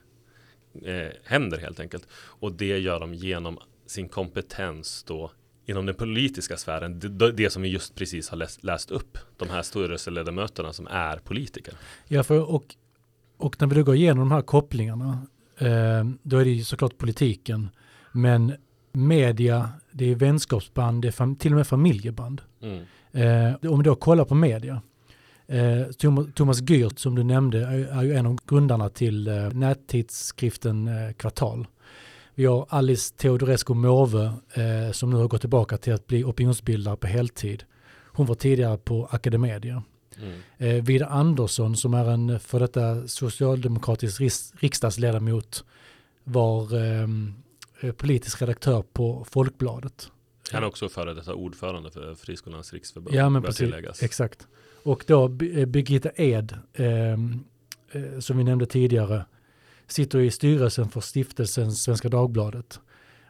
eh, 0.83 1.07
händer 1.23 1.57
helt 1.57 1.79
enkelt. 1.79 2.07
Och 2.13 2.51
det 2.51 2.79
gör 2.79 2.99
de 2.99 3.13
genom 3.13 3.59
sin 3.89 4.09
kompetens 4.09 5.03
då 5.07 5.31
inom 5.65 5.85
den 5.85 5.95
politiska 5.95 6.57
sfären, 6.57 6.99
det, 6.99 7.31
det 7.31 7.49
som 7.49 7.61
vi 7.61 7.69
just 7.69 7.95
precis 7.95 8.29
har 8.29 8.37
läst, 8.37 8.63
läst 8.63 8.91
upp, 8.91 9.17
de 9.37 9.49
här 9.49 9.61
styrelseledamöterna 9.61 10.73
som 10.73 10.87
är 10.87 11.17
politiker. 11.17 11.73
Ja, 12.07 12.23
för 12.23 12.51
och, 12.53 12.75
och 13.37 13.61
när 13.61 13.67
vi 13.67 13.75
då 13.75 13.83
går 13.83 13.95
igenom 13.95 14.19
de 14.19 14.31
här 14.31 14.41
kopplingarna, 14.41 15.27
eh, 15.57 16.05
då 16.23 16.37
är 16.37 16.45
det 16.45 16.51
ju 16.51 16.63
såklart 16.63 16.97
politiken, 16.97 17.69
men 18.11 18.53
media, 18.91 19.69
det 19.91 20.11
är 20.11 20.15
vänskapsband, 20.15 21.01
det 21.01 21.07
är 21.07 21.11
fam, 21.11 21.35
till 21.35 21.51
och 21.51 21.57
med 21.57 21.67
familjeband. 21.67 22.41
Mm. 22.61 22.83
Eh, 23.11 23.71
om 23.71 23.79
vi 23.79 23.83
då 23.83 23.95
kollar 23.95 24.25
på 24.25 24.35
media, 24.35 24.81
eh, 25.47 25.87
Thomas 26.33 26.61
Gyrt 26.61 26.99
som 26.99 27.15
du 27.15 27.23
nämnde 27.23 27.59
är, 27.59 27.99
är, 27.99 28.03
ju 28.03 28.13
en 28.13 28.25
av 28.25 28.39
grundarna 28.47 28.89
till 28.89 29.27
eh, 29.27 29.49
nättidskriften 29.49 30.87
eh, 30.87 31.13
Kvartal. 31.13 31.67
Vi 32.39 32.45
har 32.45 32.65
Alice 32.69 33.15
Teodorescu 33.15 33.73
Måwe 33.73 34.33
eh, 34.53 34.91
som 34.91 35.09
nu 35.09 35.15
har 35.15 35.27
gått 35.27 35.41
tillbaka 35.41 35.77
till 35.77 35.93
att 35.93 36.07
bli 36.07 36.23
opinionsbildare 36.23 36.97
på 36.97 37.07
heltid. 37.07 37.63
Hon 38.05 38.25
var 38.25 38.35
tidigare 38.35 38.77
på 38.77 39.05
Academedia. 39.11 39.83
Mm. 40.17 40.39
Eh, 40.57 40.83
Vidar 40.83 41.07
Andersson 41.07 41.77
som 41.77 41.93
är 41.93 42.05
en 42.05 42.39
för 42.39 42.59
detta 42.59 43.07
socialdemokratisk 43.07 44.21
riksdagsledamot 44.59 45.65
var 46.23 46.77
ehm, 46.77 47.33
eh, 47.81 47.91
politisk 47.91 48.41
redaktör 48.41 48.83
på 48.93 49.25
Folkbladet. 49.29 50.11
Han 50.51 50.63
är 50.63 50.67
också 50.67 50.89
före 50.89 51.13
detta 51.13 51.33
ordförande 51.33 51.91
för 51.91 52.15
Friskolornas 52.15 52.73
riksförbund. 52.73 53.15
Ja, 53.15 53.29
men 53.29 53.43
precis. 53.43 54.03
Exakt. 54.03 54.47
Och 54.83 55.03
då 55.07 55.25
eh, 55.25 55.65
Birgitta 55.65 56.09
Ed, 56.15 56.57
ehm, 56.73 57.43
eh, 57.91 58.19
som 58.19 58.37
vi 58.37 58.43
nämnde 58.43 58.65
tidigare, 58.65 59.25
sitter 59.91 60.19
i 60.19 60.31
styrelsen 60.31 60.89
för 60.89 61.01
stiftelsen 61.01 61.71
Svenska 61.71 62.09
Dagbladet. 62.09 62.79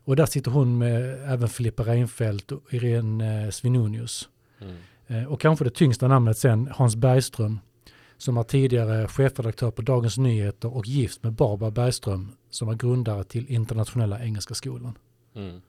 Och 0.04 0.16
där 0.16 0.26
sitter 0.26 0.52
hon 0.52 0.78
med 0.78 1.32
även 1.34 1.50
Filippa 1.50 1.84
Reinfeldt 1.84 2.52
och 2.52 2.74
Irene 2.74 3.44
eh, 3.44 3.50
Svinonius. 3.50 4.30
Mm. 4.62 4.76
Eh, 5.08 5.32
och 5.32 5.42
kanske 5.42 5.66
det 5.66 5.72
tyngsta 5.72 6.08
namnet 6.08 6.38
sen, 6.38 6.70
Hans 6.72 6.96
Bergström, 6.96 7.60
som 8.18 8.36
var 8.36 8.44
tidigare 8.44 9.08
chefredaktör 9.08 9.72
på 9.72 9.82
Dagens 9.82 10.18
Nyheter 10.18 10.76
och 10.76 10.88
gift 10.88 11.24
med 11.24 11.34
Barbara 11.34 11.72
Bergström, 11.72 12.32
som 12.50 12.68
var 12.68 12.76
grundare 12.76 13.24
till 13.24 13.48
Internationella 13.48 14.24
Engelska 14.24 14.54
Skolan. 14.54 14.98
Mm. 15.36 15.62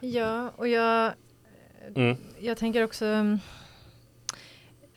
Ja, 0.00 0.50
och 0.56 0.68
jag, 0.68 1.12
mm. 1.94 2.16
jag 2.40 2.56
tänker 2.56 2.84
också 2.84 3.04
mm, 3.04 3.38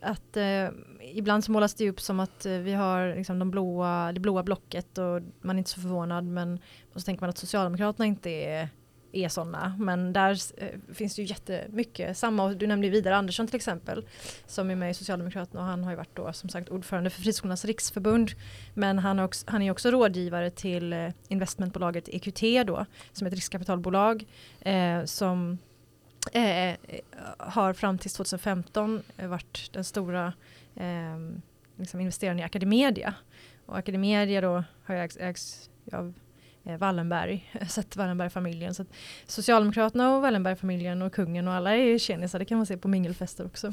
att 0.02 0.38
eh, 0.38 0.68
ibland 1.02 1.44
så 1.44 1.52
målas 1.52 1.74
det 1.74 1.90
upp 1.90 2.02
som 2.02 2.20
att 2.20 2.46
eh, 2.46 2.54
vi 2.54 2.74
har 2.74 3.16
liksom 3.16 3.40
de 3.40 3.52
blåa, 3.52 4.12
det 4.12 4.20
blåa 4.20 4.44
blocket 4.44 4.98
och 4.98 5.22
man 5.42 5.56
är 5.56 5.58
inte 5.58 5.70
så 5.70 5.82
förvånad 5.82 6.26
men 6.26 6.60
så 6.96 7.02
tänker 7.02 7.22
man 7.22 7.30
att 7.30 7.38
Socialdemokraterna 7.38 8.06
inte 8.06 8.30
är, 8.30 8.70
är 9.12 9.30
sådana. 9.30 9.76
Men 9.80 10.14
där 10.14 10.38
eh, 10.58 10.94
finns 10.94 11.16
det 11.16 11.22
ju 11.22 11.28
jättemycket. 11.28 12.18
Samma, 12.18 12.44
och 12.44 12.58
du 12.58 12.68
nämnde 12.68 12.90
Vidar 12.90 13.12
Andersson 13.12 13.48
till 13.48 13.56
exempel 13.56 14.08
som 14.46 14.72
är 14.72 14.76
med 14.76 14.92
i 14.92 14.94
Socialdemokraterna 14.94 15.60
och 15.60 15.66
han 15.66 15.84
har 15.84 15.92
ju 15.92 15.98
varit 15.98 16.16
då 16.16 16.34
som 16.34 16.50
sagt 16.50 16.70
ordförande 16.70 17.10
för 17.10 17.22
Friskolornas 17.22 17.66
riksförbund. 17.66 18.32
Men 18.74 19.00
han, 19.00 19.20
också, 19.20 19.46
han 19.50 19.62
är 19.62 19.72
också 19.72 19.92
rådgivare 19.92 20.50
till 20.50 20.94
eh, 20.94 21.10
investmentbolaget 21.28 22.10
EQT 22.10 22.68
då 22.68 22.86
som 23.12 23.28
är 23.28 23.32
ett 23.32 23.36
riskkapitalbolag 23.36 24.26
eh, 24.62 25.04
som 25.06 25.58
eh, 26.32 26.76
har 27.38 27.74
fram 27.74 27.98
till 27.98 28.12
2015 28.12 29.04
eh, 29.18 29.28
varit 29.28 29.70
den 29.74 29.84
stora 29.84 30.34
eh, 30.76 31.18
liksom 31.76 32.00
investeraren 32.00 32.40
i 32.40 32.44
Academedia. 32.44 33.14
Och 33.66 33.78
Academedia 33.78 34.42
då 34.42 34.64
har 34.84 34.96
ägts, 34.96 35.18
ägs 35.18 35.70
av 35.92 36.14
eh, 36.64 36.78
Wallenberg, 36.78 37.52
så 37.70 37.80
att 37.80 37.96
Wallenbergfamiljen. 37.96 38.74
Så 38.74 38.86
Socialdemokraterna 39.26 40.16
och 40.16 40.22
Wallenbergfamiljen 40.22 41.02
och 41.02 41.14
kungen 41.14 41.48
och 41.48 41.54
alla 41.54 41.76
är 41.76 41.98
kändisar, 41.98 42.40
det 42.40 42.46
kan 42.46 42.58
man 42.58 42.66
se 42.66 42.78
på 42.78 42.88
mingelfester 42.88 43.46
också. 43.46 43.68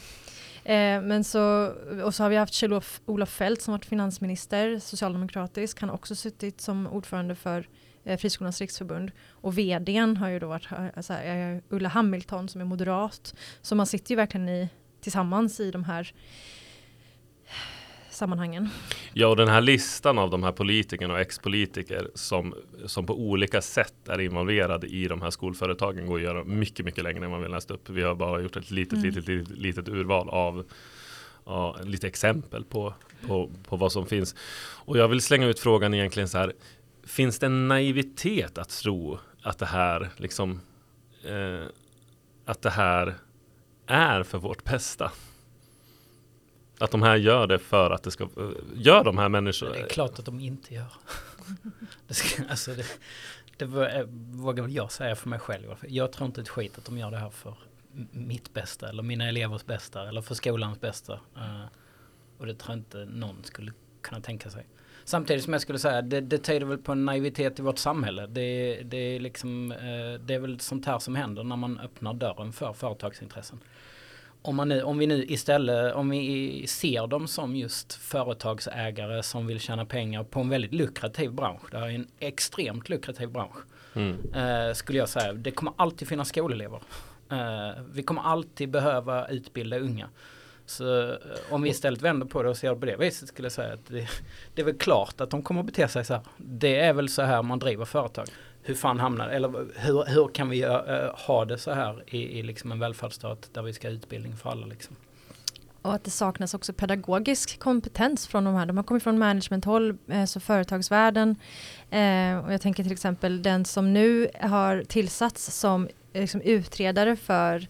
Eh, 0.65 1.03
men 1.03 1.25
så, 1.25 1.73
och 2.05 2.15
så 2.15 2.23
har 2.23 2.31
vi 2.31 2.37
haft 2.37 2.55
Kjell-Olof 2.55 3.31
Feldt 3.31 3.63
som 3.63 3.73
varit 3.73 3.85
finansminister, 3.85 4.79
socialdemokratisk. 4.79 5.81
Han 5.81 5.89
har 5.89 5.97
också 5.97 6.15
suttit 6.15 6.61
som 6.61 6.87
ordförande 6.87 7.35
för 7.35 7.69
eh, 8.07 8.19
Friskolornas 8.19 8.61
riksförbund. 8.61 9.13
Och 9.31 9.59
vdn 9.59 10.17
har 10.17 10.29
ju 10.29 10.39
då 10.39 10.49
varit 10.49 10.69
eh, 11.11 11.59
Ulla 11.69 11.89
Hamilton 11.89 12.49
som 12.49 12.61
är 12.61 12.65
moderat. 12.65 13.35
Så 13.63 13.75
man 13.75 13.87
sitter 13.87 14.11
ju 14.11 14.17
verkligen 14.17 14.49
i, 14.49 14.69
tillsammans 15.01 15.61
i 15.61 15.71
de 15.71 15.85
här 15.85 16.13
sammanhangen. 18.11 18.69
Ja, 19.13 19.29
och 19.29 19.37
den 19.37 19.49
här 19.49 19.61
listan 19.61 20.19
av 20.19 20.31
de 20.31 20.43
här 20.43 20.53
politikerna 20.53 21.15
och 21.15 21.21
ex-politiker 21.21 22.11
som, 22.15 22.55
som 22.87 23.07
på 23.07 23.21
olika 23.21 23.63
sätt 23.63 24.09
är 24.09 24.21
involverade 24.21 24.87
i 24.87 25.09
de 25.09 25.23
här 25.23 25.31
skolföretagen 25.31 26.07
går 26.07 26.17
att 26.17 26.23
göra 26.23 26.45
mycket, 26.45 26.85
mycket 26.85 27.05
längre 27.05 27.25
än 27.25 27.31
vad 27.31 27.41
vi 27.41 27.49
läst 27.49 27.71
upp. 27.71 27.91
Vi 27.91 28.03
har 28.03 28.15
bara 28.15 28.41
gjort 28.41 28.57
ett 28.57 28.71
litet, 28.71 28.93
mm. 28.93 29.05
litet, 29.05 29.29
litet, 29.29 29.59
litet 29.59 29.89
urval 29.89 30.29
av 30.29 30.65
ja, 31.47 31.77
lite 31.85 32.07
exempel 32.07 32.65
på, 32.65 32.95
på, 33.27 33.51
på 33.69 33.77
vad 33.77 33.93
som 33.93 34.07
finns. 34.07 34.35
Och 34.85 34.99
jag 34.99 35.09
vill 35.09 35.21
slänga 35.21 35.47
ut 35.47 35.59
frågan 35.59 35.95
egentligen 35.95 36.29
så 36.29 36.39
här 36.39 36.53
finns 37.07 37.39
det 37.39 37.47
en 37.47 37.69
naivitet 37.69 38.59
att 38.59 38.69
tro 38.69 39.19
att 39.43 39.59
det 39.59 39.67
här 39.67 40.11
liksom 40.17 40.61
eh, 41.25 41.67
att 42.45 42.63
det 42.63 42.71
här 42.71 43.15
är 43.87 44.23
för 44.23 44.39
vårt 44.39 44.65
bästa? 44.65 45.13
Att 46.79 46.91
de 46.91 47.03
här 47.03 47.17
gör 47.17 47.47
det 47.47 47.59
för 47.59 47.91
att 47.91 48.03
det 48.03 48.11
ska, 48.11 48.29
gör 48.75 49.05
de 49.05 49.19
här 49.19 49.29
människorna? 49.29 49.73
Det 49.73 49.81
är 49.81 49.89
klart 49.89 50.19
att 50.19 50.25
de 50.25 50.41
inte 50.41 50.75
gör. 50.75 50.93
det, 52.07 52.15
ska, 52.15 52.43
alltså 52.51 52.75
det, 52.75 52.87
det 53.57 53.65
eh, 53.65 54.07
vågar 54.31 54.63
väl 54.63 54.75
jag 54.75 54.93
säga 54.93 55.17
för 55.17 55.29
mig 55.29 55.39
själv. 55.39 55.75
Jag 55.89 56.13
tror 56.13 56.27
inte 56.27 56.41
ett 56.41 56.49
skit 56.49 56.79
att 56.79 56.85
de 56.85 56.99
gör 56.99 57.11
det 57.11 57.19
här 57.19 57.31
för 57.31 57.55
mitt 58.11 58.55
bästa 58.55 58.89
eller 58.89 59.03
mina 59.03 59.29
elevers 59.29 59.65
bästa 59.65 60.09
eller 60.09 60.23
för 60.23 60.35
skolans 60.35 60.81
bästa. 60.81 61.13
Uh, 61.37 61.65
och 62.39 62.47
det 62.47 62.55
tror 62.55 62.73
jag 62.73 62.79
inte 62.79 63.05
någon 63.05 63.45
skulle 63.45 63.73
kunna 64.03 64.21
tänka 64.21 64.51
sig. 64.51 64.67
Samtidigt 65.09 65.45
som 65.45 65.53
jag 65.53 65.63
skulle 65.63 65.79
säga, 65.79 66.03
det, 66.03 66.21
det 66.21 66.39
tyder 66.39 66.67
väl 66.67 66.79
på 66.79 66.93
en 66.93 67.05
naivitet 67.05 67.59
i 67.59 67.63
vårt 67.63 67.79
samhälle. 67.79 68.27
Det, 68.27 68.81
det, 68.85 68.97
är 68.97 69.21
liksom, 69.21 69.73
uh, 69.73 70.21
det 70.21 70.35
är 70.35 70.39
väl 70.39 70.61
sånt 70.61 70.87
här 70.87 70.99
som 70.99 71.15
händer 71.15 71.45
när 71.45 71.57
man 71.57 71.81
öppnar 71.81 72.15
dörren 72.15 72.53
för 72.53 72.73
företagsintressen 72.73 73.61
om, 74.47 74.57
man 74.57 74.69
nu, 74.69 74.83
om 74.83 74.99
vi 74.99 75.07
nu 75.07 75.25
istället, 75.25 75.95
om 75.95 76.11
vi 76.11 76.65
ser 76.67 77.07
dem 77.07 77.29
som 77.29 77.57
just 77.57 77.93
företagsägare 77.93 79.23
som 79.23 79.47
vill 79.47 79.61
tjäna 79.61 79.85
pengar 79.85 80.25
på 80.25 80.41
en 80.41 80.49
väldigt 80.49 80.75
lukrativ 80.75 81.33
bransch. 81.33 81.71
Det 81.71 81.79
här 81.79 81.87
är 81.87 81.91
en 81.91 82.09
extremt 82.19 82.89
lukrativ 82.89 83.29
bransch. 83.29 83.57
Mm. 83.95 84.35
Eh, 84.35 84.75
skulle 84.75 84.99
jag 84.99 85.09
säga. 85.09 85.33
Det 85.33 85.51
kommer 85.51 85.73
alltid 85.77 86.09
finnas 86.09 86.29
skolelever. 86.29 86.81
Eh, 87.31 87.83
vi 87.93 88.03
kommer 88.03 88.23
alltid 88.23 88.71
behöva 88.71 89.29
utbilda 89.29 89.79
unga. 89.79 90.09
Så 90.67 91.11
eh, 91.13 91.17
om 91.51 91.63
vi 91.63 91.71
istället 91.71 92.03
vänder 92.03 92.27
på 92.27 92.43
det 92.43 92.49
och 92.49 92.57
ser 92.57 92.71
det 92.71 92.77
på 92.77 92.87
det 92.87 92.97
viset 92.97 93.29
skulle 93.29 93.47
jag 93.47 93.53
säga 93.53 93.73
att 93.73 93.87
det, 93.87 94.09
det 94.55 94.63
är 94.63 94.67
väl 94.67 94.79
klart 94.79 95.21
att 95.21 95.31
de 95.31 95.43
kommer 95.43 95.61
att 95.61 95.67
bete 95.67 95.89
sig 95.89 96.05
så 96.05 96.15
här. 96.15 96.23
Det 96.37 96.81
är 96.81 96.93
väl 96.93 97.09
så 97.09 97.23
här 97.23 97.43
man 97.43 97.59
driver 97.59 97.85
företag 97.85 98.27
hur 98.63 98.75
fan 98.75 99.01
hamnar 99.01 99.29
eller 99.29 99.49
hur, 99.75 100.05
hur 100.07 100.29
kan 100.29 100.49
vi 100.49 100.67
uh, 100.67 100.75
ha 101.27 101.45
det 101.45 101.59
så 101.59 101.73
här 101.73 102.05
i, 102.07 102.39
i 102.39 102.43
liksom 102.43 102.73
en 102.73 102.79
välfärdsstat 102.79 103.51
där 103.53 103.63
vi 103.63 103.73
ska 103.73 103.89
ha 103.89 103.93
utbildning 103.93 104.37
för 104.37 104.51
alla 104.51 104.67
liksom. 104.67 104.97
Och 105.83 105.95
att 105.95 106.05
det 106.05 106.11
saknas 106.11 106.55
också 106.55 106.73
pedagogisk 106.73 107.59
kompetens 107.59 108.27
från 108.27 108.45
de 108.45 108.55
här. 108.55 108.67
De 108.67 108.77
har 108.77 108.85
kommit 108.85 109.03
från 109.03 109.19
managementhåll, 109.19 109.99
eh, 110.09 110.25
så 110.25 110.41
företagsvärlden. 110.41 111.37
Eh, 111.91 112.39
och 112.39 112.53
jag 112.53 112.61
tänker 112.61 112.83
till 112.83 112.93
exempel 112.93 113.43
den 113.43 113.65
som 113.65 113.93
nu 113.93 114.29
har 114.41 114.85
tillsatts 114.85 115.59
som 115.59 115.89
eh, 116.13 116.21
liksom, 116.21 116.41
utredare 116.41 117.17
för 117.17 117.67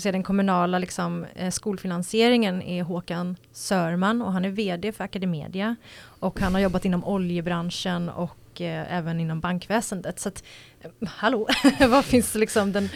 ska 0.00 0.02
säga, 0.02 0.12
den 0.12 0.22
kommunala 0.22 0.78
liksom, 0.78 1.26
eh, 1.34 1.50
skolfinansieringen 1.50 2.62
är 2.62 2.82
Håkan 2.82 3.36
Sörman 3.52 4.22
och 4.22 4.32
han 4.32 4.44
är 4.44 4.50
VD 4.50 4.92
för 4.92 5.04
Academedia. 5.04 5.76
Och 6.20 6.40
han 6.40 6.54
har 6.54 6.60
jobbat 6.60 6.84
inom 6.84 7.04
oljebranschen 7.04 8.08
och 8.08 8.60
eh, 8.60 8.96
även 8.96 9.20
inom 9.20 9.40
bankväsendet. 9.40 10.20
Så 10.20 10.28
att, 10.28 10.44
eh, 10.80 11.08
hallå, 11.08 11.48
vad 11.88 12.04
finns 12.04 12.34
liksom 12.34 12.72
den, 12.72 12.88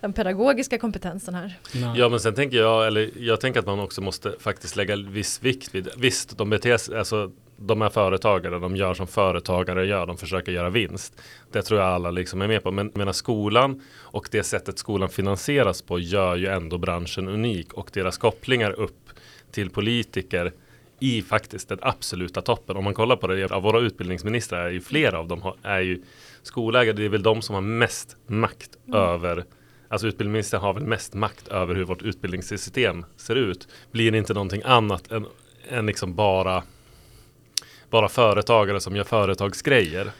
den 0.00 0.12
pedagogiska 0.12 0.78
kompetensen 0.78 1.34
här? 1.34 1.58
Ja 1.96 2.08
men 2.08 2.20
sen 2.20 2.34
tänker 2.34 2.56
jag, 2.56 2.86
eller 2.86 3.10
jag 3.16 3.40
tänker 3.40 3.60
att 3.60 3.66
man 3.66 3.80
också 3.80 4.00
måste 4.00 4.34
faktiskt 4.40 4.76
lägga 4.76 4.96
viss 4.96 5.42
vikt 5.42 5.74
vid, 5.74 5.88
visst 5.96 6.38
de 6.38 6.50
beter 6.50 6.76
sig, 6.76 6.98
alltså 6.98 7.30
de 7.60 7.82
är 7.82 7.88
företagare, 7.88 8.58
de 8.58 8.76
gör 8.76 8.94
som 8.94 9.06
företagare 9.06 9.86
gör, 9.86 10.06
de 10.06 10.16
försöker 10.16 10.52
göra 10.52 10.70
vinst. 10.70 11.22
Det 11.52 11.62
tror 11.62 11.80
jag 11.80 11.88
alla 11.88 12.10
liksom 12.10 12.42
är 12.42 12.48
med 12.48 12.62
på. 12.62 12.70
Men 12.70 12.92
menar 12.94 13.12
skolan 13.12 13.82
och 13.98 14.28
det 14.30 14.42
sättet 14.42 14.78
skolan 14.78 15.08
finansieras 15.08 15.82
på 15.82 15.98
gör 15.98 16.36
ju 16.36 16.46
ändå 16.46 16.78
branschen 16.78 17.28
unik 17.28 17.72
och 17.72 17.90
deras 17.92 18.18
kopplingar 18.18 18.70
upp 18.70 19.10
till 19.50 19.70
politiker 19.70 20.52
i 21.00 21.22
faktiskt 21.22 21.68
den 21.68 21.78
absoluta 21.82 22.42
toppen. 22.42 22.76
Om 22.76 22.84
man 22.84 22.94
kollar 22.94 23.16
på 23.16 23.26
det, 23.26 23.52
av 23.52 23.62
våra 23.62 23.80
utbildningsministrar 23.80 24.66
är 24.66 24.70
ju 24.70 24.80
flera 24.80 25.18
av 25.18 25.28
dem 25.28 25.52
är 25.62 25.80
ju 25.80 26.02
skolägare. 26.42 26.96
Det 26.96 27.04
är 27.04 27.08
väl 27.08 27.22
de 27.22 27.42
som 27.42 27.54
har 27.54 27.62
mest 27.62 28.16
makt 28.26 28.70
mm. 28.86 29.00
över 29.00 29.44
Alltså 29.90 30.06
utbildningsministern 30.06 30.60
har 30.60 30.74
väl 30.74 30.86
mest 30.86 31.14
makt 31.14 31.48
över 31.48 31.74
hur 31.74 31.84
vårt 31.84 32.02
utbildningssystem 32.02 33.04
ser 33.16 33.36
ut. 33.36 33.68
Blir 33.92 34.12
det 34.12 34.18
inte 34.18 34.34
någonting 34.34 34.62
annat 34.64 35.12
än, 35.12 35.26
än 35.68 35.86
liksom 35.86 36.14
bara, 36.14 36.62
bara 37.90 38.08
företagare 38.08 38.80
som 38.80 38.96
gör 38.96 39.04
företagsgrejer? 39.04 40.10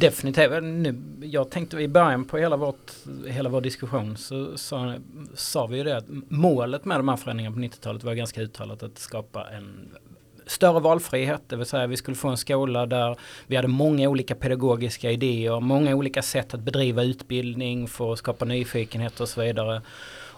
Definitivt. 0.00 0.62
Nu, 0.62 1.02
jag 1.22 1.50
tänkte 1.50 1.76
i 1.76 1.88
början 1.88 2.24
på 2.24 2.38
hela, 2.38 2.56
vårt, 2.56 2.92
hela 3.26 3.48
vår 3.48 3.60
diskussion 3.60 4.16
så 4.16 4.56
sa, 4.56 4.94
sa 5.34 5.66
vi 5.66 5.76
ju 5.76 5.84
det 5.84 5.96
att 5.96 6.06
målet 6.28 6.84
med 6.84 6.98
de 6.98 7.08
här 7.08 7.16
förändringarna 7.16 7.56
på 7.56 7.62
90-talet 7.62 8.04
var 8.04 8.14
ganska 8.14 8.40
uttalat 8.40 8.82
att 8.82 8.98
skapa 8.98 9.46
en 9.50 9.88
större 10.46 10.80
valfrihet, 10.80 11.42
det 11.46 11.56
vill 11.56 11.66
säga 11.66 11.86
vi 11.86 11.96
skulle 11.96 12.16
få 12.16 12.28
en 12.28 12.36
skola 12.36 12.86
där 12.86 13.16
vi 13.46 13.56
hade 13.56 13.68
många 13.68 14.08
olika 14.08 14.34
pedagogiska 14.34 15.10
idéer, 15.10 15.60
många 15.60 15.94
olika 15.94 16.22
sätt 16.22 16.54
att 16.54 16.60
bedriva 16.60 17.02
utbildning 17.02 17.88
för 17.88 18.12
att 18.12 18.18
skapa 18.18 18.44
nyfikenhet 18.44 19.20
och 19.20 19.28
så 19.28 19.40
vidare. 19.40 19.82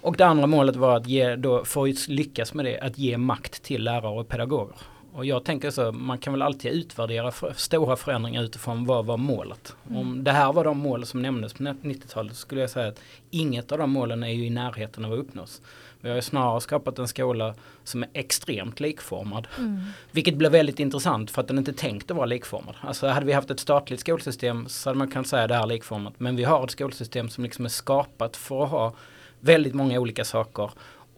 Och 0.02 0.16
det 0.16 0.26
andra 0.26 0.46
målet 0.46 0.76
var 0.76 0.96
att 0.96 1.06
ge, 1.06 1.36
då, 1.36 1.64
för 1.64 1.88
att 1.88 2.08
lyckas 2.08 2.54
med 2.54 2.64
det, 2.64 2.80
att 2.80 2.98
ge 2.98 3.18
makt 3.18 3.62
till 3.62 3.84
lärare 3.84 4.20
och 4.20 4.28
pedagoger. 4.28 4.76
Och 5.12 5.24
jag 5.24 5.44
tänker 5.44 5.70
så, 5.70 5.92
man 5.92 6.18
kan 6.18 6.32
väl 6.32 6.42
alltid 6.42 6.72
utvärdera 6.72 7.30
för, 7.30 7.52
stora 7.56 7.96
förändringar 7.96 8.42
utifrån 8.42 8.84
vad 8.84 9.06
var 9.06 9.16
målet. 9.16 9.76
Mm. 9.88 9.98
Om 9.98 10.24
det 10.24 10.32
här 10.32 10.52
var 10.52 10.64
de 10.64 10.78
mål 10.78 11.06
som 11.06 11.22
nämndes 11.22 11.52
på 11.52 11.62
90-talet 11.62 12.36
skulle 12.36 12.60
jag 12.60 12.70
säga 12.70 12.88
att 12.88 13.00
inget 13.30 13.72
av 13.72 13.78
de 13.78 13.90
målen 13.90 14.22
är 14.22 14.28
ju 14.28 14.46
i 14.46 14.50
närheten 14.50 15.04
av 15.04 15.12
att 15.12 15.18
uppnås. 15.18 15.62
Vi 16.00 16.08
har 16.08 16.16
ju 16.16 16.22
snarare 16.22 16.60
skapat 16.60 16.98
en 16.98 17.08
skola 17.08 17.54
som 17.84 18.02
är 18.02 18.08
extremt 18.12 18.80
likformad. 18.80 19.48
Mm. 19.58 19.80
Vilket 20.10 20.36
blir 20.36 20.50
väldigt 20.50 20.80
intressant 20.80 21.30
för 21.30 21.40
att 21.40 21.48
den 21.48 21.58
inte 21.58 21.70
är 21.70 21.72
tänkt 21.72 22.10
att 22.10 22.16
vara 22.16 22.26
likformad. 22.26 22.74
Alltså 22.80 23.06
hade 23.06 23.26
vi 23.26 23.32
haft 23.32 23.50
ett 23.50 23.60
statligt 23.60 24.00
skolsystem 24.00 24.68
så 24.68 24.88
hade 24.88 24.98
man 24.98 25.10
kunnat 25.10 25.26
säga 25.26 25.46
det 25.46 25.54
här 25.54 25.62
är 25.62 25.66
likformat. 25.66 26.14
Men 26.18 26.36
vi 26.36 26.44
har 26.44 26.64
ett 26.64 26.70
skolsystem 26.70 27.28
som 27.28 27.44
liksom 27.44 27.64
är 27.64 27.68
skapat 27.68 28.36
för 28.36 28.64
att 28.64 28.70
ha 28.70 28.94
väldigt 29.40 29.74
många 29.74 30.00
olika 30.00 30.24
saker. 30.24 30.70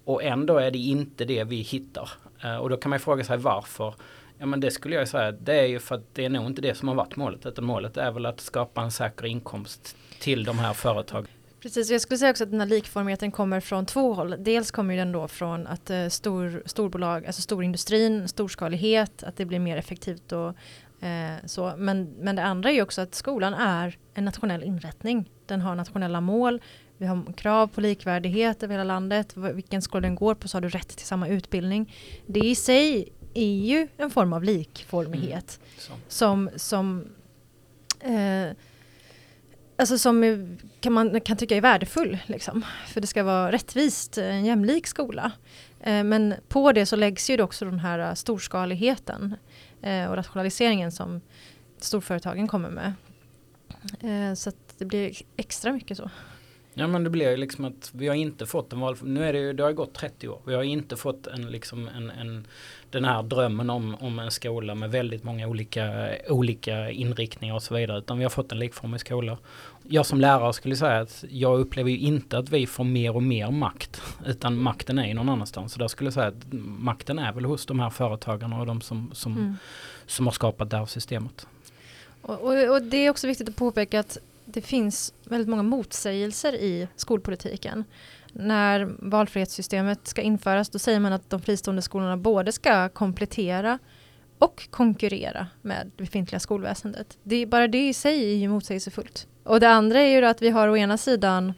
Och 0.04 0.22
ändå 0.22 0.58
är 0.58 0.70
det 0.70 0.78
inte 0.78 1.24
det 1.24 1.44
vi 1.44 1.56
hittar. 1.56 2.10
Eh, 2.44 2.56
och 2.56 2.70
då 2.70 2.76
kan 2.76 2.90
man 2.90 2.96
ju 2.96 3.00
fråga 3.02 3.24
sig 3.24 3.36
varför. 3.38 3.94
Ja 4.38 4.46
men 4.46 4.60
det 4.60 4.70
skulle 4.70 4.94
jag 4.94 5.08
säga, 5.08 5.32
det 5.32 5.54
är 5.54 5.66
ju 5.66 5.78
för 5.78 5.94
att 5.94 6.14
det 6.14 6.24
är 6.24 6.28
nog 6.28 6.46
inte 6.46 6.62
det 6.62 6.74
som 6.74 6.88
har 6.88 6.94
varit 6.94 7.16
målet. 7.16 7.46
Utan 7.46 7.64
målet 7.64 7.96
är 7.96 8.10
väl 8.10 8.26
att 8.26 8.40
skapa 8.40 8.82
en 8.82 8.90
säker 8.90 9.26
inkomst 9.26 9.96
till 10.20 10.44
de 10.44 10.58
här 10.58 10.72
företagen. 10.72 11.26
Precis, 11.62 11.90
jag 11.90 12.00
skulle 12.00 12.18
säga 12.18 12.30
också 12.30 12.44
att 12.44 12.50
den 12.50 12.60
här 12.60 12.68
likformigheten 12.68 13.30
kommer 13.30 13.60
från 13.60 13.86
två 13.86 14.12
håll. 14.12 14.34
Dels 14.38 14.70
kommer 14.70 14.96
den 14.96 15.12
då 15.12 15.28
från 15.28 15.66
att 15.66 15.90
eh, 15.90 16.08
stor, 16.08 16.62
storbolag, 16.66 17.26
alltså 17.26 17.42
storindustrin, 17.42 18.28
storskalighet, 18.28 19.22
att 19.22 19.36
det 19.36 19.44
blir 19.44 19.58
mer 19.58 19.76
effektivt 19.76 20.32
och 20.32 20.48
eh, 21.06 21.34
så. 21.46 21.72
Men, 21.76 22.14
men 22.18 22.36
det 22.36 22.42
andra 22.42 22.70
är 22.70 22.74
ju 22.74 22.82
också 22.82 23.00
att 23.00 23.14
skolan 23.14 23.54
är 23.54 23.98
en 24.14 24.24
nationell 24.24 24.62
inrättning. 24.62 25.30
Den 25.46 25.60
har 25.60 25.74
nationella 25.74 26.20
mål. 26.20 26.60
Vi 27.02 27.08
har 27.08 27.32
krav 27.32 27.66
på 27.66 27.80
likvärdighet 27.80 28.62
över 28.62 28.74
hela 28.74 28.84
landet. 28.84 29.36
Vilken 29.36 29.82
skola 29.82 30.00
den 30.00 30.14
går 30.14 30.34
på 30.34 30.48
så 30.48 30.56
har 30.56 30.62
du 30.62 30.68
rätt 30.68 30.88
till 30.88 31.06
samma 31.06 31.28
utbildning. 31.28 31.94
Det 32.26 32.40
i 32.40 32.54
sig 32.54 33.12
är 33.34 33.54
ju 33.54 33.88
en 33.96 34.10
form 34.10 34.32
av 34.32 34.44
likformighet. 34.44 35.60
Mm. 35.88 36.00
Som, 36.08 36.50
som 36.56 37.04
eh, 38.00 38.56
alltså 39.76 39.98
som 39.98 40.58
kan 40.80 40.92
man 40.92 41.20
kan 41.20 41.36
tycka 41.36 41.56
är 41.56 41.60
värdefull. 41.60 42.18
Liksom. 42.26 42.64
För 42.86 43.00
det 43.00 43.06
ska 43.06 43.22
vara 43.22 43.52
rättvist, 43.52 44.18
en 44.18 44.44
jämlik 44.44 44.86
skola. 44.86 45.32
Eh, 45.80 46.04
men 46.04 46.34
på 46.48 46.72
det 46.72 46.86
så 46.86 46.96
läggs 46.96 47.30
ju 47.30 47.42
också 47.42 47.64
den 47.64 47.78
här 47.78 47.98
eh, 47.98 48.14
storskaligheten 48.14 49.34
eh, 49.80 50.06
och 50.06 50.16
rationaliseringen 50.16 50.92
som 50.92 51.20
storföretagen 51.78 52.48
kommer 52.48 52.70
med. 52.70 52.92
Så 54.36 54.48
att 54.48 54.74
det 54.78 54.84
blir 54.84 55.16
extra 55.36 55.72
mycket 55.72 55.96
så. 55.96 56.10
Ja 56.74 56.86
men 56.86 57.04
det 57.04 57.10
blir 57.10 57.30
ju 57.30 57.36
liksom 57.36 57.64
att 57.64 57.90
vi 57.94 58.08
har 58.08 58.14
inte 58.14 58.46
fått 58.46 58.72
en 58.72 58.80
val. 58.80 58.96
Nu 59.02 59.24
är 59.24 59.32
det 59.32 59.38
ju, 59.38 59.52
det 59.52 59.62
har 59.62 59.72
gått 59.72 59.94
30 59.94 60.28
år. 60.28 60.40
Vi 60.46 60.54
har 60.54 60.62
inte 60.62 60.96
fått 60.96 61.26
en 61.26 61.50
liksom 61.50 61.88
en, 61.88 62.10
en 62.10 62.46
den 62.90 63.04
här 63.04 63.22
drömmen 63.22 63.70
om, 63.70 63.96
om 64.00 64.18
en 64.18 64.30
skola 64.30 64.74
med 64.74 64.90
väldigt 64.90 65.24
många 65.24 65.48
olika, 65.48 66.10
olika 66.28 66.90
inriktningar 66.90 67.54
och 67.54 67.62
så 67.62 67.74
vidare. 67.74 67.98
Utan 67.98 68.18
vi 68.18 68.24
har 68.24 68.30
fått 68.30 68.52
en 68.52 68.58
likformig 68.58 69.00
skola. 69.00 69.38
Jag 69.82 70.06
som 70.06 70.20
lärare 70.20 70.52
skulle 70.52 70.76
säga 70.76 71.00
att 71.00 71.24
jag 71.28 71.60
upplever 71.60 71.90
ju 71.90 71.98
inte 71.98 72.38
att 72.38 72.50
vi 72.50 72.66
får 72.66 72.84
mer 72.84 73.16
och 73.16 73.22
mer 73.22 73.50
makt. 73.50 74.02
Utan 74.26 74.56
makten 74.56 74.98
är 74.98 75.06
ju 75.06 75.14
någon 75.14 75.28
annanstans. 75.28 75.72
Så 75.72 75.78
där 75.78 75.88
skulle 75.88 76.06
jag 76.06 76.14
säga 76.14 76.26
att 76.26 76.52
makten 76.78 77.18
är 77.18 77.32
väl 77.32 77.44
hos 77.44 77.66
de 77.66 77.80
här 77.80 77.90
företagarna 77.90 78.60
och 78.60 78.66
de 78.66 78.80
som, 78.80 79.10
som, 79.14 79.32
mm. 79.32 79.56
som 80.06 80.26
har 80.26 80.32
skapat 80.32 80.70
det 80.70 80.76
här 80.76 80.86
systemet. 80.86 81.46
Och, 82.22 82.40
och, 82.40 82.74
och 82.74 82.82
det 82.82 82.96
är 82.96 83.10
också 83.10 83.26
viktigt 83.26 83.48
att 83.48 83.56
påpeka 83.56 84.00
att 84.00 84.18
det 84.54 84.60
finns 84.60 85.14
väldigt 85.24 85.48
många 85.48 85.62
motsägelser 85.62 86.54
i 86.54 86.88
skolpolitiken. 86.96 87.84
När 88.32 88.94
valfrihetssystemet 88.98 90.06
ska 90.06 90.22
införas 90.22 90.70
då 90.70 90.78
säger 90.78 91.00
man 91.00 91.12
att 91.12 91.30
de 91.30 91.40
fristående 91.40 91.82
skolorna 91.82 92.16
både 92.16 92.52
ska 92.52 92.88
komplettera 92.88 93.78
och 94.38 94.68
konkurrera 94.70 95.46
med 95.62 95.90
det 95.96 96.02
befintliga 96.02 96.40
skolväsendet. 96.40 97.18
Det 97.22 97.46
bara 97.46 97.68
det 97.68 97.88
i 97.88 97.94
sig 97.94 98.32
är 98.32 98.36
ju 98.36 98.48
motsägelsefullt. 98.48 99.26
Och 99.44 99.60
det 99.60 99.68
andra 99.68 100.00
är 100.00 100.20
ju 100.20 100.26
att 100.26 100.42
vi 100.42 100.50
har 100.50 100.68
å 100.68 100.76
ena 100.76 100.98
sidan 100.98 101.52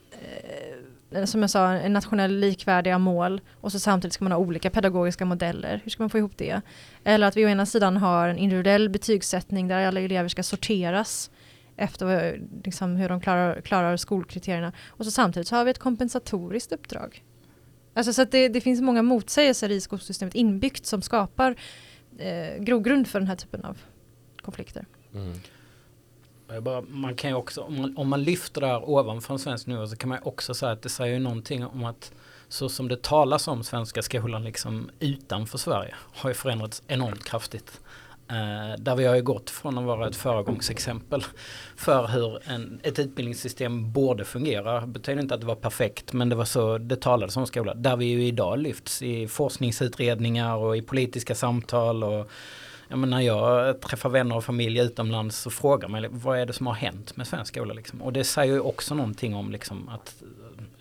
eh, 1.10 1.18
eh, 1.18 1.24
som 1.24 1.40
jag 1.40 1.50
sa, 1.50 1.68
en 1.68 1.92
nationell 1.92 2.36
likvärdiga 2.36 2.98
mål 2.98 3.40
och 3.60 3.72
så 3.72 3.78
samtidigt 3.78 4.14
ska 4.14 4.24
man 4.24 4.32
ha 4.32 4.38
olika 4.38 4.70
pedagogiska 4.70 5.24
modeller. 5.24 5.80
Hur 5.84 5.90
ska 5.90 6.02
man 6.02 6.10
få 6.10 6.18
ihop 6.18 6.36
det? 6.36 6.60
Eller 7.04 7.26
att 7.26 7.36
vi 7.36 7.46
å 7.46 7.48
ena 7.48 7.66
sidan 7.66 7.96
har 7.96 8.28
en 8.28 8.38
individuell 8.38 8.88
betygssättning 8.88 9.68
där 9.68 9.86
alla 9.86 10.00
elever 10.00 10.28
ska 10.28 10.42
sorteras 10.42 11.30
efter 11.76 12.40
liksom, 12.64 12.96
hur 12.96 13.08
de 13.08 13.20
klarar, 13.20 13.60
klarar 13.60 13.96
skolkriterierna. 13.96 14.72
Och 14.88 15.04
så 15.04 15.10
samtidigt 15.10 15.48
så 15.48 15.56
har 15.56 15.64
vi 15.64 15.70
ett 15.70 15.78
kompensatoriskt 15.78 16.72
uppdrag. 16.72 17.24
Alltså 17.94 18.12
så 18.12 18.22
att 18.22 18.30
det, 18.30 18.48
det 18.48 18.60
finns 18.60 18.80
många 18.80 19.02
motsägelser 19.02 19.70
i 19.70 19.80
skolsystemet 19.80 20.34
inbyggt 20.34 20.86
som 20.86 21.02
skapar 21.02 21.56
eh, 22.18 22.62
grogrund 22.62 23.08
för 23.08 23.18
den 23.20 23.28
här 23.28 23.36
typen 23.36 23.64
av 23.64 23.78
konflikter. 24.42 24.86
Mm. 25.14 25.40
Bara, 26.62 26.80
man 26.80 27.14
kan 27.14 27.34
också, 27.34 27.60
om 27.60 27.76
man, 27.76 27.96
om 27.96 28.08
man 28.08 28.22
lyfter 28.22 28.60
det 28.60 28.66
här 28.66 28.90
ovanför 28.90 29.34
en 29.34 29.38
svensk 29.38 29.66
nivå 29.66 29.86
så 29.86 29.96
kan 29.96 30.08
man 30.08 30.18
också 30.22 30.54
säga 30.54 30.72
att 30.72 30.82
det 30.82 30.88
säger 30.88 31.20
någonting 31.20 31.66
om 31.66 31.84
att 31.84 32.12
så 32.48 32.68
som 32.68 32.88
det 32.88 33.02
talas 33.02 33.48
om 33.48 33.64
svenska 33.64 34.02
skolan 34.02 34.44
liksom 34.44 34.90
utanför 35.00 35.58
Sverige 35.58 35.94
har 35.98 36.30
ju 36.30 36.34
förändrats 36.34 36.82
enormt 36.86 37.24
kraftigt. 37.24 37.80
Eh, 38.28 38.78
där 38.78 38.96
vi 38.96 39.06
har 39.06 39.14
ju 39.14 39.22
gått 39.22 39.50
från 39.50 39.78
att 39.78 39.84
vara 39.84 40.08
ett 40.08 40.16
föregångsexempel 40.16 41.24
för 41.76 42.06
hur 42.06 42.38
en, 42.44 42.80
ett 42.82 42.98
utbildningssystem 42.98 43.92
borde 43.92 44.24
fungera. 44.24 44.80
Det 44.80 44.86
betyder 44.86 45.22
inte 45.22 45.34
att 45.34 45.40
det 45.40 45.46
var 45.46 45.54
perfekt 45.54 46.12
men 46.12 46.28
det 46.28 46.36
var 46.36 46.44
så 46.44 46.78
det 46.78 46.96
talades 46.96 47.36
om 47.36 47.46
skolan. 47.46 47.82
Där 47.82 47.96
vi 47.96 48.04
ju 48.04 48.26
idag 48.26 48.58
lyfts 48.58 49.02
i 49.02 49.28
forskningsutredningar 49.28 50.56
och 50.56 50.76
i 50.76 50.82
politiska 50.82 51.34
samtal 51.34 52.04
och 52.04 52.30
jag 52.88 52.98
menar, 52.98 53.16
när 53.16 53.24
jag 53.24 53.80
träffar 53.80 54.08
vänner 54.08 54.36
och 54.36 54.44
familj 54.44 54.80
utomlands 54.80 55.38
så 55.38 55.50
frågar 55.50 55.88
man 55.88 56.02
liksom, 56.02 56.20
vad 56.20 56.38
är 56.38 56.46
det 56.46 56.52
som 56.52 56.66
har 56.66 56.74
hänt 56.74 57.16
med 57.16 57.26
svensk 57.26 57.54
skola. 57.54 57.74
Liksom? 57.74 58.02
Och 58.02 58.12
det 58.12 58.24
säger 58.24 58.54
ju 58.54 58.60
också 58.60 58.94
någonting 58.94 59.34
om 59.34 59.50
liksom, 59.50 59.88
att 59.88 60.22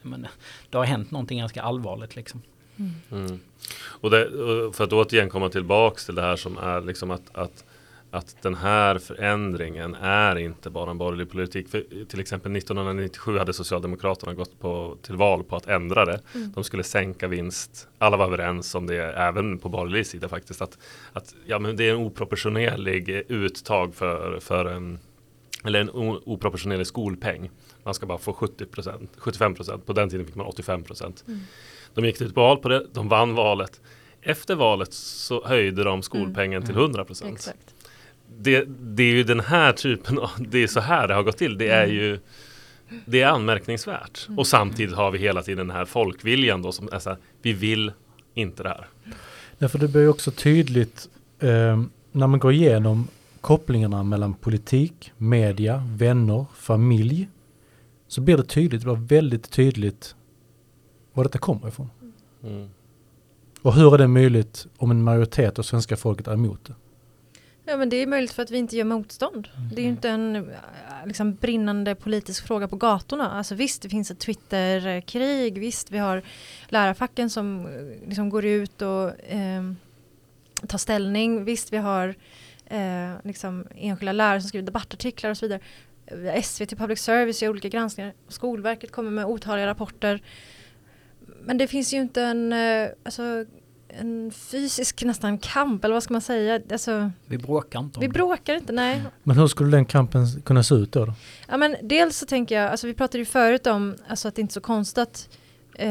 men, 0.02 0.28
det 0.70 0.78
har 0.78 0.86
hänt 0.86 1.12
någonting 1.12 1.40
ganska 1.40 1.62
allvarligt. 1.62 2.16
Liksom. 2.16 2.42
Mm. 3.12 3.40
Och 3.76 4.10
det, 4.10 4.30
för 4.74 4.84
att 4.84 4.94
återigen 4.94 5.30
komma 5.30 5.50
tillbaks 5.50 6.06
till 6.06 6.16
det 6.16 6.22
här 6.22 6.36
som 6.36 6.58
är 6.58 6.82
liksom 6.82 7.12
att, 7.12 7.36
att 7.36 7.64
att 8.14 8.36
den 8.42 8.56
här 8.56 8.98
förändringen 8.98 9.96
är 9.96 10.36
inte 10.36 10.70
bara 10.70 10.92
en 10.92 10.98
borgerlig 10.98 11.30
politik. 11.30 11.70
För 11.70 12.06
till 12.06 12.20
exempel 12.20 12.56
1997 12.56 13.38
hade 13.38 13.54
Socialdemokraterna 13.54 14.34
gått 14.34 14.60
på, 14.60 14.98
till 15.02 15.16
val 15.16 15.44
på 15.44 15.56
att 15.56 15.68
ändra 15.68 16.06
det. 16.06 16.20
Mm. 16.36 16.52
De 16.52 16.64
skulle 16.64 16.84
sänka 16.84 17.28
vinst. 17.28 17.88
Alla 17.98 18.18
var 18.18 18.26
överens 18.26 18.76
om 18.76 18.88
det, 18.88 19.04
även 19.04 19.58
på 19.58 19.70
borgerlig 19.70 20.08
sida 20.08 20.30
faktiskt. 20.30 20.62
Att, 20.62 20.78
att 21.14 21.36
ja, 21.46 21.60
men 21.60 21.76
det 21.76 21.90
är 21.90 21.92
en 21.92 21.98
oproportionerlig 21.98 23.10
uttag 23.28 23.96
för, 23.96 24.40
för 24.40 24.66
en 24.66 25.00
eller 25.66 25.80
en 25.80 25.90
oproportionerlig 26.26 26.88
skolpeng. 26.88 27.50
Man 27.84 27.94
ska 27.94 28.06
bara 28.06 28.18
få 28.18 28.34
70 28.34 28.66
75% 28.66 29.78
På 29.78 29.94
den 29.94 30.10
tiden 30.10 30.26
fick 30.26 30.36
man 30.36 30.46
85 30.46 30.84
Mm. 31.28 31.40
De 31.94 32.06
gick 32.06 32.18
till 32.18 32.34
val 32.34 32.58
på 32.58 32.70
det, 32.70 32.86
de 32.94 33.10
vann 33.10 33.36
valet. 33.36 33.82
Efter 34.22 34.56
valet 34.56 34.94
så 34.94 35.46
höjde 35.46 35.84
de 35.84 36.02
skolpengen 36.04 36.64
mm. 36.64 36.68
till 36.68 36.76
100 36.76 37.06
Exakt 37.10 37.74
det, 38.38 38.66
det 38.68 39.04
är 39.04 39.16
ju 39.16 39.24
den 39.24 39.40
här 39.40 39.74
typen 39.74 40.20
av, 40.20 40.30
det 40.38 40.64
är 40.64 40.68
så 40.68 40.80
här 40.80 41.08
det 41.08 41.14
har 41.14 41.24
gått 41.24 41.38
till. 41.38 41.58
Det 41.58 41.68
är 41.68 41.84
mm. 41.84 41.96
ju 41.96 42.20
det 43.06 43.22
är 43.22 43.28
anmärkningsvärt. 43.28 44.26
Mm. 44.28 44.40
Och 44.40 44.48
samtidigt 44.48 44.96
har 44.96 45.12
vi 45.12 45.20
hela 45.20 45.42
tiden 45.42 45.68
den 45.68 45.76
här 45.76 45.86
folkviljan 45.86 46.62
då 46.62 46.72
som 46.72 46.90
är 46.92 47.00
så 47.00 47.10
här, 47.10 47.20
vi 47.42 47.54
vill 47.54 47.92
inte 48.34 48.64
det 48.64 48.70
här. 48.70 48.88
Därför 49.58 49.80
det 49.80 49.88
blir 49.88 50.08
också 50.08 50.32
tydligt 50.32 51.10
eh, 51.40 51.84
när 52.12 52.28
man 52.28 52.40
går 52.40 52.54
igenom 52.54 53.08
kopplingarna 53.42 54.04
mellan 54.04 54.34
politik, 54.34 55.12
media, 55.18 55.84
vänner, 55.98 56.46
familj. 56.56 57.28
Så 58.08 58.22
blir 58.22 58.38
det 58.38 58.44
tydligt, 58.44 58.82
det 58.82 58.86
blir 58.86 59.08
väldigt 59.08 59.52
tydligt 59.52 60.16
var 61.14 61.24
detta 61.24 61.38
kommer 61.38 61.68
ifrån. 61.68 61.90
Mm. 62.44 62.70
Och 63.62 63.74
hur 63.74 63.94
är 63.94 63.98
det 63.98 64.08
möjligt 64.08 64.68
om 64.78 64.92
en 64.92 65.04
majoritet 65.04 65.60
av 65.60 65.64
svenska 65.64 65.98
folket 65.98 66.28
är 66.28 66.34
emot 66.34 66.66
det? 66.66 66.74
Ja 67.66 67.78
men 67.78 67.90
det 67.90 67.98
är 67.98 68.08
möjligt 68.08 68.32
för 68.32 68.44
att 68.44 68.52
vi 68.52 68.58
inte 68.58 68.78
gör 68.78 68.86
motstånd. 68.86 69.48
Mm. 69.58 69.70
Det 69.70 69.82
är 69.82 69.84
ju 69.84 69.90
inte 69.90 70.10
en 70.10 70.36
äh, 70.36 70.44
liksom, 71.06 71.36
brinnande 71.36 71.96
politisk 71.96 72.48
fråga 72.48 72.68
på 72.68 72.76
gatorna. 72.76 73.32
Alltså 73.32 73.56
visst, 73.56 73.82
det 73.82 73.90
finns 73.90 74.12
ett 74.12 74.20
Twitterkrig. 74.20 75.60
Visst, 75.60 75.92
vi 75.92 75.98
har 75.98 76.22
lärarfacken 76.68 77.30
som 77.30 77.66
äh, 77.66 78.08
liksom, 78.08 78.30
går 78.30 78.46
ut 78.46 78.82
och 78.82 79.26
eh, 79.26 79.72
tar 80.68 80.78
ställning. 80.78 81.44
Visst, 81.44 81.74
vi 81.74 81.78
har 81.78 82.16
eh, 82.66 83.12
liksom, 83.24 83.68
enskilda 83.76 84.12
lärare 84.12 84.42
som 84.42 84.48
skriver 84.48 84.66
debattartiklar 84.66 85.30
och 85.30 85.38
så 85.38 85.48
vidare. 85.48 85.62
SVT 86.44 86.78
Public 86.78 87.00
Service 87.00 87.42
gör 87.42 87.50
olika 87.50 87.70
granskningar. 87.70 88.14
Skolverket 88.28 88.92
kommer 88.92 89.12
med 89.12 89.26
otaliga 89.26 89.68
rapporter. 89.68 90.22
Men 91.46 91.58
det 91.58 91.68
finns 91.68 91.94
ju 91.94 91.98
inte 92.02 92.22
en, 92.22 92.54
eh, 92.54 92.90
alltså, 93.04 93.46
en 93.88 94.32
fysisk 94.32 95.04
nästan 95.04 95.38
kamp, 95.38 95.86
eller 95.86 95.94
vad 95.94 96.04
ska 96.04 96.14
man 96.14 96.22
säga? 96.22 96.60
Alltså, 96.72 97.12
vi 97.26 97.38
bråkar 97.38 97.80
inte 97.80 97.98
om 97.98 98.02
Vi 98.02 98.08
det. 98.08 98.14
bråkar 98.14 98.56
inte, 98.56 98.74
nej. 98.74 99.02
Men 99.24 99.38
hur 99.38 99.48
skulle 99.48 99.78
den 99.78 99.86
kampen 99.86 100.26
kunna 100.42 100.64
se 100.64 100.76
ut 100.76 100.92
då? 100.92 101.06
då? 101.06 101.14
Ja 101.48 101.58
men 101.58 101.76
dels 101.82 102.18
så 102.18 102.26
tänker 102.26 102.56
jag, 102.62 102.72
alltså 102.72 102.88
vi 102.88 102.94
pratade 102.94 103.18
ju 103.18 103.26
förut 103.26 103.68
om 103.68 103.96
alltså 104.08 104.28
att 104.28 104.36
det 104.36 104.42
inte 104.42 104.52
är 104.52 104.54
så 104.54 104.62
konstigt 104.62 104.98
att 104.98 105.30
eh, 105.76 105.90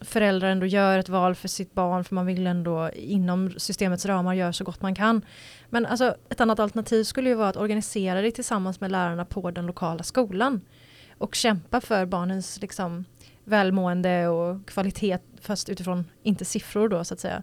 föräldrar 0.00 0.48
ändå 0.50 0.66
gör 0.66 0.98
ett 0.98 1.08
val 1.08 1.34
för 1.34 1.48
sitt 1.48 1.74
barn, 1.74 2.04
för 2.04 2.14
man 2.14 2.26
vill 2.26 2.46
ändå 2.46 2.90
inom 2.94 3.50
systemets 3.56 4.06
ramar 4.06 4.34
göra 4.34 4.52
så 4.52 4.64
gott 4.64 4.82
man 4.82 4.94
kan. 4.94 5.22
Men 5.70 5.86
alltså 5.86 6.14
ett 6.28 6.40
annat 6.40 6.58
alternativ 6.60 7.04
skulle 7.04 7.28
ju 7.28 7.34
vara 7.34 7.48
att 7.48 7.56
organisera 7.56 8.20
det 8.22 8.30
tillsammans 8.30 8.80
med 8.80 8.90
lärarna 8.92 9.24
på 9.24 9.50
den 9.50 9.66
lokala 9.66 10.02
skolan 10.02 10.60
och 11.18 11.34
kämpa 11.34 11.80
för 11.80 12.06
barnens 12.06 12.58
liksom, 12.60 13.04
välmående 13.48 14.28
och 14.28 14.66
kvalitet 14.66 15.18
fast 15.40 15.68
utifrån, 15.68 16.04
inte 16.22 16.44
siffror 16.44 16.88
då 16.88 17.04
så 17.04 17.14
att 17.14 17.20
säga. 17.20 17.42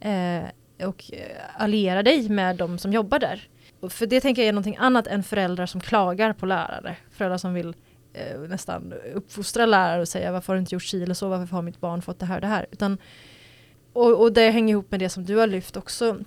Eh, 0.00 0.86
och 0.86 1.10
eh, 1.12 1.36
alliera 1.56 2.02
dig 2.02 2.28
med 2.28 2.56
de 2.56 2.78
som 2.78 2.92
jobbar 2.92 3.18
där. 3.18 3.48
Och 3.80 3.92
för 3.92 4.06
det 4.06 4.20
tänker 4.20 4.42
jag 4.42 4.48
är 4.48 4.52
någonting 4.52 4.76
annat 4.78 5.06
än 5.06 5.22
föräldrar 5.22 5.66
som 5.66 5.80
klagar 5.80 6.32
på 6.32 6.46
lärare. 6.46 6.96
Föräldrar 7.10 7.38
som 7.38 7.54
vill 7.54 7.74
eh, 8.12 8.40
nästan 8.40 8.92
uppfostra 9.14 9.66
lärare 9.66 10.00
och 10.00 10.08
säga 10.08 10.32
varför 10.32 10.52
har 10.52 10.54
du 10.54 10.60
inte 10.60 10.74
gjort 10.74 10.82
si 10.82 11.02
eller 11.02 11.14
så, 11.14 11.28
varför 11.28 11.56
har 11.56 11.62
mitt 11.62 11.80
barn 11.80 12.02
fått 12.02 12.18
det 12.18 12.26
här 12.26 12.34
och 12.34 12.40
det 12.40 12.46
här. 12.46 12.66
Utan, 12.70 12.98
och, 13.92 14.20
och 14.20 14.32
det 14.32 14.50
hänger 14.50 14.72
ihop 14.72 14.90
med 14.90 15.00
det 15.00 15.08
som 15.08 15.24
du 15.24 15.36
har 15.36 15.46
lyft 15.46 15.76
också 15.76 16.18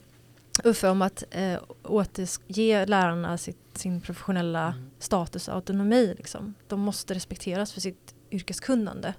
Uffe 0.64 0.90
om 0.90 1.02
att 1.02 1.24
eh, 1.32 1.60
återge 1.84 2.86
lärarna 2.86 3.38
sitt, 3.38 3.58
sin 3.74 4.02
professionella 4.02 4.68
mm. 4.68 4.92
status 5.00 5.48
och 5.48 5.56
autonomi. 5.56 6.14
Liksom. 6.18 6.54
De 6.68 6.80
måste 6.80 7.14
respekteras 7.14 7.74
för 7.74 7.82
sitt 7.82 8.15
yrkeskunnande 8.32 9.14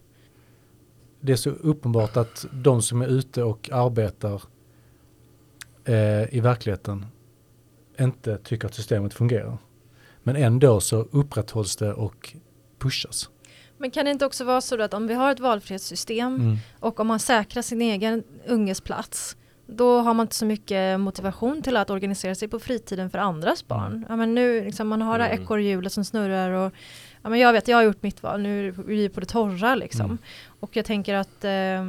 det 1.26 1.32
är 1.32 1.36
så 1.36 1.50
uppenbart 1.50 2.16
att 2.16 2.46
de 2.52 2.82
som 2.82 3.02
är 3.02 3.06
ute 3.06 3.42
och 3.42 3.70
arbetar 3.72 4.42
eh, 5.84 6.34
i 6.34 6.40
verkligheten 6.40 7.06
inte 8.00 8.38
tycker 8.38 8.66
att 8.68 8.74
systemet 8.74 9.14
fungerar. 9.14 9.58
Men 10.22 10.36
ändå 10.36 10.80
så 10.80 10.96
upprätthålls 10.96 11.76
det 11.76 11.92
och 11.92 12.36
pushas. 12.78 13.30
Men 13.78 13.90
kan 13.90 14.04
det 14.04 14.10
inte 14.10 14.26
också 14.26 14.44
vara 14.44 14.60
så 14.60 14.82
att 14.82 14.94
om 14.94 15.06
vi 15.06 15.14
har 15.14 15.32
ett 15.32 15.40
valfrihetssystem 15.40 16.34
mm. 16.34 16.56
och 16.80 17.00
om 17.00 17.06
man 17.06 17.18
säkrar 17.18 17.62
sin 17.62 17.82
egen 17.82 18.22
unges 18.46 18.80
plats 18.80 19.36
då 19.66 19.98
har 19.98 20.14
man 20.14 20.24
inte 20.24 20.34
så 20.34 20.46
mycket 20.46 21.00
motivation 21.00 21.62
till 21.62 21.76
att 21.76 21.90
organisera 21.90 22.34
sig 22.34 22.48
på 22.48 22.58
fritiden 22.58 23.10
för 23.10 23.18
andras 23.18 23.68
barn. 23.68 23.92
Mm. 23.92 24.06
Ja, 24.08 24.16
men 24.16 24.34
nu 24.34 24.64
liksom, 24.64 24.88
man 24.88 25.02
har 25.02 25.18
det 25.18 25.24
här 25.24 25.30
mm. 25.30 25.42
ekorrhjulet 25.42 25.92
som 25.92 26.04
snurrar 26.04 26.50
och 26.50 26.72
ja, 27.26 27.30
men 27.30 27.40
jag 27.40 27.52
vet, 27.52 27.68
jag 27.68 27.76
har 27.76 27.82
gjort 27.82 28.02
mitt 28.02 28.22
val, 28.22 28.40
nu 28.40 28.68
är 28.68 28.72
vi 28.72 29.08
på 29.08 29.20
det 29.20 29.26
torra 29.26 29.74
liksom. 29.74 30.04
Mm. 30.04 30.18
Och 30.60 30.76
jag 30.76 30.84
tänker 30.84 31.14
att 31.14 31.44
eh, 31.44 31.80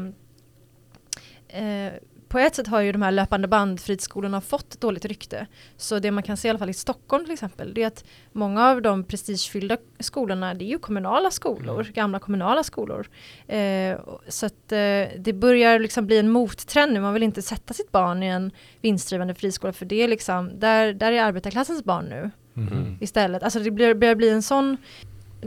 eh, 1.62 1.94
på 2.28 2.40
ett 2.40 2.56
sätt 2.56 2.68
har 2.68 2.82
ju 2.82 2.92
de 2.92 3.02
här 3.02 3.12
löpande 3.12 3.48
band 3.48 3.80
fritidskolorna 3.80 4.42
fått 4.42 4.82
dåligt 4.82 5.06
rykte. 5.06 5.48
Så 5.76 6.00
det 6.00 6.12
man 6.12 6.24
kan 6.24 6.38
se 6.38 6.48
i 6.48 6.50
alla 6.50 6.60
fall 6.60 6.70
i 6.70 6.74
Stockholm 6.74 7.26
till 7.26 7.34
exempel, 7.34 7.74
det 7.74 7.84
är 7.84 7.88
att 7.88 8.06
många 8.32 8.68
av 8.68 8.82
de 8.82 9.04
prestigefyllda 9.04 9.78
skolorna, 10.00 10.54
det 10.54 10.66
är 10.66 10.70
ju 10.70 10.80
kommunala 10.80 11.32
skolor, 11.32 11.82
mm. 11.82 11.94
gamla 11.94 12.20
kommunala 12.20 12.64
skolor. 12.64 13.08
Eh, 13.48 13.98
så 14.28 14.46
att 14.46 14.72
eh, 14.72 15.08
det 15.18 15.36
börjar 15.36 15.80
liksom 15.80 16.08
bli 16.08 16.18
en 16.18 16.32
mottrend 16.32 16.94
nu, 16.94 17.00
man 17.00 17.14
vill 17.14 17.24
inte 17.24 17.42
sätta 17.42 17.74
sitt 17.74 17.92
barn 17.92 18.24
i 18.24 18.28
en 18.28 18.52
vinstdrivande 18.82 19.36
friskola, 19.36 19.74
för 19.74 19.86
det 19.86 20.04
är 20.04 20.08
liksom, 20.08 20.60
där, 20.60 20.94
där 20.94 21.12
är 21.12 21.24
arbetarklassens 21.24 21.84
barn 21.84 22.06
nu. 22.06 22.32
Mm. 22.58 22.98
Istället, 23.02 23.44
alltså 23.44 23.60
det 23.60 23.72
börjar 23.72 24.16
bli 24.16 24.30
en 24.30 24.44
sån 24.44 24.78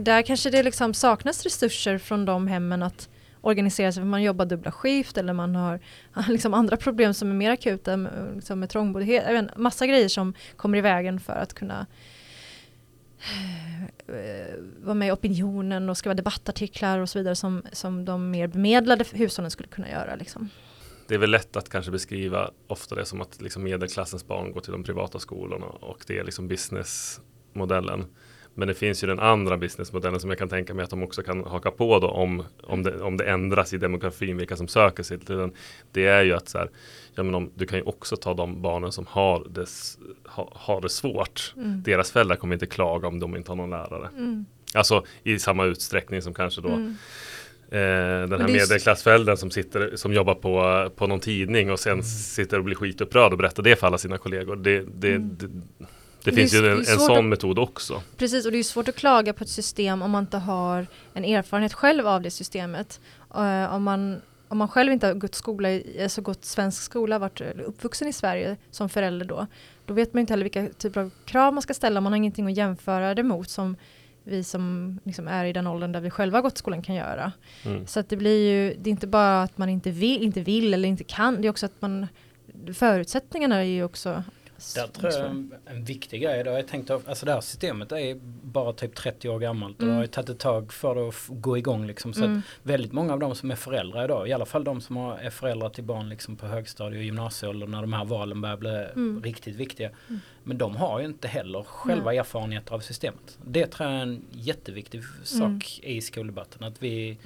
där 0.01 0.21
kanske 0.21 0.49
det 0.49 0.63
liksom 0.63 0.93
saknas 0.93 1.43
resurser 1.43 1.97
från 1.97 2.25
de 2.25 2.47
hemmen 2.47 2.83
att 2.83 3.09
organisera 3.41 3.91
sig 3.91 4.01
för 4.01 4.07
man 4.07 4.23
jobbar 4.23 4.45
dubbla 4.45 4.71
skift 4.71 5.17
eller 5.17 5.33
man 5.33 5.55
har 5.55 5.79
liksom 6.27 6.53
andra 6.53 6.77
problem 6.77 7.13
som 7.13 7.29
är 7.29 7.33
mer 7.33 7.51
akuta 7.51 7.95
liksom 8.35 8.59
med 8.59 8.69
trångboddhet. 8.69 9.57
Massa 9.57 9.87
grejer 9.87 10.09
som 10.09 10.33
kommer 10.55 10.77
i 10.77 10.81
vägen 10.81 11.19
för 11.19 11.33
att 11.33 11.53
kunna 11.53 11.85
eh, 14.07 14.55
vara 14.83 14.93
med 14.93 15.07
i 15.07 15.11
opinionen 15.11 15.89
och 15.89 15.97
skriva 15.97 16.13
debattartiklar 16.13 16.99
och 16.99 17.09
så 17.09 17.19
vidare 17.19 17.35
som, 17.35 17.63
som 17.71 18.05
de 18.05 18.31
mer 18.31 18.47
bemedlade 18.47 19.05
hushållen 19.11 19.51
skulle 19.51 19.69
kunna 19.69 19.89
göra. 19.89 20.15
Liksom. 20.15 20.49
Det 21.07 21.15
är 21.15 21.19
väl 21.19 21.31
lätt 21.31 21.55
att 21.55 21.69
kanske 21.69 21.91
beskriva 21.91 22.51
ofta 22.67 22.95
det 22.95 23.05
som 23.05 23.21
att 23.21 23.41
liksom 23.41 23.63
medelklassens 23.63 24.27
barn 24.27 24.51
går 24.51 24.61
till 24.61 24.71
de 24.71 24.83
privata 24.83 25.19
skolorna 25.19 25.65
och 25.65 26.03
det 26.07 26.19
är 26.19 26.23
liksom 26.23 26.47
businessmodellen. 26.47 28.05
Men 28.53 28.67
det 28.67 28.73
finns 28.73 29.03
ju 29.03 29.07
den 29.07 29.19
andra 29.19 29.57
businessmodellen 29.57 30.19
som 30.19 30.29
jag 30.29 30.39
kan 30.39 30.49
tänka 30.49 30.73
mig 30.73 30.83
att 30.83 30.89
de 30.89 31.03
också 31.03 31.23
kan 31.23 31.43
haka 31.43 31.71
på 31.71 31.99
då 31.99 32.07
om, 32.07 32.43
om, 32.63 32.83
det, 32.83 33.01
om 33.01 33.17
det 33.17 33.23
ändras 33.23 33.73
i 33.73 33.77
demografin 33.77 34.37
vilka 34.37 34.55
som 34.55 34.67
söker 34.67 35.03
sig 35.03 35.19
till 35.19 35.37
den. 35.37 35.51
Det 35.91 36.05
är 36.07 36.23
ju 36.23 36.33
att 36.33 36.49
så 36.49 36.57
här, 36.57 36.69
ja, 37.15 37.23
men 37.23 37.35
om, 37.35 37.51
du 37.55 37.65
kan 37.65 37.79
ju 37.79 37.85
också 37.85 38.15
ta 38.15 38.33
de 38.33 38.61
barnen 38.61 38.91
som 38.91 39.05
har 39.09 39.47
det, 39.49 39.65
ha, 40.25 40.51
har 40.55 40.81
det 40.81 40.89
svårt. 40.89 41.53
Mm. 41.57 41.83
Deras 41.83 42.11
föräldrar 42.11 42.35
kommer 42.35 42.53
inte 42.53 42.65
klaga 42.65 43.07
om 43.07 43.19
de 43.19 43.35
inte 43.35 43.51
har 43.51 43.55
någon 43.55 43.69
lärare. 43.69 44.07
Mm. 44.07 44.45
Alltså 44.73 45.03
i 45.23 45.39
samma 45.39 45.65
utsträckning 45.65 46.21
som 46.21 46.33
kanske 46.33 46.61
då 46.61 46.69
Mm. 46.69 46.95
Eh, 47.73 48.29
den 48.29 48.41
här 48.41 48.47
medelklassföräldern 48.47 49.37
som, 49.37 49.51
sitter, 49.51 49.95
som 49.95 50.13
jobbar 50.13 50.35
på, 50.35 50.89
på 50.95 51.07
någon 51.07 51.19
tidning 51.19 51.71
och 51.71 51.79
sen 51.79 52.03
sitter 52.03 52.57
och 52.57 52.63
blir 52.63 52.75
skitupprörd 52.75 53.31
och 53.31 53.37
berättar 53.37 53.63
det 53.63 53.75
för 53.75 53.87
alla 53.87 53.97
sina 53.97 54.17
kollegor. 54.17 54.55
Det, 54.55 54.85
det, 54.93 55.11
Mm. 55.11 55.37
det, 55.39 55.47
det 56.23 56.31
det 56.31 56.35
finns 56.35 56.53
är- 56.53 56.57
ju 56.57 56.61
det 56.63 56.69
är 56.69 56.73
en, 56.73 56.79
en 56.79 56.85
svårt 56.85 57.07
sån 57.07 57.17
att- 57.17 57.25
metod 57.25 57.59
också. 57.59 58.01
Precis, 58.17 58.45
och 58.45 58.51
det 58.51 58.57
är 58.57 58.63
svårt 58.63 58.87
att 58.87 58.95
klaga 58.95 59.33
på 59.33 59.43
ett 59.43 59.49
system 59.49 60.01
om 60.01 60.11
man 60.11 60.23
inte 60.23 60.37
har 60.37 60.87
en 61.13 61.25
erfarenhet 61.25 61.73
själv 61.73 62.07
av 62.07 62.21
det 62.21 62.31
systemet. 62.31 62.99
Eh, 63.35 63.75
om, 63.75 63.83
man, 63.83 64.21
om 64.47 64.57
man 64.57 64.67
själv 64.67 64.91
inte 64.91 65.07
har 65.07 65.13
gått, 65.13 65.35
skola, 65.35 65.69
alltså 66.03 66.21
gått 66.21 66.45
svensk 66.45 66.81
skola, 66.83 67.19
varit 67.19 67.41
uppvuxen 67.41 68.07
i 68.07 68.13
Sverige 68.13 68.57
som 68.71 68.89
förälder 68.89 69.25
då, 69.25 69.47
då 69.85 69.93
vet 69.93 70.13
man 70.13 70.21
inte 70.21 70.33
heller 70.33 70.43
vilka 70.43 70.67
typer 70.77 71.01
av 71.01 71.11
krav 71.25 71.53
man 71.53 71.61
ska 71.61 71.73
ställa, 71.73 72.01
man 72.01 72.11
har 72.11 72.17
ingenting 72.17 72.47
att 72.47 72.57
jämföra 72.57 73.15
det 73.15 73.23
mot 73.23 73.49
som 73.49 73.75
vi 74.23 74.43
som 74.43 74.99
liksom 75.03 75.27
är 75.27 75.45
i 75.45 75.53
den 75.53 75.67
åldern 75.67 75.91
där 75.91 75.99
vi 76.01 76.09
själva 76.09 76.37
har 76.37 76.41
gått 76.43 76.57
skolan 76.57 76.81
kan 76.81 76.95
göra. 76.95 77.31
Mm. 77.65 77.87
Så 77.87 77.99
att 77.99 78.09
det 78.09 78.17
blir 78.17 78.51
ju, 78.51 78.75
det 78.81 78.89
är 78.89 78.91
inte 78.91 79.07
bara 79.07 79.43
att 79.43 79.57
man 79.57 79.69
inte 79.69 79.91
vill, 79.91 80.23
inte 80.23 80.41
vill 80.41 80.73
eller 80.73 80.89
inte 80.89 81.03
kan, 81.03 81.41
det 81.41 81.47
är 81.47 81.49
också 81.49 81.65
att 81.65 81.81
man, 81.81 82.07
förutsättningarna 82.73 83.55
är 83.55 83.63
ju 83.63 83.83
också 83.83 84.23
Där 84.75 84.87
tror 84.87 85.11
jag 85.13 85.25
en, 85.25 85.53
en 85.65 85.83
viktig 85.83 86.21
grej, 86.21 86.43
har 86.47 86.51
jag 86.55 86.67
tänkt, 86.67 86.89
av- 86.89 87.03
alltså 87.07 87.25
det 87.25 87.33
här 87.33 87.41
systemet 87.41 87.91
är 87.91 88.19
bara 88.43 88.73
typ 88.73 88.95
30 88.95 89.29
år 89.29 89.39
gammalt 89.39 89.75
och 89.77 89.81
Mm. 89.83 89.89
det 89.93 89.97
har 89.97 90.03
ju 90.03 90.07
tagit 90.07 90.29
ett 90.29 90.39
tag 90.39 90.73
för 90.73 90.95
det 90.95 91.07
att 91.07 91.15
gå 91.29 91.57
igång 91.57 91.87
liksom. 91.87 92.13
Så 92.13 92.19
att 92.19 92.25
Mm. 92.25 92.41
väldigt 92.63 92.91
många 92.91 93.13
av 93.13 93.19
de 93.19 93.35
som 93.35 93.51
är 93.51 93.55
föräldrar 93.55 94.03
idag, 94.05 94.27
i 94.29 94.33
alla 94.33 94.45
fall 94.45 94.63
de 94.63 94.81
som 94.81 94.97
är 94.97 95.29
föräldrar 95.29 95.69
till 95.69 95.83
barn 95.83 96.09
liksom 96.09 96.35
på 96.35 96.45
högstadie 96.47 96.99
och 96.99 97.05
gymnasieålder 97.05 97.67
när 97.67 97.81
de 97.81 97.93
här 97.93 98.05
valen 98.05 98.41
börjar 98.41 98.57
bli 98.57 98.85
Mm. 98.93 99.23
riktigt 99.23 99.55
viktiga. 99.55 99.89
Mm. 100.09 100.21
Men 100.43 100.57
de 100.57 100.75
har 100.75 100.99
ju 100.99 101.05
inte 101.05 101.27
heller 101.27 101.63
själva 101.63 102.13
erfarenheter 102.13 102.73
av 102.75 102.79
systemet. 102.79 103.37
Det 103.45 103.65
tror 103.67 103.89
jag 103.89 103.97
är 103.97 104.01
en 104.03 104.25
jätteviktig 104.31 105.01
sak 105.23 105.79
Mm. 105.83 105.97
i 105.97 106.01
skoldebatten. 106.01 106.63
Att 106.63 106.83
vi, 106.83 107.17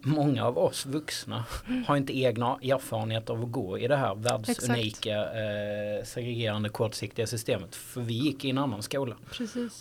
många 0.00 0.44
av 0.44 0.58
oss 0.58 0.86
vuxna 0.86 1.44
har 1.86 1.96
inte 1.96 2.18
egna 2.18 2.58
erfarenheter 2.62 3.34
av 3.34 3.42
att 3.42 3.52
gå 3.52 3.78
i 3.78 3.88
det 3.88 3.96
här 3.96 4.14
världsunika 4.14 5.16
eh, 5.20 6.04
segregerande 6.04 6.68
kortsiktiga 6.68 7.26
systemet. 7.26 7.74
För 7.74 8.00
vi 8.00 8.14
gick 8.14 8.44
i 8.44 8.50
en 8.50 8.58
annan 8.58 8.82
skola. 8.82 9.16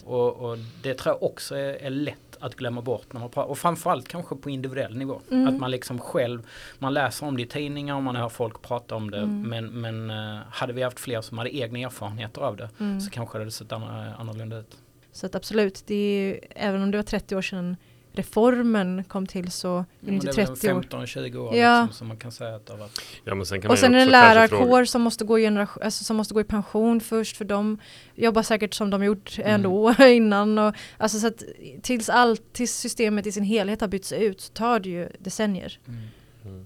Och, 0.05 0.33
och 0.35 0.57
det 0.83 0.93
tror 0.93 1.15
jag 1.15 1.23
också 1.23 1.55
är, 1.55 1.73
är 1.73 1.89
lätt 1.89 2.37
att 2.39 2.55
glömma 2.55 2.81
bort 2.81 3.13
när 3.13 3.19
man 3.19 3.29
pratar. 3.29 3.49
Och 3.49 3.57
framförallt 3.57 4.07
kanske 4.07 4.35
på 4.35 4.49
individuell 4.49 4.97
nivå. 4.97 5.21
Mm. 5.31 5.47
Att 5.47 5.59
man 5.59 5.71
liksom 5.71 5.99
själv, 5.99 6.47
man 6.79 6.93
läser 6.93 7.25
om 7.25 7.37
det 7.37 7.43
i 7.43 7.47
tidningar 7.47 7.95
och 7.95 8.03
man 8.03 8.15
hör 8.15 8.29
folk 8.29 8.61
prata 8.61 8.95
om 8.95 9.11
det. 9.11 9.17
Mm. 9.17 9.41
Men, 9.41 9.81
men 9.81 10.09
eh, 10.09 10.41
hade 10.49 10.73
vi 10.73 10.83
haft 10.83 10.99
fler 10.99 11.21
som 11.21 11.37
hade 11.37 11.55
egna 11.55 11.79
erfarenheter 11.79 12.41
av 12.41 12.57
det 12.57 12.69
Mm. 12.79 13.01
så 13.01 13.11
kanske 13.11 13.37
det 13.37 13.41
hade 13.41 13.51
sett 13.51 13.71
annorlunda 13.71 14.57
ut. 14.57 14.77
Så 15.11 15.25
att 15.25 15.35
absolut, 15.35 15.83
det 15.87 15.95
är 15.95 16.21
ju, 16.21 16.39
även 16.49 16.81
om 16.81 16.91
det 16.91 16.97
var 16.97 17.03
30 17.03 17.35
år 17.35 17.41
sedan 17.41 17.77
reformen 18.15 19.03
kom 19.03 19.27
till 19.27 19.51
så 19.51 19.85
Men 19.99 20.13
inte 20.13 20.25
det 20.25 20.41
är 20.41 20.45
30 20.45 20.73
år. 20.73 20.81
15-20 20.81 21.37
år 21.37 21.55
Ja. 21.55 21.81
liksom, 21.81 21.97
som 21.97 22.07
man 22.07 22.17
kan 22.17 22.31
säga 22.31 22.55
att 22.55 22.65
det 22.65 22.73
har 22.73 22.77
varit. 22.79 23.01
Ja, 23.23 23.35
men 23.35 23.45
sen 23.45 23.61
kan 23.61 23.69
Och 23.69 23.71
man 23.71 23.77
sen 23.77 23.93
är 23.93 23.97
det 23.97 24.03
en 24.03 24.09
lärarkår 24.09 24.85
som 24.85 25.01
måste, 25.01 25.25
gå 25.25 25.39
i 25.39 25.47
alltså 25.47 26.03
som 26.03 26.15
måste 26.17 26.33
gå 26.33 26.41
i 26.41 26.43
pension 26.43 27.01
först 27.01 27.37
för 27.37 27.45
de 27.45 27.77
jobbar 28.15 28.43
säkert 28.43 28.73
som 28.73 28.89
de 28.89 29.03
gjort 29.03 29.39
Mm. 29.39 29.51
ändå 29.53 29.95
innan. 29.99 30.59
Och, 30.59 30.75
alltså 30.97 31.19
så 31.19 31.27
att 31.27 31.43
tills, 31.81 32.09
allt, 32.09 32.53
tills 32.53 32.71
systemet 32.75 33.25
i 33.27 33.31
sin 33.31 33.43
helhet 33.43 33.81
har 33.81 33.87
bytts 33.87 34.11
ut 34.11 34.41
så 34.41 34.53
tar 34.53 34.79
det 34.79 34.89
ju 34.89 35.09
decennier. 35.19 35.79
Mm. 35.87 36.65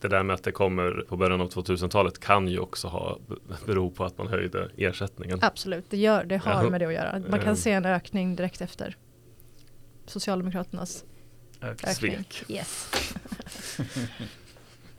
Det 0.00 0.08
där 0.08 0.22
med 0.22 0.34
att 0.34 0.42
det 0.42 0.52
kommer 0.52 1.04
på 1.08 1.16
början 1.16 1.40
av 1.40 1.48
2000-talet 1.50 2.20
kan 2.20 2.48
ju 2.48 2.58
också 2.58 2.88
ha 2.88 3.18
bero 3.66 3.90
på 3.90 4.04
att 4.04 4.18
man 4.18 4.26
höjde 4.26 4.68
ersättningen. 4.76 5.38
Absolut, 5.42 5.84
det, 5.90 5.96
gör, 5.96 6.24
det 6.24 6.36
har 6.36 6.64
Ja. 6.64 6.70
med 6.70 6.80
det 6.80 6.86
att 6.86 6.92
göra. 6.92 7.12
Man 7.12 7.24
Mm. 7.24 7.40
kan 7.40 7.56
se 7.56 7.70
en 7.72 7.84
ökning 7.86 8.36
direkt 8.36 8.60
efter 8.60 8.96
Socialdemokraternas 10.06 11.04
ökning. 11.62 11.94
Svek. 11.94 12.44
Yes. 12.48 12.90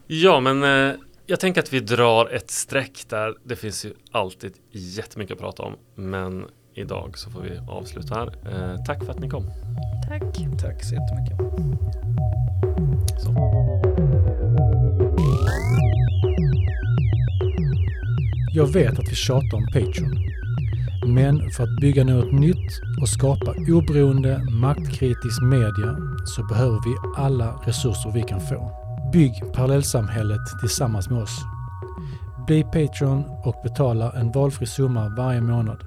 Ja, 0.07 0.39
men 0.39 0.63
eh, 0.63 0.95
jag 1.25 1.39
tänker 1.39 1.61
att 1.61 1.73
vi 1.73 1.79
drar 1.79 2.29
ett 2.29 2.51
streck 2.51 3.05
där. 3.09 3.35
Det 3.43 3.55
finns 3.55 3.85
ju 3.85 3.93
alltid 4.11 4.53
jättemycket 4.71 5.33
att 5.33 5.39
prata 5.39 5.63
om. 5.63 5.75
Men 5.95 6.45
idag 6.73 7.17
så 7.17 7.29
får 7.29 7.41
vi 7.41 7.57
avsluta 7.69 8.15
här. 8.15 8.27
Eh, 8.27 8.83
tack 8.83 9.05
för 9.05 9.11
att 9.11 9.19
ni 9.19 9.29
kom. 9.29 9.45
Tack. 10.09 10.21
Tack 10.61 10.83
så 10.83 10.95
jättemycket. 10.95 11.39
Jag 18.53 18.73
vet 18.73 18.99
att 18.99 19.11
vi 19.11 19.15
tjatar 19.15 19.57
om 19.57 19.65
Patreon. 19.73 20.24
Men 21.07 21.51
för 21.51 21.63
att 21.63 21.75
bygga 21.81 22.03
något 22.03 22.31
nytt 22.31 22.81
och 23.01 23.09
skapa 23.09 23.51
oberoende, 23.51 24.41
maktkritisk 24.51 25.41
media 25.41 25.97
så 26.25 26.43
behöver 26.43 26.79
vi 26.85 26.95
alla 27.17 27.51
resurser 27.65 28.11
vi 28.11 28.23
kan 28.23 28.41
få. 28.41 28.71
Bygg 29.13 29.43
parallellsamhället 29.53 30.59
tillsammans 30.59 31.09
med 31.09 31.21
oss. 31.21 31.45
Bli 32.47 32.63
Patreon 32.63 33.23
och 33.43 33.55
betala 33.63 34.11
en 34.11 34.31
valfri 34.31 34.65
summa 34.65 35.09
varje 35.17 35.41
månad. 35.41 35.83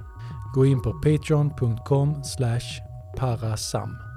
Gå 0.54 0.66
in 0.66 0.82
på 0.82 0.92
patreon.com 0.92 2.22
parasam. 3.16 4.07